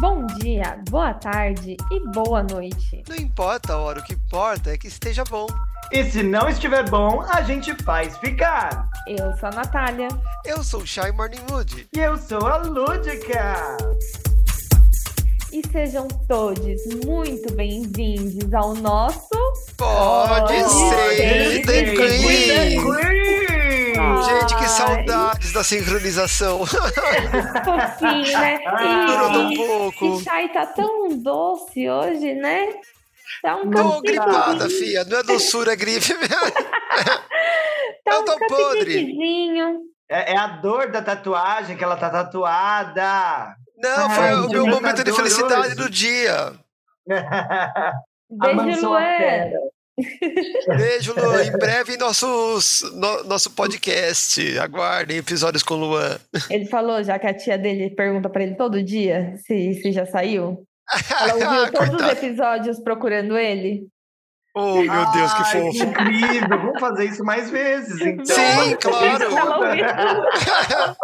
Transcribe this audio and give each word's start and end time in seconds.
Bom 0.00 0.24
dia, 0.26 0.78
boa 0.90 1.12
tarde 1.12 1.76
e 1.90 2.00
boa 2.12 2.40
noite. 2.44 3.02
Não 3.08 3.16
importa 3.16 3.72
a 3.72 3.78
hora, 3.78 3.98
o 3.98 4.04
que 4.04 4.14
importa 4.14 4.70
é 4.70 4.78
que 4.78 4.86
esteja 4.86 5.24
bom. 5.24 5.48
E 5.90 6.04
se 6.04 6.22
não 6.22 6.48
estiver 6.48 6.88
bom, 6.88 7.20
a 7.22 7.42
gente 7.42 7.74
faz 7.82 8.16
ficar. 8.18 8.88
Eu 9.08 9.36
sou 9.38 9.48
a 9.48 9.52
Natália. 9.52 10.06
Eu 10.44 10.62
sou 10.62 10.82
o 10.82 10.86
Shy 10.86 11.10
Morning 11.10 11.40
Wood. 11.50 11.88
E 11.92 11.98
eu 11.98 12.16
sou 12.16 12.46
a 12.46 12.58
Lúdica. 12.58 13.76
E 15.52 15.66
sejam 15.72 16.06
todos 16.28 16.80
muito 17.04 17.52
bem-vindos 17.54 18.54
ao 18.54 18.74
nosso 18.74 19.28
Pode, 19.76 20.28
Pode 20.28 20.70
ser 20.70 21.64
ser 21.64 22.78
Gente, 24.22 24.54
que 24.56 24.62
Ai. 24.62 24.68
saudades 24.68 25.52
da 25.52 25.64
sincronização. 25.64 26.64
fofinho, 26.66 28.38
né? 28.38 28.58
Durou 29.06 29.32
tão 29.32 29.52
E, 29.52 29.56
pouco. 29.56 30.18
e 30.20 30.24
Chay 30.24 30.48
tá 30.52 30.66
tão 30.66 31.08
doce 31.18 31.88
hoje, 31.88 32.34
né? 32.34 32.68
Tá 33.42 33.56
um 33.56 33.70
Tô 33.70 34.00
gripada, 34.00 34.68
fia. 34.68 35.04
Não 35.04 35.18
é 35.18 35.22
doçura, 35.22 35.72
é 35.72 35.76
gripe 35.76 36.14
mesmo. 36.14 36.28
Tá 38.04 38.14
eu 38.14 38.20
um 38.20 38.24
tô 38.24 38.38
podre. 38.46 39.14
É, 40.08 40.32
é 40.32 40.36
a 40.38 40.46
dor 40.46 40.90
da 40.90 41.02
tatuagem 41.02 41.76
que 41.76 41.84
ela 41.84 41.96
tá 41.96 42.08
tatuada. 42.08 43.54
Não, 43.76 44.08
foi 44.10 44.24
Ai, 44.24 44.34
o 44.34 44.48
meu 44.48 44.64
gente, 44.64 44.74
momento 44.74 45.04
de 45.04 45.10
tá 45.10 45.16
felicidade 45.16 45.50
doloroso. 45.50 45.76
do 45.76 45.90
dia. 45.90 46.54
Beijo, 48.30 48.88
Luan. 48.88 49.00
Beijo, 50.76 51.14
Luan. 51.14 51.44
Em 51.44 51.52
breve, 51.52 51.96
nossos, 51.96 52.82
no- 52.94 53.24
nosso 53.24 53.50
podcast. 53.50 54.58
Aguardem 54.58 55.18
episódios 55.18 55.62
com 55.62 55.74
o 55.74 55.78
Luan. 55.78 56.18
Ele 56.50 56.66
falou 56.66 57.02
já 57.02 57.18
que 57.18 57.26
a 57.26 57.34
tia 57.34 57.58
dele 57.58 57.90
pergunta 57.90 58.28
pra 58.30 58.42
ele 58.42 58.54
todo 58.54 58.82
dia 58.82 59.34
se, 59.46 59.74
se 59.74 59.92
já 59.92 60.06
saiu. 60.06 60.64
Ela 61.20 61.34
ouviu 61.34 61.72
todos 61.72 61.88
os 61.88 61.96
Coitado. 61.96 62.12
episódios 62.12 62.80
procurando 62.80 63.36
ele. 63.36 63.86
Oh, 64.56 64.76
meu 64.82 65.12
Deus, 65.12 65.32
que 65.34 65.44
fofo. 65.44 65.84
incrível. 65.84 66.48
Vamos 66.48 66.80
fazer 66.80 67.04
isso 67.04 67.22
mais 67.24 67.50
vezes, 67.50 68.00
então. 68.00 68.24
Sim, 68.24 68.76
claro. 68.80 69.28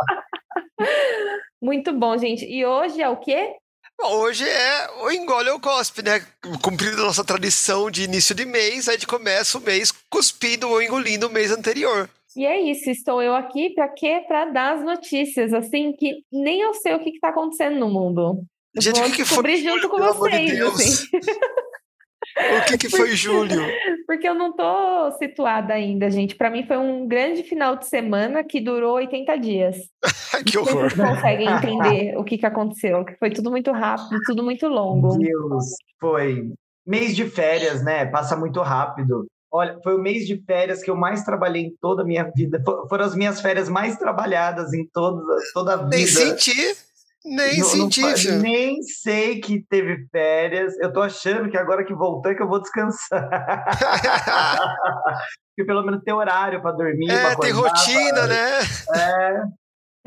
Muito 1.62 1.92
bom, 1.92 2.16
gente. 2.19 2.44
E 2.44 2.64
hoje 2.64 3.00
é 3.00 3.08
o 3.08 3.16
quê? 3.16 3.54
Hoje 4.03 4.48
é 4.48 4.91
o 5.03 5.11
engole 5.11 5.50
ou 5.50 5.61
cospe, 5.61 6.03
né? 6.03 6.25
Cumprindo 6.62 7.00
a 7.03 7.06
nossa 7.06 7.25
tradição 7.25 7.91
de 7.91 8.05
início 8.05 8.34
de 8.34 8.45
mês, 8.45 8.89
a 8.89 8.92
gente 8.92 9.06
começa 9.06 9.56
o 9.56 9.61
mês 9.61 9.92
cuspindo 10.11 10.69
ou 10.69 10.83
engolindo 10.83 11.27
o 11.27 11.31
mês 11.31 11.50
anterior. 11.50 12.09
E 12.37 12.45
é 12.45 12.61
isso, 12.61 12.91
estou 12.91 13.22
eu 13.22 13.34
aqui 13.34 13.70
para 13.70 13.89
quê? 13.89 14.25
Para 14.27 14.47
dar 14.47 14.75
as 14.75 14.84
notícias, 14.84 15.53
assim, 15.53 15.92
que 15.92 16.25
nem 16.33 16.61
eu 16.61 16.75
sei 16.75 16.95
o 16.95 17.00
que 17.00 17.11
está 17.11 17.28
acontecendo 17.28 17.78
no 17.78 17.89
mundo. 17.89 18.42
Gente, 18.77 18.98
vou 18.98 19.09
o 19.09 19.11
que 19.12 19.17
que 19.19 19.25
foi 19.25 19.56
junto 19.56 19.89
com 19.89 19.97
pelo 19.97 20.15
vocês, 20.15 20.61
assim, 20.61 21.06
O 22.36 22.66
que, 22.66 22.78
que 22.78 22.88
foi 22.90 23.14
julho? 23.14 23.62
porque 24.06 24.28
eu 24.28 24.34
não 24.34 24.52
tô 24.52 25.10
situada 25.18 25.72
ainda, 25.74 26.10
gente. 26.10 26.34
Para 26.34 26.50
mim 26.50 26.66
foi 26.66 26.76
um 26.76 27.06
grande 27.06 27.42
final 27.42 27.76
de 27.76 27.86
semana 27.86 28.42
que 28.44 28.60
durou 28.60 28.94
80 28.96 29.36
dias. 29.38 29.76
Que 30.44 30.58
horror. 30.58 30.91
Vocês 30.91 30.94
conseguem 30.94 31.46
entender 31.48 32.16
o 32.18 32.24
que, 32.24 32.36
que 32.36 32.44
aconteceu, 32.44 33.04
que 33.04 33.14
foi 33.18 33.30
tudo 33.30 33.52
muito 33.52 33.70
rápido, 33.70 34.18
tudo 34.26 34.42
muito 34.42 34.66
longo. 34.66 35.16
Deus, 35.16 35.64
foi. 36.00 36.50
Mês 36.84 37.14
de 37.14 37.24
férias, 37.30 37.84
né? 37.84 38.04
Passa 38.06 38.36
muito 38.36 38.60
rápido. 38.60 39.26
Olha, 39.52 39.78
foi 39.84 39.94
o 39.96 40.00
mês 40.02 40.26
de 40.26 40.36
férias 40.44 40.82
que 40.82 40.91
eu 40.91 40.96
mais 40.96 41.22
trabalhei 41.22 41.62
em 41.66 41.74
toda 41.80 42.02
a 42.02 42.04
minha 42.04 42.28
vida. 42.34 42.60
Fo- 42.66 42.88
Foram 42.88 43.04
as 43.04 43.14
minhas 43.14 43.41
férias 43.41 43.69
mais 43.69 43.96
trabalhadas 43.96 44.74
em 44.74 44.84
toda, 44.92 45.22
toda 45.54 45.74
a 45.74 45.76
vida. 45.76 45.96
Nem 45.96 46.06
senti, 46.06 46.76
nem 47.25 47.58
Não- 47.58 47.77
não 47.77 47.91
senti, 47.91 48.17
filho. 48.17 48.39
nem 48.41 48.83
sei 48.83 49.41
que 49.41 49.64
teve 49.69 50.06
férias. 50.11 50.75
Eu 50.78 50.92
tô 50.92 51.00
achando 51.03 51.50
que 51.50 51.56
agora 51.56 51.84
que 51.84 51.94
voltei 51.94 52.34
que 52.34 52.42
eu 52.42 52.48
vou 52.48 52.61
descansar. 52.61 53.28
Porque 55.56 55.66
pelo 55.66 55.82
menos 55.84 56.03
tem 56.03 56.12
horário 56.12 56.60
para 56.60 56.72
dormir. 56.72 57.10
É, 57.10 57.21
pra 57.21 57.37
tem 57.37 57.53
acordar, 57.53 57.71
rotina, 57.71 58.26
né? 58.26 58.60
É, 58.97 59.43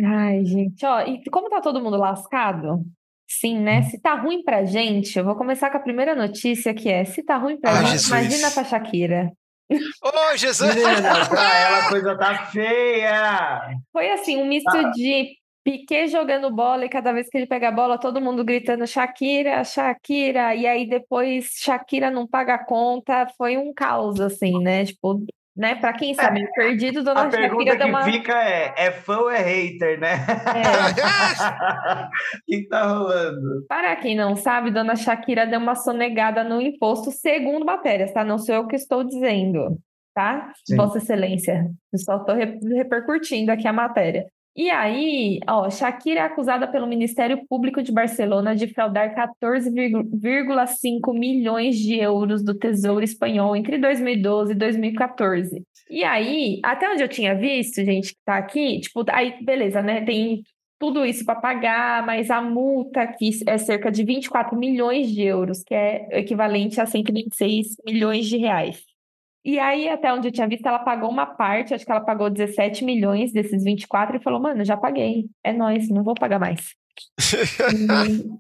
Ai, 0.06 0.46
gente, 0.46 0.86
ó, 0.86 1.02
e 1.02 1.24
como 1.32 1.50
tá 1.50 1.60
todo 1.62 1.82
mundo 1.82 1.98
lascado? 1.98 2.82
Sim, 3.30 3.60
né? 3.60 3.82
Se 3.84 4.00
tá 4.00 4.14
ruim 4.16 4.44
pra 4.44 4.64
gente, 4.64 5.18
eu 5.18 5.26
vou 5.26 5.36
começar 5.36 5.70
com 5.72 5.78
a 5.78 5.82
primeira 5.82 6.16
notícia 6.16 6.74
que 6.74 6.90
é: 6.90 7.04
se 7.06 7.24
tá 7.24 7.38
ruim 7.38 7.60
pra 7.60 7.72
Ai, 7.72 7.78
gente, 7.78 7.92
Jesus. 7.92 8.08
imagina 8.10 8.52
pra 8.52 8.64
Shakira. 8.64 9.32
Ô, 9.72 10.38
Jesus! 10.38 10.74
menina, 10.76 11.26
pra 11.28 11.58
ela 11.60 11.78
a 11.80 11.90
coisa 11.90 12.18
tá 12.18 12.46
feia. 12.46 13.60
Foi 13.92 14.10
assim, 14.12 14.38
um 14.42 14.48
misto 14.48 14.92
de 14.92 15.30
Piquet 15.68 16.08
jogando 16.08 16.50
bola 16.50 16.86
e 16.86 16.90
cada 16.90 17.12
vez 17.12 17.28
que 17.30 17.38
ele 17.38 17.46
pega 17.46 17.68
a 17.68 17.72
bola, 17.74 17.98
todo 17.98 18.22
mundo 18.22 18.46
gritando 18.46 18.88
Shakira, 18.88 19.62
Shakira, 19.66 20.56
e 20.56 20.66
aí 20.66 20.88
depois 20.88 21.50
Shakira 21.58 22.10
não 22.10 22.26
paga 22.26 22.54
a 22.54 22.64
conta, 22.64 23.28
foi 23.38 23.58
um 23.58 23.74
caos, 23.74 24.18
assim, 24.22 24.64
né? 24.64 24.86
Tipo, 24.86 25.26
né? 25.58 25.76
Pra 25.76 25.92
quem 25.92 26.14
sabe, 26.14 26.50
perdido, 26.54 27.04
dona 27.04 27.24
A 27.24 27.28
pergunta 27.30 27.66
Shakira 27.66 27.72
que 27.72 27.78
deu 27.80 27.88
uma. 27.90 28.04
fica 28.04 28.42
é: 28.42 28.74
é 28.78 28.92
fã 28.92 29.18
ou 29.18 29.30
é 29.30 29.40
hater, 29.42 30.00
né? 30.00 30.14
É. 30.56 30.88
O 30.88 32.06
que 32.48 32.68
tá 32.70 32.88
rolando? 32.88 33.66
Para 33.68 33.94
quem 33.98 34.16
não 34.16 34.38
sabe, 34.38 34.72
dona 34.72 34.96
Shakira 34.96 35.46
deu 35.46 35.60
uma 35.60 35.76
sonegada 35.76 36.46
no 36.46 36.62
imposto, 36.62 37.12
segundo 37.12 37.66
matérias, 37.66 38.14
tá? 38.14 38.24
Não 38.24 38.38
sou 38.38 38.56
eu 38.56 38.68
que 38.68 38.78
estou 38.78 39.04
dizendo, 39.04 39.78
tá? 40.16 40.50
Sim. 40.66 40.78
Vossa 40.78 41.00
Excelência. 41.00 41.70
Eu 41.92 42.00
só 42.00 42.16
estou 42.18 42.36
re- 42.36 42.58
repercutindo 42.74 43.52
aqui 43.52 43.68
a 43.68 43.74
matéria. 43.74 44.26
E 44.58 44.72
aí, 44.72 45.40
ó, 45.48 45.70
Shakira 45.70 46.22
é 46.22 46.24
acusada 46.24 46.68
pelo 46.68 46.88
Ministério 46.88 47.46
Público 47.48 47.84
de 47.84 47.92
Barcelona 47.92 48.56
de 48.56 48.68
fraudar 48.68 49.14
14,5 49.14 51.14
milhões 51.14 51.78
de 51.78 52.00
euros 52.00 52.44
do 52.44 52.58
Tesouro 52.58 53.04
Espanhol 53.04 53.56
entre 53.56 53.78
2012 53.78 54.54
e 54.54 54.56
2014. 54.56 55.64
E 55.92 56.04
aí, 56.04 56.60
até 56.64 56.90
onde 56.90 57.04
eu 57.04 57.08
tinha 57.08 57.36
visto, 57.36 57.86
gente, 57.86 58.16
que 58.16 58.20
tá 58.26 58.38
aqui, 58.38 58.80
tipo, 58.80 59.06
aí, 59.12 59.36
beleza, 59.46 59.84
né? 59.84 60.04
Tem 60.04 60.42
tudo 60.80 61.06
isso 61.06 61.24
para 61.24 61.40
pagar, 61.40 62.04
mas 62.04 62.32
a 62.32 62.42
multa 62.42 63.02
aqui 63.02 63.30
é 63.46 63.60
cerca 63.60 63.92
de 63.92 64.04
24 64.04 64.58
milhões 64.58 65.12
de 65.12 65.22
euros, 65.22 65.64
que 65.64 65.76
é 65.76 66.20
equivalente 66.20 66.82
a 66.82 66.88
126 66.88 67.76
milhões 67.86 68.26
de 68.26 68.38
reais. 68.38 68.87
E 69.48 69.58
aí, 69.60 69.88
até 69.88 70.12
onde 70.12 70.28
eu 70.28 70.32
tinha 70.34 70.46
visto, 70.46 70.66
ela 70.66 70.80
pagou 70.80 71.10
uma 71.10 71.26
parte, 71.26 71.74
acho 71.74 71.86
que 71.86 71.92
ela 71.92 72.04
pagou 72.04 72.30
17 72.30 72.84
milhões 72.84 73.32
desses 73.32 73.64
24 73.64 74.18
e 74.18 74.22
falou: 74.22 74.42
Mano, 74.42 74.66
já 74.66 74.76
paguei, 74.76 75.30
é 75.42 75.54
nóis, 75.54 75.88
não 75.90 76.04
vou 76.04 76.14
pagar 76.14 76.38
mais. 76.38 76.76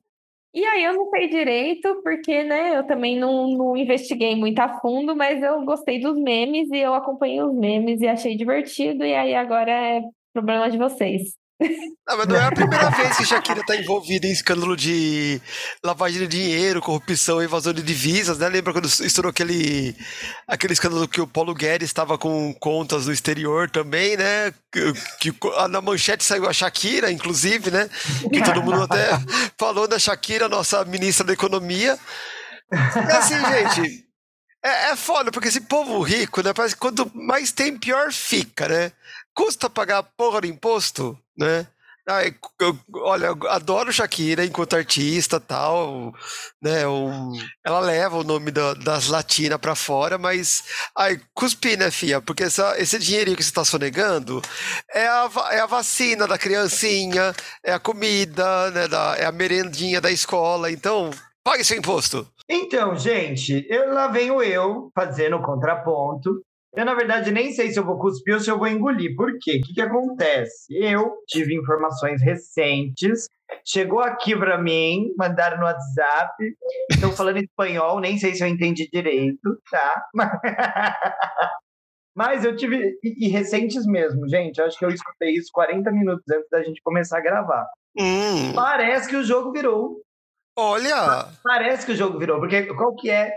E, 0.53 0.62
e 0.62 0.66
aí 0.66 0.84
eu 0.84 0.95
não 0.95 1.09
sei 1.12 1.29
direito, 1.29 2.01
porque 2.03 2.44
né, 2.44 2.78
eu 2.78 2.85
também 2.85 3.18
não, 3.18 3.47
não 3.51 3.78
investiguei 3.78 4.35
muito 4.35 4.59
a 4.59 4.79
fundo, 4.79 5.16
mas 5.16 5.41
eu 5.41 5.63
gostei 5.63 6.01
dos 6.01 6.18
memes 6.18 6.69
e 6.72 6.78
eu 6.78 6.94
acompanhei 6.94 7.41
os 7.41 7.56
memes 7.56 8.01
e 8.01 8.07
achei 8.07 8.35
divertido, 8.35 9.06
e 9.06 9.13
aí 9.13 9.34
agora 9.34 9.72
é 9.72 10.01
problema 10.34 10.69
de 10.69 10.78
vocês. 10.78 11.38
Não, 11.59 12.18
mas 12.18 12.28
não 12.28 12.35
é 12.35 12.45
a 12.45 12.51
primeira 12.51 12.90
vez 12.91 13.18
que 13.18 13.25
Shakira 13.25 13.62
está 13.62 13.75
envolvida 13.75 14.28
em 14.28 14.31
escândalo 14.31 14.78
de 14.78 15.41
lavagem 15.84 16.19
de 16.19 16.28
dinheiro, 16.28 16.81
corrupção, 16.81 17.41
evasão 17.41 17.73
de 17.73 17.81
divisas, 17.81 18.38
né? 18.38 18.47
Lembra 18.47 18.73
quando 18.73 18.85
estourou 18.85 19.31
aquele, 19.31 19.95
aquele 20.47 20.73
escândalo 20.73 21.07
que 21.07 21.19
o 21.19 21.28
Paulo 21.28 21.56
Guedes 21.56 21.90
estava 21.90 22.18
com 22.18 22.53
contas 22.59 23.07
no 23.07 23.13
exterior 23.13 23.69
também, 23.69 24.16
né? 24.16 24.53
Que, 24.72 24.94
que 25.19 25.34
ah, 25.56 25.68
na 25.68 25.81
manchete 25.81 26.23
saiu 26.23 26.47
a 26.47 26.53
Shakira, 26.53 27.12
inclusive, 27.12 27.72
né? 27.72 27.89
Que 28.31 28.44
todo 28.44 28.62
mundo 28.62 28.84
até 28.84 29.09
falou 29.57 29.88
da 29.88 29.97
Shakira, 29.97 30.47
nossa 30.47 30.85
ministra 30.85 31.25
da 31.25 31.34
Economia. 31.34 31.97
E 32.72 33.12
assim, 33.12 33.35
gente, 33.35 34.07
é, 34.63 34.91
é 34.91 34.95
foda, 34.95 35.31
porque 35.31 35.47
esse 35.47 35.62
povo 35.62 36.00
rico, 36.01 36.44
né? 36.44 36.53
Parece 36.53 36.75
que 36.75 36.81
quanto 36.81 37.12
mais 37.16 37.51
tem, 37.51 37.78
pior 37.78 38.12
fica, 38.12 38.68
né? 38.68 38.91
Custa 39.34 39.69
pagar 39.69 40.00
a 40.00 40.03
porra 40.03 40.41
do 40.41 40.47
imposto, 40.47 41.18
né? 41.38 41.68
Ai, 42.09 42.34
eu- 42.62 42.80
olha, 43.02 43.25
eu 43.28 43.38
adoro 43.50 43.92
Shakira 43.92 44.45
enquanto 44.45 44.78
artista 44.78 45.42
tal, 45.42 46.13
né? 46.62 46.88
um- 46.88 47.34
ela 47.66 47.81
leva 47.81 48.16
o 48.18 48.24
nome 48.24 48.50
da- 48.50 48.74
das 48.75 49.07
latinas 49.10 49.60
pra 49.60 49.75
fora, 49.75 50.18
mas 50.18 50.63
ai, 50.95 51.19
cuspi, 51.34 51.75
né, 51.75 51.92
fia? 51.92 52.22
Porque 52.22 52.44
essa- 52.44 52.80
esse 52.80 52.98
dinheirinho 52.98 53.36
que 53.36 53.44
você 53.44 53.51
tá 53.51 53.66
sonegando 53.66 54.42
é 54.94 55.06
a, 55.06 55.30
é 55.51 55.60
a 55.60 55.66
vacina 55.66 56.25
da 56.25 56.38
criancinha, 56.38 57.34
é 57.62 57.74
a 57.74 57.80
comida, 57.80 58.72
né? 58.72 58.88
Da, 58.88 59.16
é 59.18 59.25
a 59.25 59.31
merendinha 59.33 60.00
da 60.00 60.10
escola, 60.10 60.72
então 60.72 61.12
pague 61.44 61.66
seu 61.66 61.78
imposto. 61.78 62.25
Então, 62.50 62.95
gente, 62.95 63.68
eu, 63.69 63.94
lá 63.94 64.07
venho 64.07 64.42
eu 64.42 64.90
fazendo 64.95 65.36
o 65.36 65.44
contraponto. 65.44 66.42
Eu, 66.77 66.85
na 66.85 66.94
verdade, 66.94 67.31
nem 67.31 67.51
sei 67.53 67.71
se 67.71 67.79
eu 67.79 67.83
vou 67.83 67.97
cuspir 67.97 68.35
ou 68.35 68.39
se 68.39 68.51
eu 68.51 68.59
vou 68.59 68.68
engolir. 68.68 69.15
Por 69.15 69.31
quê? 69.41 69.57
O 69.57 69.65
que, 69.65 69.74
que 69.74 69.81
acontece? 69.81 70.68
Eu 70.77 71.12
tive 71.27 71.56
informações 71.56 72.21
recentes, 72.21 73.27
chegou 73.65 74.00
aqui 74.00 74.35
para 74.35 74.62
mim, 74.62 75.12
mandaram 75.18 75.57
no 75.57 75.63
WhatsApp, 75.63 76.35
estão 76.91 77.12
falando 77.12 77.38
espanhol, 77.38 78.00
nem 78.00 78.19
sei 78.19 78.35
se 78.35 78.44
eu 78.44 78.47
entendi 78.47 78.88
direito, 78.94 79.59
tá? 79.71 80.06
Mas 82.15 82.45
eu 82.45 82.56
tive. 82.56 83.00
E, 83.03 83.25
e 83.25 83.27
recentes 83.27 83.83
mesmo, 83.88 84.30
gente. 84.30 84.62
Acho 84.62 84.77
que 84.77 84.85
eu 84.85 84.91
escutei 84.91 85.31
isso 85.31 85.50
40 85.51 85.91
minutos 85.91 86.25
antes 86.31 86.50
da 86.51 86.62
gente 86.62 86.80
começar 86.83 87.18
a 87.18 87.21
gravar. 87.21 87.65
Hum, 87.97 88.53
Parece 88.53 89.09
que 89.09 89.15
o 89.15 89.23
jogo 89.23 89.51
virou. 89.51 90.00
Olha! 90.56 91.27
Parece 91.44 91.88
que 91.88 91.94
o 91.94 91.95
jogo 91.95 92.19
virou, 92.19 92.39
porque 92.39 92.68
qual 92.75 92.95
que 92.95 93.09
é 93.09 93.31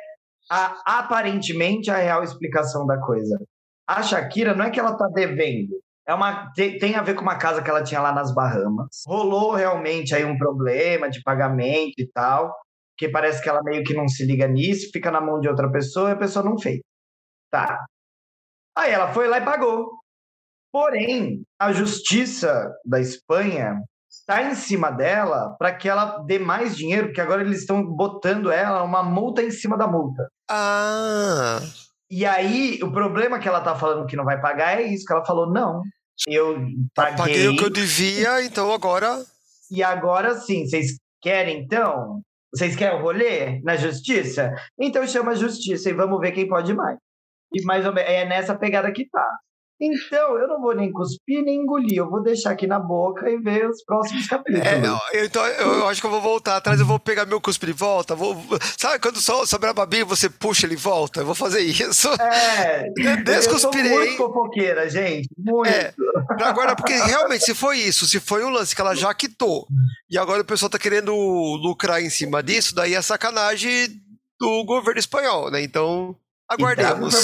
a, 0.50 0.98
aparentemente 0.98 1.90
a 1.90 1.96
real 1.96 2.24
explicação 2.24 2.84
da 2.86 3.00
coisa? 3.00 3.40
A 3.86 4.02
Shakira 4.02 4.54
não 4.54 4.64
é 4.64 4.70
que 4.70 4.80
ela 4.80 4.96
tá 4.96 5.06
devendo. 5.08 5.80
É 6.06 6.12
uma, 6.12 6.52
tem, 6.52 6.96
a 6.96 7.02
ver 7.02 7.14
com 7.14 7.22
uma 7.22 7.38
casa 7.38 7.62
que 7.62 7.70
ela 7.70 7.84
tinha 7.84 8.00
lá 8.00 8.12
nas 8.12 8.34
Bahamas. 8.34 9.02
Rolou 9.06 9.54
realmente 9.54 10.14
aí 10.14 10.24
um 10.24 10.36
problema 10.36 11.08
de 11.08 11.22
pagamento 11.22 11.94
e 11.98 12.06
tal, 12.12 12.52
que 12.98 13.08
parece 13.08 13.40
que 13.40 13.48
ela 13.48 13.62
meio 13.62 13.84
que 13.84 13.94
não 13.94 14.08
se 14.08 14.24
liga 14.26 14.48
nisso, 14.48 14.90
fica 14.92 15.10
na 15.10 15.20
mão 15.20 15.38
de 15.40 15.48
outra 15.48 15.70
pessoa 15.70 16.10
e 16.10 16.12
a 16.12 16.18
pessoa 16.18 16.44
não 16.44 16.58
fez. 16.58 16.80
Tá. 17.50 17.84
Aí 18.76 18.92
ela 18.92 19.12
foi 19.12 19.28
lá 19.28 19.38
e 19.38 19.44
pagou. 19.44 20.00
Porém, 20.72 21.42
a 21.58 21.72
justiça 21.72 22.72
da 22.84 23.00
Espanha 23.00 23.80
está 24.30 24.42
em 24.44 24.54
cima 24.54 24.90
dela 24.90 25.56
para 25.58 25.74
que 25.74 25.88
ela 25.88 26.18
dê 26.24 26.38
mais 26.38 26.76
dinheiro, 26.76 27.08
porque 27.08 27.20
agora 27.20 27.42
eles 27.42 27.60
estão 27.60 27.84
botando 27.84 28.52
ela 28.52 28.84
uma 28.84 29.02
multa 29.02 29.42
em 29.42 29.50
cima 29.50 29.76
da 29.76 29.88
multa. 29.88 30.28
Ah! 30.48 31.58
E 32.08 32.24
aí, 32.24 32.78
o 32.82 32.92
problema 32.92 33.38
que 33.38 33.48
ela 33.48 33.60
tá 33.60 33.74
falando 33.74 34.06
que 34.06 34.16
não 34.16 34.24
vai 34.24 34.40
pagar 34.40 34.80
é 34.80 34.82
isso, 34.82 35.04
que 35.04 35.12
ela 35.12 35.24
falou, 35.24 35.52
não, 35.52 35.82
eu 36.26 36.56
paguei... 36.94 37.16
Paguei 37.16 37.48
o 37.48 37.56
que 37.56 37.64
eu 37.64 37.70
devia, 37.70 38.44
então 38.44 38.72
agora... 38.72 39.24
E 39.70 39.82
agora 39.82 40.34
sim, 40.34 40.66
vocês 40.66 40.96
querem 41.22 41.62
então? 41.62 42.20
Vocês 42.52 42.74
querem 42.74 42.98
o 42.98 43.02
rolê 43.02 43.60
na 43.62 43.76
justiça? 43.76 44.52
Então 44.78 45.06
chama 45.06 45.32
a 45.32 45.36
justiça 45.36 45.88
e 45.88 45.94
vamos 45.94 46.18
ver 46.18 46.32
quem 46.32 46.48
pode 46.48 46.74
mais. 46.74 46.98
E 47.52 47.62
mais 47.64 47.86
ou 47.86 47.92
menos 47.92 48.10
é 48.10 48.24
nessa 48.24 48.56
pegada 48.56 48.90
que 48.92 49.08
tá. 49.08 49.26
Então, 49.80 50.36
eu 50.36 50.46
não 50.46 50.60
vou 50.60 50.74
nem 50.74 50.92
cuspir 50.92 51.42
nem 51.42 51.62
engolir, 51.62 51.96
eu 51.96 52.10
vou 52.10 52.22
deixar 52.22 52.50
aqui 52.50 52.66
na 52.66 52.78
boca 52.78 53.30
e 53.30 53.38
ver 53.38 53.66
os 53.66 53.82
próximos 53.82 54.26
capítulos. 54.28 54.66
É, 54.66 54.78
eu, 55.14 55.24
então, 55.24 55.46
eu 55.46 55.88
acho 55.88 56.00
que 56.02 56.06
eu 56.06 56.10
vou 56.10 56.20
voltar 56.20 56.56
atrás, 56.56 56.78
eu 56.78 56.84
vou 56.84 56.98
pegar 56.98 57.24
meu 57.24 57.40
cuspe 57.40 57.64
de 57.64 57.72
volta. 57.72 58.14
Vou, 58.14 58.36
sabe 58.78 58.98
quando 58.98 59.20
só 59.20 59.46
sobrar 59.46 59.72
babinho 59.72 60.04
você 60.04 60.28
puxa 60.28 60.66
ele 60.66 60.74
e 60.74 60.76
volta? 60.76 61.20
Eu 61.20 61.26
vou 61.26 61.34
fazer 61.34 61.60
isso. 61.60 62.08
É, 62.12 62.90
Descuspirei. 63.24 63.92
Eu 63.92 63.96
sou 63.96 64.06
muito 64.06 64.16
fofoqueira, 64.18 64.90
gente. 64.90 65.28
Muito. 65.38 65.68
É, 65.68 65.94
agora, 66.42 66.76
porque 66.76 66.92
realmente, 66.92 67.44
se 67.44 67.54
foi 67.54 67.78
isso, 67.78 68.06
se 68.06 68.20
foi 68.20 68.44
um 68.44 68.50
lance 68.50 68.74
que 68.74 68.80
ela 68.82 68.94
já 68.94 69.14
quitou, 69.14 69.66
e 70.10 70.18
agora 70.18 70.42
o 70.42 70.44
pessoal 70.44 70.68
tá 70.68 70.78
querendo 70.78 71.14
lucrar 71.14 72.02
em 72.02 72.10
cima 72.10 72.42
disso, 72.42 72.74
daí 72.74 72.94
é 72.94 73.00
sacanagem 73.00 73.88
do 74.38 74.64
governo 74.64 75.00
espanhol, 75.00 75.50
né? 75.50 75.62
Então, 75.62 76.14
aguardemos. 76.46 77.14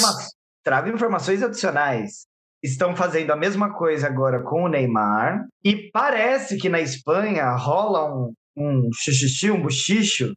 Trago 0.63 0.89
informações 0.89 1.41
adicionais 1.41 2.26
estão 2.63 2.95
fazendo 2.95 3.31
a 3.31 3.35
mesma 3.35 3.73
coisa 3.73 4.07
agora 4.07 4.41
com 4.43 4.63
o 4.63 4.67
Neymar. 4.67 5.45
E 5.63 5.89
parece 5.91 6.57
que 6.57 6.69
na 6.69 6.79
Espanha 6.79 7.49
rola 7.55 8.13
um, 8.13 8.33
um 8.57 8.89
xixi, 8.93 9.51
um 9.51 9.61
buchicho, 9.61 10.33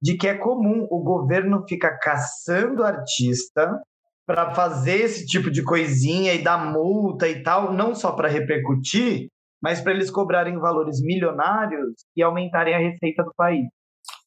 de 0.00 0.16
que 0.16 0.28
é 0.28 0.34
comum 0.34 0.86
o 0.90 1.02
governo 1.02 1.64
ficar 1.68 1.98
caçando 1.98 2.84
artista 2.84 3.80
para 4.26 4.54
fazer 4.54 5.00
esse 5.02 5.26
tipo 5.26 5.50
de 5.50 5.62
coisinha 5.62 6.34
e 6.34 6.42
dar 6.42 6.72
multa 6.72 7.28
e 7.28 7.42
tal, 7.42 7.72
não 7.72 7.94
só 7.94 8.12
para 8.12 8.28
repercutir, 8.28 9.28
mas 9.62 9.80
para 9.80 9.92
eles 9.92 10.10
cobrarem 10.10 10.58
valores 10.58 11.00
milionários 11.00 11.94
e 12.16 12.22
aumentarem 12.22 12.74
a 12.74 12.78
receita 12.78 13.22
do 13.22 13.32
país. 13.36 13.66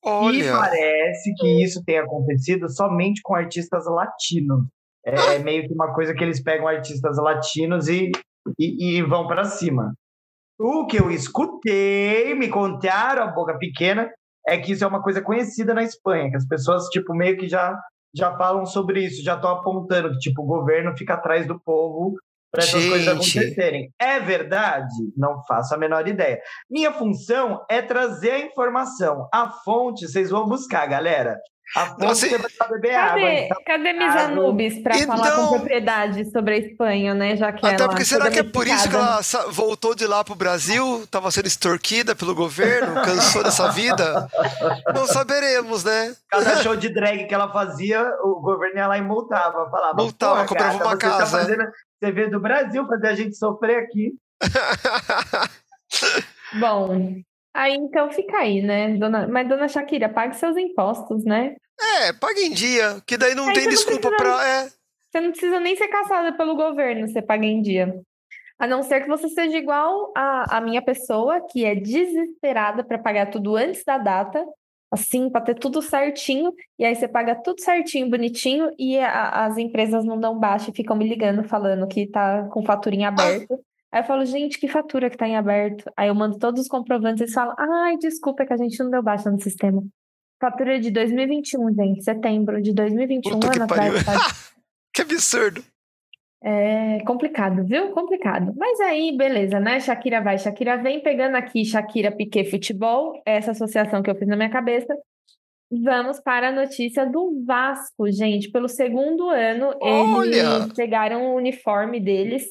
Olha. 0.03 0.43
E 0.43 0.51
parece 0.51 1.33
que 1.35 1.63
isso 1.63 1.83
tem 1.85 1.99
acontecido 1.99 2.69
somente 2.69 3.21
com 3.23 3.35
artistas 3.35 3.85
latinos. 3.85 4.65
É, 5.07 5.35
é, 5.35 5.39
meio 5.39 5.65
que 5.65 5.73
uma 5.73 5.93
coisa 5.93 6.13
que 6.13 6.21
eles 6.21 6.43
pegam 6.43 6.67
artistas 6.67 7.17
latinos 7.17 7.87
e, 7.87 8.11
e, 8.59 8.97
e 8.97 9.01
vão 9.01 9.25
para 9.25 9.45
cima. 9.45 9.93
O 10.59 10.85
que 10.85 10.99
eu 10.99 11.09
escutei, 11.09 12.35
me 12.35 12.49
contaram 12.49 13.23
a 13.23 13.31
boca 13.31 13.57
pequena, 13.57 14.11
é 14.45 14.57
que 14.57 14.73
isso 14.73 14.83
é 14.83 14.87
uma 14.87 15.01
coisa 15.01 15.21
conhecida 15.21 15.73
na 15.73 15.83
Espanha, 15.83 16.29
que 16.29 16.35
as 16.35 16.45
pessoas, 16.45 16.87
tipo, 16.89 17.13
meio 17.13 17.37
que 17.37 17.47
já, 17.47 17.73
já 18.13 18.35
falam 18.37 18.65
sobre 18.65 19.05
isso, 19.05 19.23
já 19.23 19.35
estão 19.35 19.51
apontando 19.51 20.11
que, 20.11 20.17
tipo, 20.17 20.41
o 20.41 20.45
governo 20.45 20.97
fica 20.97 21.13
atrás 21.13 21.47
do 21.47 21.57
povo 21.57 22.15
para 22.57 22.63
essas 22.63 22.81
Gente. 22.81 22.89
coisas 22.89 23.07
acontecerem. 23.07 23.93
É 23.99 24.19
verdade? 24.19 24.95
Não 25.15 25.43
faço 25.45 25.75
a 25.75 25.77
menor 25.77 26.07
ideia. 26.07 26.41
Minha 26.67 26.91
função 26.91 27.63
é 27.69 27.83
trazer 27.83 28.31
a 28.31 28.39
informação. 28.39 29.29
A 29.31 29.51
fonte 29.63 30.07
vocês 30.07 30.31
vão 30.31 30.47
buscar, 30.47 30.87
galera. 30.87 31.37
A 31.75 31.85
fonte 31.87 32.05
assim, 32.05 32.29
você 32.29 32.37
vai 32.37 32.69
beber 32.69 32.93
cadê, 32.93 32.95
água. 32.95 33.33
Então. 33.33 33.57
Cadê 33.65 33.91
Miss 33.93 34.15
Anubis 34.15 34.81
para 34.81 34.97
então, 34.97 35.17
falar 35.17 35.31
com 35.31 35.41
então- 35.41 35.49
propriedade 35.49 36.31
sobre 36.31 36.53
a 36.53 36.57
Espanha, 36.59 37.13
né? 37.13 37.35
Já 37.35 37.51
que 37.51 37.65
até 37.65 37.75
ela 37.75 37.89
porque 37.89 38.05
será 38.05 38.31
que 38.31 38.39
é 38.39 38.43
por 38.43 38.65
isso 38.65 38.89
que 38.89 38.95
ela 38.95 39.19
voltou 39.49 39.93
de 39.93 40.07
lá 40.07 40.23
pro 40.23 40.33
Brasil? 40.33 41.03
Estava 41.03 41.29
sendo 41.29 41.47
extorquida 41.47 42.15
pelo 42.15 42.33
governo? 42.33 42.95
Cansou 43.03 43.43
dessa 43.43 43.69
vida? 43.69 44.29
Não 44.95 45.05
saberemos, 45.05 45.83
né? 45.83 46.15
Cada 46.29 46.55
show 46.63 46.73
de 46.73 46.87
drag 46.87 47.27
que 47.27 47.33
ela 47.33 47.51
fazia, 47.51 48.01
o 48.23 48.39
governo 48.39 48.77
ia 48.77 48.87
lá 48.87 48.97
e 48.97 49.01
multava. 49.01 49.69
Falava, 49.69 49.95
multava, 50.01 50.45
comprava 50.45 50.77
uma 50.77 50.91
tá 50.91 50.97
casa. 50.97 51.17
Tá 51.17 51.25
fazendo, 51.25 51.63
você 51.99 52.11
veio 52.11 52.31
do 52.31 52.39
Brasil 52.39 52.87
fazer 52.87 53.07
a 53.07 53.15
gente 53.15 53.35
sofrer 53.35 53.83
aqui. 53.83 54.15
Bom, 56.59 57.21
Aí 57.57 57.73
então 57.73 58.11
fica 58.11 58.37
aí, 58.37 58.61
né, 58.61 58.95
dona... 58.97 59.27
Mas 59.27 59.49
dona 59.49 59.67
Shakira, 59.67 60.07
pague 60.07 60.35
seus 60.35 60.55
impostos, 60.55 61.25
né? 61.25 61.55
É, 61.99 62.13
pague 62.13 62.41
em 62.41 62.51
dia, 62.51 63.01
que 63.05 63.17
daí 63.17 63.33
não 63.33 63.47
aí 63.47 63.53
tem 63.55 63.67
desculpa 63.67 64.11
não 64.11 64.17
precisa... 64.17 64.37
pra. 64.37 64.47
É. 64.47 64.69
Você 65.09 65.21
não 65.21 65.31
precisa 65.31 65.59
nem 65.59 65.75
ser 65.75 65.87
caçada 65.87 66.31
pelo 66.33 66.55
governo, 66.55 67.07
você 67.07 67.19
paga 67.19 67.45
em 67.45 67.63
dia. 67.63 67.99
A 68.59 68.67
não 68.67 68.83
ser 68.83 69.01
que 69.01 69.07
você 69.07 69.27
seja 69.29 69.57
igual 69.57 70.11
a, 70.15 70.57
a 70.57 70.61
minha 70.61 70.83
pessoa, 70.83 71.41
que 71.47 71.65
é 71.65 71.73
desesperada 71.73 72.83
para 72.83 72.99
pagar 72.99 73.31
tudo 73.31 73.55
antes 73.55 73.83
da 73.83 73.97
data, 73.97 74.45
assim, 74.91 75.29
para 75.29 75.41
ter 75.41 75.55
tudo 75.55 75.81
certinho, 75.81 76.51
e 76.79 76.85
aí 76.85 76.95
você 76.95 77.07
paga 77.07 77.35
tudo 77.35 77.61
certinho, 77.61 78.09
bonitinho, 78.09 78.69
e 78.77 78.97
a, 78.97 79.45
as 79.45 79.57
empresas 79.57 80.05
não 80.05 80.19
dão 80.19 80.39
baixo 80.39 80.69
e 80.69 80.73
ficam 80.73 80.95
me 80.95 81.07
ligando 81.07 81.43
falando 81.43 81.87
que 81.87 82.07
tá 82.07 82.47
com 82.51 82.63
faturinha 82.63 83.09
aberta. 83.09 83.53
Ah. 83.53 83.57
Aí 83.91 84.01
eu 84.01 84.05
falo, 84.05 84.25
gente, 84.25 84.59
que 84.59 84.67
fatura 84.67 85.09
que 85.09 85.17
tá 85.17 85.27
em 85.27 85.37
aberto? 85.37 85.89
Aí 85.95 86.09
eu 86.09 86.15
mando 86.15 86.37
todos 86.37 86.61
os 86.61 86.67
comprovantes 86.67 87.21
eles 87.21 87.33
falam, 87.33 87.55
ai, 87.57 87.97
desculpa, 87.97 88.43
é 88.43 88.45
que 88.45 88.53
a 88.53 88.57
gente 88.57 88.77
não 88.83 88.89
deu 88.89 89.01
baixa 89.01 89.31
no 89.31 89.41
sistema. 89.41 89.83
Fatura 90.39 90.79
de 90.79 90.91
2021, 90.91 91.73
gente, 91.73 92.03
setembro 92.03 92.61
de 92.61 92.73
2021, 92.73 93.39
Puta 93.39 93.55
ano 93.55 93.63
atrás. 93.63 93.93
que 94.93 95.01
absurdo. 95.01 95.63
É 96.43 96.99
complicado, 97.05 97.65
viu? 97.65 97.89
Complicado. 97.91 98.53
Mas 98.55 98.79
aí, 98.79 99.15
beleza, 99.17 99.59
né? 99.59 99.79
Shakira 99.79 100.21
vai, 100.21 100.37
Shakira 100.37 100.77
vem 100.77 101.01
pegando 101.01 101.35
aqui 101.35 101.65
Shakira 101.65 102.11
Piquet 102.11 102.45
Futebol, 102.45 103.19
essa 103.25 103.51
associação 103.51 104.03
que 104.03 104.09
eu 104.09 104.15
fiz 104.15 104.27
na 104.27 104.35
minha 104.35 104.49
cabeça. 104.49 104.95
Vamos 105.69 106.19
para 106.21 106.49
a 106.49 106.51
notícia 106.51 107.05
do 107.05 107.43
Vasco, 107.45 108.09
gente. 108.09 108.51
Pelo 108.51 108.69
segundo 108.69 109.29
ano, 109.29 109.73
Olha! 109.81 110.61
eles 110.61 110.73
pegaram 110.73 111.25
o 111.25 111.35
uniforme 111.35 111.99
deles 111.99 112.45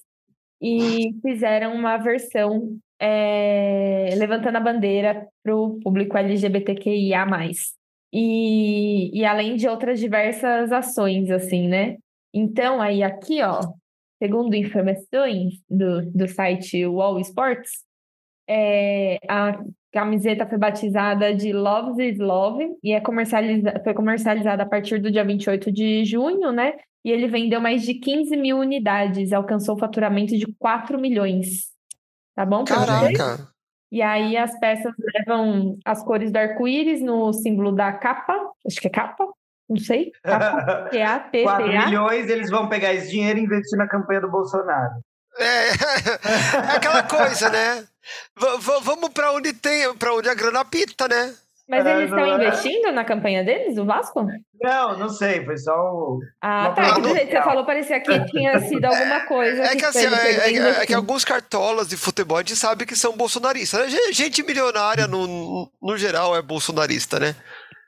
e 0.61 1.14
fizeram 1.23 1.75
uma 1.75 1.97
versão 1.97 2.76
é, 3.00 4.11
levantando 4.16 4.57
a 4.57 4.61
bandeira 4.61 5.26
para 5.43 5.57
o 5.57 5.78
público 5.81 6.16
LGBTQIA+. 6.16 7.26
E, 8.12 9.19
e 9.19 9.25
além 9.25 9.57
de 9.57 9.69
outras 9.69 9.99
diversas 9.99 10.73
ações, 10.73 11.31
assim, 11.31 11.69
né? 11.69 11.97
Então, 12.37 12.83
aí 12.83 13.02
aqui, 13.02 13.43
ó, 13.43 13.61
segundo 14.23 14.55
informações 14.55 15.55
do, 15.69 16.11
do 16.12 16.28
site 16.28 16.85
Wall 16.87 17.19
Sports, 17.21 17.71
é, 18.49 19.19
a 19.28 19.59
camiseta 19.93 20.47
foi 20.47 20.59
batizada 20.59 21.35
de 21.35 21.52
Love 21.52 22.07
is 22.07 22.19
Love 22.19 22.76
e 22.83 22.93
é 22.93 23.00
comercializa 23.00 23.81
foi 23.83 23.95
comercializada 23.95 24.62
a 24.62 24.66
partir 24.66 25.00
do 25.00 25.11
dia 25.11 25.25
28 25.25 25.73
de 25.73 26.05
junho, 26.05 26.52
né? 26.52 26.75
e 27.07 27.11
ele 27.12 27.28
vendeu 27.28 27.61
mais 27.61 27.83
de 27.83 27.95
15 27.95 28.37
mil 28.37 28.59
unidades, 28.59 29.33
alcançou 29.33 29.76
o 29.76 29.78
faturamento 29.78 30.37
de 30.37 30.45
4 30.59 30.99
milhões. 30.99 31.69
Tá 32.35 32.45
bom? 32.45 32.64
Caraca! 32.64 33.49
E 33.93 34.02
aí 34.02 34.37
as 34.37 34.59
peças 34.59 34.93
levam 35.14 35.78
as 35.85 36.02
cores 36.02 36.33
do 36.33 36.37
arco-íris 36.37 37.00
no 37.00 37.33
símbolo 37.33 37.71
da 37.71 37.93
capa, 37.93 38.35
acho 38.66 38.81
que 38.81 38.88
é 38.88 38.90
capa, 38.90 39.25
não 39.68 39.76
sei. 39.76 40.12
É 40.92 41.02
a 41.04 41.18
T 41.18 41.42
4 41.42 41.66
milhões, 41.66 42.28
eles 42.28 42.50
vão 42.50 42.68
pegar 42.68 42.94
esse 42.94 43.11
dinheiro 43.11 43.38
e 43.38 43.44
investir 43.44 43.78
na 43.78 43.88
campanha 43.88 44.20
do 44.20 44.30
Bolsonaro. 44.30 44.94
É, 45.38 45.68
é 45.68 46.76
aquela 46.76 47.02
coisa, 47.02 47.50
né? 47.50 47.85
V 48.38 48.80
vamos 48.82 49.11
para 49.11 49.32
onde 49.32 49.52
tem, 49.52 49.92
para 49.94 50.14
onde 50.14 50.28
a 50.28 50.35
grana 50.35 50.64
pita, 50.64 51.08
né? 51.08 51.35
Mas 51.68 51.85
eles 51.85 52.04
estão 52.04 52.25
é. 52.25 52.35
investindo 52.37 52.92
na 52.92 53.04
campanha 53.04 53.42
deles, 53.42 53.76
o 53.76 53.85
Vasco? 53.85 54.25
Não, 54.62 54.99
não 54.99 55.08
sei, 55.08 55.44
foi 55.44 55.58
só 55.58 55.73
o. 55.75 56.20
Ah, 56.40 56.70
tá. 56.70 56.92
Do 56.92 57.08
jeito 57.08 57.26
que 57.26 57.37
você 57.37 57.42
falou, 57.42 57.66
parecia 57.66 58.00
que 58.00 58.25
tinha 58.26 58.61
sido 58.61 58.85
alguma 58.85 59.26
coisa. 59.26 59.64
É 59.64 59.70
que, 59.70 59.78
que 59.78 59.85
assim, 59.85 60.06
é, 60.06 60.49
é, 60.49 60.68
é, 60.82 60.87
que 60.87 60.94
alguns 60.94 61.25
cartolas 61.25 61.88
de 61.88 61.96
futebol 61.96 62.38
a 62.38 62.40
gente 62.40 62.54
sabe 62.54 62.87
que 62.87 62.94
são 62.94 63.16
bolsonaristas. 63.16 63.92
Gente 64.12 64.44
milionária, 64.44 65.08
no, 65.08 65.68
no 65.82 65.99
geral, 65.99 66.37
é 66.37 66.40
bolsonarista, 66.40 67.18
né? 67.18 67.35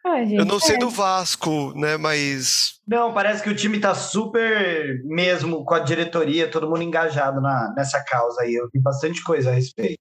Ah, 0.05 0.25
gente, 0.25 0.37
Eu 0.37 0.45
não 0.45 0.61
sei 0.61 0.79
do 0.79 0.89
Vasco, 0.89 1.73
né? 1.75 1.97
Mas. 1.97 2.81
Não, 2.87 3.13
parece 3.13 3.43
que 3.43 3.51
o 3.51 3.55
time 3.55 3.81
tá 3.81 3.95
super 3.95 5.03
mesmo 5.05 5.65
com 5.65 5.75
a 5.75 5.81
diretoria, 5.81 6.51
todo 6.51 6.69
mundo 6.69 6.83
engajado 6.83 7.41
na, 7.41 7.73
nessa 7.77 8.03
causa 8.05 8.43
aí. 8.43 8.55
Eu 8.55 8.69
vi 8.73 8.81
bastante 8.81 9.23
coisa 9.23 9.51
a 9.51 9.55
respeito. 9.55 9.99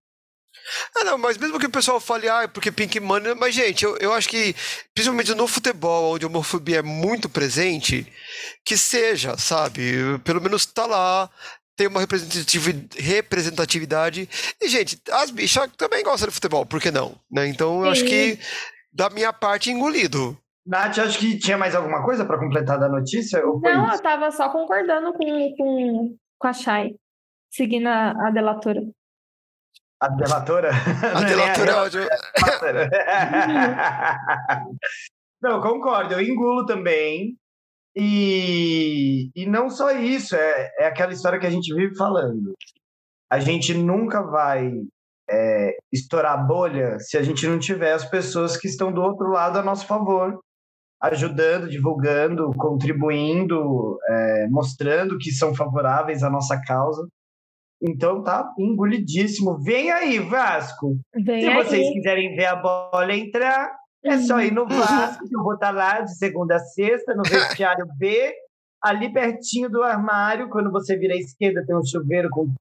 Ah, 0.96 1.04
não, 1.04 1.18
mas 1.18 1.38
mesmo 1.38 1.60
que 1.60 1.66
o 1.66 1.72
pessoal 1.72 2.00
fale, 2.00 2.28
ah, 2.28 2.48
porque 2.48 2.72
Pink 2.72 3.00
Money. 3.00 3.36
Mas, 3.36 3.56
gente, 3.56 3.84
eu, 3.84 3.98
eu 3.98 4.14
acho 4.14 4.30
que, 4.30 4.56
principalmente 4.94 5.34
no 5.34 5.48
futebol, 5.48 6.16
onde 6.16 6.26
a 6.26 6.28
homofobia 6.28 6.80
é 6.80 6.82
muito 6.82 7.30
presente, 7.30 8.06
que 8.66 8.78
seja, 8.78 9.38
sabe? 9.38 10.20
Pelo 10.24 10.42
menos 10.42 10.66
tá 10.66 10.86
lá, 10.86 11.30
tem 11.78 11.88
uma 11.88 12.02
representatividade. 12.02 14.28
E, 14.60 14.68
gente, 14.68 15.00
as 15.12 15.32
bichas 15.32 15.70
também 15.78 16.04
gostam 16.04 16.28
de 16.28 16.34
futebol, 16.34 16.66
por 16.66 16.82
que 16.82 16.92
não? 16.92 17.16
Né? 17.32 17.48
Então, 17.48 17.86
eu 17.86 17.86
Sim. 17.86 17.92
acho 17.92 18.04
que, 18.06 18.38
da 18.98 19.10
minha 19.12 19.32
parte, 19.32 19.70
engolido. 19.70 20.36
Nath, 20.66 20.98
acho 20.98 21.20
que 21.20 21.38
tinha 21.38 21.56
mais 21.56 21.76
alguma 21.76 22.04
coisa 22.04 22.26
para 22.26 22.40
completar 22.40 22.80
da 22.80 22.90
notícia? 22.90 23.40
não, 23.42 23.94
eu 23.94 24.02
tava 24.02 24.32
só 24.32 24.50
concordando 24.50 25.14
com, 25.14 25.56
com, 25.56 26.18
com 26.40 26.48
a 26.48 26.52
Chay, 26.52 26.96
seguindo 27.54 27.86
a, 27.88 28.10
a 28.10 28.32
delatora. 28.32 28.82
A 30.02 30.10
delatora? 30.10 30.72
A 31.16 31.22
delatora 31.24 31.72
é 31.72 31.76
ótimo. 31.76 32.08
Não, 35.40 35.62
concordo, 35.62 36.16
eu 36.16 36.22
engulo 36.22 36.66
também. 36.66 37.38
E, 37.96 39.30
e 39.36 39.46
não 39.46 39.70
só 39.70 39.92
isso, 39.92 40.36
é, 40.36 40.72
é 40.80 40.88
aquela 40.88 41.14
história 41.14 41.40
que 41.40 41.46
a 41.46 41.50
gente 41.50 41.72
vive 41.74 41.96
falando. 41.96 42.54
A 43.30 43.40
gente 43.40 43.76
nunca 43.76 44.24
vai 44.24 44.72
é, 45.30 45.78
estourar 45.92 46.46
bolha 46.46 47.00
se 47.00 47.18
a 47.18 47.24
gente 47.24 47.46
não 47.48 47.60
tiver 47.60 47.94
as 47.94 48.06
pessoas 48.06 48.58
que 48.58 48.68
estão 48.68 48.92
do 48.92 49.02
outro 49.02 49.30
lado 49.30 49.60
a 49.60 49.64
nosso 49.64 49.86
favor, 49.86 50.40
ajudando, 51.02 51.70
divulgando, 51.70 52.52
contribuindo, 52.58 53.98
é, 54.08 54.48
mostrando 54.50 55.18
que 55.18 55.32
são 55.32 55.54
favoráveis 55.54 56.24
à 56.24 56.30
nossa 56.30 56.60
causa. 56.62 57.08
Então 57.82 58.24
tá 58.24 58.52
engolidíssimo. 58.58 59.60
Vem 59.60 59.92
aí, 59.92 60.18
Vasco. 60.20 60.98
Vem 61.14 61.42
Se 61.42 61.48
aí. 61.48 61.56
vocês 61.56 61.94
quiserem 61.94 62.36
ver 62.36 62.46
a 62.46 62.56
bola 62.56 63.14
entrar, 63.14 63.72
é 64.04 64.18
só 64.18 64.42
ir 64.42 64.52
no 64.52 64.62
uhum. 64.62 64.70
Vasco, 64.70 65.28
que 65.28 65.36
eu 65.36 65.44
vou 65.44 65.54
estar 65.54 65.68
tá 65.68 65.72
lá 65.72 66.02
de 66.02 66.18
segunda 66.18 66.56
a 66.56 66.60
sexta, 66.60 67.14
no 67.14 67.24
vestiário 67.24 67.86
B, 67.98 68.34
ali 68.82 69.12
pertinho 69.12 69.70
do 69.70 69.84
armário. 69.84 70.50
Quando 70.50 70.72
você 70.72 70.98
vira 70.98 71.14
à 71.14 71.18
esquerda, 71.18 71.64
tem 71.66 71.76
um 71.76 71.86
chuveiro 71.86 72.30
com, 72.30 72.52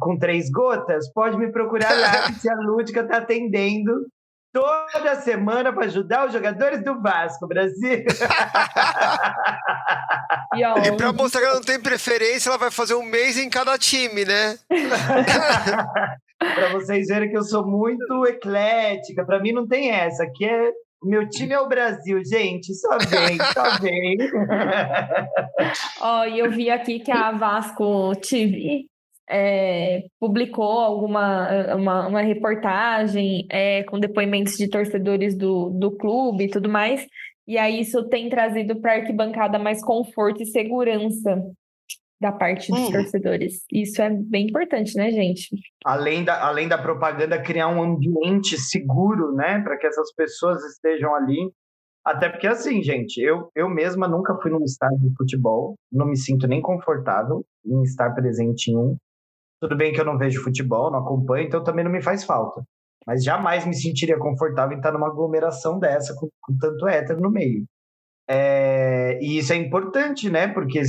com 0.00 0.18
três 0.18 0.50
gotas. 0.50 1.12
Pode 1.12 1.36
me 1.36 1.50
procurar 1.50 1.92
lá, 1.92 2.32
que 2.40 2.48
a 2.48 2.54
Lúdica 2.56 3.00
está 3.00 3.18
atendendo 3.18 4.06
toda 4.52 5.16
semana 5.16 5.72
para 5.72 5.86
ajudar 5.86 6.26
os 6.26 6.32
jogadores 6.32 6.82
do 6.84 7.00
Vasco, 7.02 7.48
Brasil. 7.48 8.04
e, 10.54 10.62
e 10.62 10.96
para 10.96 11.12
mostrar 11.12 11.40
que 11.40 11.46
ela 11.46 11.56
não 11.56 11.62
tem 11.62 11.80
preferência, 11.80 12.48
ela 12.48 12.58
vai 12.58 12.70
fazer 12.70 12.94
um 12.94 13.02
mês 13.02 13.36
em 13.36 13.50
cada 13.50 13.76
time, 13.76 14.24
né? 14.24 14.56
para 16.38 16.72
vocês 16.72 17.08
verem 17.08 17.30
que 17.30 17.36
eu 17.36 17.42
sou 17.42 17.66
muito 17.66 18.24
eclética. 18.26 19.24
Para 19.26 19.40
mim 19.40 19.50
não 19.52 19.66
tem 19.66 19.90
essa. 19.90 20.22
Aqui 20.22 20.44
é 20.44 20.70
meu 21.02 21.28
time 21.28 21.52
é 21.52 21.60
o 21.60 21.68
Brasil, 21.68 22.22
gente. 22.24 22.72
Só 22.74 22.96
vem, 22.96 23.36
só 23.52 23.78
vem. 23.78 24.16
Ó, 26.00 26.20
oh, 26.20 26.24
e 26.24 26.38
eu 26.38 26.50
vi 26.50 26.70
aqui 26.70 27.00
que 27.00 27.10
a 27.10 27.30
Vasco 27.32 28.12
TV 28.16 28.86
é, 29.28 30.04
publicou 30.20 30.80
alguma 30.80 31.74
uma, 31.74 32.08
uma 32.08 32.20
reportagem 32.20 33.46
é, 33.50 33.82
com 33.84 33.98
depoimentos 33.98 34.56
de 34.56 34.68
torcedores 34.68 35.36
do, 35.36 35.70
do 35.70 35.90
clube 35.96 36.44
e 36.44 36.50
tudo 36.50 36.68
mais. 36.68 37.06
E 37.46 37.58
aí 37.58 37.80
isso 37.80 38.08
tem 38.08 38.28
trazido 38.28 38.80
para 38.80 38.92
a 38.92 38.96
arquibancada 38.96 39.58
mais 39.58 39.84
conforto 39.84 40.42
e 40.42 40.46
segurança 40.46 41.42
da 42.20 42.32
parte 42.32 42.70
dos 42.70 42.88
hum. 42.88 42.92
torcedores. 42.92 43.64
Isso 43.70 44.00
é 44.00 44.08
bem 44.08 44.46
importante, 44.46 44.96
né, 44.96 45.10
gente? 45.10 45.48
Além 45.84 46.24
da, 46.24 46.42
além 46.46 46.66
da 46.66 46.78
propaganda, 46.78 47.42
criar 47.42 47.68
um 47.68 47.82
ambiente 47.82 48.56
seguro, 48.58 49.34
né, 49.34 49.60
para 49.60 49.76
que 49.76 49.86
essas 49.86 50.12
pessoas 50.14 50.64
estejam 50.64 51.14
ali. 51.14 51.52
Até 52.04 52.28
porque, 52.28 52.46
assim, 52.46 52.82
gente, 52.82 53.18
eu, 53.18 53.50
eu 53.54 53.68
mesma 53.68 54.06
nunca 54.06 54.34
fui 54.40 54.50
num 54.50 54.62
estádio 54.62 54.98
de 54.98 55.14
futebol, 55.16 55.74
não 55.90 56.06
me 56.06 56.16
sinto 56.16 56.46
nem 56.46 56.60
confortável 56.60 57.44
em 57.64 57.82
estar 57.82 58.10
presente 58.14 58.70
em 58.70 58.76
um. 58.76 58.96
Tudo 59.64 59.78
bem 59.78 59.94
que 59.94 59.98
eu 59.98 60.04
não 60.04 60.18
vejo 60.18 60.42
futebol, 60.42 60.90
não 60.90 60.98
acompanho, 60.98 61.46
então 61.46 61.64
também 61.64 61.82
não 61.82 61.90
me 61.90 62.02
faz 62.02 62.22
falta. 62.22 62.62
Mas 63.06 63.24
jamais 63.24 63.64
me 63.64 63.74
sentiria 63.74 64.18
confortável 64.18 64.74
em 64.74 64.78
estar 64.78 64.92
numa 64.92 65.06
aglomeração 65.06 65.78
dessa, 65.78 66.14
com, 66.14 66.28
com 66.42 66.58
tanto 66.58 66.86
hétero 66.86 67.18
no 67.18 67.30
meio. 67.30 67.64
É, 68.28 69.18
e 69.22 69.38
isso 69.38 69.54
é 69.54 69.56
importante, 69.56 70.28
né? 70.28 70.48
Porque 70.48 70.82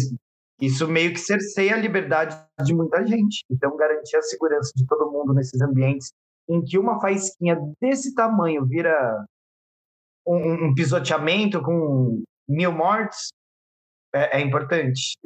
isso 0.60 0.90
meio 0.90 1.14
que 1.14 1.20
cerceia 1.22 1.74
a 1.74 1.78
liberdade 1.78 2.38
de 2.66 2.76
muita 2.76 3.06
gente. 3.08 3.46
Então, 3.50 3.78
garantir 3.78 4.18
a 4.18 4.22
segurança 4.22 4.74
de 4.76 4.86
todo 4.86 5.10
mundo 5.10 5.34
nesses 5.34 5.62
ambientes 5.62 6.10
em 6.50 6.62
que 6.62 6.78
uma 6.78 7.00
faísquinha 7.00 7.58
desse 7.82 8.14
tamanho 8.14 8.66
vira 8.66 9.26
um, 10.28 10.66
um 10.66 10.76
pisoteamento 10.76 11.62
com 11.62 12.22
mil 12.46 12.74
mortes, 12.74 13.30
é, 14.16 14.38
é, 14.38 14.42
importante. 14.42 15.18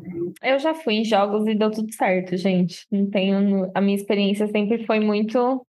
Eu 0.41 0.57
já 0.57 0.73
fui 0.73 0.95
em 0.95 1.05
jogos 1.05 1.45
e 1.47 1.53
deu 1.53 1.69
tudo 1.69 1.93
certo, 1.93 2.35
gente. 2.35 2.87
Não 2.91 3.07
tenho. 3.09 3.71
A 3.75 3.81
minha 3.81 3.95
experiência 3.95 4.47
sempre 4.47 4.83
foi 4.87 4.99
muito 4.99 5.63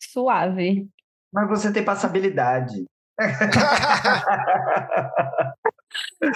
suave. 0.00 0.88
Mas 1.32 1.48
você 1.48 1.72
tem 1.72 1.84
passabilidade. 1.84 2.84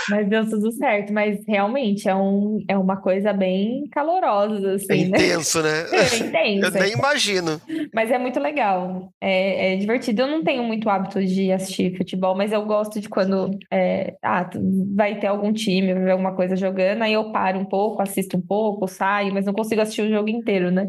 Mas 0.08 0.28
deu 0.28 0.48
tudo 0.48 0.72
certo, 0.72 1.12
mas 1.12 1.44
realmente 1.46 2.08
é, 2.08 2.14
um, 2.14 2.64
é 2.68 2.76
uma 2.76 2.96
coisa 2.96 3.32
bem 3.32 3.86
calorosa, 3.92 4.74
assim, 4.74 4.86
é 4.92 4.96
intenso, 4.96 5.62
né? 5.62 5.82
né? 5.82 5.88
É 6.34 6.52
intenso. 6.52 6.76
Eu 6.76 6.82
nem 6.82 6.92
imagino. 6.92 7.60
Mas 7.92 8.10
é 8.10 8.18
muito 8.18 8.40
legal, 8.40 9.12
é, 9.20 9.74
é, 9.74 9.76
divertido. 9.76 10.22
Eu 10.22 10.28
não 10.28 10.42
tenho 10.42 10.64
muito 10.64 10.88
hábito 10.88 11.24
de 11.24 11.52
assistir 11.52 11.96
futebol, 11.96 12.34
mas 12.34 12.52
eu 12.52 12.64
gosto 12.64 13.00
de 13.00 13.08
quando 13.08 13.50
é, 13.70 14.14
ah, 14.22 14.48
vai 14.94 15.18
ter 15.18 15.26
algum 15.26 15.52
time, 15.52 15.92
vai 15.92 16.04
ver 16.04 16.10
alguma 16.12 16.34
coisa 16.34 16.56
jogando, 16.56 17.02
aí 17.02 17.12
eu 17.12 17.30
paro 17.30 17.58
um 17.58 17.64
pouco, 17.64 18.02
assisto 18.02 18.36
um 18.36 18.42
pouco, 18.42 18.88
saio, 18.88 19.32
mas 19.32 19.44
não 19.44 19.52
consigo 19.52 19.82
assistir 19.82 20.02
o 20.02 20.10
jogo 20.10 20.28
inteiro, 20.28 20.70
né? 20.70 20.88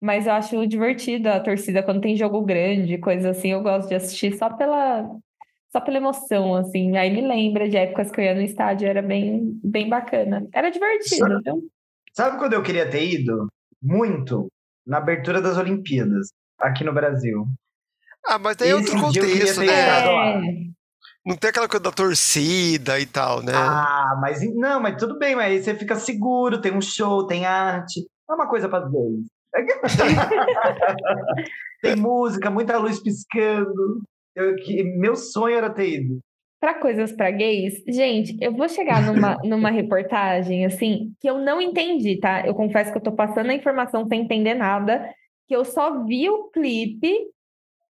Mas 0.00 0.26
eu 0.26 0.34
acho 0.34 0.66
divertido 0.66 1.28
a 1.30 1.40
torcida 1.40 1.82
quando 1.82 2.00
tem 2.02 2.16
jogo 2.16 2.42
grande, 2.42 2.98
coisa 2.98 3.30
assim, 3.30 3.52
eu 3.52 3.62
gosto 3.62 3.88
de 3.88 3.94
assistir 3.94 4.36
só 4.36 4.50
pela, 4.50 5.08
só 5.74 5.80
pela 5.80 5.96
emoção, 5.96 6.54
assim. 6.54 6.96
Aí 6.96 7.10
me 7.10 7.20
lembra 7.20 7.68
de 7.68 7.76
épocas 7.76 8.12
que 8.12 8.20
eu 8.20 8.24
ia 8.24 8.34
no 8.34 8.42
estádio, 8.42 8.86
era 8.86 9.02
bem, 9.02 9.58
bem 9.64 9.88
bacana. 9.88 10.46
Era 10.52 10.70
divertido, 10.70 11.26
sabe, 11.26 11.42
viu? 11.42 11.68
Sabe 12.12 12.38
quando 12.38 12.52
eu 12.52 12.62
queria 12.62 12.88
ter 12.88 13.04
ido? 13.04 13.48
Muito. 13.82 14.46
Na 14.86 14.98
abertura 14.98 15.42
das 15.42 15.58
Olimpíadas, 15.58 16.28
aqui 16.60 16.84
no 16.84 16.92
Brasil. 16.92 17.44
Ah, 18.24 18.38
mas 18.38 18.56
daí 18.56 18.70
é 18.70 18.76
outro 18.76 19.00
contexto, 19.00 19.62
né? 19.62 19.66
É. 19.66 20.40
Não 21.26 21.36
tem 21.36 21.50
aquela 21.50 21.68
coisa 21.68 21.82
da 21.82 21.90
torcida 21.90 23.00
e 23.00 23.06
tal, 23.06 23.42
né? 23.42 23.52
Ah, 23.52 24.16
mas 24.20 24.40
não, 24.54 24.80
mas 24.80 24.96
tudo 24.96 25.18
bem, 25.18 25.34
mas 25.34 25.46
aí 25.46 25.60
você 25.62 25.74
fica 25.74 25.96
seguro, 25.96 26.60
tem 26.60 26.72
um 26.72 26.80
show, 26.80 27.26
tem 27.26 27.46
arte. 27.46 28.06
É 28.30 28.32
uma 28.32 28.46
coisa 28.46 28.68
para 28.68 28.86
ver. 28.86 29.24
tem 31.82 31.96
música, 31.96 32.48
muita 32.50 32.78
luz 32.78 33.02
piscando. 33.02 34.04
Eu, 34.34 34.54
meu 34.98 35.16
sonho 35.16 35.56
era 35.56 35.70
ter 35.70 36.00
ido. 36.00 36.20
Para 36.60 36.74
coisas 36.74 37.12
para 37.12 37.30
gays, 37.30 37.82
gente, 37.86 38.36
eu 38.40 38.52
vou 38.52 38.68
chegar 38.68 39.02
numa, 39.02 39.36
numa 39.44 39.70
reportagem 39.70 40.64
assim 40.64 41.12
que 41.20 41.28
eu 41.28 41.38
não 41.38 41.60
entendi, 41.60 42.18
tá? 42.18 42.46
Eu 42.46 42.54
confesso 42.54 42.90
que 42.90 42.98
eu 42.98 43.02
tô 43.02 43.12
passando 43.12 43.50
a 43.50 43.54
informação 43.54 44.06
sem 44.06 44.22
entender 44.22 44.54
nada, 44.54 45.08
que 45.46 45.54
eu 45.54 45.64
só 45.64 46.04
vi 46.04 46.28
o 46.30 46.44
clipe 46.50 47.14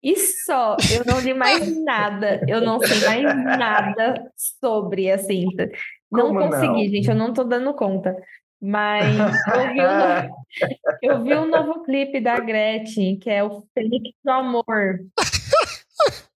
e 0.02 0.16
só, 0.16 0.76
eu 0.92 1.02
não 1.06 1.18
li 1.20 1.32
mais 1.32 1.64
nada, 1.82 2.40
eu 2.46 2.60
não 2.60 2.78
sei 2.78 3.22
mais 3.22 3.44
nada 3.58 4.30
sobre 4.36 5.10
assim. 5.10 5.46
Não 6.12 6.28
Como 6.28 6.40
consegui, 6.40 6.84
não? 6.84 6.90
gente, 6.90 7.08
eu 7.08 7.14
não 7.14 7.32
tô 7.32 7.44
dando 7.44 7.72
conta. 7.74 8.14
Mas 8.60 9.18
eu 9.18 9.72
vi, 9.72 9.80
um 9.80 9.98
novo, 9.98 10.44
eu 11.02 11.22
vi 11.22 11.34
um 11.34 11.46
novo 11.46 11.82
clipe 11.84 12.20
da 12.20 12.40
Gretchen, 12.40 13.18
que 13.18 13.28
é 13.28 13.44
o 13.44 13.62
Fênix 13.74 14.10
do 14.24 14.30
Amor. 14.30 15.00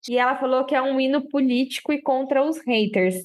E 0.08 0.18
ela 0.18 0.36
falou 0.36 0.64
que 0.64 0.74
é 0.74 0.82
um 0.82 1.00
hino 1.00 1.28
político 1.28 1.92
e 1.92 2.02
contra 2.02 2.42
os 2.42 2.58
haters. 2.66 3.16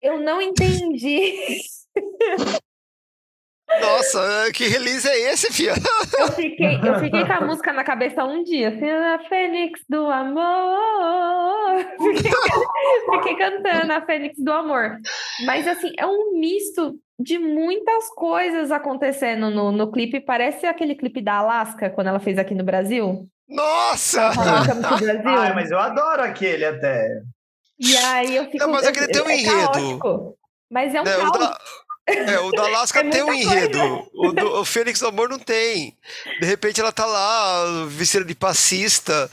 Eu 0.00 0.18
não 0.20 0.40
entendi. 0.40 1.60
Nossa, 3.78 4.50
que 4.52 4.66
release 4.66 5.08
é 5.08 5.32
esse, 5.32 5.52
Fia? 5.52 5.74
Eu 6.18 6.32
fiquei, 6.32 6.74
eu 6.82 6.98
fiquei 6.98 7.24
com 7.24 7.32
a 7.32 7.40
música 7.46 7.72
na 7.72 7.84
cabeça 7.84 8.24
um 8.24 8.42
dia, 8.42 8.70
assim, 8.70 8.90
a 8.90 9.18
Fênix 9.28 9.80
do 9.88 10.06
Amor. 10.06 11.50
Fiquei, 12.00 12.32
fiquei 13.12 13.36
cantando 13.36 13.92
a 13.92 14.02
Fênix 14.02 14.36
do 14.38 14.52
Amor. 14.52 14.98
Mas, 15.46 15.68
assim, 15.68 15.92
é 15.96 16.04
um 16.04 16.38
misto 16.38 16.98
de 17.18 17.38
muitas 17.38 18.08
coisas 18.10 18.70
acontecendo 18.72 19.50
no, 19.50 19.70
no 19.70 19.90
clipe. 19.90 20.20
Parece 20.20 20.66
aquele 20.66 20.94
clipe 20.94 21.22
da 21.22 21.34
Alaska, 21.34 21.90
quando 21.90 22.08
ela 22.08 22.18
fez 22.18 22.38
aqui 22.38 22.54
no 22.54 22.64
Brasil. 22.64 23.28
Nossa! 23.50 24.30
Ai, 25.26 25.54
mas 25.54 25.70
eu 25.70 25.78
adoro 25.78 26.22
aquele 26.22 26.64
até. 26.64 27.08
E 27.78 27.96
aí 27.96 28.36
eu 28.36 28.44
fico... 28.44 28.58
Não, 28.58 28.70
mas 28.70 28.86
aquele 28.86 29.08
tem 29.08 29.22
um 29.22 29.28
é 29.30 29.36
enredo. 29.40 30.36
mas 30.70 30.94
é 30.94 31.00
um 31.00 31.04
Não, 31.04 31.32
caos. 31.32 31.56
É, 32.06 32.38
o 32.40 32.50
da 32.50 32.64
Alaska 32.64 33.00
É 33.06 33.08
tem 33.10 33.22
um 33.22 33.32
enredo. 33.32 33.78
O, 34.14 34.32
do, 34.32 34.60
o 34.60 34.64
Fênix 34.64 35.00
do 35.00 35.08
Amor 35.08 35.28
não 35.28 35.38
tem. 35.38 35.96
De 36.40 36.46
repente 36.46 36.80
ela 36.80 36.92
tá 36.92 37.06
lá, 37.06 37.86
vestida 37.88 38.24
de 38.24 38.34
passista, 38.34 39.30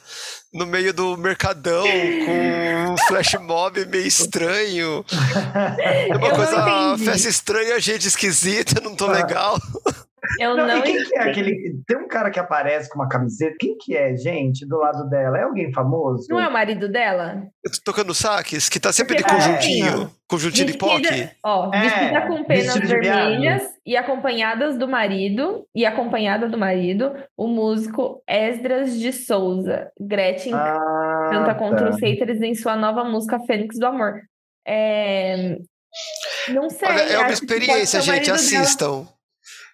no 0.53 0.65
meio 0.65 0.93
do 0.93 1.17
mercadão, 1.17 1.83
com 1.83 2.93
um 2.93 2.97
flash 3.07 3.33
mob 3.41 3.83
meio 3.85 4.05
estranho. 4.07 5.03
É 5.79 6.15
uma 6.15 6.27
Eu 6.27 6.35
coisa, 6.35 6.97
festa 7.03 7.27
estranha, 7.29 7.79
gente 7.79 8.07
esquisita, 8.07 8.79
não 8.81 8.95
tô 8.95 9.07
Ah. 9.07 9.11
legal. 9.13 9.57
Eu 10.39 10.55
Não, 10.55 10.67
não 10.67 10.81
quem 10.81 11.03
que 11.03 11.15
é 11.17 11.21
aquele. 11.29 11.75
Tem 11.87 11.97
um 11.97 12.07
cara 12.07 12.29
que 12.29 12.39
aparece 12.39 12.89
com 12.89 12.99
uma 12.99 13.07
camiseta. 13.09 13.55
Quem 13.59 13.77
que 13.77 13.95
é, 13.95 14.15
gente, 14.15 14.65
do 14.65 14.77
lado 14.77 15.07
dela? 15.09 15.37
É 15.37 15.43
alguém 15.43 15.71
famoso? 15.71 16.27
Não 16.29 16.39
é 16.39 16.47
o 16.47 16.51
marido 16.53 16.87
dela? 16.89 17.43
Eu 17.63 17.71
tô 17.71 17.77
tocando 17.83 18.13
saques, 18.13 18.69
que 18.69 18.79
tá 18.79 18.91
sempre 18.93 19.15
de 19.15 19.23
Porque 19.23 19.35
tá 19.35 19.43
conjuntinho. 19.47 19.87
assim, 20.03 20.09
Conjuntinho 20.29 20.65
de 20.67 20.73
Vestida- 20.73 21.09
POC. 21.09 21.29
Ó, 21.45 21.71
É, 21.73 21.79
vestida 21.81 22.27
com 22.27 22.43
penas 22.43 22.73
de 22.73 22.79
viado. 22.81 23.01
vermelhas 23.01 23.63
e 23.85 23.95
acompanhadas 23.95 24.77
do 24.77 24.87
marido, 24.87 25.65
e 25.73 25.85
acompanhada 25.85 26.49
do 26.49 26.57
marido, 26.57 27.13
o 27.37 27.47
músico 27.47 28.21
Esdras 28.27 28.99
de 28.99 29.13
Souza. 29.13 29.89
Gretchen 29.99 30.53
Ah, 30.53 31.29
canta 31.31 31.55
contra 31.55 31.85
tá. 31.85 31.89
os 31.91 32.01
haters 32.01 32.41
em 32.41 32.53
sua 32.55 32.75
nova 32.75 33.03
música 33.05 33.39
Fênix 33.47 33.79
do 33.79 33.85
Amor. 33.87 34.21
É... 34.67 35.57
Não 36.49 36.69
sei. 36.69 36.87
Olha, 36.89 36.99
é 37.01 37.17
uma 37.19 37.31
experiência, 37.31 38.01
gente, 38.01 38.29
marido 38.29 38.49
dela. 38.49 39.07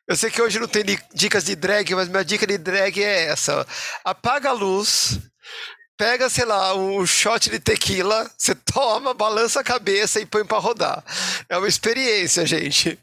Eu 0.07 0.15
sei 0.15 0.29
que 0.29 0.41
hoje 0.41 0.59
não 0.59 0.67
tem 0.67 0.83
di- 0.83 0.99
dicas 1.13 1.43
de 1.45 1.55
drag, 1.55 1.93
mas 1.95 2.09
minha 2.09 2.25
dica 2.25 2.45
de 2.45 2.57
drag 2.57 3.01
é 3.01 3.27
essa. 3.27 3.65
Apaga 4.03 4.49
a 4.49 4.53
luz, 4.53 5.17
pega, 5.97 6.29
sei 6.29 6.43
lá, 6.45 6.75
um 6.75 7.05
shot 7.05 7.49
de 7.49 7.59
tequila, 7.59 8.29
você 8.37 8.53
toma, 8.53 9.13
balança 9.13 9.61
a 9.61 9.63
cabeça 9.63 10.19
e 10.19 10.25
põe 10.25 10.43
pra 10.45 10.57
rodar. 10.57 11.03
É 11.49 11.57
uma 11.57 11.67
experiência, 11.67 12.45
gente. 12.45 12.99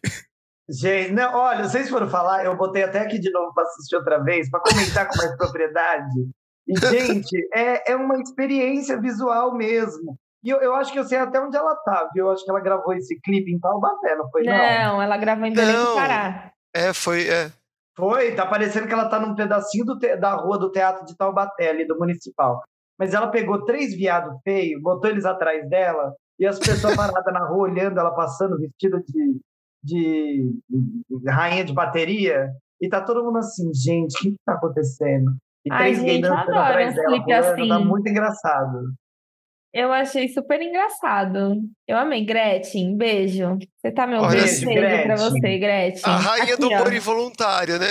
Gente, 0.69 1.13
não, 1.13 1.35
olha, 1.35 1.69
vocês 1.69 1.89
foram 1.89 2.09
falar, 2.09 2.45
eu 2.45 2.57
botei 2.57 2.85
até 2.85 3.01
aqui 3.01 3.19
de 3.19 3.31
novo 3.33 3.53
para 3.55 3.65
assistir 3.65 3.97
outra 3.97 4.23
vez, 4.23 4.49
para 4.51 4.61
comentar 4.61 5.09
com 5.09 5.17
mais 5.17 5.35
propriedade. 5.37 6.29
E, 6.69 6.79
gente, 6.91 7.49
é, 7.53 7.93
é 7.93 7.97
uma 7.97 8.21
experiência 8.21 9.01
visual 9.01 9.53
mesmo. 9.57 10.17
E 10.45 10.51
eu, 10.51 10.59
eu 10.59 10.75
acho 10.75 10.93
que 10.93 10.99
eu 10.99 11.05
sei 11.05 11.19
até 11.19 11.41
onde 11.41 11.57
ela 11.57 11.75
tá, 11.77 12.09
viu? 12.15 12.27
Eu 12.27 12.33
acho 12.33 12.45
que 12.45 12.51
ela 12.51 12.61
gravou 12.61 12.95
esse 12.95 13.19
clipe 13.21 13.51
em 13.53 13.59
Taubaté, 13.59 14.15
não 14.17 14.31
foi? 14.31 14.43
Não. 14.45 14.55
Não, 14.55 15.03
ela 15.03 15.17
gravou 15.17 15.45
em 15.47 15.53
Belém 15.53 15.75
do. 15.75 15.95
Pará. 15.95 16.53
É, 16.75 16.93
foi. 16.93 17.29
É. 17.29 17.51
Foi, 17.97 18.35
tá 18.35 18.47
parecendo 18.47 18.87
que 18.87 18.93
ela 18.93 19.09
tá 19.09 19.19
num 19.19 19.35
pedacinho 19.35 19.85
te- 19.99 20.17
da 20.17 20.35
rua 20.35 20.59
do 20.59 20.71
Teatro 20.71 21.05
de 21.05 21.17
Taubaté, 21.17 21.71
ali 21.71 21.87
do 21.87 21.99
Municipal. 21.99 22.63
Mas 22.99 23.13
ela 23.13 23.29
pegou 23.29 23.65
três 23.65 23.95
viados 23.95 24.39
feios, 24.43 24.81
botou 24.81 25.11
eles 25.11 25.25
atrás 25.25 25.69
dela, 25.69 26.15
e 26.39 26.47
as 26.47 26.59
pessoas 26.59 26.95
paradas 26.97 27.33
na 27.33 27.47
rua 27.47 27.69
olhando 27.69 27.99
ela 27.99 28.15
passando 28.15 28.59
vestida 28.59 29.03
de, 29.07 29.41
de, 29.83 30.55
de 30.69 31.31
rainha 31.31 31.65
de 31.65 31.73
bateria. 31.73 32.51
E 32.81 32.89
tá 32.89 33.01
todo 33.03 33.23
mundo 33.23 33.39
assim, 33.39 33.71
gente, 33.75 34.15
o 34.15 34.19
que, 34.23 34.31
que 34.31 34.37
tá 34.47 34.55
acontecendo? 34.55 35.33
E 35.67 35.71
Ai, 35.71 35.79
três 35.93 36.03
gays 36.03 36.21
dançando 36.23 36.55
atrás 36.55 36.95
dela, 36.95 37.23
pulando, 37.23 37.33
assim. 37.33 37.69
tá 37.69 37.79
muito 37.81 38.09
engraçado. 38.09 38.93
Eu 39.73 39.93
achei 39.93 40.27
super 40.29 40.61
engraçado. 40.61 41.61
Eu 41.87 41.97
amei. 41.97 42.25
Gretchen, 42.25 42.97
beijo. 42.97 43.57
Você 43.81 43.93
tá 43.93 44.07
me 44.07 44.15
Olha, 44.15 44.25
ouvindo? 44.25 44.41
beijo, 44.43 44.65
Beijo, 44.67 44.81
pra 44.81 45.15
Gretchen. 45.15 45.31
você, 45.31 45.59
Gretchen. 45.59 46.13
A 46.13 46.17
rainha 46.17 46.57
do 46.57 46.67
Aqui, 46.67 46.75
ó. 46.75 46.79
humor 46.81 46.93
involuntário, 46.93 47.79
né? 47.79 47.87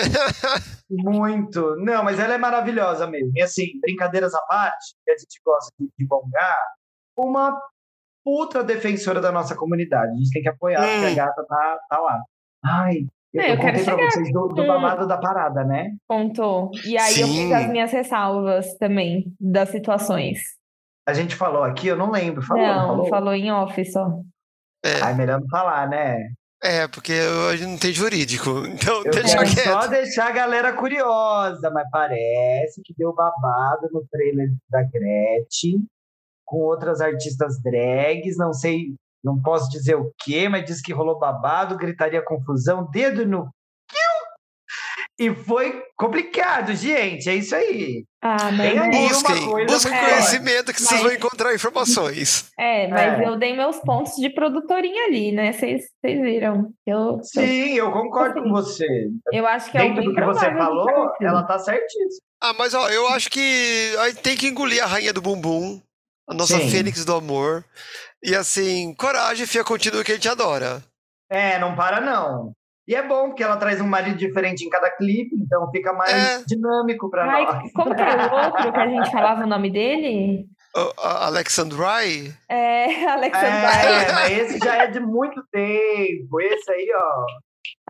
Muito. 0.90 1.76
Não, 1.78 2.04
mas 2.04 2.20
ela 2.20 2.34
é 2.34 2.38
maravilhosa 2.38 3.08
mesmo. 3.08 3.32
E 3.36 3.42
assim, 3.42 3.80
brincadeiras 3.82 4.34
à 4.34 4.42
parte, 4.42 4.94
que 5.06 5.12
a 5.12 5.18
gente 5.18 5.40
gosta 5.46 5.72
de 5.80 5.88
divulgar, 5.98 6.56
uma 7.18 7.58
puta 8.24 8.64
defensora 8.64 9.22
da 9.22 9.32
nossa 9.32 9.56
comunidade. 9.56 10.12
A 10.12 10.16
gente 10.16 10.32
tem 10.32 10.42
que 10.42 10.50
apoiar, 10.50 10.82
porque 10.82 11.06
a 11.06 11.10
Hum. 11.12 11.16
gata 11.16 11.46
tá, 11.48 11.80
tá 11.90 12.00
lá. 12.00 12.22
Ai, 12.66 13.06
eu, 13.34 13.42
É, 13.42 13.52
eu 13.54 13.58
contei 13.58 13.84
pra 13.84 13.96
vocês 13.96 14.32
do, 14.34 14.48
do 14.50 14.68
babado 14.68 15.08
da 15.08 15.18
parada, 15.18 15.64
né? 15.64 15.92
Contou. 16.08 16.72
E 16.86 16.98
aí 16.98 17.22
eu 17.22 17.28
fiz 17.28 17.36
Sim. 17.38 17.54
as 17.54 17.70
minhas 17.70 17.92
ressalvas 17.92 18.76
também 18.78 19.34
das 19.40 19.70
situações. 19.70 20.40
A 21.10 21.14
gente 21.14 21.36
falou 21.36 21.64
aqui, 21.64 21.88
eu 21.88 21.96
não 21.98 22.12
lembro. 22.12 22.42
Falou, 22.42 22.66
não, 22.66 22.88
falou? 22.88 23.10
falou 23.10 23.34
em 23.34 23.52
off 23.52 23.86
só. 23.92 24.08
Ai, 25.02 25.14
melhor 25.16 25.42
não 25.42 25.48
falar, 25.50 25.88
né? 25.90 26.30
É, 26.62 26.88
porque 26.88 27.14
a 27.50 27.56
gente 27.56 27.70
não 27.70 27.78
tem 27.78 27.92
jurídico. 27.94 28.50
Então, 28.68 29.04
Eu 29.04 29.12
deixa 29.12 29.38
quero 29.38 29.50
quieto. 29.50 29.66
só 29.66 29.88
deixar 29.88 30.28
a 30.28 30.32
galera 30.32 30.74
curiosa, 30.74 31.70
mas 31.72 31.88
parece 31.90 32.82
que 32.84 32.94
deu 32.98 33.14
babado 33.14 33.88
no 33.92 34.06
trailer 34.12 34.50
da 34.70 34.84
Gretchen 34.84 35.86
com 36.46 36.58
outras 36.58 37.00
artistas 37.00 37.62
drags, 37.62 38.36
não 38.38 38.52
sei, 38.54 38.96
não 39.24 39.40
posso 39.40 39.70
dizer 39.70 39.96
o 39.96 40.12
que, 40.20 40.50
mas 40.50 40.66
diz 40.66 40.82
que 40.82 40.92
rolou 40.92 41.20
babado, 41.20 41.78
gritaria 41.78 42.24
confusão, 42.24 42.90
dedo 42.90 43.26
no 43.26 43.50
e 45.20 45.34
foi 45.36 45.84
complicado, 45.98 46.74
gente. 46.76 47.30
É 47.30 47.36
isso 47.36 47.54
aí. 47.56 48.06
Ah, 48.22 48.52
mas 48.52 48.72
Tem 48.72 48.80
aí 48.80 48.96
é, 48.96 49.00
uma 49.00 49.10
Busquem, 49.10 49.46
coisa 49.50 49.74
busquem 49.74 50.00
conhecimento 50.00 50.74
que 50.74 50.80
vocês 50.82 51.02
Mas- 51.02 51.02
vão 51.04 51.12
encontrar 51.12 51.54
informações. 51.54 52.50
é, 52.60 52.88
mas 52.88 53.20
É. 53.20 53.28
eu 53.28 53.38
dei 53.38 53.56
meus 53.56 53.78
pontos 53.78 54.16
de 54.16 54.30
produtorinha 54.30 55.06
ali, 55.06 55.32
né? 55.32 55.52
Vocês 55.54 55.84
vocês 56.04 56.20
viram. 56.22 56.72
Eu, 56.86 56.98
eu, 57.18 57.24
Sim, 57.24 57.74
eu 57.76 57.92
concordo 57.92 58.42
com 58.44 58.50
você. 58.50 58.86
eu 59.34 59.46
acho 59.46 59.72
que 59.72 59.78
é 59.78 59.82
Dentro 59.82 59.96
bem 59.98 60.06
do 60.10 60.16
que 60.16 60.22
você 60.26 60.52
falou, 60.54 61.12
ela 61.22 61.44
tá 61.44 61.60
certíssima. 61.60 62.22
Ah, 62.42 62.54
mas 62.54 62.74
ó, 62.74 62.90
eu 62.90 63.08
acho 63.10 63.30
que 63.30 63.94
a 64.00 64.10
gente 64.10 64.22
tem 64.22 64.38
que 64.38 64.48
engolir 64.48 64.82
a 64.84 64.88
rainha 64.88 65.12
do 65.14 65.22
bumbum, 65.22 65.82
a 66.30 66.34
nossa 66.34 66.58
Sim. 66.58 66.70
fênix 66.70 67.04
do 67.04 67.14
amor. 67.16 67.66
E 68.24 68.36
assim, 68.36 68.94
coragem, 68.96 69.46
fia, 69.46 69.64
continua 69.64 70.04
que 70.04 70.12
a 70.12 70.16
gente 70.16 70.28
adora. 70.30 70.82
É, 71.32 71.58
não 71.60 71.76
para 71.76 72.02
não. 72.02 72.52
E 72.90 72.96
é 72.96 73.04
bom 73.08 73.28
porque 73.30 73.44
ela 73.44 73.56
traz 73.56 73.80
um 73.80 73.88
marido 73.88 74.18
diferente 74.18 74.66
em 74.66 74.70
cada 74.70 74.90
clipe, 74.90 75.36
então 75.36 75.70
fica 75.70 75.94
mais 75.94 76.42
É. 76.42 76.44
dinâmico 76.48 77.08
pra 77.10 77.24
Ai, 77.32 77.46
nós. 77.46 77.72
como 77.74 77.94
que 77.96 78.02
era 78.02 78.34
o 78.34 78.46
outro 78.46 78.72
que 78.74 78.80
a 78.80 78.88
gente 78.88 79.12
falava 79.12 79.44
o 79.44 79.48
nome 79.48 79.70
dele? 79.72 80.48
O- 80.76 81.00
Alexandrai, 81.02 82.34
É, 82.50 82.86
Alexandrai. 83.06 84.06
É, 84.06 84.12
mas 84.12 84.32
esse 84.40 84.58
já 84.58 84.76
é 84.84 84.88
de 84.88 85.00
muito 85.00 85.44
tempo. 85.52 86.42
Esse 86.42 86.72
aí, 86.72 86.88
ó, 86.96 87.26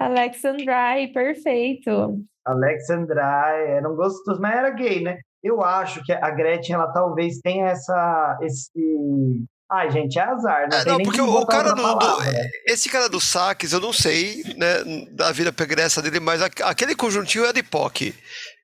Alexandrai, 0.05 1.07
perfeito. 1.07 2.19
Alexandrai, 2.45 3.67
eram 3.77 3.95
gostosos, 3.95 4.39
mas 4.41 4.55
era 4.57 4.69
gay, 4.71 5.01
né? 5.01 5.17
Eu 5.41 5.61
acho 5.63 6.03
que 6.03 6.11
a 6.11 6.29
Gretchen, 6.29 6.75
ela 6.75 6.91
talvez 6.91 7.39
tenha 7.39 7.67
essa, 7.67 8.37
esse... 8.41 9.45
Ai, 9.71 9.91
gente, 9.91 10.17
é 10.17 10.23
azar, 10.23 10.67
não 10.69 10.77
É, 10.79 10.85
não, 10.85 10.95
nem 10.97 11.05
porque 11.05 11.19
como 11.19 11.37
o 11.37 11.45
cara 11.45 11.69
do- 11.73 11.75
do- 11.75 11.99
palavra. 11.99 12.49
esse 12.65 12.89
cara 12.89 13.07
do 13.07 13.21
saques, 13.21 13.71
eu 13.71 13.79
não 13.79 13.93
sei, 13.93 14.43
né, 14.57 14.83
da 15.11 15.31
vida 15.31 15.53
pregressa 15.53 16.01
dele, 16.01 16.19
mas 16.19 16.41
aquele 16.41 16.95
conjuntinho 16.95 17.45
é 17.45 17.53
de 17.53 17.61
POC. 17.61 18.15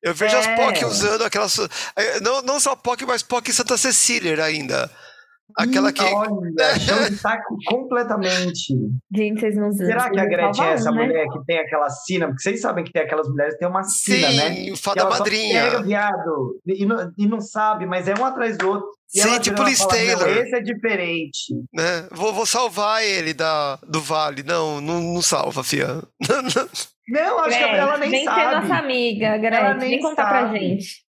Eu 0.02 0.16
vejo 0.16 0.36
as 0.36 0.48
É. 0.48 0.56
POC 0.56 0.84
usando 0.86 1.24
aquelas. 1.24 1.60
eh, 1.96 2.20
Não, 2.22 2.42
não 2.42 2.60
só 2.60 2.76
POC, 2.76 3.06
mas 3.06 3.22
POC 3.22 3.54
Santa 3.54 3.78
Cecília 3.78 4.44
ainda. 4.44 4.90
Aquela 5.58 5.94
que. 5.94 6.02
Olha, 6.02 6.76
saco 7.22 7.56
completamente. 7.68 8.74
Gente, 9.16 9.40
vocês 9.40 9.56
não 9.56 9.72
Será 9.72 10.10
que 10.10 10.20
a 10.20 10.26
Gretchen 10.26 10.66
é 10.66 10.72
essa 10.74 10.92
né? 10.92 11.04
mulher 11.06 11.26
que 11.32 11.46
tem 11.46 11.60
aquela 11.60 11.90
sina? 11.90 12.28
Porque 12.28 12.42
vocês 12.44 12.62
sabem 12.62 12.84
que 12.84 12.92
tem 12.92 13.04
aquelas 13.04 13.28
mulheres 13.30 13.54
que 13.54 13.60
tem 13.60 13.68
uma 13.70 13.84
sina, 13.84 14.32
né? 14.32 14.54
Sim, 14.56 14.66
Que 14.74 14.76
fada 14.76 15.02
ela 15.02 15.10
madrinha. 15.12 15.64
pega 15.64 15.84
viado 15.84 16.60
e 16.66 16.86
não, 16.86 17.12
e 17.18 17.28
não 17.28 17.40
sabe, 17.40 17.86
mas 17.86 18.08
é 18.08 18.14
um 18.20 18.26
atrás 18.26 18.58
do 18.58 18.68
outro. 18.68 18.88
E 19.14 19.22
Sim, 19.22 19.30
ela 19.30 19.40
tipo 19.40 19.64
Liz 19.64 19.80
fala, 19.80 19.92
"Não, 19.94 19.98
Taylor." 20.18 20.28
Esse 20.38 20.56
é 20.56 20.62
diferente. 20.62 21.54
né? 21.74 22.08
Vou, 22.12 22.34
vou 22.34 22.46
salvar 22.46 23.04
ele 23.04 23.34
da, 23.34 23.78
do 23.88 24.02
vale. 24.02 24.44
Não, 24.44 24.82
não, 24.82 25.00
não 25.02 25.22
salva, 25.22 25.64
fia. 25.64 26.02
Não, 27.08 27.38
acho 27.42 27.50
que 27.52 27.60
Gretchen, 27.60 27.78
ela 27.78 27.98
nem 28.00 28.10
vem 28.10 28.20
ser 28.24 28.26
sabe. 28.26 28.56
nossa 28.68 28.76
amiga, 28.84 29.38
Gretchen. 29.38 29.78
nem 29.78 29.90
Vem 29.92 30.00
contar 30.02 30.28
pra 30.28 30.48
gente. 30.58 31.05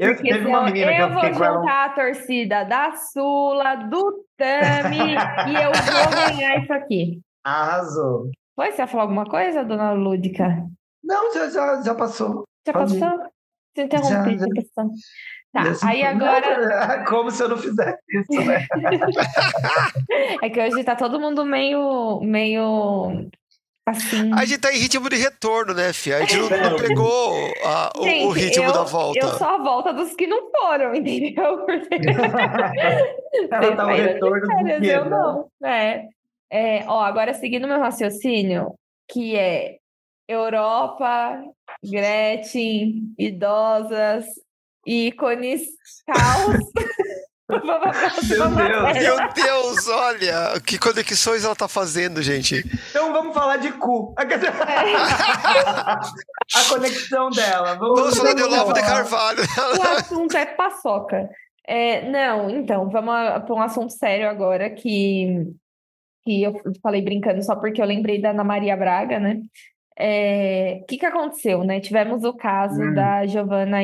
Eu, 0.00 0.14
Porque 0.14 0.32
teve 0.32 0.46
uma 0.46 0.62
menina 0.64 0.92
que 0.92 0.98
eu 0.98 1.06
eu 1.08 1.12
vou 1.12 1.20
com 1.20 1.44
ela. 1.44 1.58
juntar 1.60 1.84
a 1.84 1.88
torcida 1.90 2.64
da 2.64 2.92
Sula, 2.92 3.74
do 3.76 4.24
Tami, 4.38 5.12
e 5.50 5.54
eu 5.54 5.70
vou 5.72 6.10
ganhar 6.34 6.56
isso 6.62 6.72
aqui. 6.72 7.20
Arrasou. 7.44 8.30
Foi? 8.56 8.72
Você 8.72 8.80
ia 8.80 8.86
falar 8.86 9.02
alguma 9.02 9.26
coisa, 9.26 9.62
dona 9.62 9.92
Lúdica? 9.92 10.64
Não, 11.04 11.32
já, 11.34 11.50
já, 11.50 11.82
já 11.82 11.94
passou. 11.94 12.44
Já 12.66 12.72
Pode 12.72 12.96
ir. 12.96 13.00
passou? 13.00 13.18
Te 13.74 13.82
interrompi, 13.82 14.38
Já, 14.38 14.46
já. 14.46 14.88
Tá, 15.52 15.62
Desse- 15.64 15.86
aí 15.86 16.02
agora. 16.04 16.96
Não, 16.98 17.04
Como 17.04 17.30
se 17.30 17.42
eu 17.42 17.48
não 17.50 17.56
fizesse 17.58 17.98
isso, 18.08 18.44
né? 18.46 18.66
É 20.42 20.48
que 20.48 20.60
hoje 20.60 20.82
tá 20.84 20.94
todo 20.96 21.20
mundo 21.20 21.44
meio. 21.44 22.20
meio. 22.22 23.28
Assim. 23.90 24.32
A 24.34 24.44
gente 24.44 24.58
tá 24.60 24.72
em 24.72 24.78
ritmo 24.78 25.08
de 25.08 25.16
retorno, 25.16 25.74
né, 25.74 25.92
fia? 25.92 26.16
A 26.18 26.20
gente 26.20 26.36
não, 26.36 26.70
não 26.70 26.76
pegou 26.78 27.52
a- 27.64 27.92
o, 27.96 28.00
o 28.00 28.04
Gente, 28.04 28.32
ritmo 28.38 28.64
eu- 28.64 28.72
da 28.72 28.82
volta. 28.84 29.18
Eu 29.18 29.28
sou 29.38 29.46
a 29.46 29.58
volta 29.58 29.92
dos 29.92 30.14
que 30.14 30.26
não 30.26 30.50
foram, 30.50 30.94
entendeu? 30.94 31.64
Porque 31.66 32.08
Ela 33.50 33.76
tá 33.76 33.86
o 33.86 33.94
de 33.94 34.02
retorno 34.02 34.40
do 34.40 34.46
férias, 34.46 34.82
eu 34.82 35.04
não. 35.10 35.48
É. 35.64 36.04
É, 36.52 36.84
ó, 36.88 37.00
agora 37.02 37.32
seguindo 37.34 37.68
meu 37.68 37.78
raciocínio, 37.78 38.74
que 39.08 39.36
é 39.36 39.76
Europa, 40.28 41.40
Gretchen, 41.84 43.14
idosas, 43.18 44.24
ícones, 44.86 45.62
caos. 46.06 46.56
Meu 47.50 48.50
Deus. 48.50 48.92
Meu 49.02 49.16
Deus, 49.34 49.88
olha, 49.88 50.60
que 50.64 50.78
conexões 50.78 51.44
ela 51.44 51.54
tá 51.56 51.68
fazendo, 51.68 52.22
gente. 52.22 52.64
Então 52.90 53.12
vamos 53.12 53.34
falar 53.34 53.56
de 53.58 53.70
cu. 53.72 54.14
A 54.18 54.24
conexão 56.68 57.30
dela. 57.30 57.74
Vamos, 57.76 58.00
Vamos 58.00 58.18
falar 58.18 58.34
de 58.34 58.42
Olavo 58.42 58.72
de. 58.72 58.80
Carvalho. 58.80 59.42
O 59.78 59.82
assunto 59.98 60.36
é 60.36 60.46
paçoca. 60.46 61.28
É, 61.66 62.08
não, 62.10 62.50
então, 62.50 62.88
vamos 62.90 63.14
para 63.44 63.54
um 63.54 63.62
assunto 63.62 63.92
sério 63.92 64.28
agora 64.28 64.70
que, 64.70 65.46
que 66.24 66.42
eu 66.42 66.54
falei 66.82 67.02
brincando 67.02 67.42
só 67.42 67.54
porque 67.54 67.80
eu 67.80 67.86
lembrei 67.86 68.20
da 68.20 68.30
Ana 68.30 68.42
Maria 68.42 68.76
Braga, 68.76 69.20
né? 69.20 69.38
É, 69.96 70.80
O 70.82 70.86
que, 70.86 70.96
que 70.96 71.06
aconteceu, 71.06 71.62
né? 71.62 71.78
Tivemos 71.78 72.24
o 72.24 72.34
caso 72.34 72.80
Hum. 72.80 72.94
da 72.94 73.24
Giovanna 73.26 73.78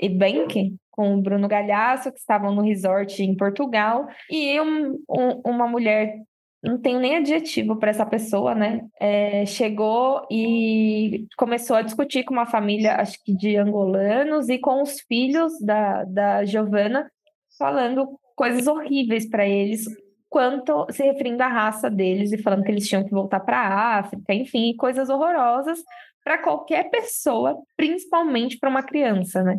Ebenck 0.00 0.74
com 0.98 1.14
o 1.14 1.22
Bruno 1.22 1.46
Galhaço, 1.46 2.10
que 2.10 2.18
estavam 2.18 2.52
no 2.52 2.60
resort 2.60 3.22
em 3.22 3.36
Portugal, 3.36 4.08
e 4.28 4.60
um- 4.60 4.98
um- 5.08 5.40
uma 5.46 5.68
mulher, 5.68 6.16
não 6.60 6.76
tenho 6.76 6.98
nem 6.98 7.14
adjetivo 7.14 7.76
para 7.76 7.90
essa 7.90 8.04
pessoa, 8.04 8.52
né? 8.52 8.80
É, 9.00 9.46
chegou 9.46 10.26
e 10.28 11.24
começou 11.36 11.76
a 11.76 11.82
discutir 11.82 12.24
com 12.24 12.34
uma 12.34 12.46
família, 12.46 12.96
acho 12.96 13.16
que 13.24 13.32
de 13.32 13.56
angolanos, 13.56 14.48
e 14.48 14.58
com 14.58 14.82
os 14.82 15.00
filhos 15.02 15.52
da, 15.60 16.02
da 16.02 16.44
Giovanna, 16.44 17.08
falando 17.56 18.18
coisas 18.34 18.66
horríveis 18.66 19.24
para 19.30 19.46
eles, 19.46 19.84
quanto 20.28 20.84
se 20.90 21.04
referindo 21.04 21.44
à 21.44 21.48
raça 21.48 21.88
deles 21.88 22.32
e 22.32 22.38
falando 22.42 22.64
que 22.64 22.72
eles 22.72 22.88
tinham 22.88 23.04
que 23.04 23.12
voltar 23.12 23.38
para 23.38 23.56
a 23.56 23.98
África, 24.00 24.34
enfim, 24.34 24.74
coisas 24.76 25.08
horrorosas 25.08 25.78
para 26.24 26.38
qualquer 26.38 26.90
pessoa, 26.90 27.56
principalmente 27.76 28.58
para 28.58 28.68
uma 28.68 28.82
criança, 28.82 29.44
né? 29.44 29.58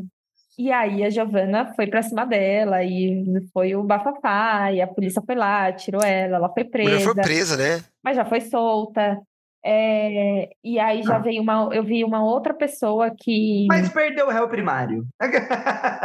E 0.60 0.74
aí 0.74 1.06
a 1.06 1.10
Giovanna 1.10 1.74
foi 1.74 1.88
para 1.88 2.02
cima 2.02 2.26
dela 2.26 2.84
e 2.84 3.24
foi 3.54 3.78
o 3.78 3.82
bafafá, 3.82 4.70
e 4.74 4.82
a 4.82 4.88
polícia 4.88 5.22
foi 5.26 5.34
lá, 5.34 5.72
tirou 5.72 6.04
ela, 6.04 6.36
ela 6.36 6.50
foi 6.54 6.64
A 6.64 6.78
mulher 6.84 7.00
foi 7.00 7.14
presa 7.14 7.56
presa, 7.56 7.56
né? 7.56 7.82
mas 8.04 8.18
já 8.18 8.26
foi 8.26 8.42
solta. 8.42 9.18
É, 9.64 10.50
e 10.62 10.78
aí 10.78 11.02
já 11.02 11.18
veio 11.18 11.42
uma, 11.42 11.70
eu 11.74 11.82
vi 11.82 12.04
uma 12.04 12.22
outra 12.22 12.54
pessoa 12.54 13.10
que 13.18 13.68
Mas 13.70 13.88
perdeu 13.88 14.28
o 14.28 14.30
réu 14.30 14.50
primário. 14.50 15.08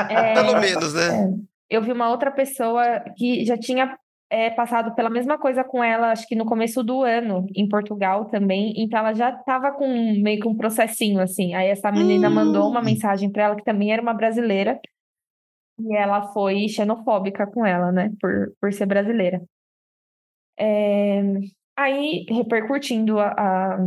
é, 0.09 0.35
Pelo 0.35 0.61
menos, 0.61 0.95
né? 0.95 1.35
eu 1.69 1.83
vi 1.83 1.91
uma 1.91 2.09
outra 2.11 2.31
pessoa 2.31 3.01
que 3.17 3.45
já 3.45 3.59
tinha 3.59 3.99
é, 4.35 4.51
passado 4.51 4.93
pela 4.97 5.09
mesma 5.09 5.39
coisa 5.39 5.63
com 5.63 5.83
ela, 5.83 6.11
acho 6.11 6.27
que 6.27 6.35
no 6.35 6.45
começo 6.45 6.83
do 6.83 7.03
ano, 7.05 7.47
em 7.55 7.69
Portugal 7.69 8.25
também. 8.25 8.75
Então 8.77 8.99
ela 8.99 9.15
já 9.15 9.31
estava 9.31 9.71
com 9.71 9.87
meio 10.21 10.41
que 10.41 10.49
um 10.49 10.57
processinho 10.57 11.21
assim. 11.21 11.55
Aí 11.55 11.69
essa 11.69 11.93
menina 11.93 12.29
mandou 12.29 12.69
uma 12.69 12.81
Hum. 12.81 12.85
mensagem 12.85 13.31
para 13.31 13.45
ela 13.45 13.57
que 13.57 13.63
também 13.65 13.93
era 13.93 14.03
uma 14.03 14.13
brasileira. 14.13 14.81
E 15.79 15.97
ela 15.97 16.33
foi 16.33 16.69
xenofóbica 16.69 17.47
com 17.47 17.65
ela, 17.65 17.93
né? 17.93 18.11
Por, 18.21 18.53
por 18.61 18.73
ser 18.73 18.87
brasileira. 18.87 19.41
É, 20.59 21.23
aí, 21.77 22.27
repercutindo 22.29 23.21
a, 23.21 23.35
a, 23.37 23.79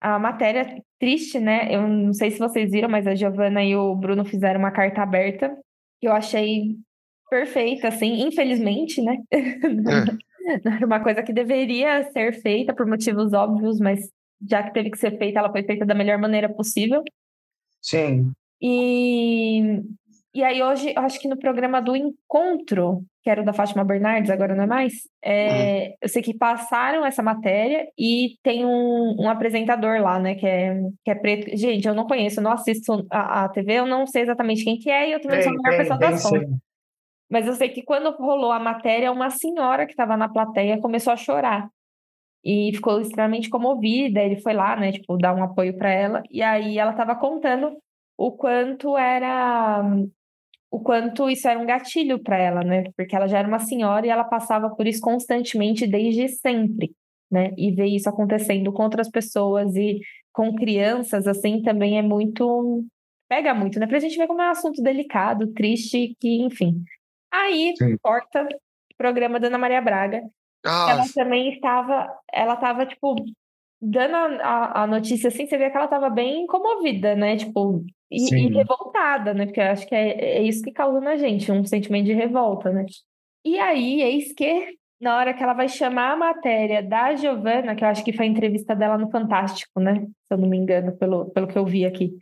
a 0.00 0.18
matéria 0.20 0.80
triste, 1.00 1.40
né? 1.40 1.74
Eu 1.74 1.86
não 1.88 2.12
sei 2.12 2.30
se 2.30 2.38
vocês 2.38 2.70
viram, 2.70 2.88
mas 2.88 3.06
a 3.08 3.14
Giovana 3.16 3.64
e 3.64 3.74
o 3.74 3.94
Bruno 3.96 4.24
fizeram 4.24 4.60
uma 4.60 4.70
carta 4.70 5.02
aberta 5.02 5.56
que 6.00 6.06
eu 6.06 6.12
achei 6.12 6.76
perfeita, 7.28 7.88
assim, 7.88 8.26
infelizmente, 8.26 9.02
né? 9.02 9.18
Não 10.64 10.72
era 10.72 10.86
uma 10.86 11.02
coisa 11.02 11.22
que 11.22 11.32
deveria 11.32 12.10
ser 12.12 12.40
feita 12.40 12.74
por 12.74 12.86
motivos 12.86 13.32
óbvios, 13.32 13.78
mas 13.80 14.10
já 14.48 14.62
que 14.62 14.74
teve 14.74 14.90
que 14.90 14.98
ser 14.98 15.16
feita, 15.16 15.38
ela 15.38 15.50
foi 15.50 15.62
feita 15.62 15.86
da 15.86 15.94
melhor 15.94 16.18
maneira 16.18 16.48
possível. 16.48 17.02
Sim. 17.80 18.32
E, 18.60 19.80
e 20.34 20.42
aí 20.42 20.62
hoje, 20.62 20.92
eu 20.94 21.02
acho 21.02 21.18
que 21.20 21.28
no 21.28 21.38
programa 21.38 21.80
do 21.80 21.96
Encontro, 21.96 23.04
que 23.22 23.30
era 23.30 23.40
o 23.40 23.44
da 23.44 23.52
Fátima 23.52 23.84
Bernardes, 23.84 24.30
agora 24.30 24.54
não 24.54 24.64
é 24.64 24.66
mais, 24.66 24.92
é, 25.24 25.94
eu 26.00 26.08
sei 26.08 26.20
que 26.22 26.36
passaram 26.36 27.06
essa 27.06 27.22
matéria 27.22 27.86
e 27.98 28.36
tem 28.42 28.66
um, 28.66 29.16
um 29.18 29.28
apresentador 29.28 30.00
lá, 30.00 30.18
né, 30.18 30.34
que 30.34 30.46
é, 30.46 30.78
que 31.04 31.10
é 31.10 31.14
preto. 31.14 31.56
Gente, 31.56 31.88
eu 31.88 31.94
não 31.94 32.06
conheço, 32.06 32.40
eu 32.40 32.44
não 32.44 32.52
assisto 32.52 33.06
a, 33.10 33.44
a 33.44 33.48
TV, 33.48 33.74
eu 33.74 33.86
não 33.86 34.06
sei 34.06 34.22
exatamente 34.22 34.64
quem 34.64 34.78
que 34.78 34.90
é 34.90 35.08
e 35.08 35.12
eu 35.12 35.20
também 35.20 35.42
sou 35.42 35.52
a 35.52 35.56
melhor 35.56 35.78
pessoa 35.78 36.08
assunto. 36.08 36.48
sim. 36.48 36.58
Mas 37.34 37.48
eu 37.48 37.54
sei 37.54 37.68
que 37.68 37.82
quando 37.82 38.12
rolou 38.12 38.52
a 38.52 38.60
matéria, 38.60 39.10
uma 39.10 39.28
senhora 39.28 39.86
que 39.86 39.90
estava 39.90 40.16
na 40.16 40.28
plateia 40.28 40.80
começou 40.80 41.12
a 41.12 41.16
chorar. 41.16 41.68
E 42.44 42.70
ficou 42.72 43.00
extremamente 43.00 43.50
comovida. 43.50 44.20
Ele 44.22 44.40
foi 44.40 44.52
lá, 44.54 44.76
né, 44.76 44.92
tipo, 44.92 45.16
dar 45.16 45.34
um 45.34 45.42
apoio 45.42 45.76
para 45.76 45.90
ela. 45.90 46.22
E 46.30 46.40
aí 46.40 46.78
ela 46.78 46.92
estava 46.92 47.16
contando 47.16 47.76
o 48.16 48.30
quanto 48.30 48.96
era. 48.96 49.82
O 50.70 50.78
quanto 50.78 51.28
isso 51.28 51.48
era 51.48 51.58
um 51.58 51.66
gatilho 51.66 52.22
para 52.22 52.38
ela, 52.38 52.60
né? 52.62 52.84
Porque 52.96 53.16
ela 53.16 53.26
já 53.26 53.40
era 53.40 53.48
uma 53.48 53.58
senhora 53.58 54.06
e 54.06 54.10
ela 54.10 54.22
passava 54.22 54.70
por 54.70 54.86
isso 54.86 55.00
constantemente 55.00 55.88
desde 55.88 56.28
sempre, 56.28 56.94
né? 57.28 57.50
E 57.58 57.72
ver 57.72 57.86
isso 57.86 58.08
acontecendo 58.08 58.72
com 58.72 58.84
outras 58.84 59.10
pessoas 59.10 59.74
e 59.74 59.98
com 60.32 60.54
crianças, 60.54 61.26
assim, 61.26 61.62
também 61.62 61.98
é 61.98 62.02
muito. 62.02 62.84
Pega 63.28 63.52
muito, 63.52 63.80
né? 63.80 63.88
Pra 63.88 63.98
gente 63.98 64.16
ver 64.16 64.28
como 64.28 64.40
é 64.40 64.46
um 64.46 64.52
assunto 64.52 64.80
delicado, 64.80 65.52
triste, 65.52 66.14
que, 66.20 66.40
enfim. 66.40 66.84
Aí, 67.34 67.74
Sim. 67.76 67.96
corta 68.00 68.46
programa 68.96 69.40
da 69.40 69.48
Ana 69.48 69.58
Maria 69.58 69.80
Braga. 69.80 70.22
Ah, 70.64 70.86
Ela 70.90 71.04
também 71.14 71.52
estava, 71.52 72.08
ela 72.32 72.54
estava, 72.54 72.86
tipo, 72.86 73.16
dando 73.80 74.14
a, 74.14 74.26
a, 74.40 74.82
a 74.82 74.86
notícia 74.86 75.28
assim, 75.28 75.46
você 75.46 75.58
vê 75.58 75.68
que 75.68 75.76
ela 75.76 75.84
estava 75.84 76.08
bem 76.08 76.46
comovida, 76.46 77.14
né? 77.14 77.36
Tipo, 77.36 77.84
e, 78.10 78.34
e 78.34 78.48
revoltada, 78.48 79.34
né? 79.34 79.46
Porque 79.46 79.60
eu 79.60 79.64
acho 79.64 79.86
que 79.86 79.94
é, 79.94 80.38
é 80.38 80.42
isso 80.42 80.62
que 80.62 80.72
causa 80.72 81.00
na 81.00 81.16
gente, 81.16 81.50
um 81.50 81.64
sentimento 81.64 82.06
de 82.06 82.12
revolta, 82.12 82.70
né? 82.70 82.86
E 83.44 83.58
aí, 83.58 84.00
eis 84.00 84.32
que, 84.32 84.78
na 85.00 85.18
hora 85.18 85.34
que 85.34 85.42
ela 85.42 85.52
vai 85.52 85.68
chamar 85.68 86.12
a 86.12 86.16
matéria 86.16 86.82
da 86.82 87.14
Giovana, 87.14 87.74
que 87.74 87.84
eu 87.84 87.88
acho 87.88 88.04
que 88.04 88.12
foi 88.12 88.26
a 88.26 88.28
entrevista 88.28 88.74
dela 88.74 88.96
no 88.96 89.10
Fantástico, 89.10 89.80
né? 89.80 90.06
Se 90.24 90.32
eu 90.32 90.38
não 90.38 90.48
me 90.48 90.56
engano, 90.56 90.96
pelo, 90.96 91.26
pelo 91.30 91.48
que 91.48 91.58
eu 91.58 91.66
vi 91.66 91.84
aqui. 91.84 92.16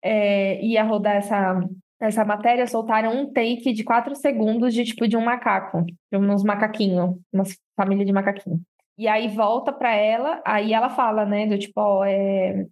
É, 0.00 0.62
ia 0.62 0.84
rodar 0.84 1.16
essa, 1.16 1.58
essa 2.06 2.24
matéria, 2.24 2.66
soltaram 2.66 3.12
um 3.12 3.32
take 3.32 3.72
de 3.72 3.84
quatro 3.84 4.14
segundos 4.14 4.74
de 4.74 4.84
tipo 4.84 5.06
de 5.08 5.16
um 5.16 5.24
macaco, 5.24 5.84
de 5.84 6.18
uns 6.18 6.42
macaquinhos, 6.42 7.16
uma 7.32 7.44
família 7.76 8.04
de 8.04 8.12
macaquinho. 8.12 8.60
E 8.96 9.08
aí 9.08 9.28
volta 9.28 9.72
para 9.72 9.94
ela, 9.94 10.40
aí 10.44 10.72
ela 10.72 10.88
fala, 10.90 11.24
né, 11.24 11.46
do 11.46 11.58
tipo, 11.58 11.80
ó, 11.80 12.04
é, 12.04 12.66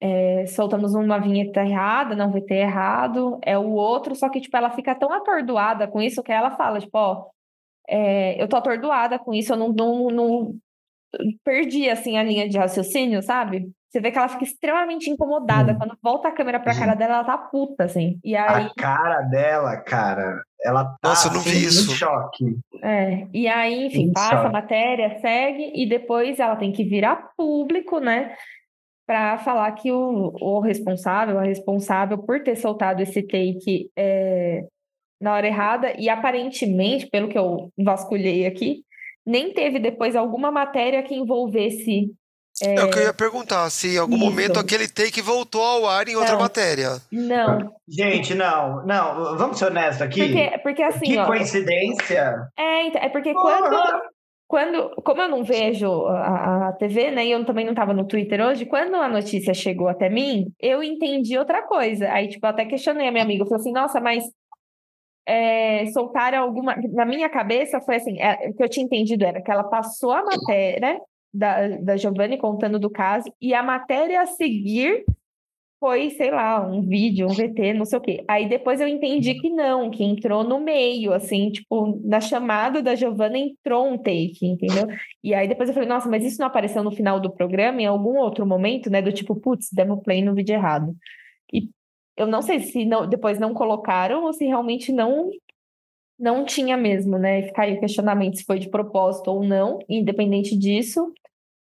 é, 0.00 0.46
soltamos 0.46 0.94
uma 0.94 1.18
vinheta 1.20 1.60
errada, 1.62 2.16
não 2.16 2.32
VT 2.32 2.54
errado, 2.54 3.38
é 3.42 3.58
o 3.58 3.70
outro, 3.72 4.14
só 4.16 4.28
que, 4.28 4.40
tipo, 4.40 4.56
ela 4.56 4.70
fica 4.70 4.94
tão 4.94 5.12
atordoada 5.12 5.86
com 5.86 6.00
isso 6.00 6.22
que 6.22 6.32
ela 6.32 6.50
fala, 6.52 6.80
tipo, 6.80 6.96
ó, 6.98 7.26
é, 7.88 8.42
eu 8.42 8.48
tô 8.48 8.56
atordoada 8.56 9.18
com 9.18 9.34
isso, 9.34 9.52
eu 9.52 9.56
não, 9.56 9.68
não, 9.72 10.08
não 10.10 10.54
perdi, 11.44 11.88
assim, 11.88 12.16
a 12.16 12.22
linha 12.22 12.48
de 12.48 12.58
raciocínio, 12.58 13.22
sabe? 13.22 13.70
Você 13.92 14.00
vê 14.00 14.10
que 14.10 14.16
ela 14.16 14.28
fica 14.28 14.44
extremamente 14.44 15.10
incomodada. 15.10 15.72
Hum. 15.72 15.76
Quando 15.78 15.98
volta 16.02 16.28
a 16.28 16.32
câmera 16.32 16.58
pra 16.58 16.74
cara 16.74 16.94
dela, 16.94 17.16
ela 17.16 17.24
tá 17.24 17.36
puta, 17.36 17.84
assim. 17.84 18.18
E 18.24 18.34
aí, 18.34 18.64
A 18.66 18.74
cara 18.74 19.20
dela, 19.20 19.76
cara, 19.76 20.42
ela 20.64 20.84
tá 21.02 21.10
Nossa, 21.10 21.28
eu 21.28 21.34
não 21.34 21.40
vi 21.40 21.50
assim, 21.50 21.66
isso. 21.66 21.92
em 21.92 21.94
choque. 21.94 22.58
é, 22.82 23.26
e 23.34 23.46
aí, 23.46 23.86
enfim, 23.88 24.04
Isso. 24.04 24.12
passa 24.14 24.48
a 24.48 24.50
matéria, 24.50 25.20
segue, 25.20 25.72
e 25.74 25.86
depois 25.86 26.40
ela 26.40 26.56
tem 26.56 26.72
que 26.72 26.84
virar 26.84 27.32
público, 27.36 27.98
né? 27.98 28.34
Pra 29.06 29.36
falar 29.38 29.70
que 29.72 29.92
o, 29.92 30.32
o 30.40 30.60
responsável, 30.60 31.38
a 31.38 31.42
responsável 31.42 32.16
por 32.16 32.42
ter 32.42 32.56
soltado 32.56 33.02
esse 33.02 33.22
take 33.22 33.90
é, 33.94 34.64
na 35.20 35.34
hora 35.34 35.46
errada, 35.46 35.92
e 35.98 36.08
aparentemente, 36.08 37.08
pelo 37.10 37.28
que 37.28 37.36
eu 37.36 37.70
vasculhei 37.76 38.46
aqui, 38.46 38.84
nem 39.26 39.52
teve 39.52 39.78
depois 39.78 40.16
alguma 40.16 40.50
matéria 40.50 41.02
que 41.02 41.14
envolvesse. 41.14 42.10
É, 42.60 42.74
é 42.74 42.84
o 42.84 42.90
que 42.90 42.98
eu 42.98 43.04
ia 43.04 43.14
perguntar, 43.14 43.68
se 43.70 43.94
em 43.94 43.98
algum 43.98 44.16
Isso. 44.16 44.24
momento 44.24 44.58
aquele 44.58 44.86
take 44.86 45.22
voltou 45.22 45.62
ao 45.62 45.86
ar 45.88 46.06
em 46.08 46.16
outra 46.16 46.34
Não. 46.34 46.40
matéria. 46.40 47.00
Não, 47.10 47.72
Gente, 47.88 48.34
não, 48.34 48.84
não, 48.84 49.36
vamos 49.38 49.58
ser 49.58 49.66
honestos 49.66 50.02
aqui. 50.02 50.20
porque, 50.20 50.58
porque 50.62 50.82
assim, 50.82 51.06
que 51.06 51.18
ó. 51.18 51.26
coincidência. 51.26 52.34
É, 52.58 52.86
então, 52.86 53.02
é 53.02 53.08
porque 53.08 53.32
quando, 53.32 54.02
quando, 54.46 54.90
como 55.02 55.22
eu 55.22 55.28
não 55.28 55.42
vejo 55.42 56.06
a, 56.06 56.68
a 56.68 56.72
TV, 56.72 57.10
né, 57.10 57.24
e 57.24 57.30
eu 57.32 57.44
também 57.46 57.64
não 57.64 57.72
estava 57.72 57.94
no 57.94 58.06
Twitter 58.06 58.40
hoje, 58.40 58.66
quando 58.66 58.96
a 58.96 59.08
notícia 59.08 59.54
chegou 59.54 59.88
até 59.88 60.10
mim, 60.10 60.44
eu 60.60 60.82
entendi 60.82 61.38
outra 61.38 61.62
coisa. 61.62 62.10
Aí, 62.10 62.28
tipo, 62.28 62.44
eu 62.44 62.50
até 62.50 62.66
questionei 62.66 63.08
a 63.08 63.12
minha 63.12 63.24
amiga, 63.24 63.44
eu 63.44 63.46
falei 63.46 63.60
assim, 63.60 63.72
nossa, 63.72 63.98
mas 63.98 64.24
é, 65.26 65.86
soltaram 65.86 66.42
alguma... 66.42 66.76
Na 66.92 67.06
minha 67.06 67.30
cabeça 67.30 67.80
foi 67.80 67.96
assim, 67.96 68.20
é, 68.20 68.50
o 68.50 68.54
que 68.54 68.62
eu 68.62 68.68
tinha 68.68 68.84
entendido 68.84 69.24
era 69.24 69.42
que 69.42 69.50
ela 69.50 69.64
passou 69.64 70.12
a 70.12 70.22
matéria 70.22 71.00
da, 71.32 71.68
da 71.78 71.96
Giovanni 71.96 72.36
contando 72.38 72.78
do 72.78 72.90
caso, 72.90 73.32
e 73.40 73.54
a 73.54 73.62
matéria 73.62 74.20
a 74.22 74.26
seguir 74.26 75.04
foi, 75.82 76.10
sei 76.10 76.30
lá, 76.30 76.64
um 76.64 76.80
vídeo, 76.80 77.26
um 77.26 77.34
VT, 77.34 77.74
não 77.74 77.84
sei 77.84 77.98
o 77.98 78.00
quê. 78.00 78.24
Aí 78.28 78.48
depois 78.48 78.80
eu 78.80 78.86
entendi 78.86 79.34
que 79.34 79.50
não, 79.50 79.90
que 79.90 80.04
entrou 80.04 80.44
no 80.44 80.60
meio, 80.60 81.12
assim, 81.12 81.50
tipo, 81.50 82.00
na 82.04 82.20
chamada 82.20 82.80
da 82.80 82.94
Giovanna 82.94 83.36
entrou 83.36 83.88
um 83.88 83.98
take, 83.98 84.46
entendeu? 84.46 84.86
E 85.24 85.34
aí 85.34 85.48
depois 85.48 85.68
eu 85.68 85.74
falei, 85.74 85.88
nossa, 85.88 86.08
mas 86.08 86.24
isso 86.24 86.38
não 86.38 86.46
apareceu 86.46 86.84
no 86.84 86.92
final 86.92 87.18
do 87.18 87.32
programa, 87.32 87.82
em 87.82 87.86
algum 87.86 88.16
outro 88.16 88.46
momento, 88.46 88.88
né? 88.90 89.02
Do 89.02 89.10
tipo, 89.10 89.34
putz, 89.34 89.70
demos 89.72 90.00
play 90.04 90.22
no 90.22 90.36
vídeo 90.36 90.54
errado. 90.54 90.94
E 91.52 91.68
eu 92.16 92.28
não 92.28 92.42
sei 92.42 92.60
se 92.60 92.84
não, 92.84 93.04
depois 93.08 93.40
não 93.40 93.52
colocaram 93.52 94.22
ou 94.24 94.32
se 94.32 94.44
realmente 94.44 94.92
não 94.92 95.30
não 96.16 96.44
tinha 96.44 96.76
mesmo, 96.76 97.18
né? 97.18 97.42
Fica 97.42 97.62
aí 97.62 97.74
o 97.74 97.80
questionamento 97.80 98.36
se 98.36 98.44
foi 98.44 98.60
de 98.60 98.70
propósito 98.70 99.28
ou 99.32 99.42
não, 99.42 99.80
independente 99.88 100.56
disso. 100.56 101.12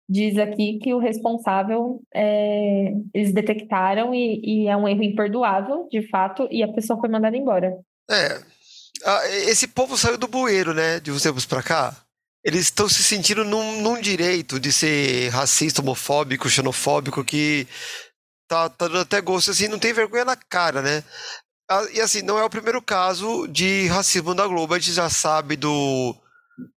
Diz 0.09 0.37
aqui 0.37 0.79
que 0.79 0.93
o 0.93 0.99
responsável 0.99 2.03
é, 2.15 2.93
eles 3.15 3.33
detectaram 3.33 4.15
e, 4.15 4.41
e 4.43 4.69
é 4.69 4.77
um 4.77 4.87
erro 4.87 5.03
imperdoável, 5.03 5.89
de 5.91 6.09
fato, 6.09 6.47
e 6.51 6.63
a 6.63 6.73
pessoa 6.73 7.01
foi 7.01 7.09
mandada 7.09 7.37
embora. 7.37 7.79
É. 8.11 8.41
Esse 9.49 9.67
povo 9.67 9.97
saiu 9.97 10.19
do 10.19 10.29
bueiro, 10.29 10.75
né? 10.75 11.01
De 11.01 11.11
uns 11.11 11.23
tempos 11.23 11.47
pra 11.47 11.63
cá. 11.63 11.97
Eles 12.45 12.63
estão 12.63 12.89
se 12.89 13.03
sentindo 13.03 13.45
num, 13.45 13.81
num, 13.81 14.01
direito 14.01 14.59
de 14.59 14.73
ser 14.73 15.29
racista, 15.31 15.81
homofóbico, 15.81 16.49
xenofóbico, 16.49 17.25
que 17.25 17.67
tá, 18.49 18.69
tá 18.69 18.89
dando 18.89 19.01
até 19.01 19.21
gosto, 19.21 19.53
assim, 19.53 19.69
não 19.69 19.79
tem 19.79 19.93
vergonha 19.93 20.25
na 20.25 20.37
cara, 20.37 20.83
né? 20.83 21.05
E 21.95 22.01
assim, 22.01 22.21
não 22.23 22.39
é 22.39 22.45
o 22.45 22.51
primeiro 22.51 22.83
caso 22.83 23.47
de 23.47 23.87
racismo 23.87 24.35
da 24.35 24.47
Globo. 24.47 24.75
A 24.75 24.79
gente 24.79 24.93
já 24.93 25.09
sabe 25.09 25.57
do. 25.57 26.15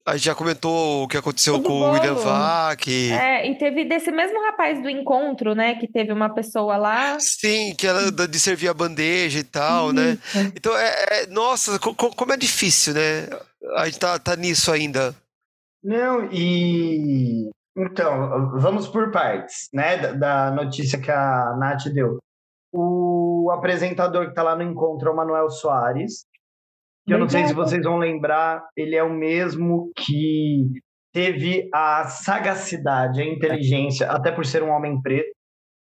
A 0.05 0.15
gente 0.15 0.25
já 0.25 0.35
comentou 0.35 1.03
o 1.03 1.07
que 1.07 1.17
aconteceu 1.17 1.61
com 1.61 1.81
o 1.81 1.91
William 1.91 2.15
Vac. 2.15 2.87
É, 2.87 3.49
e 3.49 3.57
teve 3.57 3.85
desse 3.85 4.11
mesmo 4.11 4.41
rapaz 4.45 4.81
do 4.81 4.89
encontro, 4.89 5.53
né? 5.53 5.75
Que 5.75 5.87
teve 5.87 6.13
uma 6.13 6.33
pessoa 6.33 6.77
lá. 6.77 7.17
Sim, 7.19 7.75
que 7.77 7.85
era 7.85 8.11
de 8.11 8.39
servir 8.39 8.69
a 8.69 8.73
bandeja 8.73 9.39
e 9.39 9.43
tal, 9.43 9.91
né? 9.91 10.17
Então, 10.55 10.75
é, 10.77 11.05
é, 11.11 11.27
nossa, 11.27 11.77
como 11.79 12.33
é 12.33 12.37
difícil, 12.37 12.93
né? 12.93 13.27
A 13.75 13.85
gente 13.85 13.99
tá, 13.99 14.17
tá 14.17 14.35
nisso 14.35 14.71
ainda. 14.71 15.15
Não, 15.83 16.29
e 16.31 17.49
então, 17.77 18.57
vamos 18.57 18.87
por 18.87 19.11
partes, 19.11 19.67
né, 19.73 19.97
da, 19.97 20.13
da 20.13 20.51
notícia 20.51 20.99
que 20.99 21.11
a 21.11 21.55
Nath 21.59 21.89
deu. 21.93 22.19
O 22.71 23.51
apresentador 23.51 24.23
que 24.25 24.29
está 24.29 24.43
lá 24.43 24.55
no 24.55 24.63
encontro 24.63 25.09
é 25.09 25.11
o 25.11 25.15
Manuel 25.15 25.49
Soares, 25.49 26.25
que 27.05 27.13
eu 27.13 27.19
não 27.19 27.29
sei 27.29 27.45
se 27.45 27.53
vocês 27.53 27.83
vão 27.83 27.97
lembrar, 27.97 28.63
ele 28.75 28.95
é 28.95 29.03
o 29.03 29.13
mesmo 29.13 29.91
que 29.95 30.65
teve 31.13 31.69
a 31.73 32.05
sagacidade, 32.05 33.21
a 33.21 33.25
inteligência, 33.25 34.11
até 34.11 34.31
por 34.31 34.45
ser 34.45 34.63
um 34.63 34.69
homem 34.69 35.01
preto, 35.01 35.33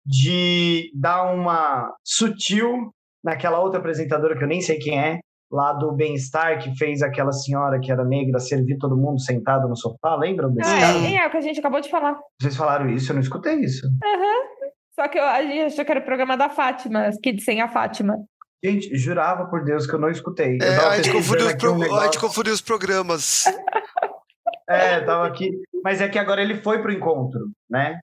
de 0.06 0.89
dar 0.95 1.32
uma 1.32 1.93
sutil 2.04 2.91
naquela 3.24 3.60
outra 3.60 3.80
apresentadora 3.80 4.36
que 4.36 4.43
eu 4.43 4.47
nem 4.47 4.62
sei 4.62 4.80
quem 4.80 5.00
é, 5.00 5.19
lá 5.52 5.74
do 5.74 5.91
Bem-Estar, 5.91 6.60
que 6.60 6.76
fez 6.76 7.02
aquela 7.02 7.32
senhora 7.32 7.80
que 7.80 7.91
era 7.91 8.06
negra 8.06 8.39
servir 8.39 8.78
todo 8.78 8.97
mundo 8.97 9.19
sentado 9.19 9.67
no 9.67 9.76
sofá, 9.76 10.15
lembram 10.15 10.52
desse 10.52 10.71
ah, 10.71 10.97
É, 11.06 11.15
é 11.17 11.28
o 11.28 11.30
que 11.30 11.38
a 11.38 11.41
gente 11.41 11.60
acabou 11.60 11.82
de 11.82 11.89
falar. 11.89 12.17
Vocês 12.39 12.56
falaram 12.56 12.89
isso? 12.89 13.12
Eu 13.12 13.15
não 13.15 13.21
escutei 13.21 13.56
isso. 13.60 13.86
Uhum. 13.86 14.69
Só 14.95 15.08
que 15.08 15.19
eu, 15.19 15.24
a 15.24 15.41
gente 15.41 15.74
achou 15.74 15.86
que 15.86 15.91
era 15.91 16.00
o 16.00 16.06
programa 16.06 16.38
da 16.38 16.50
Fátima, 16.50 17.10
Kids 17.21 17.43
sem 17.43 17.62
a 17.62 17.67
Fátima. 17.67 18.15
Gente, 18.63 18.95
jurava 18.95 19.45
por 19.47 19.63
Deus 19.63 19.88
que 19.88 19.93
eu 19.93 20.00
não 20.00 20.10
escutei. 20.10 20.60
É, 20.62 20.76
a, 20.76 21.02
gente 21.02 21.10
pro... 21.58 21.74
um 21.74 21.97
a 21.97 22.04
gente 22.06 22.19
confundiu 22.19 22.54
os 22.54 22.62
programas. 22.62 23.45
é, 24.69 25.02
tava 25.02 25.26
aqui. 25.26 25.50
Mas 25.84 26.00
é 26.00 26.08
que 26.08 26.19
agora 26.19 26.41
ele 26.41 26.62
foi 26.62 26.80
pro 26.80 26.91
encontro, 26.91 27.50
né? 27.67 28.00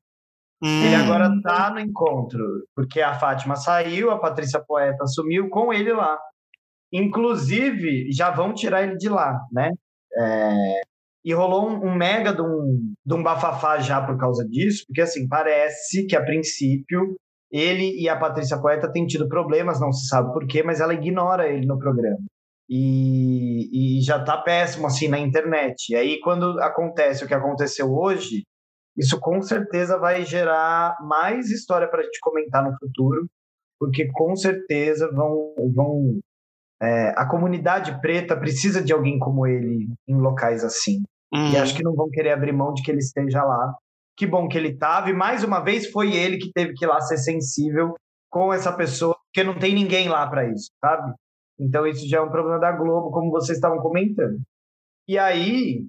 Hum. 0.61 0.85
Ele 0.85 0.97
agora 0.97 1.31
tá 1.43 1.71
no 1.71 1.79
encontro, 1.79 2.67
porque 2.75 3.01
a 3.01 3.15
Fátima 3.15 3.55
saiu, 3.55 4.11
a 4.11 4.19
Patrícia 4.19 4.61
Poeta 4.67 5.05
assumiu 5.05 5.49
com 5.49 5.73
ele 5.73 5.93
lá. 5.93 6.19
Inclusive, 6.93 8.11
já 8.11 8.31
vão 8.31 8.53
tirar 8.53 8.83
ele 8.83 8.97
de 8.97 9.09
lá, 9.09 9.39
né? 9.53 9.71
É... 10.17 10.81
E 11.25 11.33
rolou 11.33 11.69
um, 11.69 11.89
um 11.89 11.95
mega 11.95 12.33
de 12.33 12.43
um, 12.43 12.95
de 13.05 13.15
um 13.15 13.23
bafafá 13.23 13.79
já 13.79 14.01
por 14.01 14.19
causa 14.19 14.45
disso, 14.49 14.85
porque 14.87 15.03
assim, 15.03 15.29
parece 15.29 16.07
que 16.07 16.17
a 16.17 16.25
princípio 16.25 17.17
ele 17.51 18.01
e 18.01 18.09
a 18.09 18.17
Patrícia 18.17 18.61
Poeta 18.61 18.91
têm 18.91 19.07
tido 19.07 19.29
problemas, 19.29 19.81
não 19.81 19.93
se 19.93 20.07
sabe 20.07 20.33
por 20.33 20.47
quê, 20.47 20.63
mas 20.63 20.81
ela 20.81 20.95
ignora 20.95 21.49
ele 21.49 21.67
no 21.67 21.79
programa. 21.79 22.19
E, 22.69 23.99
e 23.99 24.03
já 24.03 24.23
tá 24.23 24.37
péssimo 24.37 24.87
assim 24.87 25.09
na 25.09 25.19
internet. 25.19 25.91
E 25.91 25.97
aí, 25.97 26.21
quando 26.21 26.61
acontece 26.61 27.25
o 27.25 27.27
que 27.27 27.33
aconteceu 27.33 27.91
hoje, 27.91 28.43
isso 28.97 29.19
com 29.21 29.41
certeza 29.41 29.99
vai 29.99 30.25
gerar 30.25 30.97
mais 31.01 31.51
história 31.51 31.89
para 31.89 32.01
a 32.01 32.03
gente 32.03 32.19
comentar 32.21 32.63
no 32.63 32.77
futuro, 32.79 33.27
porque 33.81 34.09
com 34.13 34.37
certeza 34.37 35.11
vão, 35.11 35.55
vão 35.75 36.19
é, 36.83 37.15
a 37.17 37.27
comunidade 37.27 38.01
preta 38.01 38.37
precisa 38.37 38.83
de 38.83 38.93
alguém 38.93 39.19
como 39.19 39.47
ele 39.47 39.89
em 40.07 40.17
locais 40.17 40.63
assim. 40.65 41.03
Uhum. 41.33 41.53
E 41.53 41.57
acho 41.57 41.77
que 41.77 41.83
não 41.83 41.95
vão 41.95 42.09
querer 42.11 42.33
abrir 42.33 42.53
mão 42.53 42.73
de 42.73 42.83
que 42.83 42.91
ele 42.91 42.99
esteja 42.99 43.43
lá. 43.43 43.75
Que 44.19 44.27
bom 44.27 44.49
que 44.49 44.59
ele 44.59 44.71
estava. 44.71 45.09
E 45.09 45.13
mais 45.13 45.45
uma 45.45 45.61
vez 45.61 45.91
foi 45.91 46.15
ele 46.15 46.39
que 46.39 46.53
teve 46.53 46.75
que 46.75 46.85
ir 46.85 46.89
lá 46.89 47.01
ser 47.01 47.19
sensível 47.19 47.95
com 48.29 48.53
essa 48.53 48.73
pessoa, 48.73 49.17
porque 49.27 49.45
não 49.47 49.59
tem 49.59 49.75
ninguém 49.75 50.09
lá 50.09 50.27
para 50.29 50.51
isso, 50.51 50.71
sabe? 50.85 51.15
Então 51.59 51.87
isso 51.87 52.07
já 52.07 52.19
é 52.19 52.21
um 52.21 52.31
problema 52.31 52.59
da 52.59 52.73
Globo, 52.73 53.11
como 53.11 53.31
vocês 53.31 53.57
estavam 53.57 53.79
comentando. 53.79 54.41
E 55.07 55.17
aí, 55.17 55.87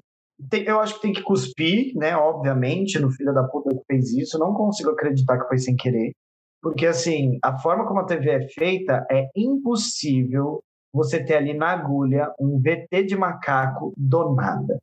tem, 0.49 0.63
eu 0.63 0.79
acho 0.79 0.95
que 0.95 1.01
tem 1.01 1.11
que 1.13 1.21
cuspir, 1.21 1.93
né? 1.95 2.15
Obviamente, 2.15 2.97
no 2.99 3.11
filho 3.11 3.33
da 3.33 3.43
puta 3.43 3.75
que 3.75 3.83
fez 3.85 4.13
isso. 4.13 4.39
Não 4.39 4.53
consigo 4.53 4.91
acreditar 4.91 5.39
que 5.39 5.47
foi 5.47 5.57
sem 5.57 5.75
querer. 5.75 6.13
Porque, 6.61 6.85
assim, 6.85 7.37
a 7.43 7.57
forma 7.57 7.85
como 7.87 7.99
a 7.99 8.05
TV 8.05 8.29
é 8.29 8.47
feita 8.47 9.05
é 9.11 9.27
impossível 9.35 10.61
você 10.93 11.23
ter 11.23 11.35
ali 11.35 11.53
na 11.53 11.71
agulha 11.71 12.31
um 12.39 12.59
VT 12.59 13.03
de 13.03 13.15
macaco 13.15 13.93
do 13.97 14.33
nada. 14.33 14.79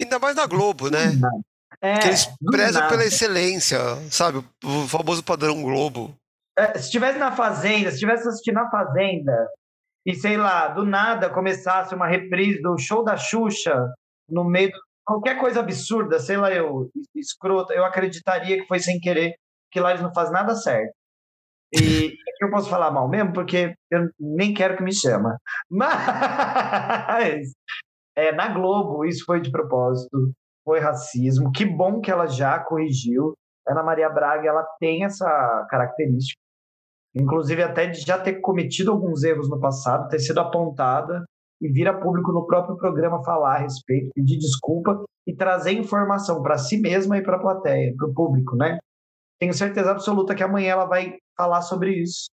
Ainda 0.00 0.18
mais 0.18 0.36
na 0.36 0.46
Globo, 0.46 0.90
né? 0.90 1.12
É, 1.84 1.98
que 1.98 2.06
eles 2.06 2.26
prezam 2.50 2.88
pela 2.88 3.04
excelência, 3.04 3.78
sabe? 4.10 4.38
O 4.64 4.88
famoso 4.88 5.22
padrão 5.22 5.62
Globo. 5.62 6.16
É, 6.58 6.78
se 6.78 6.86
estivesse 6.86 7.18
na 7.18 7.30
Fazenda, 7.30 7.90
se 7.90 7.96
estivesse 7.96 8.26
assistindo 8.26 8.58
a 8.58 8.70
Fazenda 8.70 9.46
e, 10.06 10.14
sei 10.14 10.38
lá, 10.38 10.68
do 10.68 10.86
nada 10.86 11.28
começasse 11.28 11.94
uma 11.94 12.06
reprise 12.06 12.62
do 12.62 12.78
show 12.78 13.04
da 13.04 13.18
Xuxa 13.18 13.92
no 14.26 14.44
meio 14.44 14.68
de 14.68 14.78
qualquer 15.04 15.38
coisa 15.38 15.60
absurda, 15.60 16.18
sei 16.18 16.38
lá, 16.38 16.50
eu, 16.50 16.88
escrota, 17.14 17.74
eu 17.74 17.84
acreditaria 17.84 18.62
que 18.62 18.66
foi 18.66 18.78
sem 18.78 18.98
querer, 18.98 19.34
que 19.70 19.78
lá 19.78 19.90
eles 19.90 20.02
não 20.02 20.14
fazem 20.14 20.32
nada 20.32 20.54
certo. 20.54 20.94
E 21.70 22.06
aqui 22.06 22.14
eu 22.40 22.50
posso 22.50 22.70
falar 22.70 22.90
mal 22.92 23.06
mesmo, 23.10 23.34
porque 23.34 23.74
eu 23.90 24.08
nem 24.18 24.54
quero 24.54 24.78
que 24.78 24.82
me 24.82 24.94
chama. 24.94 25.36
Mas 25.68 27.52
é, 28.16 28.32
na 28.32 28.48
Globo 28.48 29.04
isso 29.04 29.22
foi 29.26 29.38
de 29.38 29.50
propósito, 29.50 30.32
foi 30.64 30.80
racismo. 30.80 31.52
Que 31.52 31.64
bom 31.64 32.00
que 32.00 32.10
ela 32.10 32.26
já 32.26 32.58
corrigiu. 32.58 33.34
Ana 33.68 33.82
Maria 33.82 34.08
Braga 34.10 34.48
ela 34.48 34.64
tem 34.78 35.04
essa 35.04 35.66
característica, 35.70 36.40
inclusive 37.14 37.62
até 37.62 37.86
de 37.86 38.00
já 38.00 38.18
ter 38.18 38.40
cometido 38.40 38.90
alguns 38.90 39.22
erros 39.22 39.48
no 39.48 39.58
passado, 39.58 40.08
ter 40.08 40.18
sido 40.18 40.40
apontada 40.40 41.24
e 41.60 41.68
vir 41.68 41.88
a 41.88 41.98
público 41.98 42.32
no 42.32 42.46
próprio 42.46 42.76
programa 42.76 43.22
falar 43.24 43.56
a 43.56 43.58
respeito, 43.60 44.10
pedir 44.14 44.38
desculpa 44.38 45.02
e 45.26 45.34
trazer 45.34 45.72
informação 45.72 46.42
para 46.42 46.58
si 46.58 46.78
mesma 46.78 47.16
e 47.16 47.22
para 47.22 47.36
a 47.36 47.40
plateia, 47.40 47.94
para 47.96 48.08
o 48.08 48.12
público, 48.14 48.56
né? 48.56 48.78
Tenho 49.40 49.54
certeza 49.54 49.90
absoluta 49.90 50.34
que 50.34 50.42
amanhã 50.42 50.72
ela 50.72 50.84
vai 50.84 51.16
falar 51.36 51.62
sobre 51.62 51.92
isso, 51.92 52.28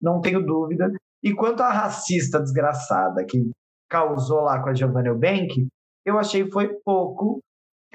não 0.00 0.20
tenho 0.20 0.44
dúvida. 0.44 0.90
E 1.22 1.34
quanto 1.34 1.62
à 1.62 1.70
racista 1.70 2.40
desgraçada 2.40 3.24
que 3.26 3.50
causou 3.88 4.40
lá 4.40 4.62
com 4.62 4.70
a 4.70 4.74
Giovanna 4.74 5.08
Eubank, 5.08 5.68
eu 6.06 6.18
achei 6.18 6.50
foi 6.50 6.68
pouco 6.82 7.40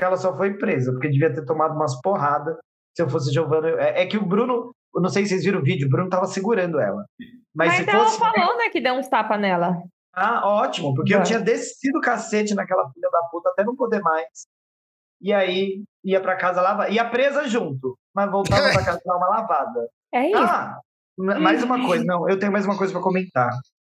ela 0.03 0.17
só 0.17 0.36
foi 0.36 0.53
presa, 0.58 0.91
porque 0.91 1.10
devia 1.10 1.34
ter 1.34 1.45
tomado 1.45 1.75
umas 1.75 1.99
porradas 2.01 2.58
se 2.95 3.01
eu 3.01 3.10
fosse 3.10 3.31
Giovanna. 3.34 3.69
É, 3.81 4.03
é 4.03 4.05
que 4.05 4.17
o 4.17 4.25
Bruno, 4.25 4.71
eu 4.93 5.01
não 5.01 5.10
sei 5.10 5.23
se 5.23 5.29
vocês 5.29 5.43
viram 5.43 5.60
o 5.60 5.63
vídeo, 5.63 5.88
o 5.88 5.89
Bruno 5.89 6.10
tava 6.10 6.25
segurando 6.25 6.79
ela. 6.79 7.05
Mas, 7.53 7.69
Mas 7.69 7.84
se 7.84 7.89
ela 7.89 8.05
fosse... 8.05 8.19
falou, 8.19 8.58
né, 8.58 8.69
que 8.69 8.81
deu 8.81 8.93
uns 8.93 9.08
tapas 9.08 9.39
nela. 9.39 9.77
Ah, 10.13 10.47
ótimo, 10.47 10.93
porque 10.93 11.13
é. 11.13 11.17
eu 11.17 11.23
tinha 11.23 11.39
descido 11.39 11.99
o 11.99 12.01
cacete 12.01 12.55
naquela 12.55 12.89
filha 12.91 13.10
da 13.12 13.21
puta 13.29 13.49
até 13.49 13.63
não 13.63 13.75
poder 13.75 14.01
mais. 14.01 14.47
E 15.21 15.34
aí 15.34 15.84
ia 16.03 16.21
para 16.21 16.38
casa 16.38 16.62
lavar. 16.62 16.91
Ia 16.91 17.10
presa 17.10 17.47
junto, 17.47 17.97
mas 18.13 18.31
voltava 18.31 18.71
para 18.71 18.86
casa 18.86 19.01
dar 19.05 19.17
uma 19.17 19.27
lavada. 19.27 19.89
É 20.13 20.29
isso. 20.29 20.38
Ah, 20.38 20.79
mais 21.17 21.63
uma 21.63 21.86
coisa, 21.86 22.03
não, 22.05 22.29
eu 22.29 22.38
tenho 22.38 22.51
mais 22.51 22.65
uma 22.65 22.77
coisa 22.77 22.93
para 22.93 23.01
comentar. 23.01 23.49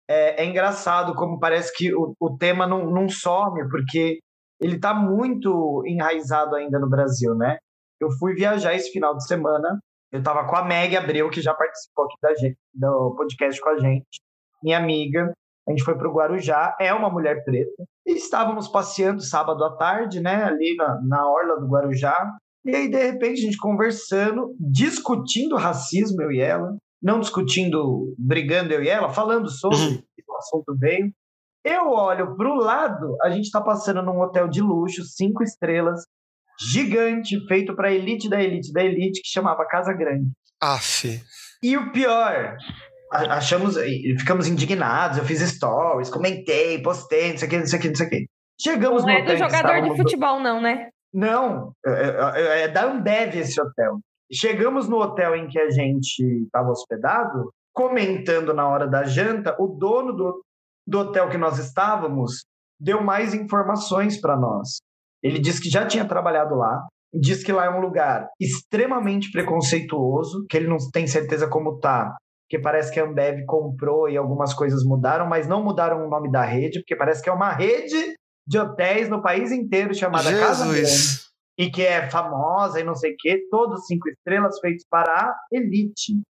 É, 0.07 0.43
é, 0.43 0.45
engraçado 0.45 1.15
como 1.15 1.39
parece 1.39 1.73
que 1.75 1.93
o, 1.93 2.13
o 2.19 2.37
tema 2.37 2.67
não, 2.67 2.89
não 2.89 3.07
some, 3.07 3.67
porque 3.69 4.19
ele 4.63 4.77
está 4.77 4.93
muito 4.93 5.83
enraizado 5.85 6.55
ainda 6.55 6.79
no 6.79 6.89
Brasil, 6.89 7.35
né? 7.35 7.57
Eu 7.99 8.09
fui 8.11 8.33
viajar 8.33 8.73
esse 8.73 8.91
final 8.91 9.15
de 9.15 9.27
semana, 9.27 9.79
eu 10.11 10.19
estava 10.19 10.47
com 10.47 10.55
a 10.55 10.63
Meg 10.63 10.95
Abreu, 10.95 11.29
que 11.29 11.41
já 11.41 11.53
participou 11.53 12.05
aqui 12.05 12.15
da 12.21 12.35
gente, 12.35 12.57
do 12.73 13.15
podcast 13.15 13.61
com 13.61 13.69
a 13.69 13.77
gente, 13.77 14.21
minha 14.63 14.77
amiga, 14.77 15.33
a 15.67 15.71
gente 15.71 15.83
foi 15.83 15.95
para 15.95 16.09
o 16.09 16.13
Guarujá, 16.13 16.75
é 16.79 16.93
uma 16.93 17.09
mulher 17.09 17.43
preta, 17.43 17.83
e 18.05 18.13
estávamos 18.13 18.67
passeando 18.67 19.21
sábado 19.21 19.63
à 19.63 19.75
tarde, 19.75 20.19
né, 20.19 20.43
ali 20.43 20.75
na, 20.75 21.01
na 21.01 21.29
orla 21.29 21.59
do 21.59 21.67
Guarujá, 21.67 22.15
e 22.65 22.73
aí, 22.73 22.89
de 22.89 22.97
repente, 22.97 23.39
a 23.39 23.45
gente 23.45 23.57
conversando, 23.57 24.55
discutindo 24.57 25.57
racismo, 25.57 26.21
eu 26.21 26.31
e 26.31 26.39
ela, 26.39 26.77
não 27.01 27.19
discutindo, 27.19 28.15
brigando 28.17 28.73
eu 28.73 28.81
e 28.81 28.87
ela, 28.87 29.09
falando 29.09 29.49
sobre, 29.49 29.77
uhum. 29.77 30.01
o 30.29 30.37
assunto 30.37 30.77
veio. 30.77 31.11
Eu 31.63 31.91
olho 31.91 32.35
para 32.35 32.49
o 32.49 32.55
lado, 32.55 33.15
a 33.21 33.29
gente 33.29 33.45
está 33.45 33.61
passando 33.61 34.01
num 34.03 34.19
hotel 34.19 34.47
de 34.47 34.61
luxo, 34.61 35.03
cinco 35.03 35.43
estrelas, 35.43 36.01
gigante, 36.59 37.39
feito 37.47 37.75
para 37.75 37.91
elite 37.91 38.29
da 38.29 38.41
elite 38.41 38.71
da 38.73 38.83
elite, 38.83 39.21
que 39.21 39.29
chamava 39.29 39.65
Casa 39.65 39.93
Grande. 39.93 40.29
Aff. 40.61 41.21
E 41.61 41.77
o 41.77 41.91
pior, 41.91 42.57
achamos, 43.11 43.75
ficamos 44.19 44.47
indignados. 44.47 45.17
Eu 45.17 45.23
fiz 45.25 45.39
stories, 45.39 46.09
comentei, 46.09 46.81
postei, 46.81 47.31
não 47.31 47.37
sei 47.37 47.47
o 47.47 47.51
que, 47.51 47.57
não 47.57 47.65
sei 47.65 47.79
o 47.79 47.81
que, 47.81 47.87
não 47.89 47.95
sei 47.95 48.07
o 48.07 48.09
que. 48.09 48.25
Chegamos 48.61 49.03
Não 49.03 49.13
no 49.13 49.19
é 49.19 49.21
hotel 49.21 49.25
do 49.25 49.43
em 49.43 49.47
que 49.47 49.57
jogador 49.57 49.81
de 49.89 49.97
futebol, 49.97 50.39
não, 50.39 50.61
né? 50.61 50.89
Não, 51.13 51.73
é, 51.85 51.91
é- 52.35 52.61
é 52.63 52.67
da 52.67 52.85
Ambev 52.85 53.35
esse 53.35 53.59
hotel. 53.61 53.99
Chegamos 54.31 54.87
no 54.89 54.97
hotel 54.97 55.35
em 55.35 55.47
que 55.47 55.59
a 55.59 55.69
gente 55.69 56.19
estava 56.45 56.69
hospedado, 56.69 57.53
comentando 57.71 58.53
na 58.53 58.67
hora 58.67 58.87
da 58.87 59.03
janta, 59.03 59.55
o 59.59 59.67
dono 59.67 60.13
do, 60.13 60.43
do 60.85 60.99
hotel 60.99 61.29
que 61.29 61.37
nós 61.37 61.57
estávamos 61.59 62.43
deu 62.79 63.01
mais 63.01 63.33
informações 63.33 64.19
para 64.19 64.35
nós. 64.35 64.79
Ele 65.21 65.39
disse 65.39 65.61
que 65.61 65.69
já 65.69 65.87
tinha 65.87 66.05
trabalhado 66.05 66.55
lá, 66.55 66.85
diz 67.13 67.43
que 67.43 67.51
lá 67.51 67.65
é 67.65 67.69
um 67.69 67.79
lugar 67.79 68.27
extremamente 68.39 69.31
preconceituoso, 69.31 70.45
que 70.49 70.57
ele 70.57 70.67
não 70.67 70.77
tem 70.91 71.07
certeza 71.07 71.47
como 71.47 71.79
tá, 71.79 72.13
porque 72.43 72.61
parece 72.61 72.91
que 72.91 72.99
a 72.99 73.05
Ambev 73.05 73.45
comprou 73.45 74.09
e 74.09 74.17
algumas 74.17 74.53
coisas 74.53 74.83
mudaram, 74.83 75.27
mas 75.27 75.47
não 75.47 75.63
mudaram 75.63 76.05
o 76.05 76.09
nome 76.09 76.29
da 76.29 76.43
rede, 76.43 76.79
porque 76.79 76.95
parece 76.95 77.23
que 77.23 77.29
é 77.29 77.33
uma 77.33 77.51
rede 77.51 78.15
de 78.45 78.59
hotéis 78.59 79.09
no 79.09 79.21
país 79.21 79.51
inteiro 79.51 79.93
chamada 79.95 80.37
Casa 80.37 80.65
Grande 80.65 80.81
Jesus. 80.81 81.29
e 81.57 81.71
que 81.71 81.81
é 81.81 82.09
famosa 82.09 82.81
e 82.81 82.83
não 82.83 82.95
sei 82.95 83.13
o 83.13 83.15
quê, 83.17 83.47
todos 83.49 83.85
cinco 83.85 84.09
estrelas 84.09 84.59
feitos 84.59 84.85
para 84.89 85.09
a 85.09 85.35
elite. 85.51 86.21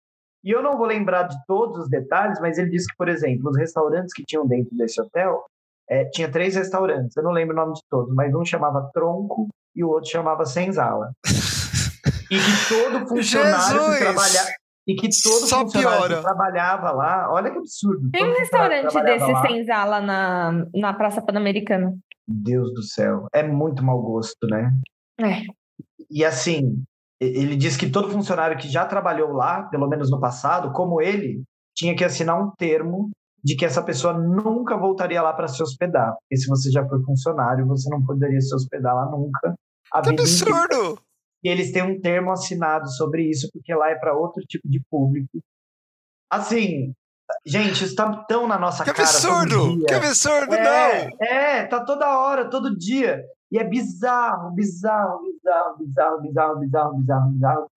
E 0.44 0.50
eu 0.50 0.62
não 0.62 0.76
vou 0.76 0.86
lembrar 0.86 1.24
de 1.24 1.36
todos 1.46 1.84
os 1.84 1.88
detalhes, 1.88 2.40
mas 2.40 2.58
ele 2.58 2.70
disse 2.70 2.88
que, 2.88 2.96
por 2.96 3.08
exemplo, 3.08 3.50
os 3.50 3.56
restaurantes 3.56 4.12
que 4.12 4.24
tinham 4.24 4.46
dentro 4.46 4.76
desse 4.76 5.00
hotel, 5.00 5.44
é, 5.88 6.04
tinha 6.06 6.30
três 6.30 6.56
restaurantes, 6.56 7.16
eu 7.16 7.22
não 7.22 7.32
lembro 7.32 7.54
o 7.54 7.56
nome 7.56 7.74
de 7.74 7.82
todos, 7.88 8.14
mas 8.14 8.34
um 8.34 8.44
chamava 8.44 8.90
Tronco 8.92 9.48
e 9.74 9.84
o 9.84 9.88
outro 9.88 10.10
chamava 10.10 10.44
Senzala. 10.44 11.12
E 12.30 12.36
que 12.36 12.68
todo 12.68 13.06
funcionário 13.08 13.80
Jesus! 13.80 13.98
que 13.98 14.04
trabalhava 14.04 14.62
e 14.86 14.94
que 14.96 15.08
todo 15.22 15.46
Só 15.46 15.60
funcionário 15.60 15.98
piora. 15.98 16.16
que 16.16 16.22
trabalhava 16.22 16.90
lá, 16.90 17.32
olha 17.32 17.50
que 17.50 17.58
absurdo. 17.58 18.10
Tem 18.10 18.24
um 18.24 18.34
restaurante 18.34 19.00
desse 19.02 19.32
lá, 19.32 19.46
senzala 19.46 20.00
na, 20.00 20.66
na 20.74 20.92
Praça 20.92 21.22
Pan-Americana. 21.22 21.96
Deus 22.26 22.72
do 22.74 22.82
céu, 22.82 23.26
é 23.32 23.42
muito 23.42 23.84
mau 23.84 24.00
gosto, 24.00 24.46
né? 24.48 24.72
É. 25.20 25.42
E 26.10 26.24
assim, 26.24 26.82
ele 27.24 27.56
diz 27.56 27.76
que 27.76 27.90
todo 27.90 28.10
funcionário 28.10 28.56
que 28.58 28.68
já 28.68 28.84
trabalhou 28.84 29.32
lá, 29.32 29.62
pelo 29.64 29.88
menos 29.88 30.10
no 30.10 30.20
passado, 30.20 30.72
como 30.72 31.00
ele, 31.00 31.42
tinha 31.74 31.94
que 31.96 32.04
assinar 32.04 32.40
um 32.40 32.50
termo 32.56 33.10
de 33.44 33.56
que 33.56 33.64
essa 33.64 33.82
pessoa 33.82 34.12
nunca 34.12 34.76
voltaria 34.76 35.20
lá 35.20 35.32
para 35.32 35.48
se 35.48 35.62
hospedar. 35.62 36.12
Porque 36.20 36.36
se 36.36 36.46
você 36.48 36.70
já 36.70 36.86
foi 36.88 37.02
funcionário, 37.02 37.66
você 37.66 37.88
não 37.90 38.04
poderia 38.04 38.40
se 38.40 38.54
hospedar 38.54 38.94
lá 38.94 39.06
nunca. 39.06 39.54
Que 40.02 40.10
absurdo! 40.10 40.98
E 41.44 41.48
eles 41.48 41.72
têm 41.72 41.82
um 41.82 42.00
termo 42.00 42.30
assinado 42.30 42.88
sobre 42.92 43.28
isso, 43.28 43.48
porque 43.52 43.74
lá 43.74 43.90
é 43.90 43.96
para 43.96 44.16
outro 44.16 44.42
tipo 44.46 44.68
de 44.68 44.80
público. 44.88 45.40
Assim, 46.30 46.92
gente, 47.44 47.84
isso 47.84 47.94
tá 47.94 48.24
tão 48.28 48.46
na 48.46 48.58
nossa 48.58 48.84
Que 48.84 48.92
cara. 48.92 49.08
todo 49.08 49.16
absurdo! 49.16 49.76
dia. 49.78 49.86
Que 49.86 49.94
absurdo, 49.94 50.54
É, 50.54 51.10
não! 51.10 51.26
é, 51.26 51.66
tá 51.66 51.84
toda 51.84 52.18
hora, 52.18 52.48
todo 52.48 52.76
dia. 52.78 53.22
E 53.52 53.58
é 53.58 53.64
bizarro, 53.64 54.50
bizarro, 54.52 55.20
bizarro, 55.24 55.76
bizarro, 55.78 56.20
bizarro, 56.22 56.58
bizarro, 56.60 56.94
bizarro, 56.96 57.30
bizarro. 57.30 57.70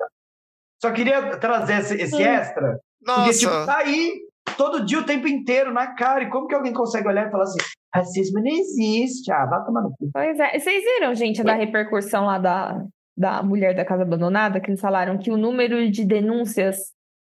Só 0.82 0.92
queria 0.92 1.38
trazer 1.38 1.80
esse, 1.80 1.96
esse 1.96 2.16
Hum. 2.16 2.26
extra, 2.26 2.80
porque, 3.06 3.32
tipo, 3.34 3.52
Nossa! 3.52 3.66
tá 3.66 3.78
aí 3.80 4.22
todo 4.58 4.86
dia, 4.86 5.00
o 5.00 5.06
tempo 5.06 5.28
inteiro, 5.28 5.74
na 5.74 5.94
cara. 5.96 6.24
E 6.24 6.30
como 6.30 6.48
que 6.48 6.56
alguém 6.56 6.72
consegue 6.74 7.08
olhar 7.08 7.28
e 7.28 7.32
falar 7.32 7.44
assim, 7.44 7.58
racismo 7.94 8.40
não 8.40 8.52
existe, 8.52 9.32
ah, 9.32 9.46
vai 9.46 9.66
tomar 9.66 9.82
no 9.82 9.90
cu. 9.90 10.10
Pois 10.14 10.40
é. 10.40 10.58
Vocês 10.58 10.84
viram, 10.84 11.14
gente, 11.14 11.44
da 11.44 11.54
repercussão 11.54 12.26
lá 12.26 12.38
da, 12.38 12.82
da 13.18 13.44
mulher 13.44 13.76
da 13.76 13.84
casa 13.86 14.04
abandonada, 14.04 14.60
que 14.62 14.70
eles 14.70 14.82
falaram 14.82 15.18
que 15.18 15.30
o 15.32 15.38
número 15.38 15.92
de 15.92 16.06
denúncias 16.06 16.78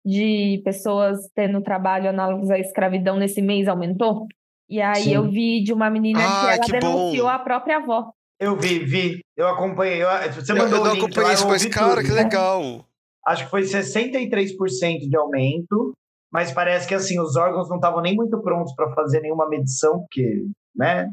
de 0.05 0.61
pessoas 0.63 1.19
tendo 1.35 1.61
trabalho 1.61 2.09
análogos 2.09 2.49
à 2.49 2.57
escravidão 2.57 3.17
nesse 3.17 3.41
mês 3.41 3.67
aumentou? 3.67 4.25
E 4.67 4.81
aí 4.81 5.03
Sim. 5.03 5.15
eu 5.15 5.29
vi 5.29 5.63
de 5.63 5.73
uma 5.73 5.89
menina 5.89 6.19
que 6.19 6.25
Ai, 6.25 6.55
ela 6.57 6.65
que 6.65 6.71
bom. 6.73 6.79
denunciou 6.79 7.27
a 7.27 7.39
própria 7.39 7.77
avó. 7.77 8.11
Eu 8.39 8.55
vi, 8.55 8.79
vi, 8.79 9.19
eu 9.35 9.47
acompanhei. 9.47 10.01
eu- 10.01 10.07
você 10.33 10.51
Eu, 10.51 10.55
mandou 10.57 10.77
eu 10.77 10.81
o 10.81 10.85
não 10.85 10.93
link 10.93 11.03
acompanhei 11.03 11.33
isso, 11.33 11.43
eu 11.43 11.49
mas, 11.49 11.65
cara, 11.65 11.95
tudo. 11.95 12.05
que 12.05 12.11
legal! 12.11 12.85
acho 13.27 13.43
que 13.45 13.49
foi 13.51 13.63
63% 13.63 15.07
de 15.09 15.15
aumento, 15.17 15.93
mas 16.31 16.51
parece 16.51 16.87
que 16.87 16.95
assim 16.95 17.19
os 17.19 17.35
órgãos 17.35 17.69
não 17.69 17.75
estavam 17.75 18.01
nem 18.01 18.15
muito 18.15 18.41
prontos 18.41 18.73
para 18.73 18.91
fazer 18.93 19.19
nenhuma 19.21 19.47
medição, 19.49 19.99
porque, 19.99 20.45
né? 20.75 21.11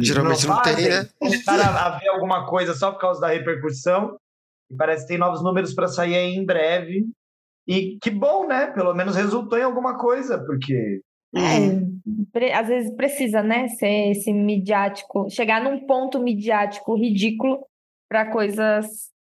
Geralmente 0.00 0.46
não 0.46 0.60
tem, 0.62 0.74
fazem. 0.74 0.90
né? 0.90 1.08
Começaram 1.18 1.78
a 1.78 1.98
ver 1.98 2.08
alguma 2.08 2.46
coisa 2.46 2.74
só 2.74 2.90
por 2.90 2.98
causa 3.00 3.20
da 3.20 3.28
repercussão. 3.28 4.16
E 4.70 4.74
parece 4.76 5.02
que 5.02 5.08
tem 5.08 5.18
novos 5.18 5.42
números 5.42 5.72
para 5.72 5.86
sair 5.86 6.16
aí 6.16 6.34
em 6.34 6.44
breve. 6.44 7.06
E 7.66 7.96
que 8.02 8.10
bom, 8.10 8.46
né? 8.46 8.66
Pelo 8.72 8.92
menos 8.92 9.14
resultou 9.14 9.56
em 9.56 9.62
alguma 9.62 9.96
coisa, 9.96 10.38
porque. 10.44 11.00
É, 11.36 12.52
às 12.52 12.68
vezes 12.68 12.94
precisa, 12.94 13.42
né, 13.42 13.68
ser 13.68 14.10
esse 14.10 14.32
midiático, 14.32 15.28
chegar 15.30 15.62
num 15.62 15.86
ponto 15.86 16.20
midiático 16.20 16.94
ridículo 16.94 17.64
para 18.08 18.30
coisas 18.30 18.86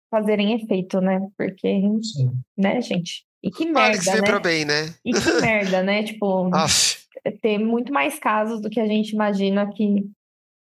fazerem 0.10 0.54
efeito, 0.54 1.02
né? 1.02 1.20
Porque, 1.38 1.82
né, 2.58 2.82
gente? 2.82 3.26
E 3.42 3.50
que 3.50 3.66
que 3.66 3.72
merda, 3.72 4.12
vem 4.12 4.22
né? 4.22 4.28
pra 4.28 4.40
bem, 4.40 4.66
né? 4.66 4.94
E 5.04 5.12
que 5.12 5.32
merda, 5.42 5.84
né? 5.84 6.04
Tipo, 6.04 6.54
Aff, 6.54 7.08
ter 7.42 7.58
muito 7.58 7.92
mais 7.92 8.20
casos 8.20 8.62
do 8.62 8.70
que 8.70 8.80
a 8.80 8.86
gente 8.86 9.12
imagina 9.12 9.70
que, 9.72 10.10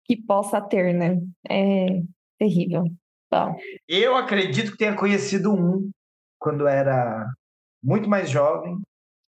que 0.06 0.18
possa 0.18 0.60
ter, 0.60 0.94
né? 0.94 1.20
É 1.50 2.02
terrível. 2.40 2.86
Bom, 3.32 3.58
eu 3.88 4.16
acredito 4.16 4.72
que 4.72 4.78
tenha 4.78 4.96
conhecido 4.96 5.54
um 5.54 5.90
quando 6.40 6.68
era 6.68 7.26
muito 7.84 8.10
mais 8.10 8.30
jovem. 8.30 8.80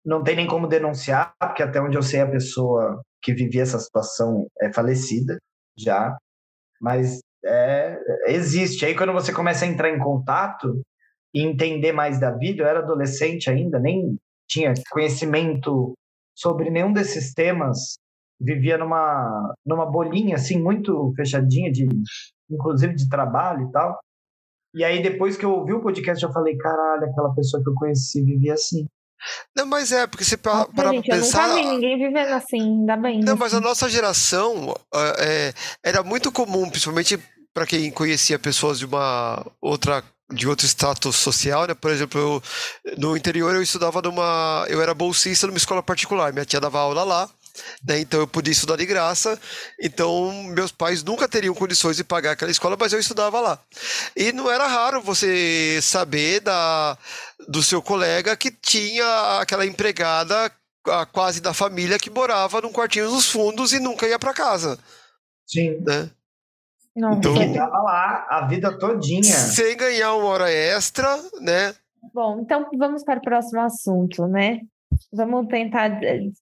Não 0.06 0.24
tem 0.24 0.36
nem 0.36 0.48
como 0.48 0.68
denunciar, 0.68 1.34
porque 1.40 1.64
até 1.64 1.82
onde 1.82 1.98
eu 1.98 2.04
sei 2.04 2.22
a 2.22 2.30
pessoa 2.30 3.02
que 3.22 3.34
vivia 3.34 3.64
essa 3.64 3.80
situação 3.80 4.48
é 4.62 4.72
falecida 4.72 5.38
já. 5.78 6.18
Mas 6.82 7.20
é, 7.46 7.98
existe. 8.28 8.86
Aí 8.86 8.96
quando 8.96 9.14
você 9.14 9.34
começa 9.34 9.66
a 9.66 9.68
entrar 9.68 9.90
em 9.90 10.00
contato 10.00 10.82
e 11.34 11.42
entender 11.42 11.92
mais 11.92 12.20
da 12.20 12.32
vida, 12.32 12.64
eu 12.64 12.68
era 12.68 12.80
adolescente 12.80 13.50
ainda, 13.50 13.80
nem 13.80 14.18
tinha 14.48 14.74
conhecimento 14.92 15.94
sobre 16.36 16.70
nenhum 16.70 16.92
desses 16.92 17.34
temas. 17.34 17.96
Vivia 18.40 18.78
numa, 18.78 19.56
numa 19.66 19.86
bolinha 19.86 20.36
assim 20.36 20.62
muito 20.62 21.14
fechadinha 21.16 21.72
de 21.72 21.88
inclusive 22.50 22.94
de 22.94 23.10
trabalho 23.10 23.68
e 23.68 23.72
tal. 23.72 24.00
E 24.74 24.84
aí, 24.84 25.04
depois 25.04 25.38
que 25.38 25.46
eu 25.46 25.52
ouvi 25.52 25.72
o 25.72 25.82
podcast, 25.82 26.24
eu 26.24 26.32
falei, 26.32 26.58
caralho, 26.58 27.06
aquela 27.06 27.34
pessoa 27.36 27.62
que 27.62 27.70
eu 27.70 27.76
conheci 27.76 28.24
vivia 28.24 28.54
assim. 28.54 28.88
Não, 29.56 29.66
mas 29.66 29.92
é, 29.92 30.06
porque 30.06 30.24
você 30.24 30.36
pa- 30.36 30.54
nossa, 30.54 30.74
parar 30.74 30.90
pra 30.90 30.98
gente, 30.98 31.10
eu 31.10 31.16
pensar. 31.18 31.48
nunca 31.48 31.62
vi 31.62 31.68
ninguém 31.68 31.98
vivendo 31.98 32.34
assim, 32.34 32.62
ainda 32.62 32.98
bem. 32.98 33.20
Não, 33.22 33.34
né? 33.34 33.40
mas 33.40 33.54
a 33.54 33.62
nossa 33.62 33.90
geração 33.90 34.76
ah, 34.94 35.16
é, 35.20 35.54
era 35.84 36.04
muito 36.04 36.32
comum, 36.32 36.70
principalmente 36.70 37.18
para 37.54 37.66
quem 37.66 37.90
conhecia 37.92 38.38
pessoas 38.40 38.80
de 38.80 38.86
uma 38.86 39.46
outra 39.62 40.04
de 40.32 40.48
outro 40.48 40.66
status 40.66 41.16
social, 41.16 41.68
né? 41.68 41.74
Por 41.74 41.92
exemplo, 41.92 42.20
eu, 42.20 42.44
no 42.98 43.16
interior 43.16 43.54
eu 43.54 43.62
estudava 43.62 44.02
numa, 44.02 44.66
eu 44.68 44.82
era 44.82 44.94
bolsista 44.94 45.46
numa 45.46 45.58
escola 45.58 45.84
particular. 45.84 46.34
Minha 46.34 46.46
tia 46.46 46.60
dava 46.60 46.80
aula 46.80 47.04
lá, 47.04 47.30
né? 47.88 48.00
Então 48.00 48.20
eu 48.20 48.28
podia 48.28 48.52
estudar 48.52 48.76
de 48.78 48.86
graça. 48.86 49.40
Então 49.80 50.32
meus 50.56 50.72
pais 50.72 51.04
nunca 51.04 51.28
teriam 51.28 51.54
condições 51.54 51.98
de 51.98 52.04
pagar 52.04 52.32
aquela 52.32 52.52
escola, 52.52 52.76
mas 52.80 52.94
eu 52.94 53.00
estudava 53.00 53.40
lá. 53.40 53.60
E 54.16 54.32
não 54.32 54.50
era 54.50 54.68
raro 54.68 55.02
você 55.02 55.80
saber 55.82 56.40
da 56.40 56.98
do 57.48 57.62
seu 57.62 57.82
colega 57.82 58.36
que 58.38 58.50
tinha 58.52 59.40
aquela 59.40 59.66
empregada 59.66 60.52
a- 60.88 61.06
quase 61.06 61.42
da 61.42 61.54
família 61.54 62.00
que 62.00 62.10
morava 62.10 62.62
num 62.62 62.72
quartinho 62.72 63.10
nos 63.12 63.30
fundos 63.30 63.74
e 63.74 63.80
nunca 63.80 64.08
ia 64.08 64.18
para 64.20 64.34
casa, 64.34 64.78
Sim. 65.46 65.78
né? 65.86 66.10
Nossa. 66.96 67.18
Então- 67.18 67.70
lá 67.84 68.26
a 68.30 68.46
vida 68.48 68.78
todinha. 68.78 69.24
Sem 69.24 69.76
ganhar 69.76 70.14
uma 70.14 70.26
hora 70.26 70.52
extra, 70.52 71.18
né? 71.42 71.74
Bom, 72.14 72.40
então 72.42 72.68
vamos 72.78 73.04
para 73.04 73.18
o 73.20 73.22
próximo 73.22 73.62
assunto, 73.62 74.28
né? 74.28 74.60
Vamos 75.12 75.48
tentar. 75.48 76.00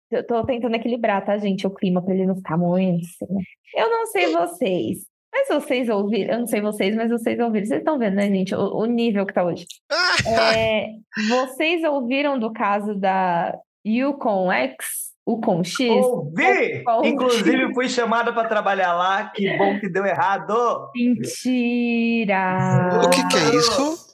Eu 0.10 0.26
tô 0.26 0.44
tentando 0.46 0.76
equilibrar, 0.76 1.24
tá, 1.26 1.38
gente? 1.38 1.68
O 1.68 1.72
clima 1.72 2.02
para 2.02 2.14
ele 2.14 2.26
não 2.26 2.36
ficar 2.36 2.58
muito. 2.58 3.06
assim, 3.06 3.34
né? 3.34 3.42
Eu 3.76 3.90
não 3.90 4.06
sei 4.08 4.32
vocês, 4.34 4.98
mas 5.34 5.48
vocês 5.48 5.90
ouviram. 5.90 6.34
Eu 6.34 6.40
não 6.40 6.48
sei 6.48 6.62
vocês, 6.62 6.96
mas 6.96 7.10
vocês 7.10 7.40
ouviram. 7.40 7.66
Vocês 7.66 7.80
estão 7.80 7.98
vendo, 7.98 8.16
né, 8.16 8.28
gente? 8.30 8.54
O, 8.56 8.78
o 8.78 8.86
nível 8.86 9.26
que 9.26 9.34
tá 9.34 9.44
hoje. 9.44 9.66
É, 10.56 10.88
vocês 11.30 11.84
ouviram 11.84 12.38
do 12.38 12.52
caso 12.54 12.94
da 12.96 13.58
Yukon 13.86 14.52
X? 14.52 15.12
Yukon 15.28 15.64
X? 15.64 15.90
Ouvi! 15.90 16.84
Ouvi. 16.88 17.10
Inclusive, 17.10 17.74
fui 17.74 17.90
chamada 17.90 18.32
para 18.34 18.48
trabalhar 18.48 18.94
lá. 18.94 19.30
Que 19.30 19.58
bom 19.58 19.80
que 19.80 19.90
deu 19.90 20.06
errado. 20.06 20.90
Mentira! 20.96 23.02
O 23.06 23.10
que 23.10 23.28
que 23.28 23.38
é 23.38 23.56
isso? 23.56 24.12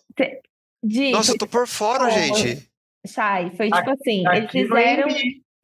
Nossa, 1.12 1.34
eu 1.34 1.38
tô 1.38 1.48
por 1.48 1.68
fora, 1.68 2.10
gente. 2.10 2.68
Chay, 3.08 3.52
foi 3.56 3.70
tipo 3.70 3.90
assim, 3.92 4.28
eles 4.28 4.44
Aqui 4.44 4.64
no 4.64 4.68
fizeram, 4.68 5.08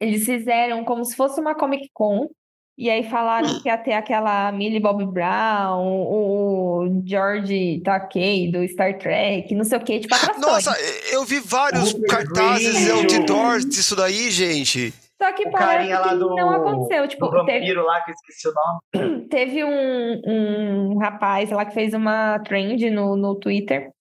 eles 0.00 0.24
fizeram 0.24 0.84
como 0.84 1.04
se 1.04 1.14
fosse 1.16 1.40
uma 1.40 1.54
Comic 1.54 1.88
Con 1.92 2.28
E 2.76 2.90
aí 2.90 3.04
falaram 3.08 3.60
que 3.60 3.68
ia 3.68 3.78
ter 3.78 3.92
aquela 3.92 4.50
Millie 4.50 4.80
Bob 4.80 5.04
Brown, 5.06 5.84
o 5.84 7.02
George 7.04 7.80
Takei 7.84 8.50
do 8.50 8.66
Star 8.68 8.98
Trek, 8.98 9.54
não 9.54 9.64
sei 9.64 9.78
o 9.78 9.80
que, 9.80 10.00
tipo 10.00 10.14
atrações. 10.14 10.64
Nossa, 10.66 10.76
eu 11.12 11.24
vi 11.24 11.40
vários 11.40 11.92
cartazes 12.08 12.86
e 12.86 12.90
outdoors 12.90 13.64
disso 13.64 13.94
daí, 13.94 14.30
gente. 14.30 14.92
Só 15.24 15.32
que 15.32 15.48
O 15.48 15.50
parece 15.50 15.70
carinha 15.70 15.98
lá 16.00 16.08
que 16.10 16.16
do, 16.16 16.34
não 16.34 16.50
aconteceu. 16.50 17.08
Tipo, 17.08 17.28
do 17.28 17.44
teve, 17.46 17.72
lá, 17.74 18.00
que 18.02 18.10
eu 18.10 18.14
esqueci 18.14 18.48
o 18.48 18.52
nome. 18.52 19.26
teve 19.30 19.64
um, 19.64 20.22
um 20.26 20.98
rapaz 20.98 21.50
lá 21.50 21.64
que 21.64 21.72
fez 21.72 21.94
uma 21.94 22.38
trend 22.40 22.90
no, 22.90 23.16
no 23.16 23.34
Twitter 23.36 23.93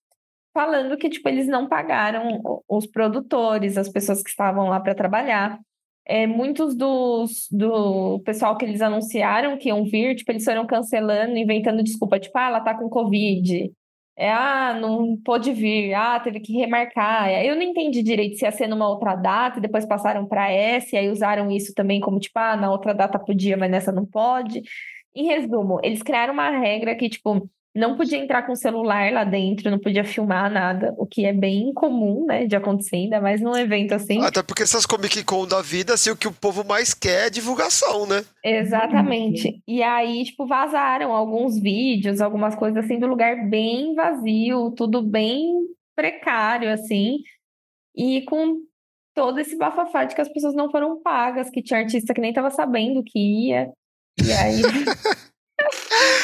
falando 0.54 0.98
que, 0.98 1.10
tipo, 1.10 1.28
eles 1.30 1.48
não 1.48 1.68
pagaram 1.68 2.42
os 2.68 2.86
produtores, 2.88 3.78
as 3.78 3.90
pessoas 3.90 4.22
que 4.22 4.30
estavam 4.30 4.70
lá 4.70 4.80
para 4.80 4.96
trabalhar. 4.96 5.60
É, 6.06 6.28
muitos 6.28 6.76
dos 6.76 7.48
do 7.50 8.20
pessoal 8.26 8.58
que 8.58 8.66
eles 8.66 8.82
anunciaram 8.82 9.58
que 9.58 9.70
iam 9.70 9.86
vir, 9.86 10.16
tipo, 10.16 10.32
eles 10.32 10.44
foram 10.44 10.68
cancelando, 10.68 11.38
inventando 11.38 11.82
desculpa, 11.84 12.20
tipo, 12.20 12.38
ah, 12.38 12.48
ela 12.48 12.62
tá 12.62 12.78
com 12.78 12.90
Covid. 12.90 13.72
É, 14.16 14.32
ah, 14.32 14.78
não 14.80 15.18
pôde 15.18 15.52
vir, 15.54 15.94
ah, 15.94 16.20
teve 16.20 16.40
que 16.40 16.54
remarcar. 16.54 17.32
Eu 17.44 17.56
não 17.56 17.64
entendi 17.64 18.04
direito 18.04 18.38
se 18.38 18.46
ia 18.46 18.52
ser 18.52 18.68
numa 18.68 18.88
outra 18.88 19.16
data, 19.16 19.58
e 19.60 19.62
depois 19.62 19.86
passaram 19.86 20.28
para 20.28 20.52
essa, 20.52 20.96
e 20.96 21.00
aí 21.00 21.10
usaram 21.10 21.50
isso 21.50 21.74
também 21.74 22.00
como, 22.00 22.20
tipo, 22.20 22.38
ah, 22.38 22.56
na 22.56 22.70
outra 22.72 22.94
data 22.94 23.18
podia, 23.18 23.58
mas 23.58 23.72
nessa 23.72 23.92
não 23.92 24.06
pode. 24.06 24.62
Em 25.16 25.26
resumo, 25.28 25.80
eles 25.84 26.04
criaram 26.04 26.34
uma 26.34 26.50
regra 26.50 26.96
que, 26.96 27.10
tipo, 27.10 27.50
não 27.76 27.98
podia 27.98 28.18
entrar 28.18 28.44
com 28.44 28.56
celular 28.56 29.12
lá 29.12 29.24
dentro, 29.24 29.72
não 29.72 29.80
podia 29.80 30.04
filmar 30.04 30.52
nada, 30.52 30.94
o 30.98 31.08
que 31.08 31.26
é 31.26 31.34
bem 31.34 31.74
comum, 31.74 32.26
né, 32.26 32.46
de 32.46 32.56
acontecer, 32.56 32.98
ainda 32.98 33.20
mais 33.20 33.42
num 33.42 33.58
evento 33.58 33.94
assim. 33.94 34.22
Até 34.22 34.44
porque 34.44 34.62
essas 34.64 34.86
Comic 34.86 35.24
Con 35.24 35.48
da 35.48 35.62
vida, 35.62 35.96
assim, 35.96 36.12
o 36.12 36.16
que 36.16 36.28
o 36.28 36.34
povo 36.34 36.64
mais 36.64 36.94
quer 36.94 37.28
é 37.28 37.30
divulgação, 37.30 38.06
né? 38.06 38.24
Exatamente. 38.44 39.62
E 39.68 39.82
aí, 39.82 40.24
tipo, 40.24 40.46
vazaram 40.46 41.12
alguns 41.12 41.60
vídeos, 41.60 42.22
algumas 42.22 42.56
coisas 42.56 42.86
assim, 42.86 43.00
do 43.00 43.08
lugar 43.08 43.50
bem 43.50 43.96
vazio, 43.96 44.72
tudo 44.78 45.02
bem 45.02 45.52
precário, 45.96 46.72
assim, 46.72 47.20
e 47.96 48.22
com 48.24 48.58
todo 49.16 49.40
esse 49.40 49.56
bafafá 49.58 50.06
de 50.06 50.16
que 50.16 50.22
as 50.22 50.32
pessoas 50.32 50.56
não 50.56 50.70
foram 50.70 51.02
pagas, 51.02 51.50
que 51.50 51.62
tinha 51.62 51.80
artista 51.80 52.14
que 52.14 52.22
nem 52.22 52.34
tava 52.34 52.50
sabendo 52.50 53.04
que 53.04 53.20
ia. 53.50 53.72
E 54.24 54.32
aí, 54.32 54.62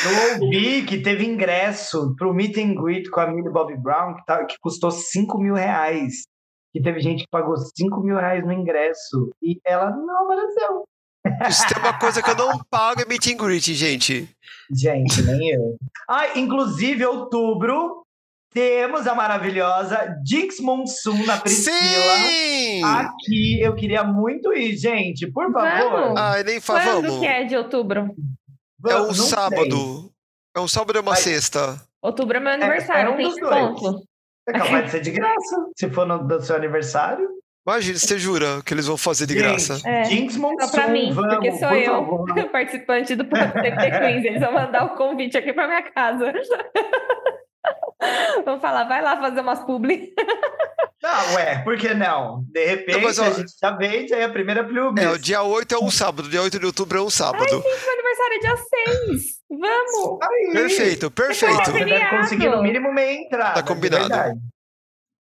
Eu 0.06 0.44
ouvi 0.44 0.84
que 0.84 1.02
teve 1.02 1.26
ingresso 1.26 2.16
pro 2.16 2.34
meet 2.34 2.58
and 2.58 2.76
greet 2.76 3.10
com 3.10 3.20
a 3.20 3.28
Millie 3.28 3.52
Bobby 3.52 3.78
Brown, 3.78 4.16
que, 4.16 4.26
tá, 4.26 4.46
que 4.46 4.56
custou 4.62 4.92
5 4.92 5.38
mil 5.40 5.54
reais. 5.54 6.28
Que 6.74 6.82
teve 6.82 7.00
gente 7.00 7.24
que 7.24 7.30
pagou 7.32 7.56
5 7.58 8.02
mil 8.02 8.16
reais 8.16 8.46
no 8.46 8.54
ingresso. 8.54 9.30
E 9.42 9.60
ela 9.66 9.90
não 9.92 10.24
apareceu. 10.24 10.84
Isso 11.50 11.68
tem 11.68 11.82
uma 11.82 11.98
coisa 12.00 12.22
que 12.22 12.30
eu 12.30 12.36
não 12.36 12.60
pago 12.70 13.02
é 13.02 13.06
meet 13.06 13.28
and 13.28 13.38
greet, 13.38 13.74
gente. 13.74 14.30
Gente, 14.72 15.22
nem 15.24 15.50
eu. 15.50 15.76
Ah, 16.08 16.38
inclusive, 16.38 17.06
outubro, 17.06 18.04
temos 18.54 19.06
a 19.06 19.14
maravilhosa 19.14 20.16
Dix 20.24 20.60
Monsoon 20.60 21.26
na 21.26 21.38
Priscila. 21.38 21.76
Sim! 21.76 22.84
Aqui, 22.84 23.60
eu 23.62 23.76
queria 23.76 24.04
muito 24.04 24.54
ir, 24.54 24.76
gente. 24.78 25.28
Por 25.32 25.52
favor. 25.52 25.92
Vamos. 26.02 26.20
Ai, 26.20 26.44
nem 26.44 26.60
fa, 26.60 26.82
quando 26.82 27.08
vamos. 27.08 27.20
que 27.20 27.26
é 27.26 27.44
de 27.44 27.56
outubro? 27.56 28.16
É 28.88 28.96
um 28.96 29.08
não 29.08 29.14
sei. 29.14 29.26
sábado. 29.26 30.12
É 30.56 30.60
um 30.60 30.68
sábado 30.68 30.98
e 30.98 31.02
uma 31.02 31.12
Vai. 31.14 31.22
sexta. 31.22 31.82
Outubro 32.02 32.38
é 32.38 32.40
meu 32.40 32.54
aniversário, 32.54 33.10
é 33.10 33.14
um 33.14 33.18
tem 33.18 33.28
dos 33.28 33.36
dois. 33.40 34.04
É 34.48 34.52
capaz 34.54 34.86
de 34.86 34.92
ser 34.92 35.02
de 35.02 35.12
graça. 35.12 35.56
Se 35.78 35.90
for 35.90 36.06
no 36.08 36.28
do 36.28 36.42
seu 36.42 36.56
aniversário. 36.56 37.28
Imagina, 37.68 38.00
você 38.00 38.18
jura 38.18 38.62
que 38.66 38.74
eles 38.74 38.88
vão 38.88 38.98
fazer 38.98 39.28
de 39.28 39.34
Gente, 39.34 39.44
graça. 39.44 39.80
É, 39.88 40.06
Jinx 40.06 40.38
Monsoon, 40.38 40.68
Só 40.68 40.72
pra 40.72 40.88
mim, 40.88 41.12
vamos, 41.14 41.36
porque 41.36 41.52
sou 41.52 41.68
por 41.68 41.78
eu, 41.78 41.94
favor. 41.94 42.50
participante 42.52 43.16
do 43.16 43.24
TT 43.26 43.32
Queens. 44.00 44.26
Eles 44.26 44.40
vão 44.40 44.54
mandar 44.54 44.86
o 44.86 44.96
convite 44.96 45.38
aqui 45.38 45.54
pra 45.54 45.68
minha 45.68 45.84
casa. 45.92 46.34
Vão 48.46 48.60
falar, 48.60 48.86
vai 48.86 49.02
lá 49.02 49.18
fazer 49.20 49.42
umas 49.42 49.60
publi. 49.64 50.14
Não, 51.02 51.36
ué, 51.36 51.60
por 51.64 51.78
que 51.78 51.94
não? 51.94 52.44
De 52.52 52.66
repente, 52.66 52.98
Não, 52.98 53.02
mas, 53.04 53.20
ó, 53.20 53.24
a 53.24 53.30
gente 53.32 53.54
já 53.62 53.72
vende 53.72 54.14
aí 54.14 54.24
a 54.24 54.30
primeira 54.30 54.64
plume. 54.66 55.02
É, 55.02 55.10
o 55.10 55.18
dia 55.18 55.42
8 55.42 55.76
é 55.76 55.78
um 55.80 55.90
sábado, 55.90 56.28
dia 56.30 56.42
8 56.42 56.60
de 56.60 56.66
outubro 56.66 57.00
é 57.00 57.02
um 57.02 57.10
sábado. 57.10 57.46
Meu 57.46 57.92
aniversário 57.94 58.34
é 58.36 58.40
dia 58.40 58.58
6. 59.08 59.24
Vamos! 59.50 60.20
Aí. 60.22 60.52
Perfeito, 60.52 61.10
perfeito. 61.12 61.56
Você 61.56 61.72
deve 61.72 61.86
Feriado. 61.90 62.18
conseguir 62.18 62.50
no 62.50 62.62
mínimo 62.62 62.94
meia 62.94 63.14
entrada. 63.22 63.54
Tá 63.62 63.64
combinado. 63.64 64.04
de 64.04 64.10
verdade. 64.10 64.40
Tá, 64.40 64.46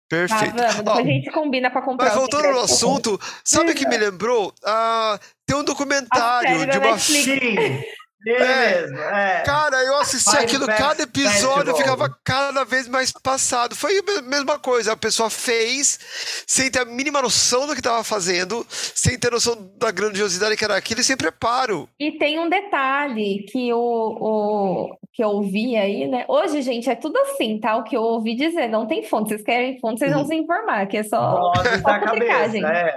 Perfeito. 0.09 0.55
vamos. 0.83 0.87
Ó, 0.87 0.99
a 0.99 1.03
gente 1.03 1.31
combina 1.31 1.69
pra 1.69 1.81
comprar. 1.81 2.07
mas 2.07 2.15
voltando 2.15 2.45
ao 2.47 2.63
assunto, 2.63 3.19
sabe 3.43 3.71
o 3.71 3.75
que 3.75 3.87
me 3.87 3.97
lembrou? 3.97 4.51
Ah, 4.65 5.19
tem 5.45 5.55
um 5.55 5.63
documentário 5.63 6.65
de 6.67 6.77
uma. 6.77 6.91
Netflix. 6.91 7.23
Sim, 7.23 7.83
É. 8.27 8.81
mesmo. 8.81 8.99
É. 8.99 9.43
Cara, 9.45 9.77
eu 9.83 9.97
assisti 9.97 10.29
Five 10.31 10.43
aquilo, 10.43 10.65
cada 10.67 11.03
episódio 11.03 11.73
Festival. 11.73 11.75
ficava 11.77 12.17
cada 12.23 12.63
vez 12.65 12.87
mais 12.87 13.11
passado. 13.11 13.75
Foi 13.75 13.97
a 13.97 14.01
me- 14.03 14.21
mesma 14.29 14.59
coisa, 14.59 14.91
a 14.93 14.97
pessoa 14.97 15.29
fez 15.29 15.97
sem 16.45 16.69
ter 16.69 16.79
a 16.79 16.85
mínima 16.85 17.21
noção 17.21 17.65
do 17.65 17.73
que 17.73 17.79
estava 17.79 18.03
fazendo, 18.03 18.65
sem 18.69 19.17
ter 19.17 19.31
noção 19.31 19.55
da 19.77 19.91
grandiosidade 19.91 20.57
que 20.57 20.63
era 20.65 20.75
aquilo 20.75 20.99
e 21.01 21.03
sem 21.03 21.15
preparo. 21.15 21.87
E 21.99 22.11
tem 22.17 22.39
um 22.39 22.49
detalhe 22.49 23.45
que 23.49 23.71
o, 23.73 23.77
o 23.79 24.97
que 25.13 25.23
eu 25.23 25.29
ouvi 25.29 25.75
aí, 25.77 26.07
né? 26.07 26.25
Hoje, 26.27 26.61
gente, 26.61 26.89
é 26.89 26.95
tudo 26.95 27.17
assim, 27.19 27.59
tá? 27.59 27.77
O 27.77 27.83
que 27.83 27.95
eu 27.95 28.01
ouvi 28.01 28.35
dizer, 28.35 28.67
não 28.67 28.85
tem 28.87 29.03
fonte. 29.03 29.29
Vocês 29.29 29.43
querem 29.43 29.79
fonte, 29.79 29.99
vocês 29.99 30.11
vão 30.13 30.25
se 30.25 30.35
informar, 30.35 30.87
que 30.87 30.97
é 30.97 31.03
só. 31.03 31.37
Vozes 31.39 31.81
da 31.83 31.99
futricagem. 31.99 32.61
cabeça. 32.61 32.67
É. 32.89 32.93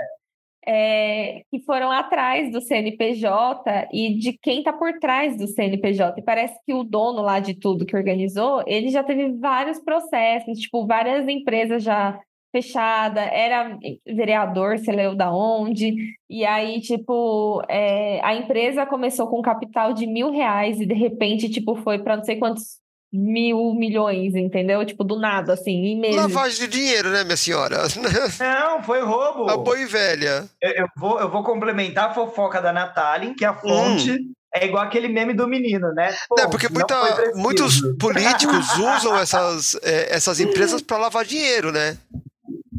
é, 0.66 1.42
que 1.50 1.60
foram 1.60 1.90
atrás 1.90 2.50
do 2.52 2.60
CNPJ 2.60 3.88
e 3.92 4.18
de 4.18 4.32
quem 4.34 4.58
está 4.58 4.72
por 4.72 4.98
trás 4.98 5.36
do 5.36 5.46
CNPJ. 5.46 6.20
E 6.20 6.24
parece 6.24 6.58
que 6.64 6.72
o 6.72 6.84
dono 6.84 7.22
lá 7.22 7.40
de 7.40 7.54
tudo 7.54 7.86
que 7.86 7.96
organizou, 7.96 8.62
ele 8.66 8.88
já 8.88 9.02
teve 9.02 9.32
vários 9.38 9.78
processos, 9.80 10.58
tipo, 10.58 10.86
várias 10.86 11.26
empresas 11.28 11.82
já 11.82 12.18
fechadas, 12.52 13.24
era 13.32 13.78
vereador, 14.06 14.78
sei 14.78 14.94
lá 14.94 15.14
da 15.14 15.34
onde, 15.34 15.96
e 16.28 16.44
aí, 16.44 16.82
tipo, 16.82 17.62
é, 17.66 18.20
a 18.22 18.34
empresa 18.34 18.84
começou 18.84 19.26
com 19.26 19.38
um 19.38 19.42
capital 19.42 19.94
de 19.94 20.06
mil 20.06 20.30
reais 20.30 20.78
e 20.78 20.84
de 20.84 20.92
repente, 20.92 21.48
tipo, 21.48 21.74
foi 21.76 21.98
para 22.00 22.18
não 22.18 22.24
sei 22.24 22.36
quantos 22.36 22.81
mil 23.12 23.74
milhões, 23.74 24.34
entendeu? 24.34 24.84
Tipo, 24.86 25.04
do 25.04 25.18
nada, 25.18 25.52
assim, 25.52 25.70
em 25.70 26.00
meses. 26.00 26.16
Lavagem 26.16 26.60
de 26.60 26.68
dinheiro, 26.68 27.10
né, 27.10 27.22
minha 27.24 27.36
senhora? 27.36 27.82
Não, 28.40 28.82
foi 28.82 29.00
roubo. 29.02 29.50
A 29.50 29.56
boi 29.56 29.84
velha. 29.84 30.48
Eu, 30.60 30.70
eu 30.70 30.86
vou, 30.96 31.20
eu 31.20 31.30
vou 31.30 31.42
complementar 31.44 32.10
a 32.10 32.14
fofoca 32.14 32.60
da 32.62 32.72
Natália, 32.72 33.34
que 33.36 33.44
a 33.44 33.54
fonte 33.54 34.18
é 34.54 34.66
igual 34.66 34.82
aquele 34.84 35.08
meme 35.08 35.34
do 35.34 35.46
menino, 35.46 35.92
né? 35.94 36.14
Pô, 36.28 36.40
É, 36.40 36.46
porque 36.48 36.68
muita- 36.68 37.32
muitos 37.34 37.80
políticos 38.00 38.66
usam 38.78 39.16
essas, 39.18 39.74
é, 39.82 40.14
essas 40.14 40.40
empresas 40.40 40.80
para 40.80 40.96
lavar 40.98 41.24
dinheiro, 41.24 41.70
né? 41.70 41.98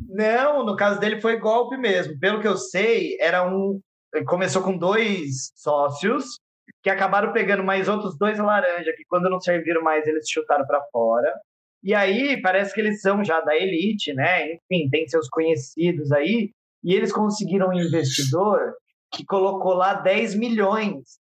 Não, 0.10 0.64
no 0.66 0.76
caso 0.76 1.00
dele 1.00 1.20
foi 1.22 1.38
golpe 1.38 1.78
mesmo. 1.78 2.18
Pelo 2.20 2.40
que 2.40 2.48
eu 2.48 2.58
sei, 2.58 3.18
era 3.20 3.48
um. 3.48 3.80
Começou 4.28 4.62
com 4.62 4.78
dois 4.78 5.52
sócios 5.56 6.40
que 6.84 6.90
acabaram 6.90 7.32
pegando 7.32 7.64
mais 7.64 7.88
outros 7.88 8.18
dois 8.18 8.38
laranja, 8.38 8.94
que 8.96 9.06
quando 9.06 9.30
não 9.30 9.40
serviram 9.40 9.82
mais, 9.82 10.06
eles 10.06 10.30
chutaram 10.30 10.68
para 10.68 10.84
fora. 10.92 11.34
E 11.82 11.94
aí, 11.94 12.42
parece 12.42 12.74
que 12.74 12.82
eles 12.82 13.02
são 13.02 13.24
já 13.24 13.40
da 13.42 13.56
elite, 13.56 14.14
né? 14.14 14.54
Enfim, 14.54 14.90
tem 14.90 15.08
seus 15.08 15.30
conhecidos 15.30 16.12
aí. 16.12 16.52
E 16.84 16.94
eles 16.94 17.14
conseguiram 17.14 17.70
um 17.70 17.74
investidor 17.74 18.74
que 19.14 19.26
colocou 19.26 19.74
lá 19.74 19.94
10 19.94 20.36
milhões 20.36 21.20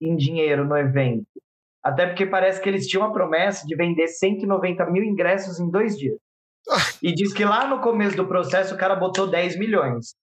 em 0.00 0.16
dinheiro 0.16 0.64
no 0.64 0.76
evento. 0.76 1.26
Até 1.82 2.06
porque 2.06 2.26
parece 2.26 2.60
que 2.60 2.68
eles 2.68 2.86
tinham 2.88 3.04
a 3.04 3.12
promessa 3.12 3.66
de 3.66 3.76
vender 3.76 4.08
190 4.08 4.86
mil 4.90 5.04
ingressos 5.04 5.60
em 5.60 5.70
dois 5.70 5.96
dias. 5.96 6.18
E 7.02 7.12
diz 7.12 7.32
que 7.32 7.44
lá 7.44 7.68
no 7.68 7.80
começo 7.80 8.16
do 8.16 8.26
processo 8.26 8.74
o 8.74 8.78
cara 8.78 8.96
botou 8.96 9.28
10 9.28 9.58
milhões. 9.58 10.14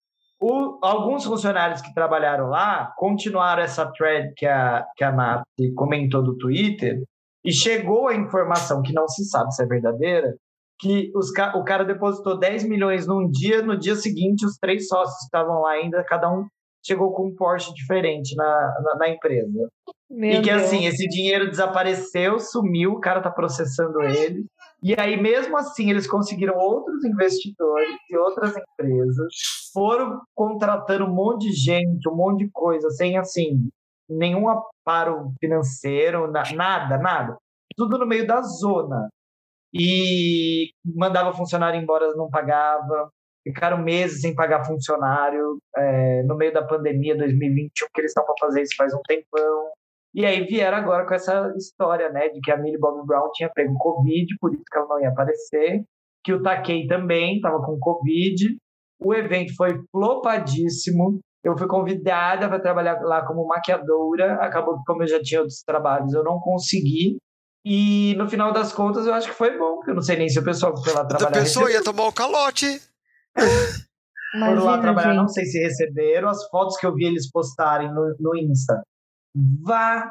O- 0.42 0.78
alguns 0.82 1.24
funcionários 1.24 1.80
que 1.80 1.94
trabalharam 1.94 2.48
lá 2.48 2.92
continuaram 2.96 3.62
essa 3.62 3.86
thread 3.92 4.32
que 4.36 4.44
a, 4.44 4.84
que 4.96 5.04
a 5.04 5.12
Nath 5.12 5.44
comentou 5.76 6.20
do 6.22 6.36
Twitter 6.36 7.02
e 7.44 7.52
chegou 7.52 8.08
a 8.08 8.14
informação, 8.14 8.82
que 8.82 8.92
não 8.92 9.06
se 9.06 9.24
sabe 9.24 9.54
se 9.54 9.62
é 9.62 9.66
verdadeira, 9.66 10.34
que 10.80 11.12
os, 11.14 11.30
o 11.54 11.62
cara 11.62 11.84
depositou 11.84 12.36
10 12.36 12.64
milhões 12.64 13.06
num 13.06 13.30
dia, 13.30 13.62
no 13.62 13.78
dia 13.78 13.94
seguinte 13.94 14.44
os 14.44 14.56
três 14.58 14.88
sócios 14.88 15.16
que 15.18 15.24
estavam 15.26 15.60
lá 15.62 15.72
ainda, 15.72 16.02
cada 16.02 16.28
um 16.28 16.46
chegou 16.84 17.12
com 17.12 17.28
um 17.28 17.34
Porsche 17.34 17.72
diferente 17.74 18.34
na, 18.34 18.80
na, 18.82 18.94
na 18.96 19.08
empresa. 19.08 19.68
Meu 20.10 20.40
e 20.40 20.42
que 20.42 20.50
Deus. 20.50 20.62
assim, 20.62 20.84
esse 20.86 21.08
dinheiro 21.08 21.48
desapareceu, 21.48 22.38
sumiu, 22.38 22.92
o 22.92 23.00
cara 23.00 23.22
tá 23.22 23.30
processando 23.30 24.02
ele. 24.02 24.44
E 24.82 24.94
aí, 24.98 25.20
mesmo 25.20 25.56
assim, 25.56 25.90
eles 25.90 26.06
conseguiram 26.06 26.58
outros 26.58 27.04
investidores 27.04 27.96
e 28.10 28.16
outras 28.16 28.52
empresas, 28.56 29.32
foram 29.72 30.20
contratando 30.34 31.06
um 31.06 31.14
monte 31.14 31.48
de 31.48 31.52
gente, 31.52 32.08
um 32.08 32.14
monte 32.14 32.44
de 32.44 32.50
coisa, 32.50 32.90
sem 32.90 33.16
assim, 33.16 33.68
nenhum 34.08 34.48
aparo 34.48 35.32
financeiro, 35.40 36.30
na- 36.30 36.52
nada, 36.52 36.98
nada. 36.98 37.36
Tudo 37.76 37.96
no 37.96 38.06
meio 38.06 38.26
da 38.26 38.42
zona. 38.42 39.08
E 39.72 40.70
mandava 40.84 41.32
funcionário 41.32 41.80
embora, 41.80 42.14
não 42.14 42.28
pagava. 42.28 43.08
Ficaram 43.44 43.78
meses 43.78 44.20
sem 44.20 44.34
pagar 44.34 44.64
funcionário, 44.64 45.58
é, 45.76 46.22
no 46.22 46.36
meio 46.36 46.52
da 46.52 46.62
pandemia 46.62 47.16
2021, 47.16 47.86
que 47.92 48.00
eles 48.00 48.10
estão 48.10 48.24
para 48.24 48.34
fazer 48.40 48.62
isso 48.62 48.76
faz 48.76 48.92
um 48.94 49.02
tempão. 49.06 49.70
E 50.14 50.26
aí 50.26 50.44
vieram 50.44 50.76
agora 50.76 51.06
com 51.06 51.14
essa 51.14 51.52
história, 51.56 52.10
né, 52.10 52.28
de 52.28 52.40
que 52.40 52.50
a 52.50 52.56
Millie 52.56 52.78
Bobby 52.78 53.06
Brown 53.06 53.30
tinha 53.32 53.50
pego 53.54 53.76
Covid, 53.78 54.36
por 54.40 54.52
isso 54.52 54.62
que 54.70 54.76
ela 54.76 54.86
não 54.86 55.00
ia 55.00 55.08
aparecer, 55.08 55.82
que 56.22 56.32
o 56.32 56.42
Takei 56.42 56.86
também 56.86 57.36
estava 57.36 57.60
com 57.62 57.78
Covid. 57.78 58.56
O 59.00 59.12
evento 59.12 59.54
foi 59.56 59.80
flopadíssimo. 59.90 61.20
Eu 61.42 61.58
fui 61.58 61.66
convidada 61.66 62.48
para 62.48 62.60
trabalhar 62.60 63.00
lá 63.00 63.26
como 63.26 63.46
maquiadora. 63.46 64.34
Acabou 64.34 64.78
que, 64.78 64.84
como 64.86 65.02
eu 65.02 65.08
já 65.08 65.20
tinha 65.20 65.40
outros 65.40 65.62
trabalhos, 65.62 66.12
eu 66.14 66.22
não 66.22 66.38
consegui. 66.38 67.18
E 67.64 68.14
no 68.16 68.28
final 68.28 68.52
das 68.52 68.72
contas, 68.72 69.06
eu 69.06 69.14
acho 69.14 69.28
que 69.28 69.34
foi 69.34 69.56
bom, 69.58 69.76
porque 69.76 69.90
eu 69.90 69.94
não 69.94 70.02
sei 70.02 70.16
nem 70.16 70.28
se 70.28 70.38
o 70.38 70.44
pessoal 70.44 70.74
que 70.74 70.84
foi 70.84 70.92
lá 70.92 71.04
trabalhar. 71.04 71.30
A 71.30 71.42
pessoa 71.42 71.70
ia 71.70 71.82
tomar 71.82 72.06
o 72.06 72.12
calote. 72.12 72.80
Imagina, 74.34 74.60
Foram 74.60 74.64
lá 74.64 74.80
trabalhar, 74.80 75.10
gente. 75.10 75.18
não 75.18 75.28
sei 75.28 75.44
se 75.44 75.58
receberam. 75.58 76.28
As 76.28 76.48
fotos 76.48 76.78
que 76.78 76.86
eu 76.86 76.94
vi 76.94 77.04
eles 77.04 77.30
postarem 77.30 77.92
no, 77.92 78.16
no 78.18 78.34
Insta. 78.36 78.82
Vazio, 79.62 80.10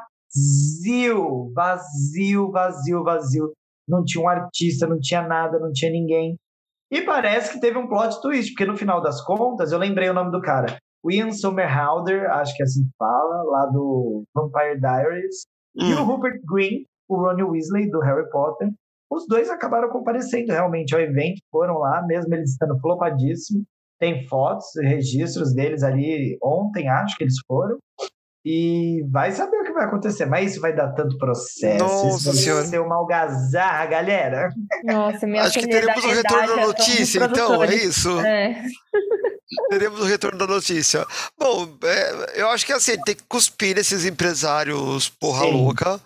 vazio, 1.52 2.50
vazio, 2.50 3.02
vazio. 3.02 3.52
Não 3.88 4.04
tinha 4.04 4.22
um 4.24 4.28
artista, 4.28 4.86
não 4.86 5.00
tinha 5.00 5.26
nada, 5.26 5.58
não 5.58 5.72
tinha 5.72 5.90
ninguém. 5.90 6.36
E 6.90 7.00
parece 7.02 7.54
que 7.54 7.60
teve 7.60 7.78
um 7.78 7.88
plot 7.88 8.20
twist, 8.20 8.52
porque 8.52 8.70
no 8.70 8.76
final 8.76 9.00
das 9.00 9.24
contas, 9.24 9.72
eu 9.72 9.78
lembrei 9.78 10.08
o 10.08 10.14
nome 10.14 10.30
do 10.30 10.40
cara. 10.40 10.76
Ian 11.10 11.32
Somerhalder, 11.32 12.30
acho 12.30 12.54
que 12.54 12.62
é 12.62 12.64
assim 12.64 12.84
que 12.84 12.92
fala, 12.96 13.42
lá 13.44 13.66
do 13.66 14.22
Vampire 14.34 14.78
Diaries. 14.78 15.46
Hum. 15.76 15.90
E 15.90 15.94
o 15.94 16.04
Rupert 16.04 16.40
Green, 16.44 16.84
o 17.08 17.16
Ronnie 17.16 17.44
Weasley, 17.44 17.90
do 17.90 17.98
Harry 18.00 18.28
Potter. 18.30 18.70
Os 19.12 19.26
dois 19.26 19.50
acabaram 19.50 19.90
comparecendo 19.90 20.52
realmente 20.52 20.94
ao 20.94 21.00
evento, 21.00 21.42
foram 21.50 21.76
lá, 21.76 22.02
mesmo 22.06 22.34
eles 22.34 22.52
estando 22.52 22.80
flopadíssimos. 22.80 23.62
Tem 24.00 24.26
fotos, 24.26 24.64
registros 24.80 25.52
deles 25.52 25.82
ali 25.82 26.38
ontem, 26.42 26.88
acho 26.88 27.14
que 27.18 27.24
eles 27.24 27.36
foram. 27.46 27.78
E 28.42 29.04
vai 29.10 29.30
saber 29.30 29.58
o 29.58 29.64
que 29.64 29.72
vai 29.72 29.84
acontecer, 29.84 30.24
mas 30.24 30.52
isso 30.52 30.62
vai 30.62 30.74
dar 30.74 30.92
tanto 30.94 31.18
processo. 31.18 31.84
Nossa 31.84 32.30
isso 32.30 32.54
vai 32.54 32.64
ser 32.64 32.80
uma 32.80 32.96
algazarra, 32.96 33.84
galera. 33.84 34.48
Nossa, 34.82 35.26
minha 35.26 35.42
Acho 35.42 35.60
que 35.60 35.68
teremos 35.68 36.04
o 36.04 36.08
retorno 36.08 36.56
da 36.56 36.66
notícia, 36.66 37.24
então, 37.24 37.62
é 37.62 37.74
isso? 37.74 38.18
É. 38.20 38.62
Teremos 39.68 40.00
o 40.00 40.04
retorno 40.04 40.38
da 40.38 40.46
notícia. 40.46 41.06
Bom, 41.38 41.68
é, 41.84 42.40
eu 42.40 42.48
acho 42.48 42.64
que 42.64 42.72
assim, 42.72 42.96
tem 43.04 43.14
que 43.14 43.24
cuspir 43.28 43.76
esses 43.76 44.06
empresários 44.06 45.10
porra 45.10 45.44
Sim. 45.44 45.52
louca, 45.52 46.00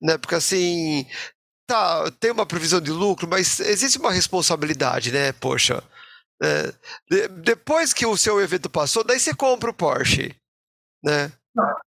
né? 0.00 0.18
Porque 0.18 0.34
assim, 0.34 1.06
tá, 1.70 2.10
tem 2.18 2.32
uma 2.32 2.44
previsão 2.44 2.80
de 2.80 2.90
lucro, 2.90 3.28
mas 3.28 3.60
existe 3.60 3.98
uma 3.98 4.10
responsabilidade, 4.10 5.12
né? 5.12 5.32
Poxa. 5.32 5.82
É, 6.42 6.72
de, 7.08 7.28
depois 7.28 7.92
que 7.92 8.04
o 8.04 8.16
seu 8.16 8.40
evento 8.40 8.68
passou, 8.68 9.04
daí 9.04 9.20
você 9.20 9.34
compra 9.34 9.70
o 9.70 9.74
Porsche, 9.74 10.34
né? 11.04 11.30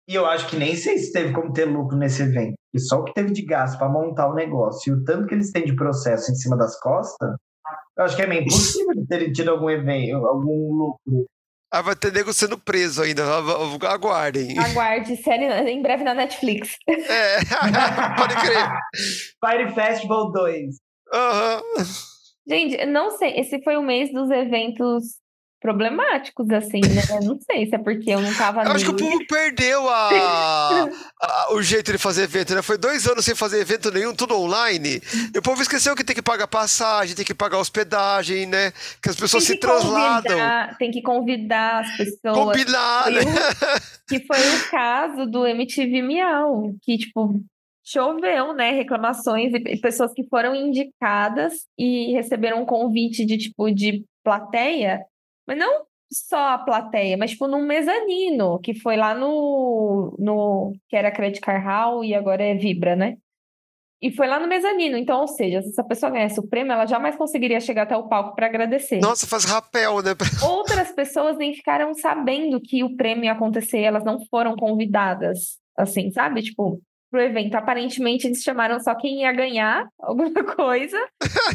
E 0.08 0.16
eu 0.16 0.26
acho 0.26 0.48
que 0.48 0.56
nem 0.56 0.76
sei 0.76 0.98
se 1.00 1.12
teve 1.12 1.34
como 1.34 1.52
ter 1.52 1.66
lucro 1.66 1.98
nesse 1.98 2.22
evento. 2.22 2.54
E 2.74 2.80
só 2.80 3.00
o 3.00 3.04
que 3.04 3.14
teve 3.14 3.32
de 3.34 3.44
gasto 3.44 3.78
para 3.78 3.90
montar 3.90 4.30
o 4.30 4.36
negócio 4.36 4.94
e 4.94 4.98
o 4.98 5.04
tanto 5.04 5.28
que 5.28 5.34
eles 5.34 5.52
têm 5.52 5.66
de 5.66 5.76
processo 5.76 6.32
em 6.32 6.36
cima 6.36 6.56
das 6.56 6.80
costas, 6.80 7.36
eu 7.98 8.04
acho 8.04 8.16
que 8.16 8.22
é 8.22 8.28
meio 8.28 8.42
impossível 8.42 8.94
de 8.96 9.08
terem 9.08 9.32
tido 9.32 9.52
algum 9.52 9.70
evento, 9.70 10.26
algum 10.26 10.74
lucro. 10.74 11.26
Ah, 11.74 11.82
vai 11.82 11.96
ter 11.96 12.14
nego 12.14 12.32
sendo 12.32 12.56
preso 12.56 13.02
ainda. 13.02 13.24
Aguardem. 13.90 14.60
Aguarde, 14.60 15.18
série 15.18 15.46
em 15.72 15.82
breve 15.82 16.04
na 16.04 16.14
Netflix. 16.14 16.78
É, 16.88 17.38
pode 18.16 18.36
crer. 18.36 18.70
Fire 19.44 19.74
Festival 19.74 20.32
2. 20.32 20.76
Aham. 21.12 21.62
Uhum. 21.76 21.84
Gente, 22.48 22.86
não 22.86 23.10
sei, 23.18 23.40
esse 23.40 23.60
foi 23.64 23.76
o 23.76 23.82
mês 23.82 24.14
dos 24.14 24.30
eventos 24.30 25.04
problemáticos, 25.64 26.50
assim, 26.50 26.82
né? 26.82 27.02
Não 27.24 27.40
sei 27.40 27.66
se 27.66 27.74
é 27.74 27.78
porque 27.78 28.12
eu 28.12 28.20
não 28.20 28.34
tava. 28.34 28.64
Eu 28.64 28.72
acho 28.74 28.84
que 28.84 28.92
o 28.92 28.96
público 28.96 29.26
perdeu 29.34 29.90
a, 29.90 30.90
a, 31.22 31.54
o 31.54 31.62
jeito 31.62 31.90
de 31.90 31.98
fazer 31.98 32.24
evento, 32.24 32.54
né? 32.54 32.62
Foi 32.62 32.78
dois 32.78 33.08
anos 33.08 33.24
sem 33.24 33.34
fazer 33.34 33.62
evento 33.62 33.90
nenhum, 33.90 34.14
tudo 34.14 34.36
online. 34.36 35.02
E 35.34 35.38
o 35.38 35.42
povo 35.42 35.62
esqueceu 35.62 35.96
que 35.96 36.04
tem 36.04 36.14
que 36.14 36.22
pagar 36.22 36.48
passagem, 36.48 37.16
tem 37.16 37.24
que 37.24 37.34
pagar 37.34 37.60
hospedagem, 37.60 38.46
né? 38.46 38.74
Que 39.02 39.10
as 39.10 39.16
pessoas 39.16 39.46
se 39.46 39.58
trasladam. 39.58 40.38
Tem 40.78 40.92
que 40.92 41.02
convidar 41.02 41.86
as 41.86 41.96
pessoas. 41.96 42.36
Combinar, 42.36 43.10
né? 43.10 43.22
que 44.10 44.20
foi 44.28 44.38
o 44.38 44.70
caso 44.70 45.26
do 45.26 45.48
MTV 45.48 46.02
Miau, 46.02 46.74
que, 46.82 46.98
tipo, 46.98 47.42
choveu, 47.86 48.54
né, 48.54 48.72
reclamações 48.72 49.54
e 49.54 49.78
pessoas 49.78 50.12
que 50.14 50.28
foram 50.28 50.54
indicadas 50.54 51.54
e 51.78 52.12
receberam 52.12 52.62
um 52.62 52.66
convite 52.66 53.26
de 53.26 53.38
tipo 53.38 53.72
de 53.72 54.04
plateia 54.24 55.06
mas 55.48 55.58
não 55.58 55.86
só 56.12 56.54
a 56.54 56.58
plateia, 56.60 57.18
mas 57.18 57.32
tipo 57.32 57.48
num 57.48 57.66
mezanino, 57.66 58.60
que 58.60 58.74
foi 58.74 58.96
lá 58.96 59.16
no, 59.16 60.16
no 60.20 60.74
que 60.88 60.96
era 60.96 61.12
Credit 61.12 61.42
Car 61.42 61.64
Hall 61.64 62.04
e 62.04 62.14
agora 62.14 62.44
é 62.44 62.54
Vibra, 62.54 62.96
né? 62.96 63.18
E 64.04 64.12
foi 64.12 64.28
lá 64.28 64.38
no 64.38 64.48
mezanino. 64.48 64.98
Então, 64.98 65.22
ou 65.22 65.28
seja, 65.30 65.62
se 65.62 65.70
essa 65.70 65.84
pessoa 65.84 66.12
ganhasse 66.12 66.38
o 66.38 66.46
prêmio, 66.46 66.74
ela 66.74 66.86
jamais 66.86 67.16
conseguiria 67.16 67.62
chegar 67.62 67.84
até 67.84 67.96
o 67.96 68.10
palco 68.10 68.36
para 68.36 68.48
agradecer. 68.48 69.00
Nossa, 69.00 69.26
faz 69.26 69.46
rapel, 69.46 70.02
né? 70.04 70.12
Outras 70.46 70.92
pessoas 70.92 71.38
nem 71.38 71.54
ficaram 71.54 71.94
sabendo 71.94 72.60
que 72.60 72.84
o 72.84 72.98
prêmio 72.98 73.24
ia 73.24 73.32
acontecer, 73.32 73.80
elas 73.80 74.04
não 74.04 74.20
foram 74.26 74.58
convidadas, 74.58 75.58
assim, 75.78 76.12
sabe? 76.12 76.42
Tipo, 76.42 76.82
pro 77.14 77.22
evento. 77.22 77.54
Aparentemente, 77.54 78.26
eles 78.26 78.42
chamaram 78.42 78.80
só 78.80 78.96
quem 78.96 79.22
ia 79.22 79.32
ganhar 79.32 79.88
alguma 80.00 80.34
coisa 80.56 80.98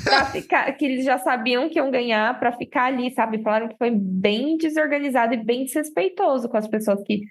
para 0.04 0.26
ficar, 0.30 0.72
que 0.74 0.84
eles 0.84 1.04
já 1.04 1.18
sabiam 1.18 1.68
que 1.68 1.80
iam 1.80 1.90
ganhar 1.90 2.38
para 2.38 2.52
ficar 2.52 2.84
ali, 2.84 3.12
sabe? 3.12 3.42
Falaram 3.42 3.68
que 3.68 3.76
foi 3.76 3.90
bem 3.90 4.56
desorganizado 4.56 5.34
e 5.34 5.44
bem 5.44 5.64
desrespeitoso 5.64 6.48
com 6.48 6.56
as 6.56 6.68
pessoas 6.68 7.02
que 7.02 7.22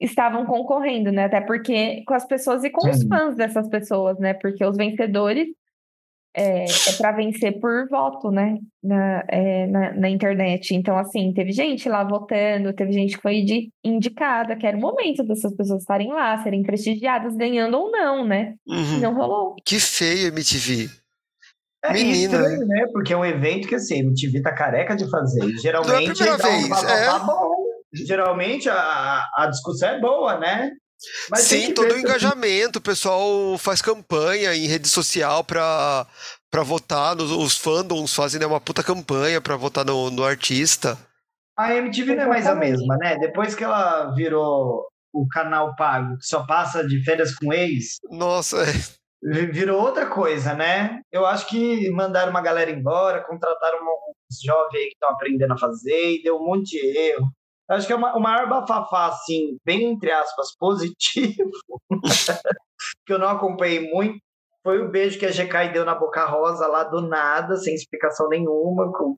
estavam 0.00 0.46
concorrendo, 0.46 1.10
né? 1.10 1.24
Até 1.24 1.40
porque 1.40 2.04
com 2.06 2.14
as 2.14 2.24
pessoas 2.24 2.62
e 2.62 2.70
com 2.70 2.88
os 2.88 3.02
fãs 3.02 3.34
dessas 3.34 3.68
pessoas, 3.68 4.16
né? 4.20 4.32
Porque 4.34 4.64
os 4.64 4.76
vencedores 4.76 5.48
é, 6.36 6.64
é 6.64 6.92
para 6.98 7.12
vencer 7.12 7.58
por 7.58 7.88
voto, 7.88 8.30
né? 8.30 8.58
Na, 8.82 9.24
é, 9.28 9.66
na, 9.66 9.94
na, 9.94 10.08
internet. 10.10 10.74
Então, 10.74 10.98
assim, 10.98 11.32
teve 11.32 11.50
gente 11.50 11.88
lá 11.88 12.04
votando, 12.04 12.74
teve 12.74 12.92
gente 12.92 13.16
que 13.16 13.22
foi 13.22 13.42
de, 13.42 13.70
indicada, 13.82 14.54
que 14.54 14.66
era 14.66 14.76
o 14.76 14.80
momento 14.80 15.24
dessas 15.24 15.56
pessoas 15.56 15.80
estarem 15.80 16.12
lá, 16.12 16.40
serem 16.42 16.62
prestigiadas, 16.62 17.34
ganhando 17.34 17.78
ou 17.78 17.90
não, 17.90 18.24
né? 18.24 18.54
Uhum. 18.68 19.00
Não 19.00 19.14
rolou. 19.14 19.56
Que 19.64 19.80
feio, 19.80 20.28
MTV. 20.28 20.90
É 21.82 21.92
Menina. 21.92 22.36
Estranho, 22.36 22.66
né? 22.66 22.86
Porque 22.92 23.12
é 23.12 23.16
um 23.16 23.24
evento 23.24 23.66
que 23.66 23.74
assim, 23.74 23.94
a 23.94 23.98
MTV 24.00 24.42
tá 24.42 24.52
careca 24.52 24.94
de 24.94 25.08
fazer. 25.08 25.48
Geralmente 25.58 26.20
Não 26.20 26.26
é 26.26 26.30
a 26.30 26.36
primeira 26.38 26.68
vez. 26.68 26.84
é... 26.84 27.18
bom. 27.24 27.56
Geralmente 27.94 28.68
a, 28.68 29.24
a 29.36 29.46
discussão 29.46 29.88
é 29.88 30.00
boa, 30.00 30.38
né? 30.38 30.72
Mas 31.30 31.42
Sim, 31.42 31.74
todo 31.74 31.92
o 31.92 31.98
engajamento, 31.98 32.78
o 32.78 32.82
pessoal 32.82 33.58
faz 33.58 33.82
campanha 33.82 34.54
em 34.54 34.66
rede 34.66 34.88
social 34.88 35.44
para 35.44 36.06
para 36.50 36.62
votar, 36.62 37.14
nos, 37.14 37.30
os 37.30 37.58
fandoms 37.58 38.14
fazem 38.14 38.40
né, 38.40 38.46
uma 38.46 38.60
puta 38.60 38.82
campanha 38.82 39.40
para 39.42 39.56
votar 39.56 39.84
no, 39.84 40.10
no 40.10 40.24
artista. 40.24 40.96
A 41.58 41.74
MTV 41.74 42.14
não 42.14 42.22
é 42.22 42.26
mais 42.26 42.46
a 42.46 42.54
mesma, 42.54 42.96
né? 42.96 43.18
Depois 43.18 43.54
que 43.54 43.64
ela 43.64 44.14
virou 44.14 44.86
o 45.12 45.26
canal 45.28 45.74
pago, 45.76 46.16
que 46.18 46.26
só 46.26 46.46
passa 46.46 46.86
de 46.86 47.02
férias 47.02 47.34
com 47.34 47.52
ex. 47.52 47.98
Nossa, 48.10 48.58
é. 48.62 48.72
Virou 49.22 49.80
outra 49.80 50.06
coisa, 50.06 50.54
né? 50.54 51.00
Eu 51.10 51.26
acho 51.26 51.46
que 51.48 51.90
mandaram 51.90 52.30
uma 52.30 52.42
galera 52.42 52.70
embora, 52.70 53.24
contrataram 53.24 53.78
uns 53.78 54.40
jovens 54.42 54.78
aí 54.78 54.84
que 54.84 54.94
estão 54.94 55.10
aprendendo 55.10 55.52
a 55.54 55.58
fazer 55.58 56.12
e 56.12 56.22
deu 56.22 56.36
um 56.36 56.46
monte 56.46 56.70
de 56.70 56.98
erro. 56.98 57.30
Acho 57.68 57.86
que 57.86 57.92
é 57.92 57.96
uma, 57.96 58.16
o 58.16 58.20
maior 58.20 58.48
bafafá, 58.48 59.06
assim, 59.06 59.58
bem 59.64 59.90
entre 59.92 60.10
aspas, 60.10 60.54
positivo, 60.56 61.50
que 63.04 63.12
eu 63.12 63.18
não 63.18 63.28
acompanhei 63.28 63.90
muito, 63.92 64.18
foi 64.62 64.80
o 64.80 64.88
beijo 64.88 65.18
que 65.18 65.26
a 65.26 65.30
GK 65.30 65.72
deu 65.72 65.84
na 65.84 65.94
Boca 65.94 66.24
Rosa 66.24 66.66
lá 66.66 66.84
do 66.84 67.00
nada, 67.00 67.56
sem 67.56 67.74
explicação 67.74 68.28
nenhuma, 68.28 68.92
com... 68.92 69.16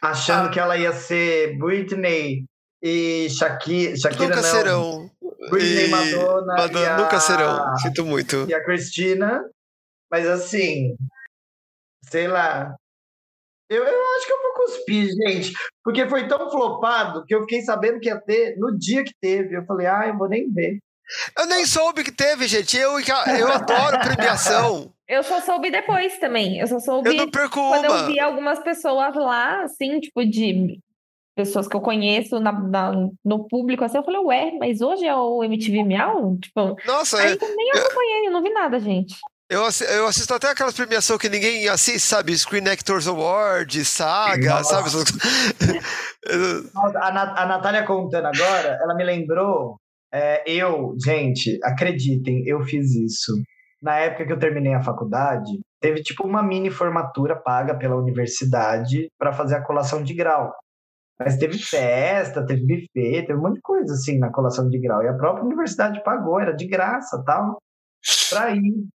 achando 0.00 0.48
ah. 0.48 0.50
que 0.50 0.60
ela 0.60 0.76
ia 0.76 0.92
ser 0.92 1.58
Britney 1.58 2.44
e 2.80 3.28
Shakira, 3.30 3.96
Shakira 3.96 4.28
nunca 4.28 4.36
não. 4.36 4.42
serão. 4.42 5.10
Britney, 5.50 5.86
e... 5.86 5.90
Madonna, 5.90 6.54
Madonna 6.54 6.94
a... 6.94 6.98
nunca 6.98 7.20
serão. 7.20 7.76
Sinto 7.78 8.04
muito. 8.04 8.48
E 8.48 8.54
a 8.54 8.64
Cristina, 8.64 9.44
mas 10.10 10.28
assim, 10.28 10.96
sei 12.04 12.28
lá, 12.28 12.74
eu, 13.72 13.84
eu 13.84 14.16
acho 14.16 14.26
que 14.26 14.32
eu 14.32 14.42
vou 14.42 14.52
cuspir, 14.54 15.08
gente. 15.08 15.52
Porque 15.84 16.08
foi 16.08 16.28
tão 16.28 16.50
flopado 16.50 17.24
que 17.24 17.34
eu 17.34 17.40
fiquei 17.40 17.62
sabendo 17.62 18.00
que 18.00 18.08
ia 18.08 18.20
ter 18.20 18.56
no 18.58 18.76
dia 18.76 19.04
que 19.04 19.12
teve. 19.20 19.56
Eu 19.56 19.64
falei, 19.64 19.86
ah, 19.86 20.04
eu 20.06 20.16
vou 20.16 20.28
nem 20.28 20.50
ver. 20.52 20.78
Eu 21.38 21.46
nem 21.46 21.66
soube 21.66 22.04
que 22.04 22.12
teve, 22.12 22.46
gente. 22.46 22.76
Eu, 22.76 22.92
eu 22.98 23.48
adoro 23.52 23.98
premiação. 24.00 24.92
Eu 25.08 25.22
só 25.22 25.40
soube 25.40 25.70
depois 25.70 26.18
também. 26.18 26.58
Eu 26.58 26.66
só 26.66 26.78
soube 26.78 27.10
eu 27.10 27.14
não 27.14 27.30
perco 27.30 27.60
quando 27.68 27.84
uma. 27.84 27.98
eu 27.98 28.06
vi 28.06 28.20
algumas 28.20 28.58
pessoas 28.60 29.14
lá, 29.14 29.62
assim, 29.62 30.00
tipo, 30.00 30.24
de 30.24 30.78
pessoas 31.34 31.66
que 31.66 31.74
eu 31.74 31.80
conheço 31.80 32.38
na, 32.40 32.52
na, 32.52 32.92
no 33.24 33.46
público, 33.48 33.84
assim, 33.84 33.96
eu 33.96 34.04
falei, 34.04 34.20
ué, 34.20 34.52
mas 34.58 34.80
hoje 34.80 35.06
é 35.06 35.14
o 35.14 35.42
MTV 35.42 35.82
Miau? 35.82 36.36
Tipo, 36.38 36.76
Nossa, 36.86 37.18
aí 37.18 37.32
é, 37.32 37.54
nem 37.56 37.70
acompanhei, 37.72 38.26
eu 38.26 38.32
não 38.32 38.42
vi 38.42 38.50
nada, 38.50 38.78
gente. 38.78 39.16
Eu, 39.52 39.64
eu 39.94 40.06
assisto 40.06 40.32
até 40.32 40.50
aquelas 40.50 40.72
premiações 40.72 41.20
que 41.20 41.28
ninguém 41.28 41.68
assiste, 41.68 42.00
sabe? 42.00 42.34
Screen 42.34 42.66
Actors 42.66 43.06
Awards, 43.06 43.86
Saga, 43.86 44.48
Nossa. 44.48 44.88
sabe? 44.88 45.78
a, 46.96 47.42
a 47.42 47.46
Natália 47.46 47.84
contando 47.84 48.28
agora, 48.28 48.78
ela 48.80 48.94
me 48.94 49.04
lembrou. 49.04 49.76
É, 50.10 50.42
eu, 50.50 50.96
gente, 51.04 51.60
acreditem, 51.62 52.42
eu 52.46 52.62
fiz 52.62 52.94
isso. 52.94 53.32
Na 53.82 53.98
época 53.98 54.24
que 54.24 54.32
eu 54.32 54.38
terminei 54.38 54.72
a 54.72 54.82
faculdade, 54.82 55.60
teve 55.82 56.02
tipo 56.02 56.26
uma 56.26 56.42
mini 56.42 56.70
formatura 56.70 57.36
paga 57.36 57.76
pela 57.76 57.96
universidade 57.96 59.08
para 59.18 59.34
fazer 59.34 59.56
a 59.56 59.62
colação 59.62 60.02
de 60.02 60.14
grau. 60.14 60.50
Mas 61.18 61.36
teve 61.36 61.58
festa, 61.58 62.46
teve 62.46 62.62
buffet, 62.62 63.26
teve 63.26 63.34
um 63.34 63.42
monte 63.42 63.56
de 63.56 63.60
coisa 63.60 63.92
assim 63.92 64.18
na 64.18 64.32
colação 64.32 64.66
de 64.70 64.78
grau. 64.78 65.02
E 65.02 65.08
a 65.08 65.14
própria 65.14 65.44
universidade 65.44 66.02
pagou, 66.02 66.40
era 66.40 66.52
de 66.52 66.66
graça 66.66 67.22
tal, 67.26 67.58
para 68.30 68.56
ir. 68.56 68.88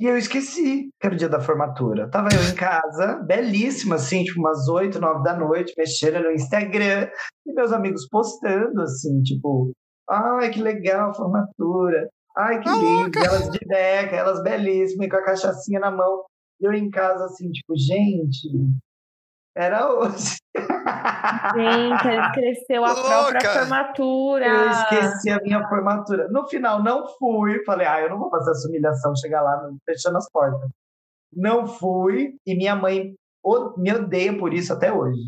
E 0.00 0.06
eu 0.06 0.16
esqueci 0.16 0.88
que 0.98 1.06
era 1.06 1.14
o 1.14 1.18
dia 1.18 1.28
da 1.28 1.40
formatura. 1.40 2.08
Tava 2.08 2.30
eu 2.32 2.50
em 2.50 2.54
casa, 2.54 3.22
belíssima, 3.26 3.96
assim, 3.96 4.24
tipo 4.24 4.40
umas 4.40 4.66
8, 4.66 4.98
9 4.98 5.22
da 5.22 5.36
noite, 5.36 5.74
mexendo 5.76 6.22
no 6.22 6.32
Instagram, 6.32 7.10
e 7.46 7.52
meus 7.52 7.70
amigos 7.70 8.08
postando, 8.08 8.80
assim, 8.80 9.22
tipo, 9.22 9.72
ai, 10.08 10.48
que 10.50 10.62
legal 10.62 11.10
a 11.10 11.14
formatura. 11.14 12.08
Ai, 12.34 12.62
que 12.62 12.68
ah, 12.70 12.76
lindo. 12.76 13.18
Elas 13.18 13.50
de 13.50 13.58
beca, 13.66 14.16
elas 14.16 14.42
belíssimas, 14.42 15.10
com 15.10 15.16
a 15.16 15.24
cachaçinha 15.24 15.78
na 15.78 15.90
mão. 15.90 16.24
Eu 16.58 16.72
em 16.72 16.88
casa, 16.88 17.26
assim, 17.26 17.50
tipo, 17.50 17.76
gente, 17.76 18.48
era 19.56 19.92
hoje. 19.92 20.36
Gente, 21.54 22.08
esqueceu 22.08 22.84
a 22.84 22.94
própria 22.94 23.40
formatura. 23.40 24.46
Eu 24.46 24.70
esqueci 24.70 25.30
a 25.30 25.38
minha 25.40 25.68
formatura. 25.68 26.28
No 26.28 26.46
final, 26.48 26.82
não 26.82 27.06
fui. 27.18 27.62
Falei, 27.64 27.86
ah, 27.86 28.00
eu 28.00 28.10
não 28.10 28.18
vou 28.18 28.30
fazer 28.30 28.50
essa 28.52 28.68
humilhação, 28.68 29.14
chegar 29.16 29.42
lá 29.42 29.68
fechando 29.84 30.18
as 30.18 30.30
portas. 30.30 30.70
Não 31.32 31.66
fui. 31.66 32.34
E 32.46 32.54
minha 32.56 32.76
mãe 32.76 33.14
me 33.76 33.92
odeia 33.92 34.36
por 34.38 34.52
isso 34.52 34.72
até 34.72 34.92
hoje. 34.92 35.20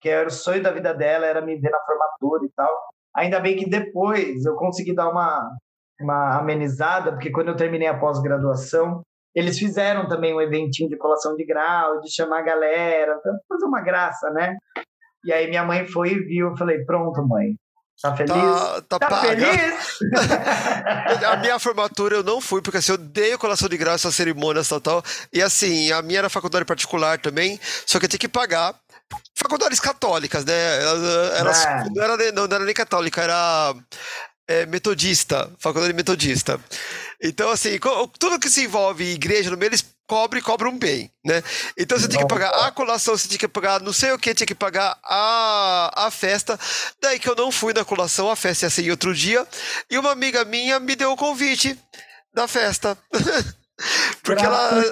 Que 0.00 0.08
era 0.08 0.28
o 0.28 0.32
sonho 0.32 0.62
da 0.62 0.70
vida 0.70 0.92
dela, 0.92 1.26
era 1.26 1.40
me 1.40 1.58
ver 1.58 1.70
na 1.70 1.80
formatura 1.80 2.44
e 2.44 2.50
tal. 2.54 2.70
Ainda 3.16 3.40
bem 3.40 3.56
que 3.56 3.68
depois 3.68 4.44
eu 4.44 4.54
consegui 4.56 4.94
dar 4.94 5.08
uma, 5.08 5.56
uma 6.00 6.38
amenizada, 6.38 7.12
porque 7.12 7.30
quando 7.30 7.48
eu 7.48 7.56
terminei 7.56 7.88
a 7.88 7.98
pós-graduação, 7.98 9.02
eles 9.36 9.58
fizeram 9.58 10.08
também 10.08 10.34
um 10.34 10.40
eventinho 10.40 10.88
de 10.88 10.96
colação 10.96 11.36
de 11.36 11.44
grau, 11.44 12.00
de 12.00 12.10
chamar 12.10 12.38
a 12.38 12.42
galera, 12.42 13.20
fazer 13.46 13.66
uma 13.66 13.82
graça, 13.82 14.30
né? 14.30 14.56
E 15.24 15.32
aí 15.32 15.46
minha 15.46 15.62
mãe 15.62 15.86
foi 15.86 16.12
e 16.12 16.20
viu, 16.20 16.48
eu 16.48 16.56
falei, 16.56 16.82
pronto, 16.84 17.22
mãe, 17.26 17.54
Tá 18.00 18.14
feliz? 18.14 18.34
Tá, 18.88 18.98
tá, 18.98 18.98
tá 18.98 19.20
feliz? 19.22 19.98
a 21.26 21.36
minha 21.38 21.58
formatura 21.58 22.16
eu 22.16 22.22
não 22.22 22.42
fui, 22.42 22.60
porque 22.60 22.76
assim, 22.76 22.92
eu 22.92 22.96
odeio 22.96 23.38
colação 23.38 23.68
de 23.68 23.76
grau, 23.76 23.94
essas 23.94 24.14
cerimônias 24.14 24.68
tal, 24.68 24.80
tal. 24.80 25.02
E 25.32 25.40
assim, 25.40 25.90
a 25.90 26.02
minha 26.02 26.18
era 26.18 26.28
faculdade 26.28 26.66
particular 26.66 27.18
também, 27.18 27.58
só 27.86 27.98
que 27.98 28.04
eu 28.04 28.08
tinha 28.08 28.18
que 28.18 28.28
pagar. 28.28 28.74
Faculdades 29.34 29.80
católicas, 29.80 30.44
né? 30.44 30.82
Elas, 30.82 31.38
elas 31.38 31.64
é. 31.64 31.84
não, 31.94 32.02
era, 32.02 32.32
não, 32.32 32.46
não 32.46 32.56
era 32.56 32.64
nem 32.66 32.74
católica, 32.74 33.22
era 33.22 33.74
é, 34.46 34.66
metodista, 34.66 35.50
faculdade 35.58 35.94
metodista. 35.94 36.60
Então, 37.22 37.50
assim, 37.50 37.78
tudo 38.18 38.38
que 38.38 38.50
se 38.50 38.64
envolve 38.64 39.04
igreja 39.04 39.50
no 39.50 39.56
meio, 39.56 39.70
eles 39.70 39.84
cobrem 40.06 40.42
cobram 40.42 40.78
bem, 40.78 41.10
né? 41.24 41.42
Então 41.76 41.98
você 41.98 42.06
tinha 42.06 42.22
que 42.22 42.28
pagar 42.28 42.50
a 42.50 42.70
colação, 42.70 43.16
você 43.16 43.26
tinha 43.26 43.38
que 43.38 43.48
pagar 43.48 43.80
não 43.80 43.92
sei 43.92 44.12
o 44.12 44.18
que, 44.18 44.34
tinha 44.34 44.46
que 44.46 44.54
pagar 44.54 44.96
a, 45.02 46.06
a 46.06 46.10
festa. 46.10 46.58
Daí 47.00 47.18
que 47.18 47.28
eu 47.28 47.34
não 47.34 47.50
fui 47.50 47.72
na 47.72 47.84
colação, 47.84 48.30
a 48.30 48.36
festa 48.36 48.66
ia 48.66 48.70
ser 48.70 48.84
em 48.84 48.90
outro 48.90 49.12
dia. 49.12 49.46
E 49.90 49.98
uma 49.98 50.12
amiga 50.12 50.44
minha 50.44 50.78
me 50.78 50.94
deu 50.94 51.12
o 51.12 51.16
convite 51.16 51.76
da 52.32 52.46
festa. 52.46 52.96
Porque 54.22 54.42
ela. 54.42 54.82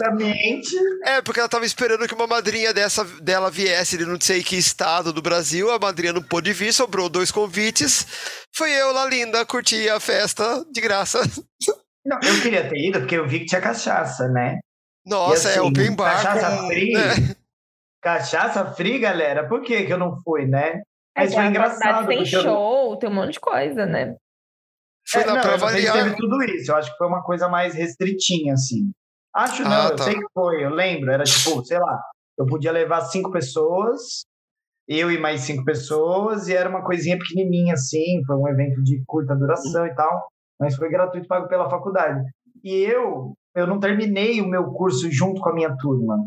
É, 1.05 1.23
porque 1.23 1.41
ela 1.41 1.49
tava 1.49 1.65
esperando 1.65 2.07
que 2.07 2.15
uma 2.15 2.27
madrinha 2.27 2.73
dessa, 2.75 3.03
dela 3.03 3.51
viesse 3.51 3.97
de 3.97 4.05
não 4.05 4.21
sei 4.21 4.45
que 4.45 4.57
estado 4.57 5.11
do 5.11 5.23
Brasil. 5.23 5.71
A 5.71 5.79
madrinha 5.79 6.13
não 6.13 6.23
pôde 6.23 6.53
vir, 6.53 6.73
sobrou 6.73 7.09
dois 7.09 7.31
convites. 7.31 8.07
Foi 8.53 8.71
eu 8.71 8.93
lá 8.93 9.07
linda, 9.07 9.45
curti 9.47 9.89
a 9.89 9.99
festa 9.99 10.63
de 10.71 10.83
graça. 10.83 11.19
Não, 12.05 12.19
eu 12.23 12.43
queria 12.43 12.69
ter 12.69 12.77
ido 12.77 13.01
porque 13.01 13.17
eu 13.17 13.27
vi 13.27 13.41
que 13.41 13.47
tinha 13.47 13.61
cachaça, 13.61 14.29
né? 14.29 14.59
Nossa, 15.07 15.49
é 15.49 15.53
assim, 15.53 15.59
é 15.59 15.63
open 15.63 15.97
bar. 15.97 16.23
Cachaça 16.23 16.57
com... 16.57 16.67
free. 16.69 16.93
Né? 16.93 17.37
Cachaça 18.03 18.67
free, 18.75 18.99
galera. 18.99 19.49
Por 19.49 19.63
que, 19.63 19.85
que 19.85 19.93
eu 19.93 19.99
não 19.99 20.21
fui, 20.23 20.47
né? 20.47 20.83
Mas 21.17 21.33
é, 21.33 21.35
foi 21.35 21.47
engraçado. 21.47 22.07
Tem 22.07 22.25
show, 22.25 22.93
eu... 22.93 22.97
tem 22.99 23.09
um 23.09 23.15
monte 23.15 23.33
de 23.35 23.41
coisa, 23.41 23.87
né? 23.87 24.17
Foi 25.09 25.23
é, 25.23 25.27
lá 25.27 25.41
para 25.41 25.55
avaliar. 25.55 25.95
Teve 25.95 26.17
tudo 26.17 26.43
isso. 26.43 26.71
Eu 26.71 26.77
acho 26.77 26.91
que 26.91 26.97
foi 26.97 27.07
uma 27.07 27.23
coisa 27.23 27.49
mais 27.49 27.75
restritinha, 27.75 28.55
assim. 28.55 28.91
Acho 29.35 29.63
ah, 29.63 29.69
não, 29.69 29.89
tá. 29.89 29.93
eu 29.93 29.99
sei 29.99 30.15
que 30.15 30.27
foi, 30.33 30.65
eu 30.65 30.71
lembro. 30.71 31.11
Era 31.11 31.25
tipo, 31.25 31.65
sei 31.65 31.79
lá, 31.79 32.01
eu 32.39 32.47
podia 32.47 32.73
levar 32.73 33.03
cinco 33.03 33.31
pessoas, 33.31 34.25
eu 34.89 35.11
e 35.11 35.19
mais 35.19 35.43
cinco 35.43 35.65
pessoas, 35.65 36.49
e 36.49 36.55
era 36.55 36.69
uma 36.69 36.85
coisinha 36.85 37.19
pequenininha, 37.19 37.75
assim. 37.75 38.23
Foi 38.27 38.37
um 38.37 38.49
evento 38.49 38.83
de 38.83 39.03
curta 39.07 39.35
duração 39.35 39.87
e 39.87 39.95
tal, 39.95 40.29
mas 40.59 40.77
foi 40.77 40.89
gratuito, 40.89 41.29
pago 41.29 41.49
pela 41.49 41.71
faculdade. 41.71 42.23
E 42.63 42.73
eu, 42.73 43.35
eu 43.55 43.67
não 43.67 43.81
terminei 43.81 44.41
o 44.41 44.49
meu 44.49 44.73
curso 44.73 45.11
junto 45.11 45.41
com 45.41 45.49
a 45.49 45.55
minha 45.55 45.77
turma, 45.77 46.27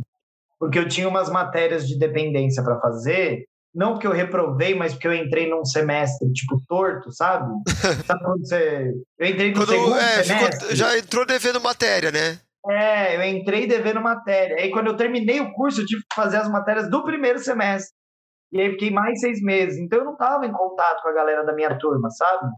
porque 0.60 0.80
eu 0.80 0.88
tinha 0.88 1.08
umas 1.08 1.30
matérias 1.30 1.88
de 1.88 1.98
dependência 1.98 2.64
para 2.64 2.80
fazer 2.80 3.46
não 3.78 3.94
porque 3.94 4.08
eu 4.08 4.12
reprovei, 4.12 4.74
mas 4.74 4.94
porque 4.94 5.08
eu 5.08 5.14
entrei 5.14 5.48
num 5.48 5.64
semestre, 5.64 6.34
tipo, 6.34 6.60
torto, 6.68 7.12
sabe? 7.12 7.54
sabe 8.08 8.24
quando 8.24 8.40
você... 8.40 8.92
Eu 9.20 9.28
entrei 9.28 9.52
no 9.52 9.58
quando, 9.58 9.70
segundo 9.70 9.96
é, 9.96 10.24
semestre. 10.24 10.60
Ficou, 10.62 10.76
já 10.76 10.98
entrou 10.98 11.26
devendo 11.28 11.62
matéria, 11.62 12.12
né? 12.12 12.40
É, 12.68 13.16
eu 13.16 13.24
entrei 13.24 13.68
devendo 13.68 14.02
matéria. 14.02 14.58
Aí 14.58 14.72
quando 14.72 14.88
eu 14.88 14.98
terminei 14.98 15.40
o 15.42 15.54
curso, 15.54 15.82
eu 15.82 15.86
tive 15.86 16.02
que 16.02 16.16
fazer 16.16 16.38
as 16.38 16.50
matérias 16.50 16.90
do 16.90 17.04
primeiro 17.04 17.38
semestre. 17.38 17.94
E 18.52 18.60
aí 18.60 18.72
fiquei 18.72 18.90
mais 18.90 19.20
seis 19.20 19.40
meses. 19.44 19.78
Então 19.78 20.00
eu 20.00 20.06
não 20.06 20.18
tava 20.18 20.48
em 20.48 20.52
contato 20.52 21.04
com 21.04 21.10
a 21.10 21.14
galera 21.14 21.46
da 21.46 21.54
minha 21.54 21.78
turma, 21.78 22.10
sabe? 22.10 22.50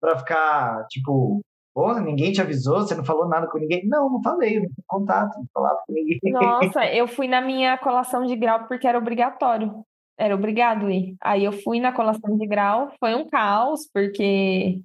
Pra 0.00 0.18
ficar, 0.18 0.86
tipo, 0.88 1.40
porra, 1.74 2.00
ninguém 2.00 2.32
te 2.32 2.40
avisou, 2.40 2.80
você 2.80 2.94
não 2.94 3.04
falou 3.04 3.28
nada 3.28 3.46
com 3.46 3.58
ninguém. 3.58 3.86
Não, 3.86 4.08
não 4.10 4.22
falei, 4.22 4.60
não 4.60 4.68
tive 4.68 4.82
contato, 4.86 5.36
não 5.36 5.46
falava 5.52 5.82
com 5.86 5.92
ninguém. 5.92 6.18
Nossa, 6.24 6.86
eu 6.86 7.06
fui 7.06 7.28
na 7.28 7.40
minha 7.40 7.76
colação 7.78 8.24
de 8.24 8.34
grau 8.36 8.66
porque 8.66 8.86
era 8.86 8.98
obrigatório 8.98 9.84
era 10.20 10.34
obrigado 10.34 10.90
ir. 10.90 11.16
Aí 11.22 11.44
eu 11.44 11.52
fui 11.52 11.80
na 11.80 11.92
colação 11.92 12.36
de 12.36 12.46
grau, 12.46 12.92
foi 13.00 13.14
um 13.14 13.26
caos, 13.26 13.88
porque. 13.92 14.80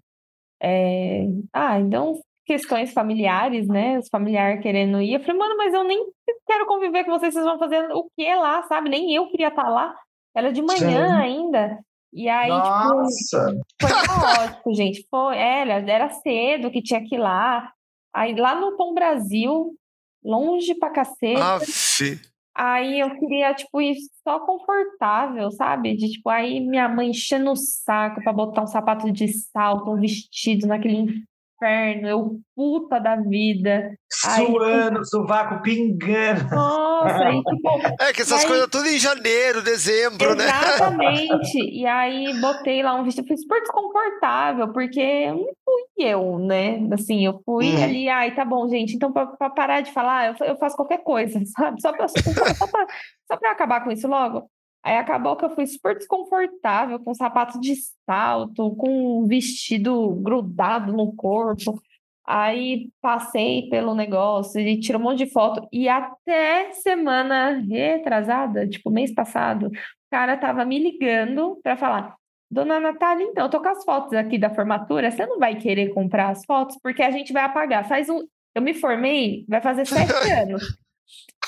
É... 0.63 1.25
Ah, 1.51 1.77
então 1.77 2.15
questões 2.45 2.93
familiares, 2.93 3.67
né? 3.67 3.99
Os 3.99 4.07
familiares 4.07 4.61
querendo 4.61 5.01
ir. 5.01 5.15
Eu 5.15 5.19
falei, 5.19 5.37
mano, 5.37 5.57
mas 5.57 5.73
eu 5.73 5.83
nem 5.83 6.05
quero 6.47 6.65
conviver 6.65 7.03
com 7.03 7.11
vocês, 7.11 7.33
vocês 7.33 7.45
vão 7.45 7.59
fazer 7.59 7.91
o 7.91 8.07
que 8.15 8.33
lá, 8.35 8.63
sabe? 8.63 8.89
Nem 8.89 9.13
eu 9.13 9.27
queria 9.27 9.49
estar 9.49 9.67
lá. 9.67 9.93
Era 10.33 10.53
de 10.53 10.61
manhã 10.61 11.07
Sim. 11.07 11.21
ainda. 11.21 11.79
E 12.15 12.29
aí, 12.29 12.49
tipo, 12.49 12.61
Nossa. 12.63 13.47
tipo, 13.51 13.65
foi 13.81 13.91
caótico, 14.07 14.73
gente. 14.73 15.05
Foi, 15.11 15.37
era, 15.37 15.73
era 15.73 16.09
cedo 16.09 16.71
que 16.71 16.81
tinha 16.81 17.03
que 17.03 17.15
ir 17.15 17.17
lá. 17.17 17.73
Aí 18.13 18.33
lá 18.33 18.55
no 18.55 18.77
Pão 18.77 18.93
Brasil, 18.93 19.77
longe 20.23 20.73
pra 20.75 20.91
cacete. 20.91 21.41
Aff. 21.41 22.21
Aí 22.55 23.01
eu 23.01 23.19
queria, 23.19 23.53
tipo, 23.53 23.81
ir 23.81 23.97
só 24.23 24.39
confortável, 24.39 25.51
sabe? 25.51 25.97
De, 25.97 26.09
tipo, 26.09 26.29
aí 26.29 26.61
minha 26.61 26.87
mãe 26.87 27.09
enchendo 27.09 27.51
o 27.51 27.55
saco 27.57 28.23
para 28.23 28.31
botar 28.31 28.63
um 28.63 28.67
sapato 28.67 29.11
de 29.11 29.27
salto, 29.27 29.91
um 29.91 29.99
vestido 29.99 30.65
naquele 30.65 31.21
inferno, 31.65 32.07
eu 32.07 32.39
puta 32.55 32.99
da 32.99 33.15
vida. 33.15 33.97
Suando, 34.11 34.99
aí, 34.99 35.05
sovaco 35.05 35.61
pingando. 35.61 36.55
Nossa, 36.55 37.25
aí, 37.25 37.41
tipo, 37.43 37.69
É 37.99 38.13
que 38.13 38.21
essas 38.21 38.43
aí, 38.43 38.47
coisas 38.47 38.67
tudo 38.69 38.87
em 38.87 38.97
janeiro, 38.97 39.61
dezembro, 39.61 40.31
exatamente. 40.31 40.37
né? 40.37 41.25
Exatamente. 41.25 41.57
E 41.57 41.85
aí 41.85 42.39
botei 42.39 42.81
lá 42.81 42.95
um 42.95 43.03
vestido, 43.03 43.27
fui 43.27 43.37
super 43.37 43.59
desconfortável, 43.61 44.71
porque 44.71 45.27
não 45.27 45.45
fui 45.65 45.83
eu, 45.97 46.39
né? 46.39 46.87
Assim, 46.93 47.25
eu 47.25 47.41
fui 47.45 47.75
hum. 47.75 47.83
ali, 47.83 48.07
ai, 48.07 48.33
tá 48.33 48.45
bom, 48.45 48.67
gente, 48.69 48.95
então 48.95 49.11
pra, 49.11 49.25
pra 49.25 49.49
parar 49.49 49.81
de 49.81 49.91
falar, 49.91 50.27
eu, 50.39 50.45
eu 50.47 50.57
faço 50.57 50.75
qualquer 50.75 51.03
coisa, 51.03 51.39
sabe? 51.57 51.81
Só 51.81 51.91
pra, 51.91 52.07
só, 52.07 52.17
só, 52.55 52.67
pra, 52.67 52.85
só 53.27 53.37
pra 53.37 53.51
acabar 53.51 53.83
com 53.83 53.91
isso 53.91 54.07
logo. 54.07 54.49
Aí 54.85 54.97
acabou 54.97 55.35
que 55.35 55.43
eu 55.43 55.49
fui 55.49 55.65
super 55.65 55.97
desconfortável, 55.97 56.99
com 56.99 57.11
sapato 57.15 57.59
de 57.59 57.73
salto, 58.05 58.75
com 58.75 59.23
um 59.23 59.25
vestido 59.25 60.11
grudado 60.21 60.93
no 60.93 61.11
corpo. 61.15 61.81
Aí 62.23 62.89
passei 63.01 63.67
pelo 63.67 63.95
negócio 63.95 64.61
e 64.61 64.79
tirou 64.79 65.01
um 65.01 65.05
monte 65.05 65.25
de 65.25 65.31
foto. 65.31 65.67
E 65.73 65.89
até 65.89 66.71
semana 66.71 67.63
retrasada, 67.67 68.67
tipo 68.67 68.91
mês 68.91 69.11
passado, 69.11 69.67
o 69.69 69.71
cara 70.11 70.37
tava 70.37 70.63
me 70.63 70.77
ligando 70.77 71.59
para 71.63 71.75
falar: 71.75 72.15
Dona 72.49 72.79
Natália, 72.79 73.23
então, 73.23 73.45
eu 73.45 73.49
tô 73.49 73.59
com 73.59 73.69
as 73.69 73.83
fotos 73.83 74.13
aqui 74.13 74.37
da 74.37 74.53
formatura. 74.53 75.09
Você 75.09 75.25
não 75.25 75.39
vai 75.39 75.55
querer 75.55 75.95
comprar 75.95 76.29
as 76.29 76.45
fotos? 76.45 76.77
Porque 76.83 77.01
a 77.01 77.09
gente 77.09 77.33
vai 77.33 77.43
apagar. 77.43 77.87
Faz 77.87 78.07
um. 78.07 78.23
Eu 78.53 78.61
me 78.61 78.75
formei, 78.75 79.45
vai 79.49 79.61
fazer 79.61 79.87
sete 79.87 80.13
anos. 80.31 80.77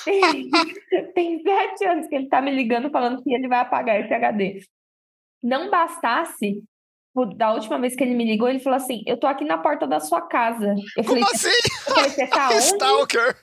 Tem, 0.07 0.49
tem 1.13 1.41
sete 1.41 1.85
anos 1.85 2.07
que 2.07 2.15
ele 2.15 2.29
tá 2.29 2.41
me 2.41 2.51
ligando 2.51 2.89
falando 2.89 3.21
que 3.21 3.33
ele 3.33 3.47
vai 3.47 3.59
apagar 3.59 3.99
esse 3.99 4.13
HD. 4.13 4.61
Não 5.43 5.69
bastasse, 5.69 6.63
da 7.35 7.53
última 7.53 7.79
vez 7.79 7.95
que 7.95 8.03
ele 8.03 8.13
me 8.13 8.25
ligou, 8.25 8.47
ele 8.47 8.59
falou 8.59 8.77
assim: 8.77 9.03
Eu 9.05 9.17
tô 9.17 9.27
aqui 9.27 9.43
na 9.43 9.57
porta 9.57 9.87
da 9.87 9.99
sua 9.99 10.21
casa. 10.21 10.75
Eu 10.95 11.03
Como 11.03 11.19
falei, 11.19 11.23
assim? 11.33 11.49
eu 11.87 11.93
falei, 11.95 12.09
você 12.09 12.27
tá 12.27 12.47
onde? 12.49 12.57
Stalker. 12.57 13.35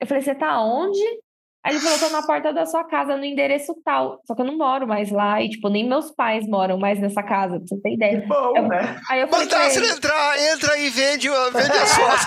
Eu 0.00 0.06
falei, 0.06 0.22
você 0.22 0.34
tá 0.34 0.62
onde? 0.62 1.20
Aí 1.64 1.72
ele 1.74 1.80
falou, 1.80 1.98
tô 1.98 2.08
na 2.10 2.26
porta 2.26 2.52
da 2.52 2.66
sua 2.66 2.82
casa, 2.84 3.16
no 3.16 3.24
endereço 3.24 3.72
tal. 3.84 4.20
Só 4.26 4.34
que 4.34 4.40
eu 4.42 4.44
não 4.46 4.56
moro 4.58 4.86
mais 4.86 5.10
lá, 5.12 5.40
e, 5.40 5.48
tipo, 5.48 5.68
nem 5.68 5.88
meus 5.88 6.10
pais 6.10 6.44
moram 6.48 6.76
mais 6.76 6.98
nessa 7.00 7.22
casa, 7.22 7.58
pra 7.58 7.66
você 7.68 7.76
ter 7.80 7.88
Que 7.90 7.94
ideia. 7.94 8.24
bom, 8.26 8.52
Eu- 8.56 8.66
né? 8.68 9.00
Aí 9.08 9.20
eu 9.20 9.28
falei 9.28 9.48
se 9.70 9.78
ele, 9.78 9.88
entrar, 9.92 10.38
entra 10.52 10.76
e 10.78 10.90
vende, 10.90 11.28
vende 11.52 11.78
as 11.78 11.94
fotos. 11.96 12.24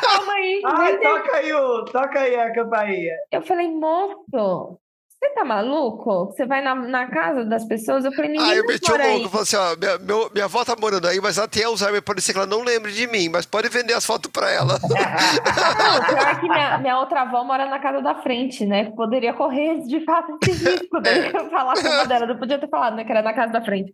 calma 0.00 0.32
aí. 0.32 0.62
Ai, 0.64 0.98
toca 0.98 1.36
aí, 1.36 1.52
o- 1.52 1.84
toca 1.84 2.20
aí 2.20 2.34
a 2.36 2.52
campainha. 2.52 3.14
Eu 3.30 3.42
falei, 3.42 3.68
moço, 3.68 4.78
você 5.20 5.34
tá 5.34 5.44
maluco? 5.44 6.26
Você 6.26 6.46
vai 6.46 6.62
na, 6.62 6.74
na 6.74 7.06
casa 7.08 7.44
das 7.44 7.64
pessoas? 7.64 8.04
Eu 8.04 8.12
falei, 8.12 8.30
ninguém 8.30 8.50
Aí 8.52 8.58
eu 8.58 8.66
meti 8.66 8.90
o 8.90 8.96
louco, 8.96 9.28
falei 9.28 9.42
assim, 9.42 9.56
ó, 9.56 9.76
minha, 9.76 9.98
meu- 9.98 10.30
minha 10.32 10.44
avó 10.44 10.64
tá 10.64 10.76
morando 10.80 11.08
aí, 11.08 11.20
mas 11.20 11.36
ela 11.38 11.48
tem 11.48 11.64
Alzheimer, 11.64 12.00
pode 12.02 12.22
ser 12.22 12.32
que 12.32 12.38
ela 12.38 12.46
não 12.46 12.62
lembre 12.62 12.92
de 12.92 13.06
mim, 13.08 13.28
mas 13.28 13.44
pode 13.44 13.68
vender 13.68 13.94
as 13.94 14.06
fotos 14.06 14.30
pra 14.30 14.48
ela. 14.50 14.78
Não, 14.78 16.06
pior 16.06 16.28
é 16.28 16.34
que 16.40 16.48
minha, 16.48 16.78
minha 16.78 16.98
outra 17.00 17.22
avó 17.22 17.42
mora 17.44 17.66
na 17.66 17.78
casa 17.80 18.00
da 18.00 18.14
frente, 18.22 18.64
né? 18.64 18.90
Poderia 18.92 19.32
correr 19.34 19.80
de 19.82 20.04
fato 20.04 20.38
esse 20.46 20.52
risco 20.70 21.00
dele 21.00 21.30
falar 21.50 21.74
com 21.74 21.86
a 21.88 22.04
dela. 22.04 22.26
Não 22.26 22.38
podia 22.38 22.58
ter 22.58 22.68
falado, 22.68 22.94
né? 22.96 23.04
Que 23.04 23.10
era 23.10 23.22
na 23.22 23.32
casa 23.32 23.52
da 23.52 23.62
frente. 23.62 23.92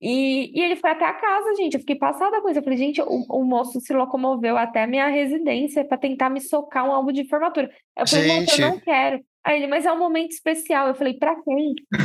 E, 0.00 0.52
e 0.58 0.62
ele 0.62 0.76
foi 0.76 0.90
até 0.90 1.04
a 1.06 1.12
casa, 1.14 1.54
gente. 1.56 1.74
Eu 1.74 1.80
fiquei 1.80 1.96
passada 1.96 2.40
com 2.40 2.48
isso. 2.48 2.58
Eu 2.58 2.62
falei, 2.62 2.78
gente, 2.78 3.00
o, 3.02 3.24
o 3.30 3.44
moço 3.44 3.80
se 3.80 3.92
locomoveu 3.92 4.56
até 4.56 4.84
a 4.84 4.86
minha 4.86 5.08
residência 5.08 5.84
para 5.84 5.98
tentar 5.98 6.30
me 6.30 6.40
socar 6.40 6.84
um 6.86 6.92
álbum 6.92 7.10
de 7.12 7.26
formatura. 7.28 7.68
Eu 7.96 8.06
falei, 8.06 8.26
moço, 8.28 8.40
Gente. 8.50 8.62
eu 8.62 8.68
não 8.68 8.78
quero. 8.80 9.20
Aí 9.46 9.56
ele, 9.56 9.66
mas 9.66 9.86
é 9.86 9.92
um 9.92 9.98
momento 9.98 10.32
especial. 10.32 10.88
Eu 10.88 10.94
falei, 10.94 11.14
pra 11.14 11.34
quem? 11.42 11.74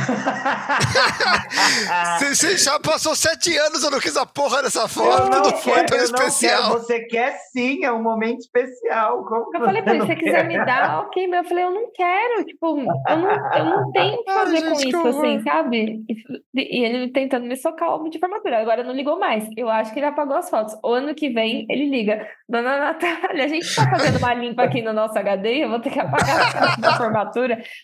Você, 2.18 2.34
você 2.34 2.56
já 2.58 2.78
passou 2.80 3.14
sete 3.14 3.56
anos, 3.56 3.82
eu 3.82 3.90
não 3.90 4.00
quis 4.00 4.16
a 4.16 4.24
porra 4.24 4.62
dessa 4.62 4.88
foto, 4.88 5.30
não, 5.30 5.42
não 5.42 5.56
foi 5.56 5.74
quero, 5.74 5.86
tão 5.86 5.98
eu 5.98 6.08
não 6.08 6.14
quero. 6.14 6.28
especial. 6.28 6.70
Você 6.72 7.00
quer 7.00 7.36
sim, 7.52 7.84
é 7.84 7.92
um 7.92 8.02
momento 8.02 8.40
especial. 8.40 9.24
Como 9.24 9.50
que 9.50 9.56
Eu 9.56 9.64
falei 9.64 9.82
pra 9.82 9.94
ele, 9.94 10.02
se 10.02 10.06
você 10.06 10.16
quiser 10.16 10.46
me 10.46 10.64
dar, 10.64 11.00
ok, 11.00 11.26
mas 11.28 11.42
eu 11.42 11.48
falei, 11.48 11.64
eu 11.64 11.70
não 11.70 11.92
quero, 11.92 12.44
tipo, 12.44 12.78
eu 12.78 13.16
não, 13.16 13.52
eu 13.52 13.64
não 13.64 13.92
tenho 13.92 14.14
o 14.14 14.24
que 14.24 14.30
Ai, 14.30 14.38
fazer 14.38 14.56
gente, 14.56 14.68
com 14.68 14.76
que 14.76 14.88
isso, 14.88 15.08
assim, 15.08 15.42
sabe? 15.42 16.04
E, 16.08 16.78
e 16.80 16.84
ele 16.84 17.12
tentando 17.12 17.46
me 17.46 17.56
socar 17.56 17.94
o 17.94 18.08
de 18.08 18.18
formatura, 18.18 18.60
agora 18.60 18.84
não 18.84 18.92
ligou 18.92 19.18
mais. 19.18 19.48
Eu 19.56 19.68
acho 19.68 19.92
que 19.92 19.98
ele 19.98 20.06
apagou 20.06 20.36
as 20.36 20.48
fotos. 20.48 20.76
O 20.82 20.92
ano 20.92 21.14
que 21.14 21.30
vem, 21.30 21.66
ele 21.68 21.88
liga. 21.88 22.26
Dona 22.48 22.78
Natália, 22.78 23.44
a 23.44 23.48
gente 23.48 23.74
tá 23.74 23.88
fazendo 23.90 24.18
uma 24.18 24.34
limpa 24.34 24.62
aqui 24.62 24.82
no 24.82 24.92
nosso 24.92 25.18
HD, 25.18 25.64
eu 25.64 25.70
vou 25.70 25.80
ter 25.80 25.90
que 25.90 26.00
apagar 26.00 26.40
as 26.40 26.52
fotos 26.52 26.76
da 26.78 26.96
formatura. 26.96 27.33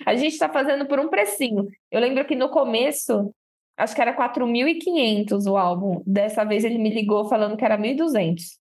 A 0.06 0.14
gente 0.14 0.38
tá 0.38 0.48
fazendo 0.48 0.86
por 0.86 0.98
um 0.98 1.08
precinho. 1.08 1.66
Eu 1.90 2.00
lembro 2.00 2.24
que 2.24 2.34
no 2.34 2.48
começo, 2.48 3.32
acho 3.76 3.94
que 3.94 4.00
era 4.00 4.16
4.500 4.16 5.50
o 5.50 5.56
álbum. 5.56 6.02
Dessa 6.06 6.44
vez 6.44 6.64
ele 6.64 6.78
me 6.78 6.90
ligou 6.90 7.28
falando 7.28 7.56
que 7.56 7.64
era 7.64 7.78
1.200. 7.78 8.60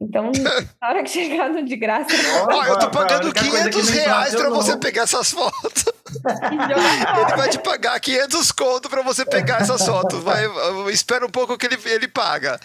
Então, 0.00 0.32
na 0.80 0.88
hora 0.88 1.02
que 1.02 1.10
chegar 1.10 1.50
no 1.50 1.62
de 1.62 1.76
graça, 1.76 2.08
Ó, 2.50 2.64
eu 2.64 2.78
tô 2.78 2.90
pagando 2.90 3.24
única 3.24 3.44
coisa 3.44 3.64
que 3.68 3.82
500 3.82 3.90
não 3.90 4.02
reais 4.02 4.34
pra 4.34 4.48
você 4.48 4.76
pegar 4.78 5.02
essas 5.02 5.30
fotos. 5.30 5.84
Ele 6.10 7.36
vai 7.36 7.48
te 7.48 7.58
pagar 7.58 8.00
500 8.00 8.52
conto 8.52 8.88
pra 8.88 9.02
você 9.02 9.24
pegar 9.24 9.60
essas 9.60 9.86
fotos. 9.86 10.22
Vai, 10.22 10.44
espera 10.90 11.24
um 11.24 11.30
pouco 11.30 11.56
que 11.56 11.66
ele, 11.66 11.76
ele 11.86 12.08
paga. 12.08 12.58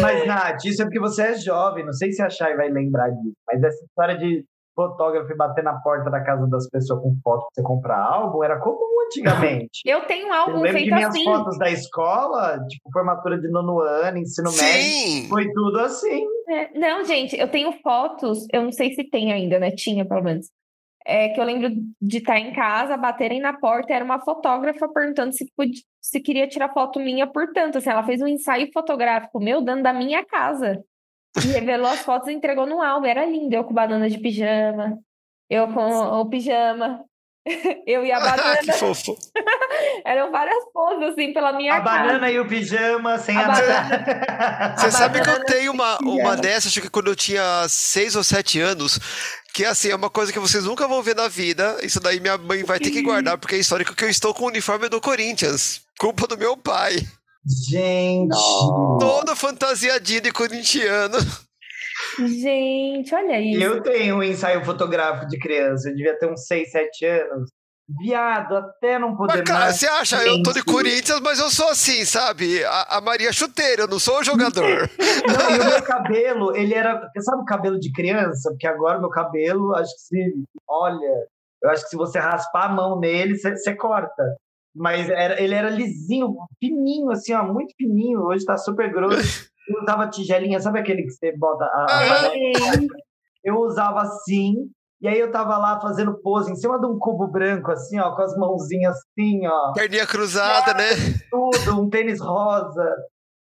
Mas, 0.00 0.26
Nath, 0.26 0.64
isso 0.64 0.82
é 0.82 0.84
porque 0.84 1.00
você 1.00 1.22
é 1.22 1.34
jovem. 1.38 1.86
Não 1.86 1.92
sei 1.92 2.12
se 2.12 2.22
a 2.22 2.28
Chay 2.28 2.54
vai 2.54 2.68
lembrar 2.68 3.08
disso. 3.08 3.32
Mas 3.50 3.62
essa 3.62 3.84
história 3.84 4.18
de 4.18 4.44
fotógrafo 4.74 5.30
e 5.32 5.36
bater 5.36 5.62
na 5.62 5.74
porta 5.80 6.10
da 6.10 6.20
casa 6.22 6.46
das 6.48 6.68
pessoas 6.68 7.00
com 7.02 7.16
foto 7.22 7.40
pra 7.40 7.48
você 7.54 7.62
comprar 7.62 7.98
álbum 8.02 8.42
era 8.42 8.58
comum 8.58 9.04
antigamente. 9.06 9.80
Eu 9.86 10.06
tenho 10.06 10.26
um 10.26 10.28
Eu 10.28 10.34
álbum 10.34 10.60
lembro 10.60 10.68
de 10.68 10.72
feito 10.74 10.94
minhas 10.94 11.10
assim. 11.10 11.24
fotos 11.24 11.58
da 11.58 11.70
escola, 11.70 12.58
tipo, 12.68 12.90
formatura 12.92 13.38
de 13.38 13.48
nono 13.48 13.80
ano, 13.80 14.18
ensino 14.18 14.50
médio. 14.50 14.82
Sim! 14.82 15.28
Foi 15.28 15.50
tudo 15.52 15.78
assim. 15.80 16.26
É, 16.48 16.78
não, 16.78 17.04
gente, 17.04 17.38
eu 17.38 17.48
tenho 17.48 17.72
fotos, 17.82 18.46
eu 18.52 18.62
não 18.62 18.72
sei 18.72 18.92
se 18.94 19.04
tem 19.08 19.32
ainda, 19.32 19.58
né? 19.58 19.70
Tinha, 19.70 20.04
pelo 20.04 20.22
menos. 20.22 20.46
É 21.04 21.30
que 21.30 21.40
eu 21.40 21.44
lembro 21.44 21.68
de 22.00 22.18
estar 22.18 22.38
em 22.38 22.52
casa, 22.52 22.96
baterem 22.96 23.40
na 23.40 23.52
porta, 23.58 23.92
era 23.92 24.04
uma 24.04 24.20
fotógrafa 24.20 24.88
perguntando 24.88 25.32
se, 25.32 25.44
podia, 25.56 25.82
se 26.00 26.20
queria 26.20 26.46
tirar 26.46 26.72
foto 26.72 27.00
minha, 27.00 27.26
portanto, 27.26 27.78
assim, 27.78 27.90
ela 27.90 28.04
fez 28.04 28.22
um 28.22 28.28
ensaio 28.28 28.70
fotográfico 28.72 29.40
meu 29.40 29.60
dentro 29.60 29.82
da 29.82 29.92
minha 29.92 30.24
casa. 30.24 30.80
E 31.36 31.46
revelou 31.48 31.90
as 31.90 32.00
fotos 32.00 32.28
e 32.28 32.32
entregou 32.32 32.66
no 32.66 32.82
álbum. 32.82 33.06
Era 33.06 33.24
lindo. 33.24 33.54
Eu 33.54 33.64
com 33.64 33.72
banana 33.72 34.08
de 34.10 34.18
pijama, 34.18 34.98
eu 35.48 35.66
com 35.68 35.86
o 36.20 36.26
pijama, 36.28 37.00
eu 37.86 38.04
e 38.04 38.12
a 38.12 38.18
Ah, 38.18 38.20
que 38.20 38.66
banana. 38.66 38.72
fofo. 38.74 39.16
Eram 40.04 40.30
várias 40.30 40.64
poses, 40.72 41.10
assim, 41.12 41.32
pela 41.32 41.52
minha 41.52 41.74
A 41.74 41.80
casa. 41.80 41.98
banana 41.98 42.30
e 42.30 42.38
o 42.38 42.46
pijama 42.46 43.18
sem 43.18 43.36
A 43.36 43.46
a, 43.46 43.48
banana. 43.48 44.74
Você 44.78 44.86
A 44.86 44.90
sabe 44.90 45.14
que 45.20 45.28
eu 45.28 45.32
banana 45.32 45.44
tenho 45.46 45.72
uma, 45.72 45.98
uma 45.98 46.36
dessas, 46.36 46.66
acho 46.72 46.80
que 46.82 46.90
quando 46.90 47.08
eu 47.08 47.16
tinha 47.16 47.66
seis 47.68 48.14
ou 48.16 48.22
sete 48.24 48.60
anos, 48.60 48.98
que 49.54 49.64
assim, 49.64 49.90
é 49.90 49.96
uma 49.96 50.10
coisa 50.10 50.32
que 50.32 50.38
vocês 50.38 50.64
nunca 50.64 50.86
vão 50.86 51.02
ver 51.02 51.16
na 51.16 51.28
vida. 51.28 51.78
Isso 51.82 52.00
daí 52.00 52.20
minha 52.20 52.36
mãe 52.38 52.62
vai 52.62 52.78
ter 52.78 52.90
que 52.90 53.02
guardar, 53.02 53.38
porque 53.38 53.54
é 53.54 53.58
histórico 53.58 53.94
que 53.94 54.04
eu 54.04 54.10
estou 54.10 54.34
com 54.34 54.44
o 54.44 54.48
uniforme 54.48 54.88
do 54.88 55.00
Corinthians. 55.00 55.82
Culpa 55.98 56.26
do 56.26 56.36
meu 56.38 56.56
pai. 56.56 56.96
Gente. 57.44 58.36
Todo 59.00 59.34
fantasiadinho 59.34 60.20
de 60.20 60.32
corintiano. 60.32 61.18
Gente, 62.18 63.14
olha 63.14 63.40
isso. 63.40 63.62
Eu 63.62 63.82
tenho 63.82 64.16
um 64.16 64.22
ensaio 64.22 64.64
fotográfico 64.64 65.26
de 65.28 65.38
criança. 65.38 65.88
Eu 65.88 65.94
devia 65.94 66.18
ter 66.18 66.30
uns 66.30 66.46
6, 66.46 66.70
7 66.70 67.06
anos. 67.06 67.50
Viado, 68.00 68.56
até 68.56 68.98
não 68.98 69.16
poder 69.16 69.38
Mas, 69.38 69.42
cara, 69.42 69.64
mais. 69.64 69.76
você 69.76 69.86
acha? 69.86 70.16
Eu 70.24 70.42
tô 70.42 70.52
de 70.52 70.60
Gente. 70.60 70.72
Corinthians, 70.72 71.20
mas 71.20 71.38
eu 71.38 71.50
sou 71.50 71.68
assim, 71.68 72.04
sabe? 72.04 72.64
A, 72.64 72.96
a 72.96 73.00
Maria 73.00 73.32
Chuteira, 73.32 73.82
eu 73.82 73.88
não 73.88 73.98
sou 73.98 74.20
o 74.20 74.24
jogador. 74.24 74.88
Não, 75.26 75.50
e 75.50 75.60
o 75.60 75.64
meu 75.64 75.82
cabelo, 75.82 76.56
ele 76.56 76.74
era. 76.74 77.10
Você 77.12 77.22
sabe 77.22 77.42
o 77.42 77.44
cabelo 77.44 77.78
de 77.78 77.92
criança? 77.92 78.50
Porque 78.50 78.66
agora 78.66 79.00
meu 79.00 79.10
cabelo, 79.10 79.74
acho 79.74 79.92
que 79.94 80.00
se. 80.00 80.44
Olha, 80.66 81.26
eu 81.62 81.70
acho 81.70 81.82
que 81.84 81.90
se 81.90 81.96
você 81.96 82.18
raspar 82.18 82.66
a 82.66 82.68
mão 82.68 82.98
nele, 82.98 83.36
você, 83.36 83.56
você 83.56 83.74
corta. 83.74 84.22
Mas 84.74 85.08
era, 85.10 85.40
ele 85.40 85.54
era 85.54 85.68
lisinho, 85.70 86.34
fininho, 86.58 87.10
assim, 87.10 87.32
ó, 87.34 87.42
muito 87.44 87.74
fininho. 87.76 88.20
Hoje 88.22 88.44
tá 88.44 88.56
super 88.56 88.90
grosso. 88.92 89.50
Eu 89.68 89.80
usava 89.82 90.08
tigelinha, 90.10 90.58
sabe 90.60 90.80
aquele 90.80 91.04
que 91.04 91.10
você 91.10 91.36
bota 91.36 91.64
a. 91.64 91.86
a? 91.88 92.32
Eu 93.44 93.60
usava 93.60 94.00
assim. 94.02 94.54
E 95.00 95.06
aí 95.08 95.18
eu 95.18 95.30
tava 95.32 95.56
lá 95.58 95.80
fazendo 95.80 96.16
pose 96.20 96.50
em 96.50 96.56
cima 96.56 96.78
de 96.80 96.86
um 96.86 96.98
cubo 96.98 97.26
branco, 97.28 97.70
assim, 97.70 97.98
ó, 97.98 98.14
com 98.14 98.22
as 98.22 98.36
mãozinhas 98.36 98.96
assim, 98.96 99.46
ó 99.46 99.72
Perninha 99.72 100.06
cruzada, 100.06 100.74
né? 100.74 100.90
tudo, 101.30 101.80
um 101.80 101.88
tênis 101.90 102.20
rosa, 102.20 102.84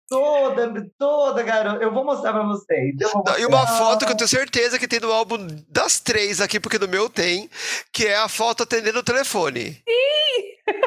toda, 0.10 0.72
toda, 1.00 1.44
garota. 1.44 1.84
Eu 1.84 1.94
vou 1.94 2.04
mostrar 2.06 2.34
pra 2.34 2.44
vocês. 2.48 2.96
Vou 3.00 3.24
E 3.40 3.42
mostrar. 3.42 3.48
uma 3.48 3.68
foto 3.68 4.06
que 4.06 4.12
eu 4.12 4.18
tenho 4.18 4.28
certeza 4.28 4.78
que 4.80 4.88
tem 4.88 5.00
no 5.00 5.12
álbum 5.12 5.48
das 5.70 6.00
três 6.00 6.42
aqui, 6.42 6.60
porque 6.60 6.80
no 6.80 6.88
meu 6.88 7.10
tem, 7.10 7.50
que 7.92 8.06
é 8.06 8.18
a 8.18 8.28
foto 8.28 8.64
atendendo 8.64 9.00
o 9.00 9.04
telefone. 9.04 9.82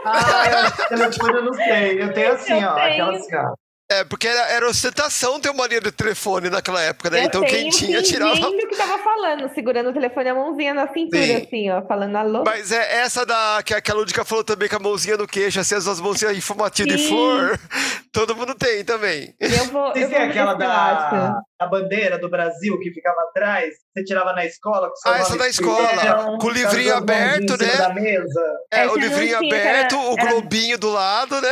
Ah, 0.05 0.45
eu 0.51 0.59
acho 0.59 0.77
que 0.77 0.89
telefone 0.89 1.35
eu 1.39 1.45
não 1.45 1.55
sei. 1.55 2.03
Eu 2.03 2.13
tenho 2.13 2.33
assim, 2.33 2.61
Eu 2.63 2.69
ó, 2.69 2.75
tenho. 2.75 2.93
aquela 3.05 3.17
assim, 3.17 3.37
ó. 3.37 3.55
É, 3.93 4.05
porque 4.05 4.29
era, 4.29 4.49
era 4.53 4.69
ostentação 4.69 5.41
ter 5.41 5.51
uma 5.51 5.67
linha 5.67 5.81
de 5.81 5.91
telefone 5.91 6.49
naquela 6.49 6.81
época, 6.81 7.11
né? 7.11 7.23
Eu 7.23 7.25
Então 7.25 7.43
quem 7.43 7.69
tinha 7.71 8.01
tirava. 8.01 8.37
fingindo 8.37 8.69
que 8.69 8.77
tava 8.77 8.99
falando, 9.03 9.53
segurando 9.53 9.91
o 9.91 9.93
telefone 9.93 10.29
a 10.29 10.35
mãozinha 10.35 10.73
na 10.73 10.87
cintura, 10.93 11.21
Sim. 11.25 11.35
assim, 11.45 11.71
ó, 11.71 11.83
falando 11.83 12.15
alô. 12.15 12.45
Mas 12.47 12.71
é 12.71 12.99
essa 13.01 13.27
da 13.27 13.61
que, 13.67 13.75
a- 13.75 13.81
que 13.81 13.91
a 13.91 13.95
Lúdica 13.95 14.25
falou 14.25 14.45
também 14.45 14.69
com 14.69 14.77
a 14.77 14.79
mãozinha 14.79 15.17
no 15.17 15.27
queixo, 15.27 15.59
assim, 15.59 15.75
as 15.75 15.87
duas 15.87 16.01
mãozinhas 16.01 16.37
em 16.37 16.41
fumatinho 16.41 16.87
de 16.87 17.09
flor. 17.09 17.59
Todo 18.13 18.37
mundo 18.37 18.55
tem 18.55 18.85
também. 18.85 19.35
Eu 19.41 19.65
vou, 19.67 19.89
eu 19.89 19.93
Vocês 19.95 20.09
têm 20.09 20.19
aquela 20.23 20.53
eu 20.53 20.59
da, 20.59 21.35
da 21.61 21.67
bandeira 21.67 22.17
do 22.17 22.31
Brasil 22.31 22.79
que 22.79 22.93
ficava 22.93 23.17
atrás? 23.31 23.75
Você 24.01 24.05
tirava 24.05 24.33
na 24.33 24.45
escola? 24.47 24.91
Ah, 25.07 25.19
essa 25.19 25.37
da 25.37 25.49
escola, 25.49 25.89
Não. 26.05 26.39
com 26.39 26.47
o 26.47 26.51
as 26.51 26.57
livrinho 26.57 26.97
aberto, 26.97 27.57
né? 27.59 27.77
Da 27.77 27.93
mesa. 27.93 28.59
É, 28.73 28.81
Essa 28.85 28.93
o 28.93 28.97
livrinho 28.99 29.37
aberto, 29.37 29.95
era- 29.95 30.09
o 30.11 30.13
era- 30.19 30.31
globinho 30.31 30.79
do 30.79 30.91
lado, 30.91 31.41
né? 31.41 31.49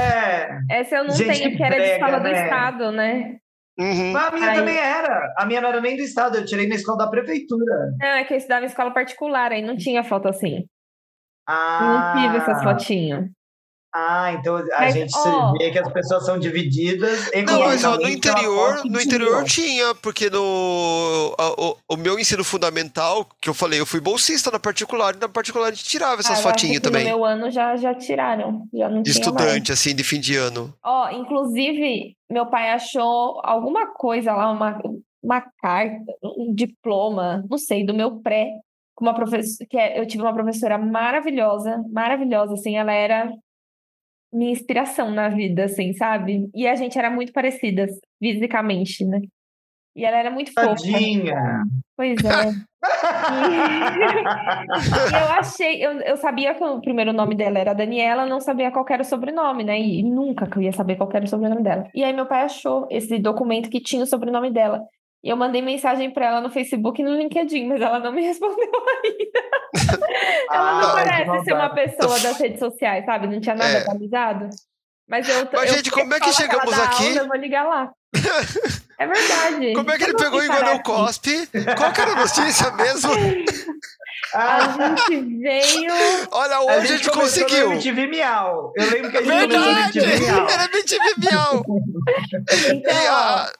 É. 0.00 0.78
Essa 0.80 0.96
eu 0.96 1.04
não 1.04 1.10
Gente, 1.14 1.26
tenho, 1.38 1.42
que 1.42 1.48
porque 1.58 1.62
era 1.64 1.76
de 1.76 1.90
escola 1.92 2.18
do 2.18 2.28
né? 2.28 2.44
estado, 2.44 2.92
né? 2.92 3.36
Uhum. 3.78 4.12
Mas 4.12 4.24
a 4.26 4.30
minha 4.32 4.50
Aí- 4.50 4.56
também 4.58 4.76
era. 4.78 5.34
A 5.38 5.46
minha 5.46 5.60
não 5.60 5.68
era 5.68 5.80
nem 5.80 5.96
do 5.96 6.02
estado, 6.02 6.36
eu 6.38 6.44
tirei 6.44 6.66
na 6.68 6.74
escola 6.74 6.98
da 6.98 7.08
prefeitura. 7.10 7.92
Não, 7.98 8.08
é 8.08 8.24
que 8.24 8.32
eu 8.34 8.38
estudava 8.38 8.64
em 8.64 8.68
escola 8.68 8.90
particular, 8.92 9.52
aí 9.52 9.62
não 9.62 9.76
tinha 9.76 10.02
foto 10.02 10.28
assim. 10.28 10.64
Ah, 11.46 12.14
Não 12.14 12.22
tive 12.22 12.36
essas 12.38 12.62
fotinhas. 12.62 13.24
Ah, 13.92 14.32
então 14.32 14.56
a 14.56 14.64
Mas, 14.80 14.94
gente 14.94 15.12
ó. 15.16 15.52
vê 15.58 15.70
que 15.72 15.78
as 15.80 15.92
pessoas 15.92 16.24
são 16.24 16.38
divididas. 16.38 17.28
Não, 17.44 17.58
mas 17.60 17.82
ó, 17.84 17.96
no 17.96 18.08
interior, 18.08 18.82
no 18.84 19.00
interior 19.00 19.42
tinha, 19.44 19.94
porque 19.96 20.30
no 20.30 21.34
a- 21.38 21.54
o, 21.60 21.76
o 21.88 21.96
meu 21.96 22.18
ensino 22.18 22.44
fundamental, 22.44 23.26
que 23.40 23.48
eu 23.50 23.54
falei, 23.54 23.80
eu 23.80 23.86
fui 23.86 24.00
bolsista 24.00 24.50
na 24.50 24.60
particular, 24.60 25.14
e 25.16 25.18
na 25.18 25.28
particular 25.28 25.66
a 25.68 25.70
gente 25.72 25.84
tirava 25.84 26.20
essas 26.20 26.38
Ah, 26.38 26.42
fotinhas 26.42 26.80
também. 26.80 27.02
No 27.02 27.08
meu 27.08 27.24
ano 27.24 27.50
já, 27.50 27.74
já 27.76 27.92
tiraram, 27.94 28.68
já 28.72 28.88
não 28.88 29.02
De 29.02 29.12
tinha 29.12 29.24
mais. 29.32 29.40
estudante, 29.44 29.72
assim, 29.72 29.94
de 29.94 30.04
fim 30.04 30.20
de 30.20 30.36
ano. 30.36 30.72
Ó, 30.84 31.10
inclusive, 31.10 32.14
meu 32.30 32.46
pai 32.46 32.70
achou 32.70 33.40
alguma 33.42 33.88
coisa 33.92 34.32
lá, 34.32 34.52
uma, 34.52 34.80
uma 35.22 35.40
carta, 35.60 36.12
um 36.22 36.54
diploma, 36.54 37.44
não 37.50 37.58
sei, 37.58 37.84
do 37.84 37.92
meu 37.92 38.20
pré, 38.20 38.46
com 38.94 39.04
uma 39.04 39.14
professora, 39.14 39.66
que 39.68 39.76
é- 39.76 39.98
eu 39.98 40.06
tive 40.06 40.22
uma 40.22 40.32
professora 40.34 40.78
maravilhosa, 40.78 41.82
maravilhosa, 41.90 42.54
assim, 42.54 42.76
ela 42.76 42.92
era 42.92 43.30
minha 44.32 44.52
inspiração 44.52 45.10
na 45.10 45.28
vida, 45.28 45.64
assim, 45.64 45.92
sabe? 45.92 46.48
E 46.54 46.66
a 46.66 46.74
gente 46.74 46.98
era 46.98 47.10
muito 47.10 47.32
parecidas 47.32 47.90
fisicamente, 48.18 49.04
né? 49.04 49.20
E 49.94 50.04
ela 50.04 50.18
era 50.18 50.30
muito 50.30 50.52
fofa. 50.52 50.68
Tadinha! 50.68 51.64
Pois 51.96 52.16
é. 52.24 52.52
E, 55.10 55.14
eu 55.14 55.28
achei, 55.38 55.84
eu, 55.84 55.92
eu 56.00 56.16
sabia 56.16 56.54
que 56.54 56.64
o 56.64 56.80
primeiro 56.80 57.12
nome 57.12 57.34
dela 57.34 57.58
era 57.58 57.74
Daniela, 57.74 58.26
não 58.26 58.40
sabia 58.40 58.70
qual 58.70 58.86
era 58.88 59.02
o 59.02 59.04
sobrenome, 59.04 59.64
né? 59.64 59.78
E 59.78 60.02
nunca 60.02 60.46
que 60.46 60.56
eu 60.56 60.62
ia 60.62 60.72
saber 60.72 60.96
qual 60.96 61.10
era 61.12 61.24
o 61.24 61.28
sobrenome 61.28 61.62
dela. 61.62 61.86
E 61.94 62.02
aí 62.02 62.12
meu 62.12 62.26
pai 62.26 62.42
achou 62.42 62.86
esse 62.90 63.18
documento 63.18 63.68
que 63.68 63.80
tinha 63.80 64.02
o 64.02 64.06
sobrenome 64.06 64.50
dela. 64.50 64.82
E 65.22 65.28
eu 65.28 65.36
mandei 65.36 65.60
mensagem 65.60 66.10
para 66.10 66.26
ela 66.26 66.40
no 66.40 66.50
Facebook 66.50 67.00
e 67.00 67.04
no 67.04 67.14
LinkedIn, 67.16 67.66
mas 67.68 67.80
ela 67.80 67.98
não 67.98 68.12
me 68.12 68.22
respondeu 68.26 68.70
ainda. 69.04 70.06
ela 70.50 70.80
não 70.80 70.88
Ah, 70.88 70.92
parece 70.94 71.44
ser 71.44 71.52
uma 71.52 71.68
pessoa 71.70 72.18
das 72.20 72.38
redes 72.38 72.58
sociais, 72.58 73.04
sabe? 73.04 73.26
Não 73.26 73.40
tinha 73.40 73.54
nada 73.54 73.70
É. 73.70 73.80
atualizado. 73.82 74.48
Mas 75.08 75.28
eu 75.28 75.46
Mas, 75.52 75.70
eu 75.70 75.76
gente, 75.76 75.90
como 75.90 76.14
é 76.14 76.20
que 76.20 76.32
chegamos 76.32 76.72
aqui? 76.78 77.08
aula, 77.08 77.18
eu 77.20 77.28
vou 77.28 77.36
ligar 77.36 77.64
lá. 77.66 77.90
É 79.00 79.06
verdade. 79.06 79.72
Como 79.72 79.90
é 79.90 79.96
que 79.96 80.04
ele 80.04 80.14
pegou 80.14 80.42
e 80.42 80.44
enganou 80.44 80.74
o 80.74 80.82
cospe? 80.82 81.48
Qual 81.78 81.90
que 81.90 82.00
era 82.02 82.12
a 82.12 82.16
notícia 82.16 82.70
mesmo? 82.72 83.10
A 84.34 84.60
gente 85.08 85.38
veio. 85.38 85.92
Olha, 86.30 86.56
a 86.56 86.60
hoje 86.64 86.70
a 86.74 86.80
gente 86.80 86.88
gente 87.04 87.10
começou 87.10 87.42
conseguiu. 87.44 87.68
no 87.68 87.72
MTV 87.76 88.06
Miau. 88.08 88.72
Eu 88.76 88.90
lembro 88.90 89.10
que 89.10 89.16
a 89.16 89.22
gente 89.22 89.30
começou 89.32 89.58
no 89.58 89.64
Verdade! 89.74 89.98
MTV 90.00 90.20
Miau. 90.26 90.48
Era 90.50 90.64
MTV 90.64 91.04
Miau. 91.16 91.64
Então, 92.74 92.92
E 92.92 93.08
ó, 93.08 93.12
a- 93.14 93.52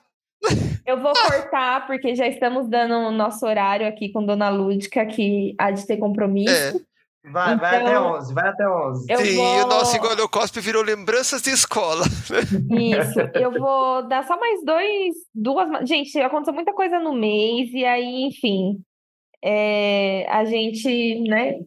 eu 0.87 1.01
vou 1.01 1.13
cortar, 1.13 1.87
porque 1.87 2.15
já 2.15 2.27
estamos 2.27 2.69
dando 2.69 2.95
o 2.95 3.11
nosso 3.11 3.45
horário 3.47 3.87
aqui 3.87 4.11
com 4.13 4.25
Dona 4.25 4.49
Lúdica, 4.49 5.05
que 5.07 5.55
há 5.59 5.71
de 5.71 5.87
ter 5.87 5.97
compromisso. 5.99 6.53
é, 6.79 6.91
Vai, 7.31 7.55
vai 7.59 7.83
Então, 7.83 7.87
até 7.87 8.19
11, 8.19 8.35
vai 8.35 8.49
até 8.49 8.67
11. 8.69 9.07
Eu 9.13 9.19
sim, 9.19 9.37
vou... 9.37 9.65
o 9.65 9.67
nosso 9.67 9.95
engolhou 9.97 10.27
cospe 10.29 10.59
virou 10.61 10.83
lembranças 10.83 11.43
de 11.43 11.51
escola. 11.51 12.05
Isso, 12.71 13.21
eu 13.35 13.53
vou 13.53 14.09
dar 14.09 14.25
só 14.27 14.39
mais 14.41 14.65
dois, 14.65 15.15
duas. 15.35 15.87
Gente, 15.89 16.19
aconteceu 16.19 16.55
muita 16.55 16.73
coisa 16.73 16.99
no 16.99 17.13
mês, 17.13 17.71
e 17.75 17.85
aí, 17.85 18.23
enfim, 18.25 18.81
é, 19.45 20.27
a 20.31 20.45
gente, 20.47 21.21
né? 21.29 21.59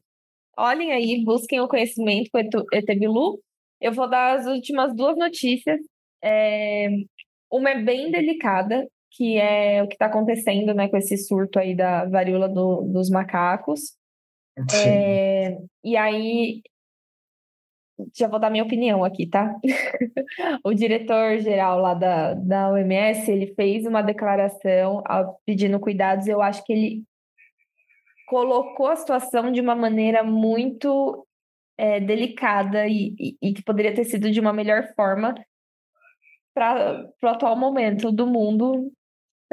Olhem 0.57 0.91
aí, 0.91 1.23
busquem 1.23 1.59
o 1.61 1.67
conhecimento 1.67 2.29
com 2.31 2.39
Etu- 2.39 2.65
Etebilu. 2.73 3.39
Eu 3.79 3.91
vou 3.91 4.09
dar 4.09 4.39
as 4.39 4.45
últimas 4.47 4.95
duas 4.95 5.15
notícias. 5.17 5.79
É, 6.23 6.87
uma 7.51 7.69
é 7.71 7.79
bem 7.81 8.09
delicada, 8.09 8.87
que 9.15 9.37
é 9.37 9.81
o 9.83 9.87
que 9.87 9.93
está 9.95 10.07
acontecendo, 10.07 10.73
né, 10.73 10.89
com 10.89 10.97
esse 10.97 11.17
surto 11.17 11.59
aí 11.59 11.75
da 11.75 12.05
varíola 12.05 12.49
do- 12.49 12.81
dos 12.91 13.09
macacos. 13.09 13.95
É, 14.87 15.57
e 15.83 15.95
aí, 15.95 16.61
já 18.17 18.27
vou 18.27 18.39
dar 18.39 18.49
minha 18.49 18.63
opinião 18.63 19.03
aqui, 19.03 19.27
tá? 19.27 19.55
O 20.65 20.73
diretor-geral 20.73 21.79
lá 21.79 21.93
da, 21.93 22.33
da 22.33 22.71
OMS, 22.71 23.31
ele 23.31 23.53
fez 23.55 23.85
uma 23.85 24.01
declaração 24.01 25.03
ah, 25.05 25.31
pedindo 25.45 25.79
cuidados. 25.79 26.27
Eu 26.27 26.41
acho 26.41 26.63
que 26.63 26.73
ele 26.73 27.03
colocou 28.27 28.87
a 28.87 28.95
situação 28.95 29.51
de 29.51 29.61
uma 29.61 29.75
maneira 29.75 30.23
muito 30.23 31.27
é, 31.77 31.99
delicada 31.99 32.87
e, 32.87 33.13
e, 33.19 33.37
e 33.41 33.53
que 33.53 33.63
poderia 33.63 33.93
ter 33.93 34.05
sido 34.05 34.31
de 34.31 34.39
uma 34.39 34.53
melhor 34.53 34.87
forma 34.95 35.35
para 36.53 37.09
o 37.21 37.27
atual 37.27 37.55
momento 37.55 38.11
do 38.11 38.25
mundo 38.25 38.91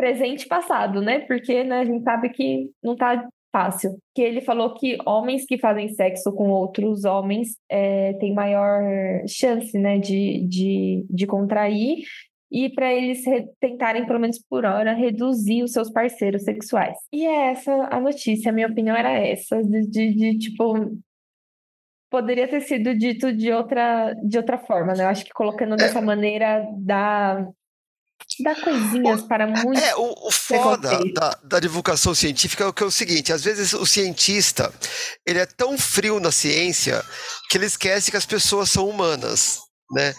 presente 0.00 0.44
e 0.44 0.48
passado, 0.48 1.02
né? 1.02 1.20
Porque 1.20 1.62
né, 1.62 1.80
a 1.80 1.84
gente 1.84 2.02
sabe 2.02 2.30
que 2.30 2.70
não 2.82 2.96
tá 2.96 3.28
fácil. 3.52 3.98
Que 4.14 4.22
ele 4.22 4.40
falou 4.40 4.74
que 4.74 4.96
homens 5.04 5.44
que 5.44 5.58
fazem 5.58 5.88
sexo 5.90 6.32
com 6.32 6.48
outros 6.48 7.04
homens 7.04 7.56
é, 7.68 8.14
têm 8.14 8.32
maior 8.32 8.82
chance, 9.28 9.76
né, 9.78 9.98
de, 9.98 10.46
de, 10.48 11.04
de 11.10 11.26
contrair 11.26 11.98
e 12.52 12.68
para 12.68 12.92
eles 12.92 13.24
re- 13.24 13.48
tentarem, 13.60 14.06
pelo 14.06 14.18
menos 14.18 14.38
por 14.48 14.64
hora, 14.64 14.92
reduzir 14.92 15.62
os 15.62 15.72
seus 15.72 15.90
parceiros 15.90 16.42
sexuais. 16.42 16.96
E 17.12 17.24
é 17.26 17.52
essa 17.52 17.72
a 17.90 18.00
notícia, 18.00 18.50
a 18.50 18.52
minha 18.52 18.66
opinião 18.66 18.96
era 18.96 19.10
essa, 19.12 19.62
de, 19.62 19.86
de, 19.86 20.14
de, 20.14 20.38
tipo. 20.38 20.98
Poderia 22.10 22.48
ter 22.48 22.60
sido 22.62 22.92
dito 22.92 23.32
de 23.32 23.52
outra, 23.52 24.14
de 24.14 24.36
outra 24.36 24.58
forma, 24.58 24.94
né? 24.94 25.04
Eu 25.04 25.08
acho 25.08 25.24
que 25.24 25.30
colocando 25.32 25.76
dessa 25.76 26.00
maneira 26.00 26.66
dá, 26.76 27.46
dá 28.40 28.54
coisinhas 28.54 29.22
para 29.22 29.46
muitos. 29.46 29.82
É, 29.82 29.94
o, 29.96 30.14
o 30.26 30.30
foda 30.30 31.00
da, 31.14 31.38
da 31.42 31.60
divulgação 31.60 32.14
científica 32.14 32.64
é 32.64 32.66
o 32.66 32.72
que 32.72 32.82
é 32.82 32.86
o 32.86 32.90
seguinte, 32.90 33.32
às 33.32 33.44
vezes 33.44 33.72
o 33.72 33.84
cientista, 33.86 34.72
ele 35.26 35.38
é 35.38 35.46
tão 35.46 35.76
frio 35.78 36.20
na 36.20 36.30
ciência 36.32 37.04
que 37.48 37.58
ele 37.58 37.66
esquece 37.66 38.10
que 38.10 38.16
as 38.16 38.26
pessoas 38.26 38.70
são 38.70 38.88
humanas, 38.88 39.58
né? 39.92 40.14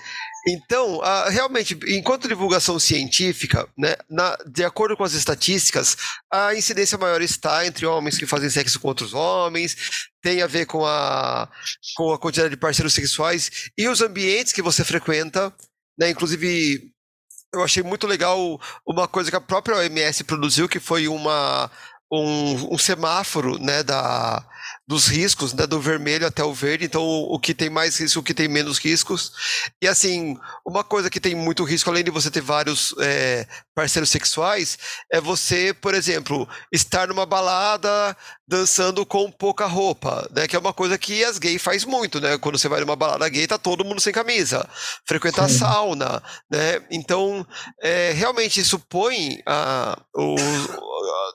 Então, 0.48 1.00
realmente, 1.30 1.78
enquanto 1.88 2.28
divulgação 2.28 2.80
científica, 2.80 3.68
né, 3.78 3.96
na- 4.10 4.36
de 4.48 4.64
acordo 4.64 4.98
com 4.98 5.04
as 5.04 5.14
estatísticas, 5.14 5.96
a 6.34 6.56
incidência 6.56 6.98
maior 6.98 7.22
está 7.22 7.64
entre 7.66 7.86
homens 7.86 8.18
que 8.18 8.26
fazem 8.26 8.50
sexo 8.50 8.80
com 8.80 8.88
outros 8.88 9.14
homens, 9.14 9.78
tem 10.20 10.42
a 10.42 10.48
ver 10.48 10.66
com 10.66 10.84
a, 10.84 11.48
com 11.96 12.12
a 12.12 12.18
quantidade 12.18 12.50
de 12.50 12.58
parceiros 12.58 12.94
sexuais 12.96 13.70
e 13.78 13.88
os 13.88 14.02
ambientes 14.02 14.52
que 14.52 14.64
você 14.64 14.84
frequenta, 14.84 15.54
né? 16.00 16.10
Inclusive, 16.10 16.91
eu 17.54 17.64
achei 17.64 17.84
muito 17.84 18.08
legal 18.08 18.60
uma 18.86 19.08
coisa 19.08 19.30
que 19.30 19.36
a 19.36 19.42
própria 19.42 19.78
OMS 19.78 20.24
produziu, 20.24 20.70
que 20.70 20.80
foi 20.80 21.08
uma, 21.08 21.70
um, 22.12 22.76
um 22.76 22.78
semáforo 22.78 23.58
né, 23.60 23.84
da, 23.84 24.44
dos 24.92 25.08
riscos, 25.08 25.54
né, 25.54 25.66
do 25.66 25.80
vermelho 25.80 26.28
até 26.28 26.44
o 26.44 26.54
verde, 26.54 26.84
então 26.84 27.02
o, 27.02 27.36
o 27.36 27.40
que 27.40 27.54
tem 27.54 27.70
mais 27.70 27.98
risco, 27.98 28.20
o 28.20 28.24
que 28.24 28.34
tem 28.34 28.50
menos 28.50 28.78
riscos. 28.78 29.32
E 29.82 29.88
assim, 29.88 30.38
uma 30.66 30.84
coisa 30.84 31.10
que 31.10 31.18
tem 31.18 31.34
muito 31.34 31.64
risco, 31.64 31.90
além 31.90 32.04
de 32.04 32.12
você 32.12 32.30
ter 32.30 32.42
vários 32.42 32.94
é, 33.00 33.48
parceiros 33.74 34.10
sexuais, 34.10 34.78
é 35.10 35.22
você, 35.22 35.74
por 35.74 35.94
exemplo, 35.94 36.46
estar 36.74 37.08
numa 37.08 37.26
balada 37.26 38.18
dançando 38.46 39.06
com 39.06 39.32
pouca 39.32 39.66
roupa, 39.66 40.30
né? 40.36 40.46
Que 40.46 40.58
é 40.58 40.60
uma 40.60 40.74
coisa 40.74 40.98
que 40.98 41.24
as 41.24 41.40
gays 41.40 41.62
faz 41.62 41.86
muito, 41.86 42.20
né? 42.20 42.38
Quando 42.38 42.60
você 42.60 42.68
vai 42.68 42.82
numa 42.82 42.98
balada 42.98 43.30
gay, 43.30 43.48
tá 43.48 43.58
todo 43.58 43.86
mundo 43.86 44.02
sem 44.02 44.12
camisa. 44.12 44.68
Frequentar 45.06 45.50
Sim. 45.50 45.60
sauna, 45.60 46.22
né? 46.52 46.82
Então, 46.92 47.48
é, 47.82 48.12
realmente 48.12 48.60
isso 48.60 48.78
põe 48.78 49.42
a, 49.46 49.98
os, 50.14 50.42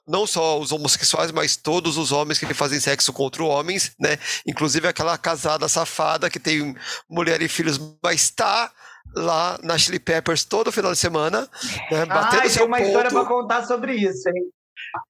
não 0.06 0.26
só 0.26 0.60
os 0.60 0.72
homossexuais, 0.72 1.32
mas 1.32 1.56
todos 1.56 1.96
os 1.96 2.12
homens 2.12 2.38
que 2.38 2.52
fazem 2.52 2.78
sexo 2.78 3.14
contra 3.14 3.42
homens, 3.46 3.92
né? 3.98 4.18
Inclusive 4.46 4.86
aquela 4.88 5.16
casada 5.18 5.68
safada 5.68 6.28
que 6.30 6.38
tem 6.40 6.74
mulher 7.08 7.40
e 7.42 7.48
filhos, 7.48 7.78
mas 8.02 8.30
tá 8.30 8.70
lá 9.14 9.58
na 9.62 9.78
Chili 9.78 9.98
Peppers 9.98 10.44
todo 10.44 10.72
final 10.72 10.92
de 10.92 10.98
semana, 10.98 11.48
né? 11.90 12.02
Ah, 12.02 12.06
Batendo 12.06 12.40
tem 12.42 12.50
seu 12.50 12.66
uma 12.66 12.80
história 12.80 13.10
ponto. 13.10 13.24
pra 13.26 13.34
contar 13.34 13.66
sobre 13.66 13.94
isso, 13.94 14.28
hein? 14.28 14.44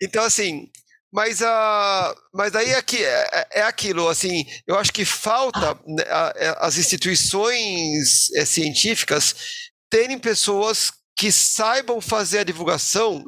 Então, 0.02 0.22
assim, 0.24 0.68
mas, 1.12 1.40
a, 1.42 2.14
mas 2.32 2.54
aí 2.54 2.74
aqui, 2.74 3.02
é, 3.02 3.46
é 3.52 3.62
aquilo, 3.62 4.08
assim, 4.08 4.44
eu 4.66 4.78
acho 4.78 4.92
que 4.92 5.04
falta 5.04 5.78
né, 5.86 6.02
a- 6.10 6.66
as 6.66 6.76
instituições 6.76 8.30
eh, 8.34 8.44
científicas 8.44 9.34
terem 9.90 10.18
pessoas 10.18 10.92
que 11.16 11.32
saibam 11.32 12.00
fazer 12.00 12.40
a 12.40 12.44
divulgação 12.44 13.24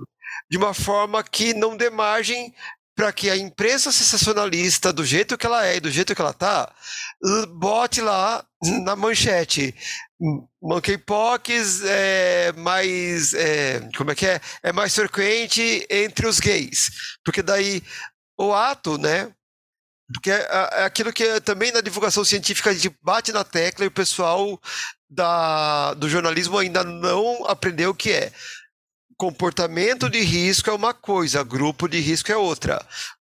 de 0.51 0.57
uma 0.59 0.75
forma 0.75 1.23
que 1.23 1.55
não 1.55 1.77
dê 1.77 1.89
margem 1.91 2.55
para 2.99 3.13
que 3.13 3.31
a 3.31 3.37
imprensa 3.37 3.93
sensacionalista, 3.93 4.93
do 4.93 5.07
jeito 5.07 5.39
que 5.39 5.47
ela 5.47 5.65
é 5.65 5.77
e 5.77 5.81
do 5.81 5.89
jeito 5.89 6.17
que 6.17 6.21
ela 6.21 6.33
tá, 6.33 6.69
bote 7.51 8.01
lá 8.01 8.45
na 8.83 8.97
manchete. 8.97 9.73
Monkeypox 10.61 11.85
é 11.85 12.51
mais. 12.57 13.35
é, 13.35 13.89
como 13.97 14.11
é 14.11 14.17
que 14.17 14.27
é? 14.27 14.41
É 14.65 14.73
mais 14.73 14.97
frequente 14.97 15.87
entre 15.89 16.27
os 16.27 16.41
gays. 16.41 16.91
Porque 17.25 17.41
daí 17.41 17.85
o 18.37 18.53
ato, 18.53 18.99
né? 18.99 19.33
Porque 20.13 20.33
é, 20.33 20.49
é 20.73 20.85
aquilo 20.85 21.13
que 21.13 21.23
é 21.23 21.39
também 21.39 21.71
na 21.71 21.81
divulgação 21.81 22.25
científica 22.25 22.71
a 22.71 22.75
gente 22.75 22.93
bate 23.01 23.31
na 23.31 23.45
tecla 23.45 23.85
e 23.85 23.89
o 23.89 23.93
pessoal 23.93 24.61
da, 25.09 25.95
do 25.95 26.09
jornalismo 26.09 26.59
ainda 26.59 26.83
não 26.83 27.47
aprendeu 27.47 27.91
o 27.91 27.95
que 27.95 28.11
é. 28.11 28.33
Comportamento 29.19 30.09
de 30.09 30.21
risco 30.21 30.71
é 30.71 30.73
uma 30.73 30.95
coisa, 30.95 31.43
grupo 31.43 31.89
de 31.89 31.99
risco 31.99 32.31
é 32.31 32.37
outra. 32.37 32.81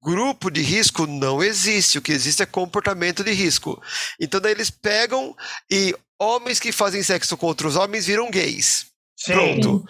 Grupo 0.02 0.52
de 0.52 0.62
risco 0.62 1.08
não 1.08 1.44
existe, 1.44 1.98
o 1.98 2.02
que 2.02 2.12
existe 2.12 2.44
é 2.44 2.46
comportamento 2.46 3.24
de 3.24 3.32
risco. 3.32 3.82
Então 4.20 4.40
daí 4.40 4.52
eles 4.52 4.70
pegam 4.70 5.36
e 5.70 5.96
homens 6.20 6.60
que 6.60 6.72
fazem 6.72 7.02
sexo 7.02 7.36
com 7.36 7.48
outros 7.48 7.76
homens 7.76 8.06
viram 8.06 8.30
gays. 8.30 8.86
Sim. 9.18 9.34
Pronto. 9.34 9.84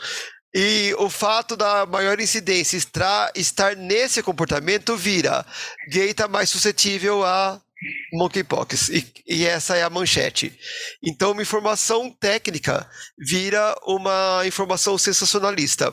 E 0.56 0.96
o 0.98 1.10
fato 1.10 1.58
da 1.58 1.86
maior 1.86 2.20
incidência 2.20 2.78
estar, 2.78 3.32
estar 3.36 3.76
nesse 3.76 4.24
comportamento 4.24 4.96
vira 4.96 5.46
gay 5.92 6.12
está 6.12 6.30
mais 6.30 6.50
suscetível 6.50 7.26
a 7.26 7.62
monkeypox. 8.14 8.90
E, 8.90 9.14
e 9.28 9.46
essa 9.46 9.76
é 9.76 9.84
a 9.84 9.90
manchete. 9.90 10.58
Então, 11.04 11.32
uma 11.32 11.42
informação 11.42 12.12
técnica 12.20 12.90
vira 13.18 13.76
uma 13.86 14.42
informação 14.46 14.98
sensacionalista. 14.98 15.92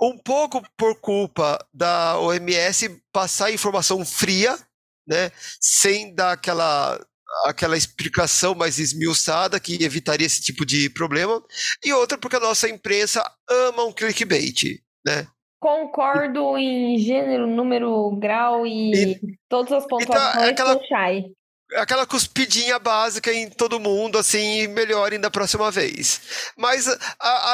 Um 0.00 0.18
pouco 0.18 0.62
por 0.76 1.00
culpa 1.00 1.58
da 1.72 2.18
OMS 2.18 3.00
passar 3.12 3.52
informação 3.52 4.04
fria, 4.04 4.58
né, 5.06 5.30
sem 5.60 6.14
dar 6.14 6.32
aquela 6.32 7.00
aquela 7.46 7.78
explicação 7.78 8.54
mais 8.54 8.78
esmiuçada 8.78 9.58
que 9.58 9.82
evitaria 9.82 10.26
esse 10.26 10.42
tipo 10.42 10.66
de 10.66 10.90
problema, 10.90 11.42
e 11.82 11.90
outra 11.92 12.18
porque 12.18 12.36
a 12.36 12.40
nossa 12.40 12.68
imprensa 12.68 13.24
ama 13.48 13.84
um 13.84 13.92
clickbait, 13.92 14.82
né? 15.04 15.26
Concordo 15.62 16.58
em 16.58 16.98
gênero, 16.98 17.46
número, 17.46 18.10
grau 18.16 18.66
e, 18.66 19.12
e 19.12 19.20
todas 19.48 19.72
as 19.72 19.86
pontuações 19.86 20.50
então, 20.50 20.72
aquela, 20.72 21.24
aquela 21.76 22.04
cuspidinha 22.04 22.80
básica 22.80 23.32
em 23.32 23.48
todo 23.48 23.78
mundo, 23.78 24.18
assim, 24.18 24.66
melhorem 24.66 25.20
da 25.20 25.30
próxima 25.30 25.70
vez. 25.70 26.52
Mas 26.58 26.88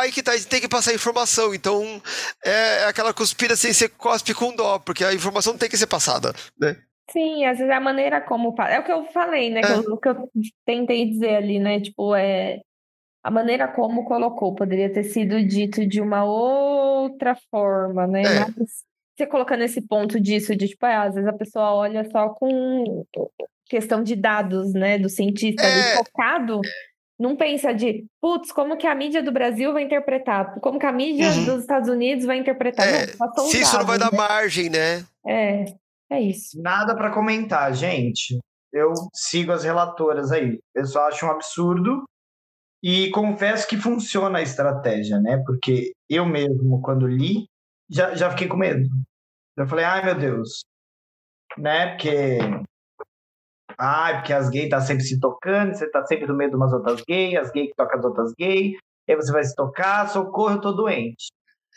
aí 0.01 0.11
que 0.11 0.23
tá, 0.23 0.33
a 0.33 0.37
gente 0.39 0.49
tem 0.49 0.59
que 0.59 0.67
passar 0.67 0.95
informação, 0.95 1.55
então 1.55 2.01
é, 2.43 2.79
é 2.79 2.85
aquela 2.87 3.13
cuspida 3.13 3.53
assim, 3.53 3.75
você 3.75 3.91
cospe 3.91 4.33
com 4.33 4.57
dó, 4.57 4.79
porque 4.79 5.05
a 5.05 5.13
informação 5.13 5.59
tem 5.59 5.69
que 5.69 5.77
ser 5.77 5.87
passada, 5.87 6.33
né? 6.59 6.79
Sim, 7.11 7.45
às 7.45 7.59
vezes 7.59 7.71
é 7.71 7.77
a 7.77 7.81
maneira 7.81 8.23
como. 8.23 8.55
É 8.63 8.81
o 8.81 8.85
que 8.85 8.93
eu 8.93 9.05
falei, 9.13 9.51
né? 9.51 9.61
É. 9.61 9.79
o 9.91 9.99
que 9.99 10.09
eu 10.09 10.31
tentei 10.65 11.05
dizer 11.11 11.37
ali, 11.37 11.59
né? 11.59 11.79
Tipo, 11.79 12.15
é. 12.15 12.61
A 13.23 13.31
maneira 13.31 13.69
como 13.69 14.05
colocou 14.05 14.55
poderia 14.55 14.93
ter 14.93 15.05
sido 15.05 15.43
dito 15.45 15.87
de 15.87 16.01
uma 16.01 16.25
outra 16.25 17.37
forma, 17.51 18.07
né? 18.07 18.23
É. 18.23 18.41
Mas 18.41 18.85
você 19.16 19.27
colocando 19.27 19.62
esse 19.62 19.81
ponto 19.83 20.21
disso, 20.21 20.55
de 20.55 20.69
tipo, 20.69 20.87
é, 20.87 20.97
às 20.97 21.14
vezes 21.14 21.29
a 21.29 21.33
pessoa 21.33 21.75
olha 21.75 22.09
só 22.11 22.29
com 22.31 23.05
questão 23.66 24.03
de 24.03 24.14
dados, 24.14 24.73
né? 24.73 24.99
Do 24.99 25.09
cientista 25.09 25.62
é. 25.62 25.66
ali 25.66 25.97
focado 25.97 26.61
não 27.19 27.35
pensa 27.35 27.75
de, 27.75 28.07
putz, 28.21 28.53
como 28.53 28.77
que 28.77 28.87
a 28.87 28.95
mídia 28.95 29.23
do 29.23 29.33
Brasil 29.33 29.73
vai 29.73 29.83
interpretar? 29.83 30.55
Como 30.61 30.79
que 30.79 30.87
a 30.87 30.93
mídia 30.93 31.29
uhum. 31.31 31.45
dos 31.47 31.61
Estados 31.62 31.89
Unidos 31.89 32.25
vai 32.25 32.39
interpretar? 32.39 32.87
É, 32.87 33.07
não, 33.19 33.47
se 33.47 33.61
isso 33.61 33.73
dados, 33.73 33.79
não 33.79 33.87
vai 33.87 33.99
dar 33.99 34.12
né? 34.12 34.19
margem, 34.19 34.71
né? 34.71 35.05
É, 35.27 35.64
é 36.12 36.21
isso. 36.21 36.62
Nada 36.62 36.95
para 36.95 37.11
comentar, 37.11 37.75
gente. 37.75 38.39
Eu 38.73 38.93
sigo 39.12 39.51
as 39.51 39.64
relatoras 39.64 40.31
aí. 40.31 40.55
O 40.55 40.61
pessoal 40.73 41.09
acha 41.09 41.27
um 41.27 41.31
absurdo 41.31 42.05
e 42.83 43.11
confesso 43.11 43.66
que 43.66 43.76
funciona 43.76 44.39
a 44.39 44.43
estratégia, 44.43 45.20
né? 45.20 45.43
Porque 45.45 45.93
eu 46.09 46.24
mesmo, 46.24 46.81
quando 46.81 47.07
li, 47.07 47.47
já, 47.91 48.14
já 48.14 48.31
fiquei 48.31 48.49
com 48.49 48.57
medo. 48.57 48.89
Eu 49.57 49.66
falei, 49.66 49.85
ai 49.85 50.05
meu 50.05 50.14
Deus, 50.14 50.64
né? 51.57 51.89
Porque. 51.91 52.39
Ai, 53.76 54.16
porque 54.16 54.33
as 54.33 54.49
gays 54.49 54.68
tá 54.68 54.81
sempre 54.81 55.05
se 55.05 55.20
tocando, 55.20 55.74
você 55.74 55.89
tá 55.91 56.05
sempre 56.05 56.26
no 56.26 56.37
meio 56.37 56.51
de 56.51 56.57
umas 56.57 56.72
outras 56.72 57.01
gays, 57.03 57.37
as 57.37 57.51
gays 57.51 57.68
que 57.68 57.76
tocam 57.76 57.99
as 57.99 58.05
outras 58.05 58.33
gays, 58.37 58.76
aí 59.09 59.16
você 59.16 59.31
vai 59.31 59.45
se 59.45 59.55
tocar, 59.55 60.09
socorro, 60.09 60.55
eu 60.57 60.61
tô 60.61 60.72
doente. 60.72 61.29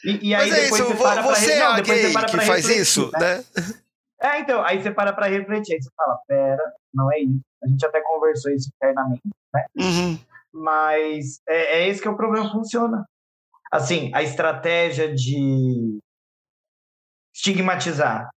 E, 0.04 0.30
e 0.30 0.36
aí 0.36 0.50
Mas 0.50 0.60
é 0.60 0.64
depois 0.64 0.82
isso, 0.82 0.90
você 0.90 1.04
para 1.04 1.22
você 1.22 1.46
pra... 1.46 1.54
é 1.54 1.60
não, 1.60 1.72
a 1.74 1.82
gay 1.82 2.26
que 2.26 2.42
faz 2.42 2.70
isso, 2.70 3.12
né? 3.12 3.20
né? 3.38 3.44
É, 4.24 4.40
então, 4.40 4.64
aí 4.64 4.80
você 4.80 4.92
para 4.92 5.14
pra 5.14 5.26
refletir, 5.26 5.74
aí 5.74 5.82
você 5.82 5.90
fala, 5.98 6.20
pera, 6.28 6.74
não 6.94 7.12
é 7.12 7.22
isso. 7.22 7.42
A 7.64 7.68
gente 7.68 7.84
até 7.84 8.02
conversou 8.02 8.52
isso 8.52 8.70
internamente, 8.76 9.22
né? 9.52 9.66
Uhum. 9.76 10.20
Mas 10.54 11.40
é, 11.48 11.80
é 11.80 11.88
esse 11.88 12.02
que 12.02 12.08
é 12.08 12.12
o 12.12 12.18
problema, 12.18 12.52
funciona. 12.52 13.06
Assim, 13.72 14.12
a 14.14 14.22
estratégia 14.22 15.14
de 15.14 16.00
estigmatizar. 17.34 18.30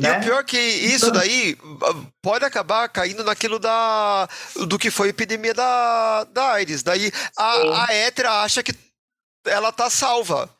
Né? 0.00 0.16
E 0.16 0.18
o 0.18 0.20
pior 0.20 0.40
é 0.40 0.44
que 0.44 0.58
isso 0.58 1.08
então 1.08 1.20
daí 1.20 1.56
pode 2.20 2.44
acabar 2.44 2.88
caindo 2.88 3.22
naquilo 3.22 3.60
da 3.60 4.28
do 4.66 4.78
que 4.78 4.90
foi 4.90 5.08
a 5.08 5.10
epidemia 5.10 5.54
da, 5.54 6.24
da 6.24 6.52
AIDS. 6.52 6.82
Daí 6.82 7.12
a, 7.36 7.84
a 7.84 7.92
hétera 7.92 8.42
acha 8.42 8.62
que 8.62 8.74
ela 9.44 9.70
tá 9.70 9.88
salva. 9.88 10.50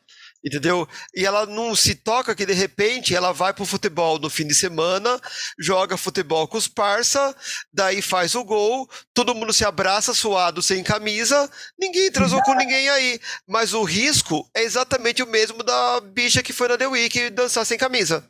Entendeu? 0.43 0.87
E 1.13 1.25
ela 1.25 1.45
não 1.45 1.75
se 1.75 1.95
toca 1.95 2.33
que 2.33 2.45
de 2.45 2.53
repente 2.53 3.13
ela 3.13 3.33
vai 3.33 3.53
pro 3.53 3.65
futebol 3.65 4.17
no 4.17 4.29
fim 4.29 4.47
de 4.47 4.55
semana, 4.55 5.19
joga 5.59 5.97
futebol 5.97 6.47
com 6.47 6.57
os 6.57 6.67
parça, 6.67 7.35
daí 7.73 8.01
faz 8.01 8.35
o 8.35 8.43
gol, 8.43 8.89
todo 9.13 9.35
mundo 9.35 9.51
se 9.51 9.65
abraça 9.65 10.13
suado 10.13 10.61
sem 10.61 10.81
camisa, 10.81 11.49
ninguém 11.77 12.09
transou 12.09 12.41
com 12.43 12.53
ninguém 12.53 12.87
aí. 12.89 13.19
Mas 13.45 13.73
o 13.73 13.83
risco 13.83 14.49
é 14.55 14.63
exatamente 14.63 15.21
o 15.21 15.27
mesmo 15.27 15.61
da 15.61 15.99
bicha 15.99 16.41
que 16.41 16.53
foi 16.53 16.69
na 16.69 16.77
The 16.77 16.87
Week 16.87 17.29
dançar 17.31 17.65
sem 17.65 17.77
camisa. 17.77 18.25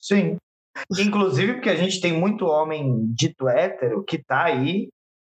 Sim. 0.00 0.38
Inclusive 0.98 1.54
porque 1.54 1.68
a 1.68 1.76
gente 1.76 2.00
tem 2.00 2.12
muito 2.12 2.46
homem 2.46 3.04
dito 3.14 3.48
hétero 3.48 4.02
que 4.02 4.16
tá 4.16 4.44
aí 4.44 4.88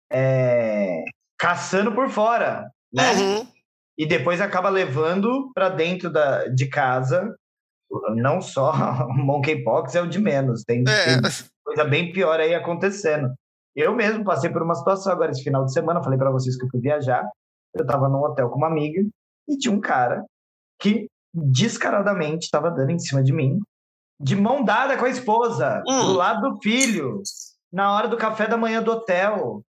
é, 0.10 1.04
caçando 1.38 1.94
por 1.94 2.10
fora, 2.10 2.72
né? 2.94 3.12
Uhum 3.16 3.61
e 4.02 4.06
depois 4.08 4.42
acaba 4.42 4.68
levando 4.68 5.52
para 5.54 5.70
dentro 5.70 6.12
da, 6.12 6.48
de 6.48 6.68
casa. 6.68 7.36
Não 8.16 8.42
só 8.42 8.74
monkeypox 9.14 9.94
é 9.94 10.02
o 10.02 10.08
de 10.08 10.18
menos, 10.18 10.64
tem, 10.64 10.84
é. 10.88 11.22
tem, 11.22 11.32
coisa 11.64 11.84
bem 11.86 12.12
pior 12.12 12.40
aí 12.40 12.56
acontecendo. 12.56 13.32
Eu 13.76 13.96
mesmo 13.96 14.24
passei 14.24 14.50
por 14.50 14.64
uma 14.64 14.74
situação 14.74 15.14
agora 15.14 15.30
esse 15.30 15.44
final 15.44 15.66
de 15.66 15.72
semana, 15.72 16.04
falei 16.04 16.18
para 16.18 16.32
vocês 16.32 16.58
que 16.58 16.66
eu 16.66 16.70
fui 16.70 16.80
viajar. 16.80 17.24
Eu 17.76 17.84
estava 17.84 18.10
num 18.10 18.24
hotel 18.24 18.50
com 18.50 18.58
uma 18.58 18.66
amiga 18.66 19.08
e 19.48 19.56
tinha 19.56 19.72
um 19.72 19.80
cara 19.80 20.26
que 20.80 21.06
descaradamente 21.32 22.46
estava 22.46 22.72
dando 22.72 22.90
em 22.90 23.00
cima 23.00 23.22
de 23.22 23.32
mim, 23.32 23.60
de 24.20 24.36
mão 24.36 24.64
dada 24.64 24.98
com 24.98 25.06
a 25.06 25.10
esposa, 25.10 25.84
hum. 25.88 26.08
do 26.08 26.14
lado 26.14 26.50
do 26.50 26.60
filho, 26.60 27.22
na 27.72 27.94
hora 27.94 28.08
do 28.08 28.18
café 28.18 28.48
da 28.48 28.58
manhã 28.58 28.82
do 28.82 28.94
hotel. 28.94 29.62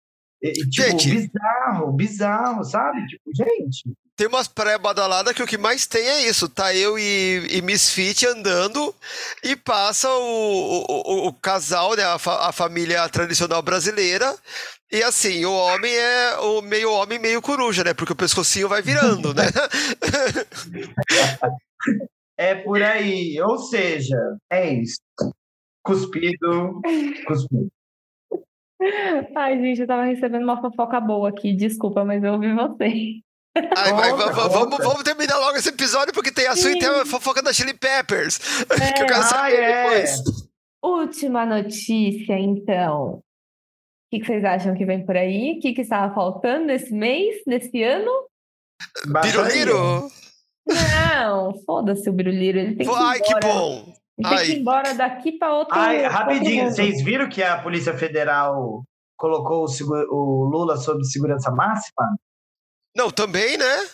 E, 0.43 0.53
tipo, 0.53 0.73
gente. 0.73 1.11
bizarro, 1.11 1.93
bizarro, 1.93 2.65
sabe? 2.65 3.07
Tipo, 3.07 3.31
gente, 3.35 3.83
tem 4.21 4.29
umas 4.29 4.47
pré-badaladas 4.47 5.33
que 5.33 5.43
o 5.43 5.47
que 5.47 5.57
mais 5.57 5.87
tem 5.87 6.07
é 6.07 6.29
isso. 6.29 6.47
Tá 6.47 6.75
eu 6.75 6.99
e, 6.99 7.57
e 7.57 7.63
Misfit 7.63 8.27
andando 8.27 8.95
e 9.43 9.57
passa 9.57 10.11
o, 10.11 10.85
o, 10.87 11.29
o 11.29 11.33
casal, 11.33 11.97
né, 11.97 12.05
a, 12.05 12.19
fa, 12.19 12.47
a, 12.47 12.53
família 12.53 13.09
tradicional 13.09 13.63
brasileira. 13.63 14.37
E 14.93 15.03
assim, 15.03 15.43
o 15.47 15.55
homem 15.55 15.95
é 15.95 16.37
o 16.37 16.61
meio 16.61 16.93
homem, 16.93 17.19
meio 17.19 17.41
coruja, 17.41 17.83
né? 17.83 17.95
Porque 17.95 18.13
o 18.13 18.17
pescocinho 18.17 18.69
vai 18.69 18.83
virando, 18.83 19.33
né? 19.33 19.45
é 22.37 22.57
por 22.57 22.83
aí. 22.83 23.41
Ou 23.41 23.57
seja, 23.57 24.19
é 24.51 24.71
isso. 24.71 25.01
Cuspido, 25.83 26.83
cuspido. 27.27 27.71
Ai, 29.37 29.59
gente, 29.59 29.83
eu 29.83 29.87
tava 29.87 30.05
recebendo 30.05 30.45
uma 30.45 30.61
fofoca 30.61 31.01
boa 31.01 31.29
aqui. 31.29 31.55
Desculpa, 31.55 32.05
mas 32.05 32.23
eu 32.23 32.33
ouvi 32.33 32.53
você. 32.55 33.21
Ai, 33.77 33.93
vai, 33.93 34.33
vamos, 34.33 34.79
vamos 34.79 35.03
terminar 35.03 35.37
logo 35.39 35.57
esse 35.57 35.69
episódio 35.69 36.15
porque 36.15 36.33
tem 36.33 36.47
a 36.47 36.55
sua 36.55 36.71
e 36.71 36.79
tem 36.79 36.89
a 36.89 37.05
fofoca 37.05 37.43
da 37.43 37.53
Chili 37.53 37.75
Peppers. 37.75 38.39
É. 38.71 38.93
que 38.93 39.03
eu 39.03 39.07
quero 39.07 39.23
saber 39.25 39.57
ah, 39.57 39.61
é. 39.61 39.83
depois. 39.83 40.23
Última 40.83 41.45
notícia, 41.45 42.39
então. 42.39 43.15
O 43.17 43.23
que, 44.11 44.21
que, 44.21 44.27
vocês 44.27 44.45
acham 44.45 44.75
que 44.75 44.85
vem 44.85 45.05
por 45.05 45.17
aí? 45.17 45.57
O 45.57 45.61
que, 45.61 45.73
que 45.73 45.83
estava 45.83 46.13
faltando 46.15 46.67
nesse 46.67 46.93
mês, 46.93 47.43
nesse 47.47 47.83
ano? 47.83 48.11
Biruliro? 49.23 50.09
Não, 50.67 51.55
foda-se 51.65 52.09
o 52.09 52.13
Biruliro. 52.13 52.59
Ele 52.59 52.77
tem 52.77 52.87
que 52.87 52.95
Ai, 52.95 53.21
que 53.21 53.39
bom! 53.41 53.93
Tem 54.29 54.39
que 54.39 54.53
ir 54.53 54.61
embora 54.61 54.95
daqui 54.95 55.33
para 55.33 55.55
outro. 55.55 55.75
Ai, 55.77 56.03
rapidinho, 56.03 56.71
vocês 56.71 57.03
viram 57.03 57.29
que 57.29 57.43
a 57.43 57.61
Polícia 57.61 57.97
Federal 57.97 58.83
colocou 59.17 59.65
o, 59.65 60.15
o 60.15 60.45
Lula 60.45 60.77
sob 60.77 61.05
segurança 61.05 61.51
máxima? 61.51 62.17
Não, 62.97 63.11
também, 63.11 63.57
né? 63.57 63.87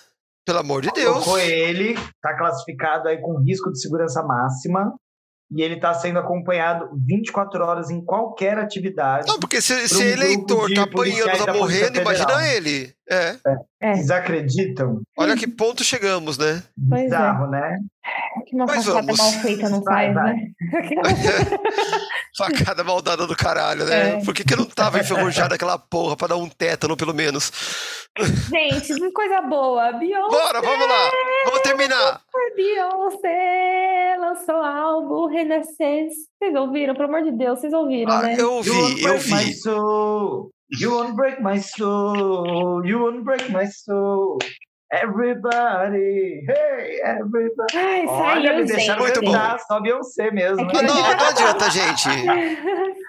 Pelo 0.45 0.61
amor 0.61 0.83
de 0.83 0.91
Deus. 0.93 1.25
Colocou 1.25 1.39
ele, 1.39 1.95
tá 2.23 2.37
classificado 2.37 3.09
aí 3.09 3.21
com 3.21 3.43
risco 3.43 3.71
de 3.71 3.81
segurança 3.81 4.23
máxima 4.23 4.95
e 5.51 5.63
ele 5.63 5.75
está 5.75 5.95
sendo 5.95 6.19
acompanhado 6.19 6.89
24 7.07 7.65
horas 7.65 7.91
em 7.91 8.05
qualquer 8.05 8.59
atividade. 8.59 9.29
Não, 9.29 9.39
porque 9.39 9.61
se, 9.61 9.89
se 9.89 9.97
um 9.97 10.07
eleitor 10.07 10.73
tá 10.73 10.85
apanhando, 10.85 11.45
tá 11.45 11.53
morrendo, 11.53 12.01
imagina 12.01 12.49
ele. 12.49 12.96
É. 13.09 13.37
é. 13.81 13.95
Vocês 13.95 14.11
acreditam? 14.11 15.01
Olha 15.17 15.37
que 15.37 15.47
ponto 15.47 15.85
chegamos, 15.85 16.37
né? 16.37 16.63
Pois 16.89 17.03
é. 17.03 17.05
Bizarro, 17.05 17.47
é. 17.47 17.49
né? 17.51 17.79
Que 18.47 18.55
uma 18.55 18.67
Mas 18.67 18.85
facada 18.85 19.07
vamos. 19.07 19.19
mal 19.19 19.33
feita 19.43 19.69
não 19.69 19.83
vai, 19.83 20.13
faz, 20.13 20.15
vai. 20.15 20.35
né? 20.35 20.53
facada 22.37 22.85
maldada 22.85 23.27
do 23.27 23.37
caralho, 23.37 23.85
né? 23.85 24.19
É. 24.19 24.25
Por 24.25 24.35
que, 24.35 24.45
que 24.45 24.57
não 24.57 24.67
tava 24.67 25.01
enferrujada 25.01 25.55
aquela 25.55 25.79
porra 25.79 26.17
pra 26.17 26.29
dar 26.29 26.37
um 26.37 26.49
tétano, 26.49 26.97
pelo 26.97 27.15
menos? 27.15 27.51
Gente, 28.51 28.95
que 28.95 29.11
coisa 29.13 29.41
boa. 29.43 29.93
Beyoncé! 29.93 30.37
Bora, 30.37 30.61
vamos 30.61 30.89
lá! 30.89 31.11
Vamos 31.47 31.61
terminar! 31.61 32.21
Beyoncé 32.57 34.17
lançou 34.19 34.57
álbum 34.57 35.27
Renaissance. 35.27 36.29
Vocês 36.39 36.55
ouviram? 36.55 36.95
Pelo 36.95 37.09
amor 37.09 37.23
de 37.23 37.33
Deus, 37.33 37.61
vocês 37.61 37.73
ouviram, 37.73 38.13
ah, 38.13 38.23
né? 38.23 38.37
Eu 38.39 38.55
ouvi, 38.55 39.03
eu 39.03 39.19
vi. 39.19 39.35
My 39.35 39.55
soul. 39.55 40.51
You 40.71 40.91
won't 40.91 41.17
break 41.17 41.41
my 41.41 41.59
soul. 41.59 42.85
You 42.85 42.99
won't 42.99 43.25
break 43.25 43.51
my 43.51 43.67
soul. 43.67 44.39
Everybody, 44.93 46.47
hey, 46.47 47.01
everybody. 47.05 47.75
Ai, 47.75 48.07
Olha, 48.07 48.51
saiu, 48.51 48.57
me 48.57 48.67
deixaram 48.67 49.03
Muito 49.03 49.21
cantar, 49.21 49.57
bom. 49.57 49.65
só 49.67 49.81
Beyoncé 49.81 50.31
mesmo. 50.31 50.61
É 50.71 50.83
não, 50.83 50.95
não 50.95 51.27
adianta, 51.27 51.71
gente. 51.71 52.09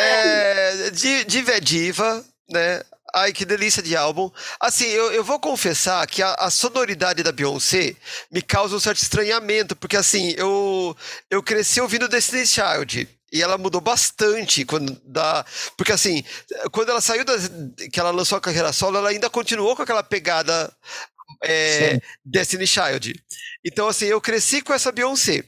É, 0.00 0.90
diva 0.90 1.52
é 1.52 1.60
diva, 1.60 2.24
né? 2.50 2.82
Ai, 3.14 3.32
que 3.32 3.44
delícia 3.44 3.82
de 3.82 3.96
álbum. 3.96 4.30
Assim, 4.60 4.86
eu, 4.86 5.12
eu 5.12 5.24
vou 5.24 5.40
confessar 5.40 6.06
que 6.06 6.22
a, 6.22 6.34
a, 6.34 6.50
sonoridade 6.50 7.22
da 7.22 7.32
Beyoncé 7.32 7.96
me 8.30 8.42
causa 8.42 8.76
um 8.76 8.80
certo 8.80 8.98
estranhamento, 8.98 9.74
porque 9.74 9.96
assim, 9.96 10.34
eu, 10.36 10.94
eu 11.30 11.42
cresci 11.42 11.80
ouvindo 11.80 12.08
Destiny's 12.08 12.52
Child. 12.52 13.08
E 13.32 13.42
ela 13.42 13.58
mudou 13.58 13.80
bastante 13.80 14.64
quando 14.64 14.98
da, 15.04 15.44
porque 15.76 15.92
assim, 15.92 16.24
quando 16.72 16.90
ela 16.90 17.00
saiu 17.00 17.24
da, 17.24 17.34
que 17.92 18.00
ela 18.00 18.10
lançou 18.10 18.38
a 18.38 18.40
carreira 18.40 18.72
solo, 18.72 18.96
ela 18.98 19.10
ainda 19.10 19.28
continuou 19.28 19.76
com 19.76 19.82
aquela 19.82 20.02
pegada 20.02 20.72
é, 21.44 22.00
Destiny 22.24 22.66
Child. 22.66 23.22
Então 23.64 23.88
assim, 23.88 24.06
eu 24.06 24.20
cresci 24.20 24.62
com 24.62 24.72
essa 24.72 24.90
Beyoncé. 24.92 25.44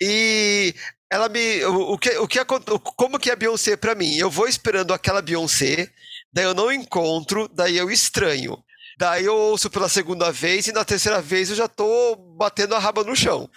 E 0.00 0.74
ela 1.10 1.28
me 1.28 1.64
o, 1.64 1.92
o 1.92 1.98
que 1.98 2.10
o 2.18 2.28
que 2.28 2.38
como 2.44 3.18
que 3.18 3.30
é 3.30 3.32
a 3.32 3.36
Beyoncé 3.36 3.76
para 3.76 3.94
mim? 3.94 4.16
Eu 4.16 4.30
vou 4.30 4.46
esperando 4.48 4.92
aquela 4.94 5.22
Beyoncé, 5.22 5.90
daí 6.32 6.44
eu 6.44 6.54
não 6.54 6.70
encontro, 6.70 7.48
daí 7.52 7.76
eu 7.76 7.90
estranho. 7.90 8.62
Daí 8.98 9.26
eu 9.26 9.36
ouço 9.36 9.68
pela 9.68 9.90
segunda 9.90 10.32
vez 10.32 10.66
e 10.66 10.72
na 10.72 10.84
terceira 10.84 11.20
vez 11.20 11.50
eu 11.50 11.56
já 11.56 11.68
tô 11.68 12.16
batendo 12.16 12.74
a 12.74 12.78
raba 12.78 13.04
no 13.04 13.14
chão. 13.14 13.48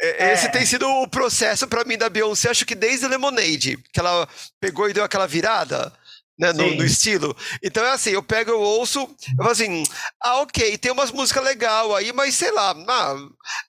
É. 0.00 0.32
Esse 0.32 0.50
tem 0.50 0.64
sido 0.64 0.88
o 0.88 1.08
processo 1.08 1.68
para 1.68 1.84
mim 1.84 1.98
da 1.98 2.08
Beyoncé, 2.08 2.48
acho 2.50 2.64
que 2.64 2.74
desde 2.74 3.06
Lemonade, 3.06 3.76
que 3.92 4.00
ela 4.00 4.26
pegou 4.58 4.88
e 4.88 4.92
deu 4.92 5.04
aquela 5.04 5.26
virada. 5.26 5.92
Né, 6.38 6.54
no, 6.54 6.74
no, 6.74 6.84
estilo. 6.86 7.36
Então 7.62 7.84
é 7.84 7.90
assim, 7.90 8.12
eu 8.12 8.22
pego, 8.22 8.50
eu 8.50 8.60
ouço, 8.60 9.00
eu 9.00 9.36
falo 9.36 9.50
assim, 9.50 9.82
ah, 10.18 10.40
ok, 10.40 10.78
tem 10.78 10.90
umas 10.90 11.10
músicas 11.10 11.44
legal 11.44 11.94
aí, 11.94 12.14
mas 12.14 12.34
sei 12.34 12.50
lá, 12.50 12.74
ah, 12.88 13.14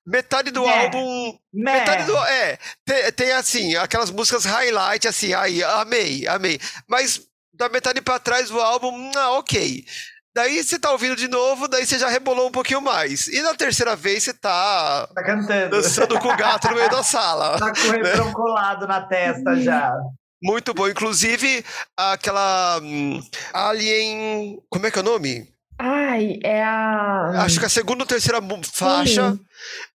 metade 0.07 0.51
do 0.51 0.65
é. 0.65 0.85
álbum. 0.85 1.37
Metade 1.51 2.05
do. 2.05 2.17
É, 2.17 2.57
tem, 2.85 3.11
tem, 3.11 3.31
assim, 3.33 3.75
aquelas 3.75 4.09
músicas 4.09 4.45
highlight, 4.45 5.05
assim, 5.05 5.33
aí, 5.33 5.61
amei, 5.61 6.25
amei. 6.25 6.61
Mas 6.87 7.21
da 7.53 7.67
metade 7.67 7.99
para 7.99 8.19
trás 8.19 8.47
do 8.47 8.61
álbum, 8.61 9.11
ah, 9.17 9.31
ok. 9.31 9.85
Daí 10.33 10.63
você 10.63 10.79
tá 10.79 10.91
ouvindo 10.91 11.15
de 11.15 11.27
novo, 11.27 11.67
daí 11.67 11.85
você 11.85 11.99
já 11.99 12.07
rebolou 12.07 12.47
um 12.47 12.51
pouquinho 12.51 12.81
mais. 12.81 13.27
E 13.27 13.41
na 13.41 13.53
terceira 13.53 13.95
vez 13.95 14.23
você 14.23 14.33
tá. 14.33 15.07
Tá 15.13 15.23
cantando. 15.23 15.69
Dançando 15.69 16.19
com 16.19 16.29
o 16.29 16.37
gato 16.37 16.69
no 16.69 16.75
meio 16.75 16.89
da 16.89 17.03
sala. 17.03 17.59
Tá 17.59 17.73
com 17.73 17.87
o 17.87 17.91
refrão 17.91 18.27
né? 18.27 18.33
colado 18.33 18.87
na 18.87 19.01
testa 19.01 19.57
já. 19.57 19.93
Muito 20.41 20.73
bom. 20.73 20.87
Inclusive, 20.87 21.65
aquela. 21.97 22.79
Hum, 22.81 23.21
Alien. 23.53 24.57
Como 24.69 24.87
é 24.87 24.91
que 24.91 24.97
é 24.97 25.01
o 25.01 25.05
nome? 25.05 25.47
Ai, 25.77 26.39
é 26.43 26.63
a. 26.63 27.43
Acho 27.43 27.59
que 27.59 27.65
a 27.65 27.69
segunda 27.69 28.03
ou 28.03 28.07
terceira 28.07 28.39
faixa. 28.73 29.31
Sim. 29.31 29.39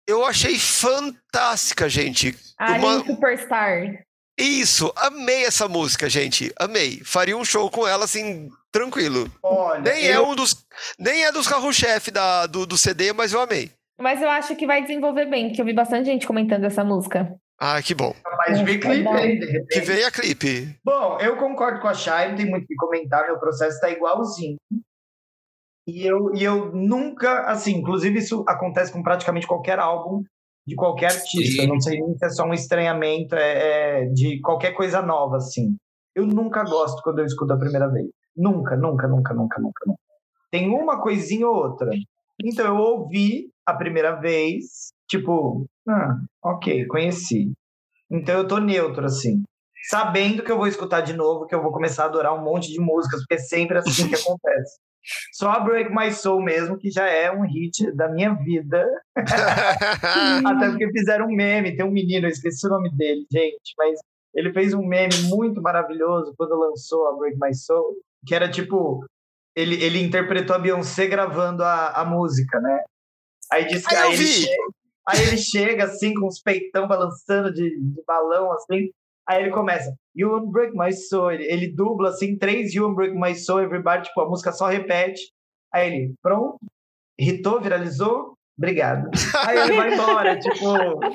Eu 0.07 0.25
achei 0.27 0.59
fantástica, 0.59 1.89
gente. 1.89 2.37
Alien 2.59 2.85
Uma... 2.85 3.05
Superstar. 3.05 4.05
Isso, 4.37 4.93
amei 4.97 5.45
essa 5.45 5.69
música, 5.69 6.09
gente. 6.09 6.53
Amei. 6.59 7.01
Faria 7.05 7.37
um 7.37 7.45
show 7.45 7.71
com 7.71 7.87
ela 7.87 8.05
assim 8.05 8.49
tranquilo. 8.73 9.31
Olha, 9.43 9.81
nem 9.81 10.07
é 10.07 10.17
eu... 10.17 10.25
é 10.25 10.27
um 10.27 10.35
dos 10.35 10.67
nem 10.99 11.25
é 11.25 11.31
dos 11.31 11.47
carro-chefe 11.47 12.11
do, 12.51 12.67
do 12.67 12.77
CD, 12.77 13.13
mas 13.13 13.33
eu 13.33 13.41
amei. 13.41 13.71
Mas 13.99 14.21
eu 14.21 14.29
acho 14.29 14.57
que 14.57 14.67
vai 14.67 14.83
desenvolver 14.83 15.27
bem, 15.27 15.53
que 15.53 15.61
eu 15.61 15.65
vi 15.65 15.73
bastante 15.73 16.07
gente 16.07 16.27
comentando 16.27 16.65
essa 16.65 16.83
música. 16.85 17.33
Ah, 17.61 17.81
que 17.81 17.95
bom. 17.95 18.13
Capaz 18.25 18.59
de 18.59 18.65
ver 18.65 18.79
clipe 18.79 19.09
aí, 19.09 19.39
de 19.39 19.47
repente. 19.47 19.69
Que 19.69 19.81
veio 19.81 20.07
a 20.07 20.11
clipe. 20.11 20.77
Bom, 20.85 21.19
eu 21.21 21.37
concordo 21.37 21.81
com 21.81 21.87
a 21.87 21.95
Chay, 21.95 22.31
não 22.31 22.37
tem 22.37 22.51
muito 22.51 22.65
o 22.65 22.67
que 22.67 22.75
comentar, 22.75 23.27
meu 23.27 23.39
processo 23.39 23.77
está 23.77 23.89
igualzinho. 23.89 24.57
E 25.87 26.05
eu, 26.05 26.35
e 26.35 26.43
eu 26.43 26.73
nunca, 26.73 27.43
assim, 27.43 27.77
inclusive 27.77 28.19
isso 28.19 28.45
acontece 28.49 28.91
com 28.91 29.03
praticamente 29.03 29.47
qualquer 29.47 29.79
álbum 29.79 30.25
de 30.67 30.75
qualquer 30.75 31.13
artista. 31.13 31.63
Sim. 31.63 31.69
Não 31.69 31.81
sei 31.81 32.01
se 32.17 32.25
é 32.25 32.29
só 32.31 32.45
um 32.45 32.55
estranhamento 32.55 33.35
é, 33.35 34.03
é, 34.03 34.07
de 34.07 34.41
qualquer 34.41 34.73
coisa 34.73 35.03
nova, 35.03 35.37
assim. 35.37 35.77
Eu 36.15 36.27
nunca 36.27 36.63
gosto 36.65 37.03
quando 37.03 37.19
eu 37.19 37.27
escuto 37.27 37.53
a 37.53 37.59
primeira 37.59 37.89
vez. 37.89 38.09
Nunca, 38.37 38.77
nunca, 38.77 39.07
nunca, 39.07 39.35
nunca, 39.35 39.61
nunca, 39.61 39.85
nunca. 39.87 40.01
Tem 40.51 40.69
uma 40.69 41.01
coisinha 41.01 41.49
ou 41.49 41.57
outra. 41.57 41.91
Então 42.43 42.67
eu 42.67 42.77
ouvi 42.77 43.51
a 43.67 43.75
primeira 43.75 44.15
vez, 44.21 44.93
tipo, 45.09 45.67
ah, 45.89 46.17
ok, 46.43 46.87
conheci. 46.87 47.53
Então 48.11 48.39
eu 48.39 48.47
tô 48.47 48.59
neutro, 48.59 49.05
assim. 49.05 49.43
Sabendo 49.89 50.43
que 50.43 50.51
eu 50.51 50.57
vou 50.57 50.67
escutar 50.67 51.03
de 51.03 51.13
novo, 51.13 51.47
que 51.47 51.55
eu 51.55 51.63
vou 51.63 51.73
começar 51.73 52.05
a 52.05 52.07
adorar 52.07 52.35
um 52.35 52.43
monte 52.43 52.73
de 52.73 52.81
músicas, 52.81 53.21
porque 53.21 53.35
é 53.35 53.39
sempre 53.39 53.79
assim 53.79 54.09
que 54.09 54.15
acontece. 54.17 54.79
Só 55.33 55.51
a 55.51 55.61
Break 55.61 55.95
My 55.95 56.13
Soul 56.13 56.43
mesmo, 56.43 56.79
que 56.79 56.91
já 56.91 57.07
é 57.07 57.31
um 57.31 57.43
hit 57.43 57.93
da 57.95 58.09
minha 58.09 58.33
vida. 58.35 58.87
Até 59.17 60.71
porque 60.71 60.91
fizeram 60.91 61.27
um 61.27 61.35
meme, 61.35 61.77
tem 61.77 61.85
um 61.85 61.91
menino, 61.91 62.27
eu 62.27 62.31
esqueci 62.31 62.67
o 62.67 62.71
nome 62.71 62.91
dele, 62.97 63.27
gente, 63.31 63.75
mas 63.77 63.99
ele 64.35 64.53
fez 64.53 64.75
um 64.75 64.85
meme 64.85 65.15
muito 65.29 65.63
maravilhoso 65.63 66.35
quando 66.37 66.59
lançou 66.59 67.07
a 67.09 67.17
Break 67.17 67.39
My 67.41 67.55
Soul, 67.55 67.97
que 68.27 68.35
era 68.35 68.51
tipo, 68.51 69.05
ele, 69.55 69.83
ele 69.83 70.03
interpretou 70.03 70.57
a 70.57 70.59
Beyoncé 70.59 71.07
gravando 71.07 71.63
a, 71.63 71.91
a 71.91 72.05
música, 72.05 72.61
né? 72.61 72.83
Aí 73.53 73.67
disse 73.67 73.87
que 73.87 73.95
aí, 73.95 74.15
ele 74.15 74.27
chega, 74.27 74.63
aí 75.09 75.23
ele 75.23 75.37
chega 75.37 75.85
assim, 75.85 76.15
com 76.15 76.27
os 76.27 76.41
peitão 76.41 76.89
balançando 76.89 77.53
de, 77.53 77.79
de 77.79 78.03
balão, 78.07 78.51
assim. 78.53 78.91
Aí 79.29 79.43
ele 79.43 79.51
começa, 79.51 79.95
You 80.15 80.31
Won't 80.31 80.53
Break 80.53 80.77
My 80.77 80.93
Soul. 80.93 81.33
Ele, 81.33 81.45
ele 81.45 81.75
dubla 81.75 82.11
assim, 82.11 82.37
três 82.37 82.75
You 82.75 82.85
Won't 82.85 82.97
Break 82.97 83.15
My 83.15 83.35
Soul, 83.35 83.63
everybody, 83.63 84.05
tipo, 84.05 84.21
a 84.21 84.29
música 84.29 84.53
só 84.53 84.69
repete. 84.69 85.21
Aí 85.73 85.87
ele, 85.89 86.15
pronto, 86.23 86.59
irritou, 87.19 87.61
viralizou, 87.61 88.37
obrigado. 88.57 89.11
Aí 89.47 89.59
ele 89.59 89.77
vai 89.77 89.95
embora, 89.95 90.39
tipo, 90.39 90.67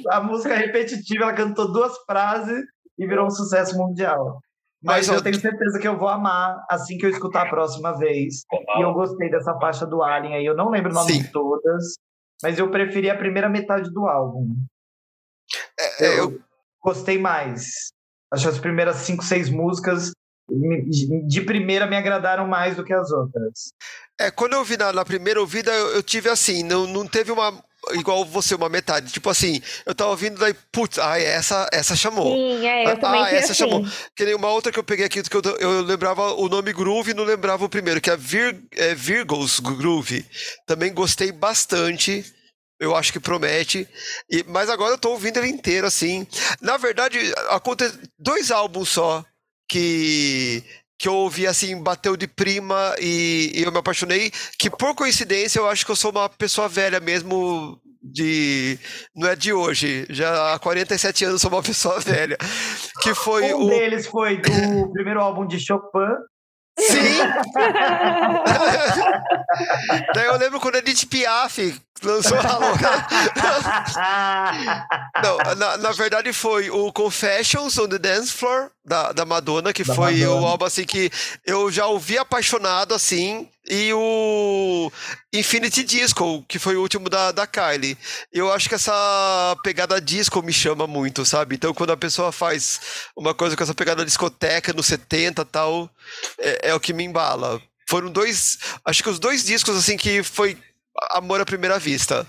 a 0.10 0.22
música 0.22 0.56
repetitiva, 0.56 1.26
ela 1.26 1.34
cantou 1.34 1.72
duas 1.72 1.98
frases 2.06 2.66
e 2.98 3.08
virou 3.08 3.28
um 3.28 3.32
sucesso 3.32 3.78
mundial. 3.78 4.40
Mas, 4.82 5.08
Mas 5.08 5.18
eu 5.18 5.24
tenho 5.24 5.40
certeza 5.40 5.78
que 5.78 5.88
eu 5.88 5.98
vou 5.98 6.08
amar 6.08 6.66
assim 6.70 6.98
que 6.98 7.06
eu 7.06 7.10
escutar 7.10 7.46
a 7.46 7.50
próxima 7.50 7.98
vez. 7.98 8.44
E 8.78 8.82
eu 8.82 8.94
gostei 8.94 9.30
dessa 9.30 9.54
faixa 9.60 9.86
do 9.86 10.02
Alien 10.02 10.36
aí. 10.36 10.46
Eu 10.46 10.56
não 10.56 10.70
lembro 10.70 10.92
o 10.92 10.94
nome 10.94 11.12
Sim. 11.12 11.22
de 11.22 11.32
todas, 11.32 11.96
mas 12.42 12.58
eu 12.58 12.72
preferi 12.72 13.10
a 13.10 13.18
primeira 13.18 13.50
metade 13.50 13.92
do 13.92 14.08
álbum. 14.08 14.56
É, 15.78 16.06
é 16.06 16.20
eu, 16.20 16.32
eu, 16.32 16.40
gostei 16.82 17.18
mais. 17.18 17.90
Acho 18.32 18.44
que 18.44 18.50
as 18.50 18.60
primeiras 18.60 18.98
cinco, 18.98 19.24
seis 19.24 19.50
músicas 19.50 20.12
de 21.28 21.42
primeira 21.42 21.86
me 21.86 21.96
agradaram 21.96 22.48
mais 22.48 22.76
do 22.76 22.84
que 22.84 22.94
as 22.94 23.12
outras. 23.12 23.72
É, 24.20 24.32
quando 24.32 24.54
eu 24.54 24.64
vi 24.64 24.78
na, 24.78 24.92
na 24.92 25.06
primeira 25.06 25.40
ouvida, 25.40 25.72
eu, 25.72 25.96
eu, 25.96 26.04
tive 26.04 26.30
assim, 26.30 26.64
não, 26.64 26.88
não 26.88 27.06
teve 27.06 27.32
uma. 27.32 27.54
Igual 27.94 28.26
você, 28.26 28.54
uma 28.56 28.68
metade. 28.68 29.12
Tipo 29.12 29.30
assim, 29.30 29.62
eu 29.86 29.96
tava 29.96 30.10
ouvindo 30.10 30.38
daí, 30.38 30.54
putz, 30.70 31.00
ah, 31.00 31.18
essa, 31.18 31.70
essa 31.72 31.96
chamou. 31.96 32.36
Sim, 32.36 32.68
é, 32.68 32.84
eu 32.84 32.90
ah, 32.90 32.96
também 32.98 33.24
Ah, 33.24 33.32
essa 33.32 33.54
assim. 33.54 33.64
chamou. 33.64 33.86
Que 34.14 34.26
nem 34.26 34.36
uma 34.36 34.50
outra 34.50 34.70
que 34.72 34.78
eu 34.78 34.84
peguei 34.84 35.06
aqui, 35.06 35.24
que 35.24 35.38
eu, 35.38 35.42
eu 35.60 35.82
lembrava 35.82 36.34
o 36.34 36.50
nome 36.50 36.74
Groove 36.74 37.12
e 37.12 37.14
não 37.14 37.24
lembrava 37.24 37.64
o 37.64 37.70
primeiro, 37.70 38.02
que 38.02 38.10
é, 38.10 38.18
Vir, 38.18 38.62
é 38.76 38.94
Virgos 38.94 39.62
Groove. 39.62 40.26
Também 40.68 40.94
gostei 40.94 41.32
bastante. 41.32 42.26
Eu 42.80 42.96
acho 42.96 43.12
que 43.12 43.20
promete. 43.20 43.88
E, 44.30 44.44
mas 44.48 44.70
agora 44.70 44.94
eu 44.94 44.98
tô 44.98 45.12
ouvindo 45.12 45.38
ele 45.38 45.50
inteiro, 45.50 45.86
assim. 45.86 46.26
Na 46.62 46.78
verdade, 46.78 47.20
acontece 47.50 48.00
dois 48.18 48.52
álbuns 48.52 48.90
só 48.90 49.24
que 49.70 50.64
que 51.00 51.08
eu 51.08 51.14
ouvi 51.14 51.48
assim, 51.48 51.82
bateu 51.82 52.18
de 52.18 52.28
prima 52.28 52.94
e, 53.00 53.54
e, 53.56 53.64
eu 53.64 53.72
me 53.72 53.78
apaixonei, 53.78 54.30
que 54.60 54.70
por 54.70 54.94
coincidência 54.94 55.58
eu 55.58 55.70
acho 55.70 55.86
que 55.86 55.92
eu 55.92 55.96
sou 55.96 56.12
uma 56.12 56.28
pessoa 56.28 56.68
velha 56.68 57.00
mesmo 57.00 57.80
de 58.04 58.78
não 59.16 59.30
é 59.30 59.36
de 59.36 59.54
hoje, 59.54 60.06
já 60.10 60.54
há 60.54 60.60
47 60.60 61.24
anos 61.24 61.42
sou 61.42 61.50
uma 61.50 61.64
pessoa 61.64 62.02
velha, 62.02 62.38
que 63.02 63.14
foi 63.14 63.54
um 63.54 63.64
o... 63.64 63.70
deles 63.70 64.08
foi 64.08 64.42
do 64.42 64.92
primeiro 64.92 65.22
álbum 65.22 65.48
de 65.48 65.58
Chopin 65.58 66.16
Sim! 66.90 67.20
Daí 70.14 70.26
eu 70.26 70.38
lembro 70.38 70.60
quando 70.60 70.76
a 70.76 70.80
Edith 70.80 71.08
Piaf 71.08 71.80
lançou 72.04 72.38
a 72.38 72.58
louca. 72.58 73.08
Não, 75.24 75.38
na, 75.56 75.78
na, 75.78 75.92
verdade 75.92 76.32
foi 76.34 76.70
o 76.70 76.92
Confessions 76.92 77.78
on 77.78 77.88
the 77.88 77.98
Dance 77.98 78.32
Floor 78.32 78.70
da, 78.86 79.12
da 79.12 79.26
Madonna, 79.26 79.74
que 79.74 79.84
da 79.84 79.94
foi 79.94 80.20
Madonna. 80.20 80.42
o 80.42 80.46
álbum 80.46 80.66
assim 80.66 80.86
que 80.86 81.12
eu 81.46 81.72
já 81.72 81.88
ouvi 81.88 82.18
apaixonado 82.18 82.94
assim, 82.94 83.50
e 83.68 83.92
o 83.94 84.92
Infinity 85.34 85.84
Disco, 85.84 86.44
que 86.48 86.58
foi 86.60 86.76
o 86.76 86.82
último 86.82 87.10
da, 87.10 87.32
da 87.32 87.46
Kylie. 87.46 87.98
Eu 88.32 88.52
acho 88.52 88.70
que 88.70 88.76
essa 88.76 89.56
pegada 89.64 90.00
disco 90.00 90.42
me 90.42 90.54
chama 90.54 90.88
muito, 90.88 91.26
sabe? 91.26 91.56
Então 91.56 91.74
quando 91.74 91.92
a 91.92 91.98
pessoa 91.98 92.32
faz 92.32 93.10
uma 93.16 93.34
coisa 93.34 93.56
com 93.56 93.64
essa 93.64 93.74
pegada 93.74 94.06
discoteca 94.06 94.74
nos 94.74 94.88
70 94.88 95.44
tal, 95.46 95.90
é, 96.38 96.70
é 96.70 96.74
o 96.74 96.80
que 96.80 96.94
me 96.94 97.04
embala. 97.04 97.62
Foram 97.88 98.12
dois, 98.12 98.58
acho 98.86 99.04
que 99.04 99.10
os 99.10 99.20
dois 99.20 99.44
discos 99.44 99.76
assim 99.76 99.98
que 99.98 100.24
foi 100.24 100.58
amor 101.12 101.42
à 101.42 101.46
primeira 101.46 101.80
vista. 101.80 102.26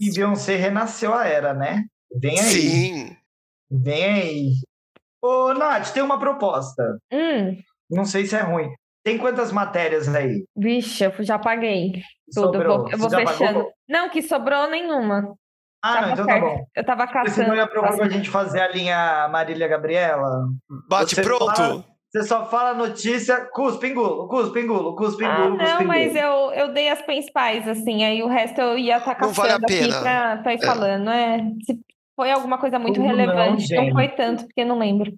E 0.00 0.12
Beyoncé 0.12 0.56
renasceu 0.56 1.14
a 1.14 1.26
era, 1.26 1.54
né? 1.54 1.84
Vem 2.14 2.38
aí. 2.38 2.46
Sim. 2.50 3.16
Vem 3.70 4.04
aí. 4.04 4.52
Ô, 5.22 5.52
Nath, 5.54 5.92
tem 5.92 6.02
uma 6.02 6.18
proposta. 6.18 6.98
Hum. 7.10 7.56
Não 7.90 8.04
sei 8.04 8.26
se 8.26 8.36
é 8.36 8.40
ruim. 8.40 8.68
Tem 9.06 9.18
quantas 9.18 9.52
matérias 9.52 10.12
aí? 10.12 10.44
Vixe, 10.56 11.04
eu 11.04 11.12
já 11.20 11.38
paguei 11.38 12.02
tudo. 12.34 12.60
Eu 12.60 12.78
vou, 12.78 12.90
eu 12.90 12.98
vou 12.98 13.08
fechando. 13.08 13.60
Pagou? 13.60 13.72
Não, 13.88 14.08
que 14.08 14.20
sobrou 14.20 14.68
nenhuma. 14.68 15.32
Ah, 15.80 16.00
não, 16.00 16.10
então 16.10 16.26
tá 16.26 16.40
bom. 16.40 16.66
Eu 16.74 16.84
tava 16.84 17.06
caçando. 17.06 17.30
Você 17.30 17.46
não 17.46 17.54
ia 17.54 17.68
propor 17.68 17.96
pra 17.96 18.08
gente 18.08 18.28
fazer 18.28 18.60
a 18.60 18.66
linha 18.66 19.28
Marília 19.28 19.68
Gabriela? 19.68 20.48
Bate 20.88 21.14
Você 21.14 21.22
pronto. 21.22 21.54
Fala... 21.54 21.84
Você 22.10 22.24
só 22.24 22.46
fala 22.46 22.74
notícia, 22.74 23.48
cuspe, 23.52 23.86
engulo, 23.86 24.26
cuspe, 24.26 24.58
engulo, 24.58 24.96
cuspe, 24.96 25.24
engulo, 25.24 25.56
ah, 25.60 25.78
Não, 25.78 25.84
mas 25.84 26.16
eu, 26.16 26.50
eu 26.52 26.72
dei 26.72 26.88
as 26.88 27.02
principais, 27.02 27.68
assim, 27.68 28.04
aí 28.04 28.22
o 28.22 28.28
resto 28.28 28.60
eu 28.60 28.78
ia 28.78 28.96
estar 28.96 29.14
tá 29.14 29.26
vale 29.26 29.52
aqui 29.52 29.88
pra, 29.88 30.38
pra 30.38 30.52
ir 30.52 30.58
é. 30.60 30.66
falando. 30.66 31.10
É, 31.10 31.38
se 31.64 31.78
foi 32.16 32.32
alguma 32.32 32.58
coisa 32.58 32.78
muito 32.78 33.00
relevante, 33.00 33.72
não, 33.72 33.84
não, 33.84 33.92
foi 33.92 34.08
tanto, 34.08 34.46
porque 34.46 34.64
não 34.64 34.78
lembro. 34.78 35.12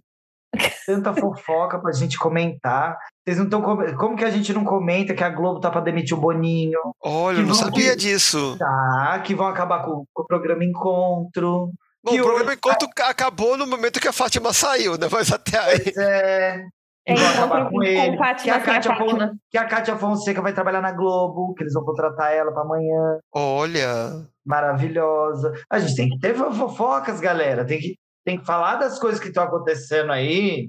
Tanta 0.86 1.14
fofoca 1.14 1.78
pra 1.78 1.92
gente 1.92 2.18
comentar. 2.18 2.96
Vocês 3.24 3.36
não 3.38 3.44
estão. 3.44 3.62
Como 3.96 4.16
que 4.16 4.24
a 4.24 4.30
gente 4.30 4.52
não 4.52 4.64
comenta 4.64 5.14
que 5.14 5.22
a 5.24 5.28
Globo 5.28 5.60
tá 5.60 5.70
pra 5.70 5.80
demitir 5.80 6.16
o 6.16 6.20
Boninho? 6.20 6.78
Olha, 7.02 7.38
eu 7.38 7.46
não 7.46 7.54
sabia 7.54 7.94
disso. 7.96 8.56
Tá, 8.58 9.20
que 9.24 9.34
vão 9.34 9.46
acabar 9.46 9.84
com, 9.84 10.04
com 10.14 10.22
o 10.22 10.26
programa 10.26 10.64
Encontro. 10.64 11.70
Bom, 12.02 12.14
o 12.14 12.22
programa 12.22 12.54
Encontro 12.54 12.88
acabou 13.02 13.56
no 13.56 13.66
momento 13.66 14.00
que 14.00 14.08
a 14.08 14.12
Fátima 14.12 14.52
saiu, 14.52 14.96
né? 14.96 15.08
Mas 15.10 15.30
até 15.32 15.58
aí. 15.58 15.80
Pois 15.82 15.96
é. 15.98 16.64
É, 17.06 17.14
vão 17.14 17.26
acabar 17.30 17.64
com 17.64 17.70
com 17.76 17.82
ele. 17.82 18.16
Fátima, 18.18 18.34
que, 18.44 18.50
a 18.50 18.54
sem 18.64 18.72
a 18.72 18.74
Kátia 18.74 18.96
Fátima. 18.96 19.28
Fon- 19.28 19.34
que 19.50 19.58
a 19.58 19.64
Kátia 19.64 19.96
Fonseca 19.96 20.42
vai 20.42 20.52
trabalhar 20.52 20.82
na 20.82 20.92
Globo, 20.92 21.54
que 21.54 21.62
eles 21.62 21.72
vão 21.72 21.82
contratar 21.84 22.32
ela 22.34 22.52
pra 22.52 22.62
amanhã. 22.62 23.18
Olha. 23.34 24.26
Maravilhosa. 24.44 25.52
A 25.70 25.78
gente 25.78 25.96
tem 25.96 26.08
que 26.10 26.18
ter 26.18 26.34
fo- 26.34 26.52
fofocas, 26.52 27.18
galera. 27.20 27.64
Tem 27.64 27.78
que, 27.78 27.96
tem 28.28 28.38
que 28.38 28.44
falar 28.44 28.76
das 28.76 28.98
coisas 28.98 29.18
que 29.18 29.28
estão 29.28 29.44
acontecendo 29.44 30.12
aí. 30.12 30.68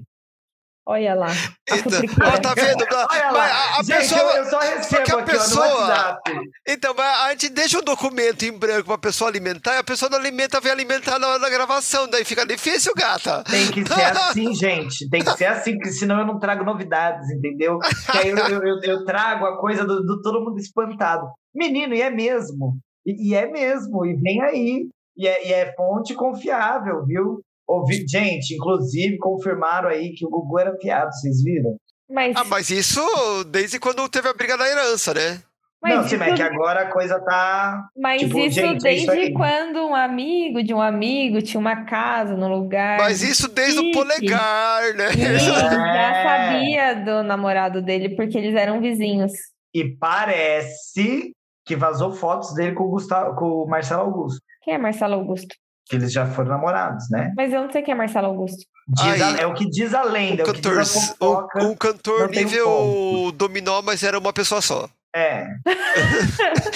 Olha 0.86 1.14
lá. 1.14 1.26
A 1.70 1.76
Então, 1.76 2.00
ó, 2.26 2.38
tá 2.40 2.54
vendo? 2.54 2.82
Olha 2.90 3.26
Mas 3.26 3.34
lá. 3.34 3.44
a, 3.44 3.78
a 3.78 3.82
gente, 3.82 3.96
pessoa. 3.98 4.20
eu, 4.22 4.36
eu 4.36 4.44
só 4.46 4.58
recebo 4.60 5.02
que 5.04 5.12
a 5.12 5.14
aqui 5.18 5.22
ó, 5.22 5.24
pessoa-. 5.26 6.18
Então, 6.66 6.94
mas 6.96 7.20
a 7.20 7.30
gente 7.32 7.50
deixa 7.50 7.78
um 7.78 7.82
documento 7.82 8.44
em 8.46 8.50
branco 8.58 8.86
pra 8.86 8.96
pessoa 8.96 9.28
alimentar 9.28 9.74
e 9.74 9.78
a 9.78 9.84
pessoa 9.84 10.08
não 10.10 10.18
alimenta, 10.18 10.58
vem 10.58 10.72
alimentar 10.72 11.18
na 11.18 11.28
hora 11.28 11.38
da 11.38 11.50
gravação. 11.50 12.08
Daí 12.08 12.24
fica 12.24 12.46
difícil, 12.46 12.94
gata. 12.96 13.44
Tem 13.44 13.70
que 13.70 13.84
ser 13.86 13.92
assim, 14.16 14.54
gente. 14.54 15.08
Tem 15.10 15.22
que 15.22 15.30
ser 15.36 15.44
assim, 15.44 15.74
porque 15.74 15.92
senão 15.92 16.18
eu 16.20 16.26
não 16.26 16.38
trago 16.40 16.64
novidades, 16.64 17.28
entendeu? 17.30 17.78
Que 18.10 18.18
aí 18.18 18.28
eu, 18.30 18.38
eu, 18.38 18.62
eu- 18.66 18.80
eu 18.82 19.04
trago 19.04 19.44
a 19.44 19.58
coisa 19.58 19.84
do, 19.84 20.02
do 20.02 20.22
todo 20.22 20.40
mundo 20.40 20.58
espantado. 20.58 21.30
Menino, 21.54 21.94
e 21.94 22.00
é 22.00 22.08
mesmo. 22.10 22.78
E, 23.06 23.28
e 23.30 23.34
é 23.34 23.46
mesmo, 23.46 24.06
e 24.06 24.14
vem 24.14 24.40
aí. 24.42 24.88
E 25.16 25.28
é, 25.28 25.46
e 25.48 25.52
é 25.52 25.74
fonte 25.74 26.14
confiável, 26.14 27.04
viu? 27.04 27.40
Ouvi, 27.72 28.04
gente, 28.08 28.54
inclusive, 28.54 29.16
confirmaram 29.18 29.88
aí 29.88 30.12
que 30.12 30.24
o 30.26 30.30
Gugu 30.30 30.58
era 30.58 30.72
piado, 30.76 31.12
vocês 31.12 31.42
viram? 31.42 31.76
Mas, 32.08 32.34
Ah, 32.36 32.44
mas 32.44 32.70
isso 32.70 33.00
desde 33.44 33.78
quando 33.78 34.08
teve 34.08 34.28
a 34.28 34.34
briga 34.34 34.56
da 34.58 34.68
herança, 34.68 35.14
né? 35.14 35.40
mas 35.82 35.94
não, 35.96 36.08
sim, 36.08 36.16
mas 36.18 36.32
é 36.32 36.34
que 36.36 36.42
isso, 36.42 36.52
agora 36.52 36.80
a 36.82 36.90
coisa 36.92 37.18
tá. 37.20 37.84
mas 37.96 38.20
tipo, 38.20 38.38
isso 38.38 38.54
gente, 38.60 38.86
é 38.86 38.92
isso 38.94 39.06
desde 39.06 39.26
aí. 39.28 39.32
quando 39.32 39.78
um 39.86 39.94
amigo 39.94 40.62
de 40.62 40.74
um 40.74 40.80
amigo 40.80 41.40
tinha 41.40 41.58
uma 41.58 41.84
casa 41.86 42.36
no 42.36 42.48
lugar. 42.48 42.98
Mas 42.98 43.22
isso 43.22 43.48
desde 43.48 43.78
o 43.80 43.90
polegar, 43.92 44.92
né? 44.94 45.06
E 45.16 45.38
já 45.38 46.16
É. 46.16 46.24
sabia 46.24 46.94
do 46.96 47.22
namorado 47.22 47.80
dele, 47.80 48.14
porque 48.14 48.36
eles 48.36 48.54
eram 48.56 48.80
vizinhos. 48.80 49.32
E 49.74 49.96
parece 49.96 51.32
que 51.64 51.76
vazou 51.76 52.12
fotos 52.12 52.52
dele 52.54 52.74
com 52.74 52.84
o, 52.84 52.90
Gustavo, 52.90 53.34
com 53.36 53.46
o 53.46 53.66
Marcelo 53.68 54.02
Augusto. 54.02 54.40
Quem 54.62 54.74
é 54.74 54.78
Marcelo 54.78 55.14
Augusto? 55.14 55.54
Que 55.90 55.96
eles 55.96 56.12
já 56.12 56.24
foram 56.24 56.50
namorados, 56.50 57.10
né? 57.10 57.32
Mas 57.36 57.52
eu 57.52 57.62
não 57.62 57.70
sei 57.72 57.82
quem 57.82 57.92
é 57.92 57.96
Marcelo 57.96 58.28
Augusto. 58.28 58.64
Diz 58.88 59.20
a- 59.20 59.36
é 59.42 59.46
o 59.46 59.52
que 59.54 59.68
diz 59.68 59.92
a 59.92 60.04
lenda, 60.04 60.42
é 60.42 60.44
o 60.44 60.46
que 60.46 60.52
Cantor, 60.54 60.78
diz 60.80 60.96
a 60.96 61.00
fofoca. 61.00 61.64
um, 61.64 61.70
um 61.70 61.74
cantor 61.76 62.20
não 62.20 62.26
nível 62.28 62.66
ponto. 62.66 63.32
dominó, 63.32 63.82
mas 63.82 64.02
era 64.04 64.16
uma 64.18 64.32
pessoa 64.32 64.62
só. 64.62 64.88
É. 65.14 65.44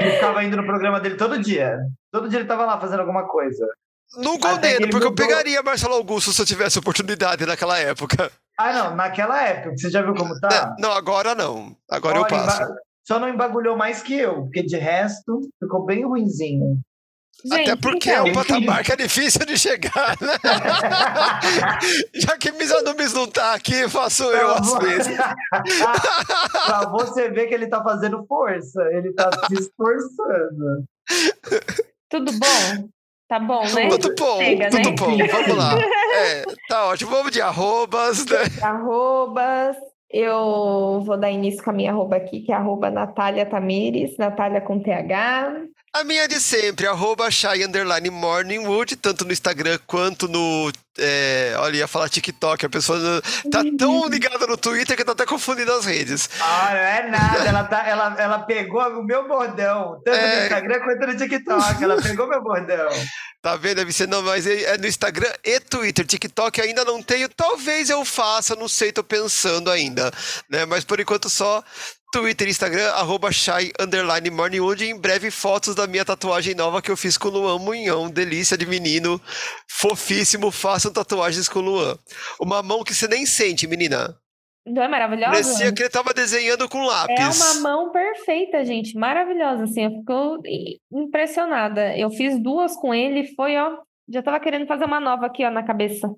Ele 0.00 0.10
ficava 0.12 0.44
indo 0.44 0.56
no 0.56 0.64
programa 0.64 1.00
dele 1.00 1.16
todo 1.16 1.38
dia. 1.40 1.78
Todo 2.12 2.28
dia 2.28 2.38
ele 2.38 2.48
tava 2.48 2.64
lá 2.64 2.80
fazendo 2.80 3.00
alguma 3.00 3.26
coisa. 3.28 3.66
Não 4.18 4.38
condeno, 4.38 4.76
ele 4.84 4.90
porque 4.90 5.06
eu 5.06 5.10
mudou. 5.10 5.26
pegaria 5.26 5.62
Marcelo 5.62 5.94
Augusto 5.94 6.32
se 6.32 6.40
eu 6.40 6.46
tivesse 6.46 6.78
oportunidade 6.78 7.44
naquela 7.44 7.78
época. 7.78 8.30
Ah, 8.58 8.72
não, 8.72 8.94
naquela 8.96 9.42
época, 9.42 9.76
você 9.76 9.90
já 9.90 10.00
viu 10.02 10.14
como 10.14 10.38
tá? 10.40 10.48
Né? 10.48 10.74
Não, 10.78 10.92
agora 10.92 11.34
não. 11.34 11.76
Agora 11.90 12.18
eu 12.18 12.22
Olha, 12.22 12.30
passo. 12.30 12.62
emba- 12.62 12.74
Só 13.04 13.18
não 13.18 13.28
embagulhou 13.28 13.76
mais 13.76 14.02
que 14.02 14.14
eu, 14.16 14.42
porque 14.44 14.62
de 14.62 14.76
resto 14.76 15.40
ficou 15.62 15.84
bem 15.84 16.04
ruinzinho. 16.06 16.78
Até 17.44 17.66
Gente, 17.66 17.80
porque 17.80 18.10
então, 18.10 18.26
é 18.26 18.30
um 18.30 18.32
patamar 18.32 18.82
que 18.82 18.92
é 18.92 18.96
difícil 18.96 19.44
de 19.44 19.58
chegar, 19.58 20.16
né? 20.20 20.32
Já 22.14 22.36
que 22.38 22.50
Misa 22.52 22.82
Nunes 22.82 23.12
não 23.12 23.26
tá 23.26 23.54
aqui, 23.54 23.88
faço 23.88 24.24
eu 24.24 24.54
às 24.54 24.72
vezes. 24.78 25.16
pra 26.66 26.88
você 26.90 27.30
ver 27.30 27.46
que 27.46 27.54
ele 27.54 27.68
tá 27.68 27.82
fazendo 27.82 28.24
força, 28.26 28.82
ele 28.92 29.12
tá 29.12 29.30
se 29.46 29.54
esforçando. 29.54 30.84
tudo 32.08 32.32
bom? 32.32 32.88
Tá 33.28 33.40
bom, 33.40 33.62
né? 33.74 33.88
Tudo 33.88 34.14
bom, 34.14 34.38
Chega, 34.38 34.70
tudo 34.70 34.88
né? 34.88 34.96
bom, 34.96 35.16
vamos 35.16 35.56
lá. 35.56 35.78
É, 36.14 36.44
tá 36.68 36.86
ótimo, 36.86 37.10
vamos 37.10 37.32
de 37.32 37.40
arrobas, 37.40 38.24
né? 38.26 38.38
Arrobas. 38.62 39.76
Eu 40.08 41.02
vou 41.04 41.18
dar 41.18 41.30
início 41.30 41.62
com 41.62 41.70
a 41.70 41.72
minha 41.72 41.90
arroba 41.90 42.16
aqui, 42.16 42.40
que 42.40 42.52
é 42.52 42.54
arroba 42.54 42.90
Natália 42.90 43.44
Tamires, 43.44 44.16
Natália 44.16 44.60
com 44.60 44.80
TH. 44.80 45.66
A 45.98 46.04
minha 46.04 46.28
de 46.28 46.38
sempre, 46.38 46.86
arroba 46.86 47.30
Shai 47.30 47.64
Underline 47.64 48.10
Morningwood, 48.10 48.96
tanto 48.96 49.24
no 49.24 49.32
Instagram 49.32 49.78
quanto 49.86 50.28
no. 50.28 50.70
É, 50.98 51.54
olha, 51.58 51.78
ia 51.78 51.88
falar 51.88 52.10
TikTok, 52.10 52.66
a 52.66 52.68
pessoa 52.68 52.98
tá 53.50 53.62
tão 53.78 54.06
ligada 54.06 54.46
no 54.46 54.58
Twitter 54.58 54.94
que 54.94 55.04
tá 55.04 55.12
até 55.12 55.24
confundindo 55.24 55.72
as 55.72 55.86
redes. 55.86 56.28
Ah, 56.38 56.68
não 56.70 56.78
é 56.80 57.08
nada, 57.10 57.44
ela, 57.44 57.64
tá, 57.64 57.86
ela, 57.86 58.14
ela 58.18 58.38
pegou 58.40 58.82
o 58.82 59.04
meu 59.04 59.26
bordão, 59.26 59.98
tanto 60.04 60.18
no 60.18 60.22
É. 60.26 60.42
Instagram 60.44 60.80
quanto 60.80 61.06
no 61.06 61.16
TikTok, 61.16 61.84
ela 61.84 62.02
pegou 62.02 62.26
meu 62.28 62.42
bordão. 62.42 62.88
Tá 63.42 63.56
vendo? 63.56 63.90
Ser, 63.92 64.08
não, 64.08 64.22
mas 64.22 64.46
é 64.46 64.62
é 64.74 64.78
no 64.78 64.86
Instagram 64.88 65.32
e 65.44 65.60
Twitter. 65.60 66.04
TikTok 66.04 66.60
ainda 66.60 66.84
não 66.84 67.02
tenho, 67.02 67.28
talvez 67.28 67.88
eu 67.88 68.04
faça, 68.04 68.56
não 68.56 68.68
sei, 68.68 68.90
tô 68.90 69.04
pensando 69.04 69.70
ainda, 69.70 70.10
né? 70.50 70.64
Mas 70.66 70.82
por 70.84 70.98
enquanto 70.98 71.30
só 71.30 71.62
Twitter 72.12 72.46
e 72.46 72.50
Instagram, 72.50 72.88
arroba 72.92 73.30
Shai 73.30 73.70
Underline 73.78 74.30
Morningwood. 74.30 74.84
Em 74.84 74.98
breve, 74.98 75.30
fotos 75.30 75.74
da 75.74 75.86
minha 75.86 76.04
tatuagem 76.04 76.54
nova 76.54 76.80
que 76.80 76.90
eu 76.90 76.96
fiz 76.96 77.18
com 77.18 77.28
o 77.28 77.30
Luan 77.30 77.58
Munhão. 77.58 78.08
Delícia 78.08 78.56
de 78.56 78.66
menino, 78.66 79.20
fofíssimo. 79.68 80.50
Façam 80.50 80.92
tatuagens 80.92 81.48
com 81.48 81.58
o 81.58 81.62
Luan. 81.62 81.98
Uma 82.40 82.62
mão 82.62 82.82
que 82.84 82.94
você 82.94 83.06
nem 83.06 83.26
sente, 83.26 83.66
menina. 83.66 84.16
Não 84.66 84.82
é 84.82 84.88
maravilhosa? 84.88 85.30
Parecia 85.30 85.72
que 85.72 85.82
ele 85.82 85.90
tava 85.90 86.12
desenhando 86.12 86.68
com 86.68 86.84
lápis. 86.84 87.16
É 87.18 87.44
uma 87.44 87.60
mão 87.60 87.92
perfeita, 87.92 88.64
gente. 88.64 88.96
Maravilhosa, 88.96 89.64
assim. 89.64 89.84
Eu 89.84 89.90
fico 89.90 90.42
impressionada. 90.92 91.96
Eu 91.96 92.10
fiz 92.10 92.40
duas 92.42 92.74
com 92.76 92.92
ele 92.92 93.32
foi, 93.34 93.56
ó. 93.56 93.78
Já 94.08 94.22
tava 94.22 94.40
querendo 94.40 94.66
fazer 94.66 94.84
uma 94.84 95.00
nova 95.00 95.26
aqui, 95.26 95.44
ó, 95.44 95.50
na 95.50 95.62
cabeça. 95.64 96.08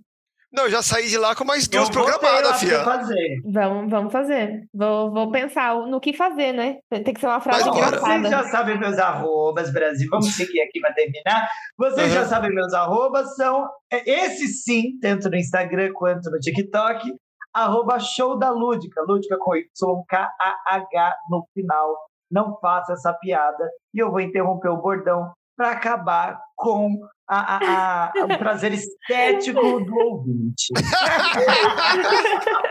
Não, 0.50 0.64
eu 0.64 0.70
já 0.70 0.82
saí 0.82 1.08
de 1.08 1.18
lá 1.18 1.34
com 1.36 1.44
mais 1.44 1.68
duas 1.68 1.90
programadas, 1.90 2.58
fia. 2.60 2.82
fazer. 2.82 3.40
Vamos, 3.52 3.90
vamos 3.90 4.10
fazer. 4.12 4.64
Vou, 4.72 5.12
vou 5.12 5.30
pensar 5.30 5.74
no 5.86 6.00
que 6.00 6.14
fazer, 6.14 6.52
né? 6.52 6.78
Tem 6.90 7.12
que 7.12 7.20
ser 7.20 7.26
uma 7.26 7.40
frase 7.40 7.66
Mas 7.68 7.76
engraçada. 7.76 8.18
Vocês 8.20 8.30
já 8.30 8.44
sabem 8.44 8.78
meus 8.78 8.98
arrobas, 8.98 9.70
Brasil. 9.72 10.08
Vamos 10.10 10.34
seguir 10.34 10.62
aqui 10.62 10.80
para 10.80 10.94
terminar. 10.94 11.46
Vocês 11.76 12.12
já 12.12 12.22
Uhum. 12.22 12.28
sabem 12.28 12.50
meus 12.54 12.72
arrobas, 12.72 13.34
são 13.36 13.68
é, 13.92 14.10
esse 14.10 14.48
sim, 14.48 14.98
tanto 15.02 15.28
no 15.28 15.36
Instagram 15.36 15.90
quanto 15.92 16.30
no 16.30 16.38
TikTok. 16.38 17.12
Arroba 17.54 17.98
show 17.98 18.38
da 18.38 18.50
Lúdica, 18.50 19.02
Lúdica 19.06 19.36
com 19.38 19.54
Y-K-A-H 19.54 21.16
no 21.30 21.46
final. 21.54 21.96
Não 22.30 22.58
faça 22.60 22.92
essa 22.92 23.12
piada. 23.14 23.68
E 23.94 23.98
eu 24.02 24.10
vou 24.10 24.20
interromper 24.20 24.68
o 24.68 24.80
bordão 24.80 25.30
para 25.56 25.70
acabar 25.72 26.38
com 26.56 26.98
a- 27.28 27.56
a- 27.56 28.12
a- 28.20 28.24
o 28.24 28.38
prazer 28.38 28.72
estético 28.72 29.80
do 29.84 29.94
ouvinte. 29.96 30.72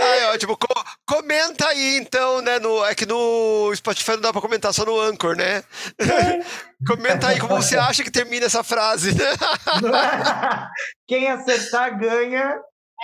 Ai, 0.00 0.24
ótimo. 0.34 0.56
Co- 0.56 0.84
comenta 1.06 1.66
aí, 1.68 1.98
então, 1.98 2.40
né? 2.40 2.58
No, 2.58 2.84
é 2.84 2.94
que 2.94 3.06
no 3.06 3.72
Spotify 3.74 4.12
não 4.12 4.20
dá 4.20 4.32
pra 4.32 4.40
comentar, 4.40 4.72
só 4.72 4.84
no 4.84 4.98
Anchor, 5.00 5.36
né? 5.36 5.62
comenta 6.86 7.28
aí 7.28 7.38
como 7.40 7.56
você 7.56 7.76
acha 7.76 8.02
que 8.04 8.10
termina 8.10 8.46
essa 8.46 8.62
frase, 8.62 9.14
né? 9.14 9.24
Quem 11.08 11.28
acertar 11.28 11.98
ganha 11.98 12.56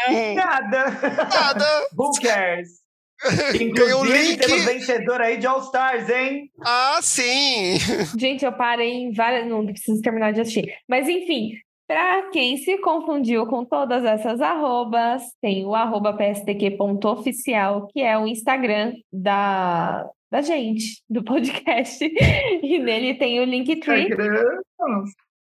Hum, 0.09 0.35
nada. 0.35 0.85
Nada. 1.29 1.67
Who 1.99 2.11
cares? 2.23 2.80
Ganhou 3.75 4.03
o 4.03 4.07
Inclusive, 4.07 4.29
link. 4.29 4.39
temos 4.39 4.65
vencedor 4.65 5.21
aí 5.21 5.37
de 5.37 5.47
All 5.47 5.61
Stars, 5.61 6.09
hein? 6.09 6.51
Ah, 6.63 6.99
sim. 7.03 7.77
Gente, 8.19 8.45
eu 8.45 8.53
parei 8.53 8.93
em 8.93 9.13
várias. 9.13 9.47
Não 9.47 9.65
preciso 9.67 10.01
terminar 10.01 10.33
de 10.33 10.41
assistir. 10.41 10.73
Mas, 10.89 11.09
enfim, 11.09 11.53
para 11.87 12.31
quem 12.31 12.57
se 12.57 12.79
confundiu 12.79 13.47
com 13.47 13.65
todas 13.65 14.05
essas 14.05 14.41
arrobas, 14.41 15.23
tem 15.43 15.67
o 15.67 15.75
arroba 15.75 16.17
pstq.oficial, 16.17 17.89
que 17.89 18.01
é 18.01 18.17
o 18.17 18.27
Instagram 18.27 18.93
da, 19.13 20.07
da 20.31 20.41
gente, 20.41 21.03
do 21.09 21.23
podcast. 21.25 22.05
E 22.63 22.79
nele 22.79 23.15
tem 23.15 23.41
o 23.41 23.45
Linktree. 23.45 24.09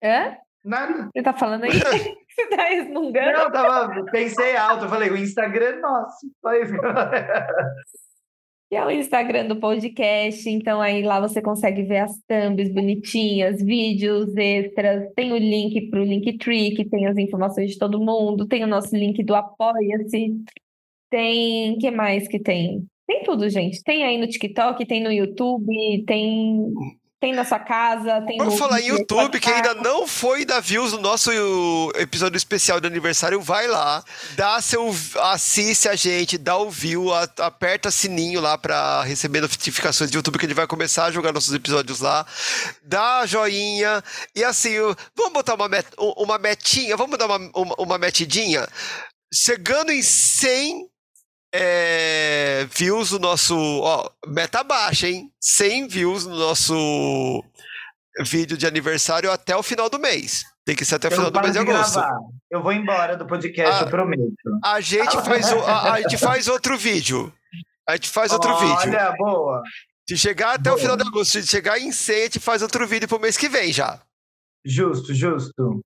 Hã? 0.03 0.37
Nada. 0.69 1.09
Você 1.11 1.23
tá 1.23 1.33
falando 1.33 1.63
aí? 1.63 1.71
Você 2.29 2.47
tá 2.47 2.63
resmungando? 2.63 3.31
Não, 3.31 3.43
eu 3.45 3.51
tava, 3.51 4.05
pensei 4.11 4.55
alto, 4.55 4.85
eu 4.85 4.89
falei, 4.89 5.09
o 5.09 5.17
Instagram 5.17 5.65
é 5.65 5.79
nosso. 5.79 6.31
Que 8.69 8.75
é 8.75 8.85
o 8.85 8.91
Instagram 8.91 9.47
do 9.47 9.59
podcast. 9.59 10.47
Então, 10.47 10.79
aí 10.79 11.01
lá 11.01 11.19
você 11.19 11.41
consegue 11.41 11.81
ver 11.81 12.01
as 12.01 12.11
thumbs 12.27 12.71
bonitinhas, 12.71 13.63
vídeos 13.63 14.37
extras. 14.37 15.11
Tem 15.15 15.33
o 15.33 15.37
link 15.37 15.89
para 15.89 16.01
o 16.01 16.05
Linktree, 16.05 16.75
que 16.75 16.87
tem 16.87 17.07
as 17.07 17.17
informações 17.17 17.71
de 17.71 17.79
todo 17.79 17.99
mundo. 17.99 18.47
Tem 18.47 18.63
o 18.63 18.67
nosso 18.67 18.95
link 18.95 19.23
do 19.23 19.33
Apoia-se. 19.33 20.35
Tem. 21.09 21.79
que 21.79 21.89
mais 21.89 22.27
que 22.27 22.39
tem? 22.39 22.85
Tem 23.07 23.23
tudo, 23.23 23.49
gente. 23.49 23.81
Tem 23.83 24.03
aí 24.03 24.19
no 24.19 24.27
TikTok, 24.27 24.85
tem 24.85 25.01
no 25.03 25.11
YouTube, 25.11 26.05
tem. 26.05 26.71
Tem 27.19 27.33
na 27.33 27.43
sua 27.43 27.59
casa, 27.59 28.21
tem 28.25 28.37
Vamos 28.37 28.57
falar 28.57 28.79
em 28.79 28.87
YouTube, 28.87 29.39
que 29.41 29.49
ainda 29.49 29.73
não 29.75 30.07
foi 30.07 30.45
dar 30.45 30.61
views 30.61 30.93
no 30.93 30.99
nosso 30.99 31.29
episódio 31.95 32.37
especial 32.37 32.79
de 32.79 32.87
aniversário, 32.87 33.41
vai 33.41 33.67
lá, 33.67 34.03
dá 34.35 34.61
seu, 34.61 34.95
assiste 35.23 35.89
a 35.89 35.95
gente, 35.95 36.37
dá 36.37 36.55
o 36.57 36.69
view, 36.69 37.13
a- 37.13 37.27
aperta 37.39 37.91
sininho 37.91 38.39
lá 38.39 38.57
pra 38.57 39.03
receber 39.03 39.41
notificações 39.41 40.09
do 40.09 40.15
YouTube, 40.15 40.39
que 40.39 40.45
gente 40.45 40.55
vai 40.55 40.65
começar 40.67 41.05
a 41.05 41.11
jogar 41.11 41.33
nossos 41.33 41.53
episódios 41.53 41.99
lá, 41.99 42.25
dá 42.83 43.25
joinha, 43.25 44.01
e 44.33 44.41
assim, 44.43 44.75
vamos 45.13 45.33
botar 45.33 45.55
uma, 45.55 45.67
met- 45.67 45.93
uma 45.97 46.37
metinha, 46.37 46.95
vamos 46.95 47.17
dar 47.17 47.25
uma, 47.25 47.51
uma, 47.53 47.75
uma 47.79 47.97
metidinha? 47.97 48.65
Chegando 49.33 49.91
em 49.91 50.01
100 50.01 50.87
é, 51.53 52.65
views 52.75 53.11
no 53.11 53.19
nosso. 53.19 53.55
Ó, 53.57 54.09
meta 54.27 54.63
baixa, 54.63 55.07
hein? 55.07 55.31
100 55.41 55.87
views 55.87 56.25
no 56.25 56.35
nosso 56.35 57.43
vídeo 58.25 58.57
de 58.57 58.67
aniversário 58.67 59.31
até 59.31 59.55
o 59.55 59.63
final 59.63 59.89
do 59.89 59.99
mês. 59.99 60.43
Tem 60.65 60.75
que 60.75 60.85
ser 60.85 60.95
até 60.95 61.07
o 61.07 61.11
final 61.11 61.31
do 61.31 61.39
mês 61.41 61.53
de 61.53 61.59
agosto. 61.59 61.93
gravar. 61.93 62.17
Eu 62.51 62.61
vou 62.61 62.71
embora 62.73 63.15
do 63.17 63.25
podcast, 63.25 63.83
Ah. 63.83 63.85
eu 63.85 63.89
prometo. 63.89 64.21
A 64.63 64.79
gente, 64.81 65.11
faz 65.23 65.51
o- 65.51 65.59
a, 65.59 65.93
a 65.93 66.01
gente 66.01 66.17
faz 66.17 66.47
outro 66.47 66.77
vídeo. 66.77 67.33
A 67.87 67.95
gente 67.95 68.09
faz 68.09 68.31
outro 68.31 68.55
vídeo. 68.59 68.75
Olha, 68.77 69.13
boa. 69.17 69.63
Se 70.07 70.17
chegar 70.17 70.55
até 70.55 70.69
o 70.69 70.73
boa. 70.73 70.81
final 70.81 70.97
de 70.97 71.03
agosto, 71.07 71.31
se 71.31 71.47
chegar 71.47 71.79
em 71.79 71.91
100, 71.91 72.15
a 72.15 72.23
gente 72.25 72.39
faz 72.39 72.61
outro 72.61 72.85
vídeo 72.87 73.07
pro 73.07 73.19
mês 73.19 73.35
que 73.37 73.49
vem 73.49 73.71
já. 73.73 73.99
Justo, 74.65 75.13
justo. 75.13 75.81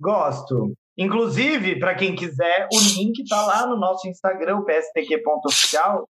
Gosto. 0.00 0.72
Inclusive, 0.98 1.78
para 1.78 1.94
quem 1.94 2.14
quiser, 2.14 2.68
o 2.72 2.78
link 2.78 3.24
tá 3.28 3.46
lá 3.46 3.66
no 3.66 3.76
nosso 3.76 4.06
Instagram, 4.08 4.58
o 4.58 4.64
pstq.oficial. 4.64 6.06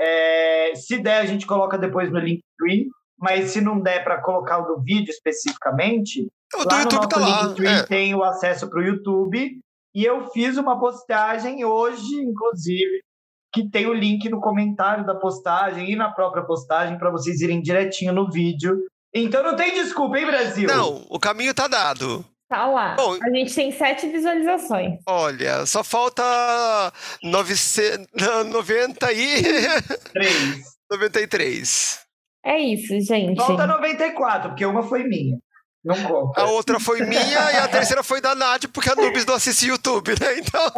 É, 0.00 0.72
se 0.74 0.98
der, 0.98 1.18
a 1.18 1.26
gente 1.26 1.46
coloca 1.46 1.76
depois 1.78 2.10
no 2.10 2.18
Linktree. 2.18 2.88
Mas 3.22 3.50
se 3.50 3.60
não 3.60 3.80
der 3.80 4.02
para 4.02 4.20
colocar 4.20 4.58
o 4.58 4.66
do 4.66 4.82
vídeo 4.82 5.10
especificamente, 5.10 6.26
O 6.56 6.64
do 6.64 6.74
lá 6.74 6.82
YouTube 6.82 7.02
no 7.02 7.08
tá 7.08 7.20
lá. 7.20 7.54
É. 7.64 7.82
tem 7.84 8.14
o 8.16 8.24
acesso 8.24 8.68
para 8.68 8.80
o 8.80 8.82
YouTube. 8.82 9.60
E 9.94 10.04
eu 10.04 10.28
fiz 10.32 10.56
uma 10.56 10.80
postagem 10.80 11.64
hoje, 11.64 12.16
inclusive, 12.16 13.00
que 13.52 13.70
tem 13.70 13.86
o 13.86 13.92
link 13.92 14.28
no 14.28 14.40
comentário 14.40 15.06
da 15.06 15.14
postagem 15.14 15.92
e 15.92 15.94
na 15.94 16.10
própria 16.10 16.42
postagem 16.44 16.98
para 16.98 17.10
vocês 17.10 17.40
irem 17.40 17.62
direitinho 17.62 18.12
no 18.12 18.28
vídeo. 18.28 18.76
Então 19.14 19.42
não 19.42 19.54
tem 19.54 19.72
desculpa, 19.74 20.18
hein, 20.18 20.26
Brasil? 20.26 20.66
Não, 20.66 21.06
o 21.08 21.20
caminho 21.20 21.54
tá 21.54 21.68
dado. 21.68 22.24
Tá 22.52 22.66
lá. 22.66 22.94
Bom, 22.96 23.16
a 23.22 23.30
gente 23.30 23.54
tem 23.54 23.72
sete 23.72 24.06
visualizações. 24.08 24.98
Olha, 25.06 25.64
só 25.64 25.82
falta 25.82 26.22
900, 27.22 28.06
90 28.50 29.10
e 29.16 29.42
Três. 30.12 30.60
93. 30.92 31.98
É 32.44 32.58
isso, 32.58 33.00
gente. 33.00 33.38
Falta 33.38 33.66
94, 33.66 34.50
porque 34.50 34.66
uma 34.66 34.82
foi 34.82 35.04
minha. 35.04 35.38
Não 35.82 35.96
conta. 36.02 36.42
A 36.42 36.44
outra 36.50 36.78
foi 36.78 37.00
minha 37.06 37.22
e 37.22 37.56
a 37.56 37.66
terceira 37.68 38.02
foi 38.02 38.20
da 38.20 38.34
Nath, 38.34 38.66
porque 38.70 38.90
a 38.90 38.96
Nubes 38.96 39.24
não 39.24 39.36
assiste 39.36 39.68
YouTube, 39.68 40.10
né? 40.10 40.38
Então. 40.38 40.60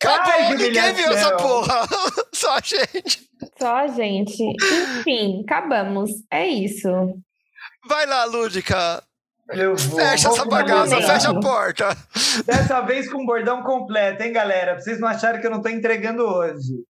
Acabou, 0.00 0.32
Ai, 0.34 0.48
que 0.56 0.62
ninguém 0.62 0.94
viu 0.94 1.10
essa 1.10 1.36
porra. 1.36 1.80
Só 2.32 2.54
a 2.54 2.60
gente. 2.60 3.28
Só 3.58 3.74
a 3.74 3.88
gente. 3.88 4.40
Enfim, 5.00 5.42
acabamos. 5.44 6.12
É 6.30 6.46
isso. 6.46 6.88
Vai 7.86 8.06
lá, 8.06 8.24
Lúdica. 8.24 9.02
Eu 9.52 9.74
vou. 9.74 9.98
Fecha 9.98 10.28
vou 10.28 10.36
essa 10.36 10.48
bagaça, 10.48 11.02
fecha 11.02 11.30
a 11.30 11.40
porta. 11.40 11.88
Dessa 12.46 12.80
vez 12.82 13.10
com 13.10 13.26
bordão 13.26 13.62
completo, 13.62 14.22
hein, 14.22 14.32
galera? 14.32 14.74
Pra 14.74 14.82
vocês 14.82 15.00
não 15.00 15.08
acharem 15.08 15.40
que 15.40 15.46
eu 15.46 15.50
não 15.50 15.62
tô 15.62 15.68
entregando 15.68 16.22
hoje. 16.22 16.84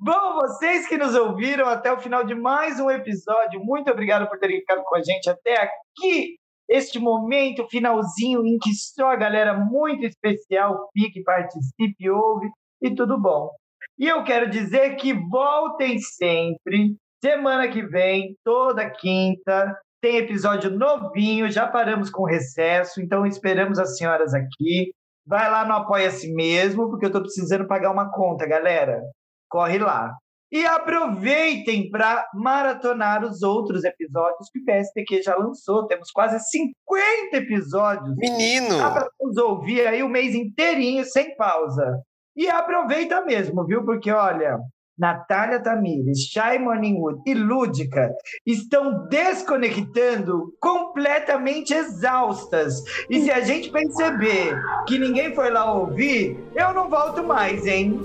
Bom, 0.00 0.34
vocês 0.34 0.86
que 0.86 0.96
nos 0.96 1.14
ouviram 1.14 1.66
até 1.68 1.92
o 1.92 1.98
final 1.98 2.24
de 2.24 2.34
mais 2.34 2.78
um 2.78 2.88
episódio, 2.88 3.60
muito 3.60 3.90
obrigado 3.90 4.28
por 4.28 4.38
terem 4.38 4.60
ficado 4.60 4.82
com 4.84 4.96
a 4.96 5.02
gente 5.02 5.28
até 5.28 5.60
aqui. 5.60 6.36
Este 6.68 6.98
momento 6.98 7.66
finalzinho 7.68 8.46
em 8.46 8.58
que 8.58 8.72
só 8.74 9.10
a 9.10 9.16
galera 9.16 9.54
muito 9.54 10.06
especial 10.06 10.88
fique, 10.92 11.22
participe, 11.22 12.08
ouve 12.10 12.48
e 12.80 12.94
tudo 12.94 13.20
bom. 13.20 13.50
E 13.98 14.06
eu 14.06 14.22
quero 14.22 14.48
dizer 14.48 14.94
que 14.96 15.12
voltem 15.12 15.98
sempre. 15.98 16.94
Semana 17.20 17.66
que 17.66 17.82
vem, 17.82 18.36
toda 18.44 18.88
quinta, 18.88 19.76
tem 20.00 20.16
episódio 20.16 20.70
novinho. 20.70 21.50
Já 21.50 21.66
paramos 21.66 22.10
com 22.10 22.22
o 22.22 22.26
recesso, 22.26 23.00
então 23.00 23.26
esperamos 23.26 23.78
as 23.78 23.96
senhoras 23.96 24.34
aqui. 24.34 24.92
Vai 25.26 25.50
lá 25.50 25.66
no 25.66 25.74
Apoia-se 25.74 26.32
mesmo, 26.32 26.88
porque 26.88 27.06
eu 27.06 27.12
tô 27.12 27.20
precisando 27.20 27.66
pagar 27.66 27.90
uma 27.90 28.10
conta, 28.10 28.46
galera. 28.46 29.00
Corre 29.48 29.78
lá. 29.78 30.14
E 30.50 30.64
aproveitem 30.64 31.90
para 31.90 32.26
maratonar 32.32 33.22
os 33.22 33.42
outros 33.42 33.84
episódios 33.84 34.48
que 34.50 34.60
o 34.60 34.64
PSTQ 34.64 35.22
já 35.22 35.36
lançou. 35.36 35.86
Temos 35.86 36.10
quase 36.10 36.38
50 36.40 37.36
episódios. 37.36 38.16
Menino. 38.16 38.78
Dá 38.78 38.90
para 38.90 39.10
nos 39.20 39.36
ouvir 39.36 39.86
aí 39.86 40.02
o 40.02 40.08
mês 40.08 40.34
inteirinho, 40.34 41.04
sem 41.04 41.36
pausa. 41.36 42.00
E 42.34 42.48
aproveita 42.48 43.20
mesmo, 43.22 43.66
viu? 43.66 43.84
Porque, 43.84 44.10
olha, 44.10 44.58
Natália 44.98 45.60
Tamires, 45.60 46.24
Shai 46.30 46.58
Morningwood 46.58 47.22
e 47.24 47.34
Lúdica 47.34 48.10
estão 48.44 49.06
desconectando 49.08 50.52
completamente 50.60 51.72
exaustas. 51.72 52.82
E 53.08 53.20
se 53.20 53.30
a 53.30 53.40
gente 53.40 53.70
perceber 53.70 54.60
que 54.86 54.98
ninguém 54.98 55.34
foi 55.34 55.50
lá 55.50 55.72
ouvir, 55.72 56.36
eu 56.54 56.74
não 56.74 56.90
volto 56.90 57.22
mais, 57.22 57.66
hein? 57.66 57.98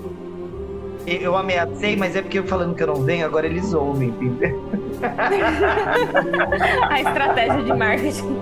Eu 1.06 1.36
ameacei, 1.36 1.96
mas 1.96 2.16
é 2.16 2.22
porque 2.22 2.38
eu 2.38 2.44
falando 2.44 2.74
que 2.74 2.82
eu 2.82 2.86
não 2.86 2.96
venho, 2.96 3.26
agora 3.26 3.46
eles 3.46 3.74
ouvem, 3.74 4.08
entendeu? 4.08 4.64
A 6.88 7.00
estratégia 7.00 7.62
de 7.62 7.72
marketing. 7.74 8.40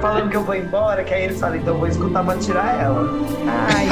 Falando 0.00 0.30
que 0.30 0.36
eu 0.36 0.42
vou 0.42 0.56
embora, 0.56 1.04
que 1.04 1.14
aí 1.14 1.24
eles 1.24 1.38
falam, 1.38 1.56
então 1.56 1.74
eu 1.74 1.78
vou 1.78 1.88
escutar 1.88 2.24
pra 2.24 2.36
tirar 2.36 2.82
ela. 2.82 3.08
Ai, 3.46 3.86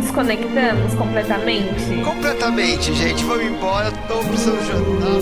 desconectamos 0.00 0.94
completamente. 0.94 2.02
Completamente, 2.04 2.92
gente. 2.94 3.24
Vamos 3.24 3.44
embora. 3.44 3.90
Tô 4.06 4.18
precisando 4.18 4.60
jantar. 4.64 5.18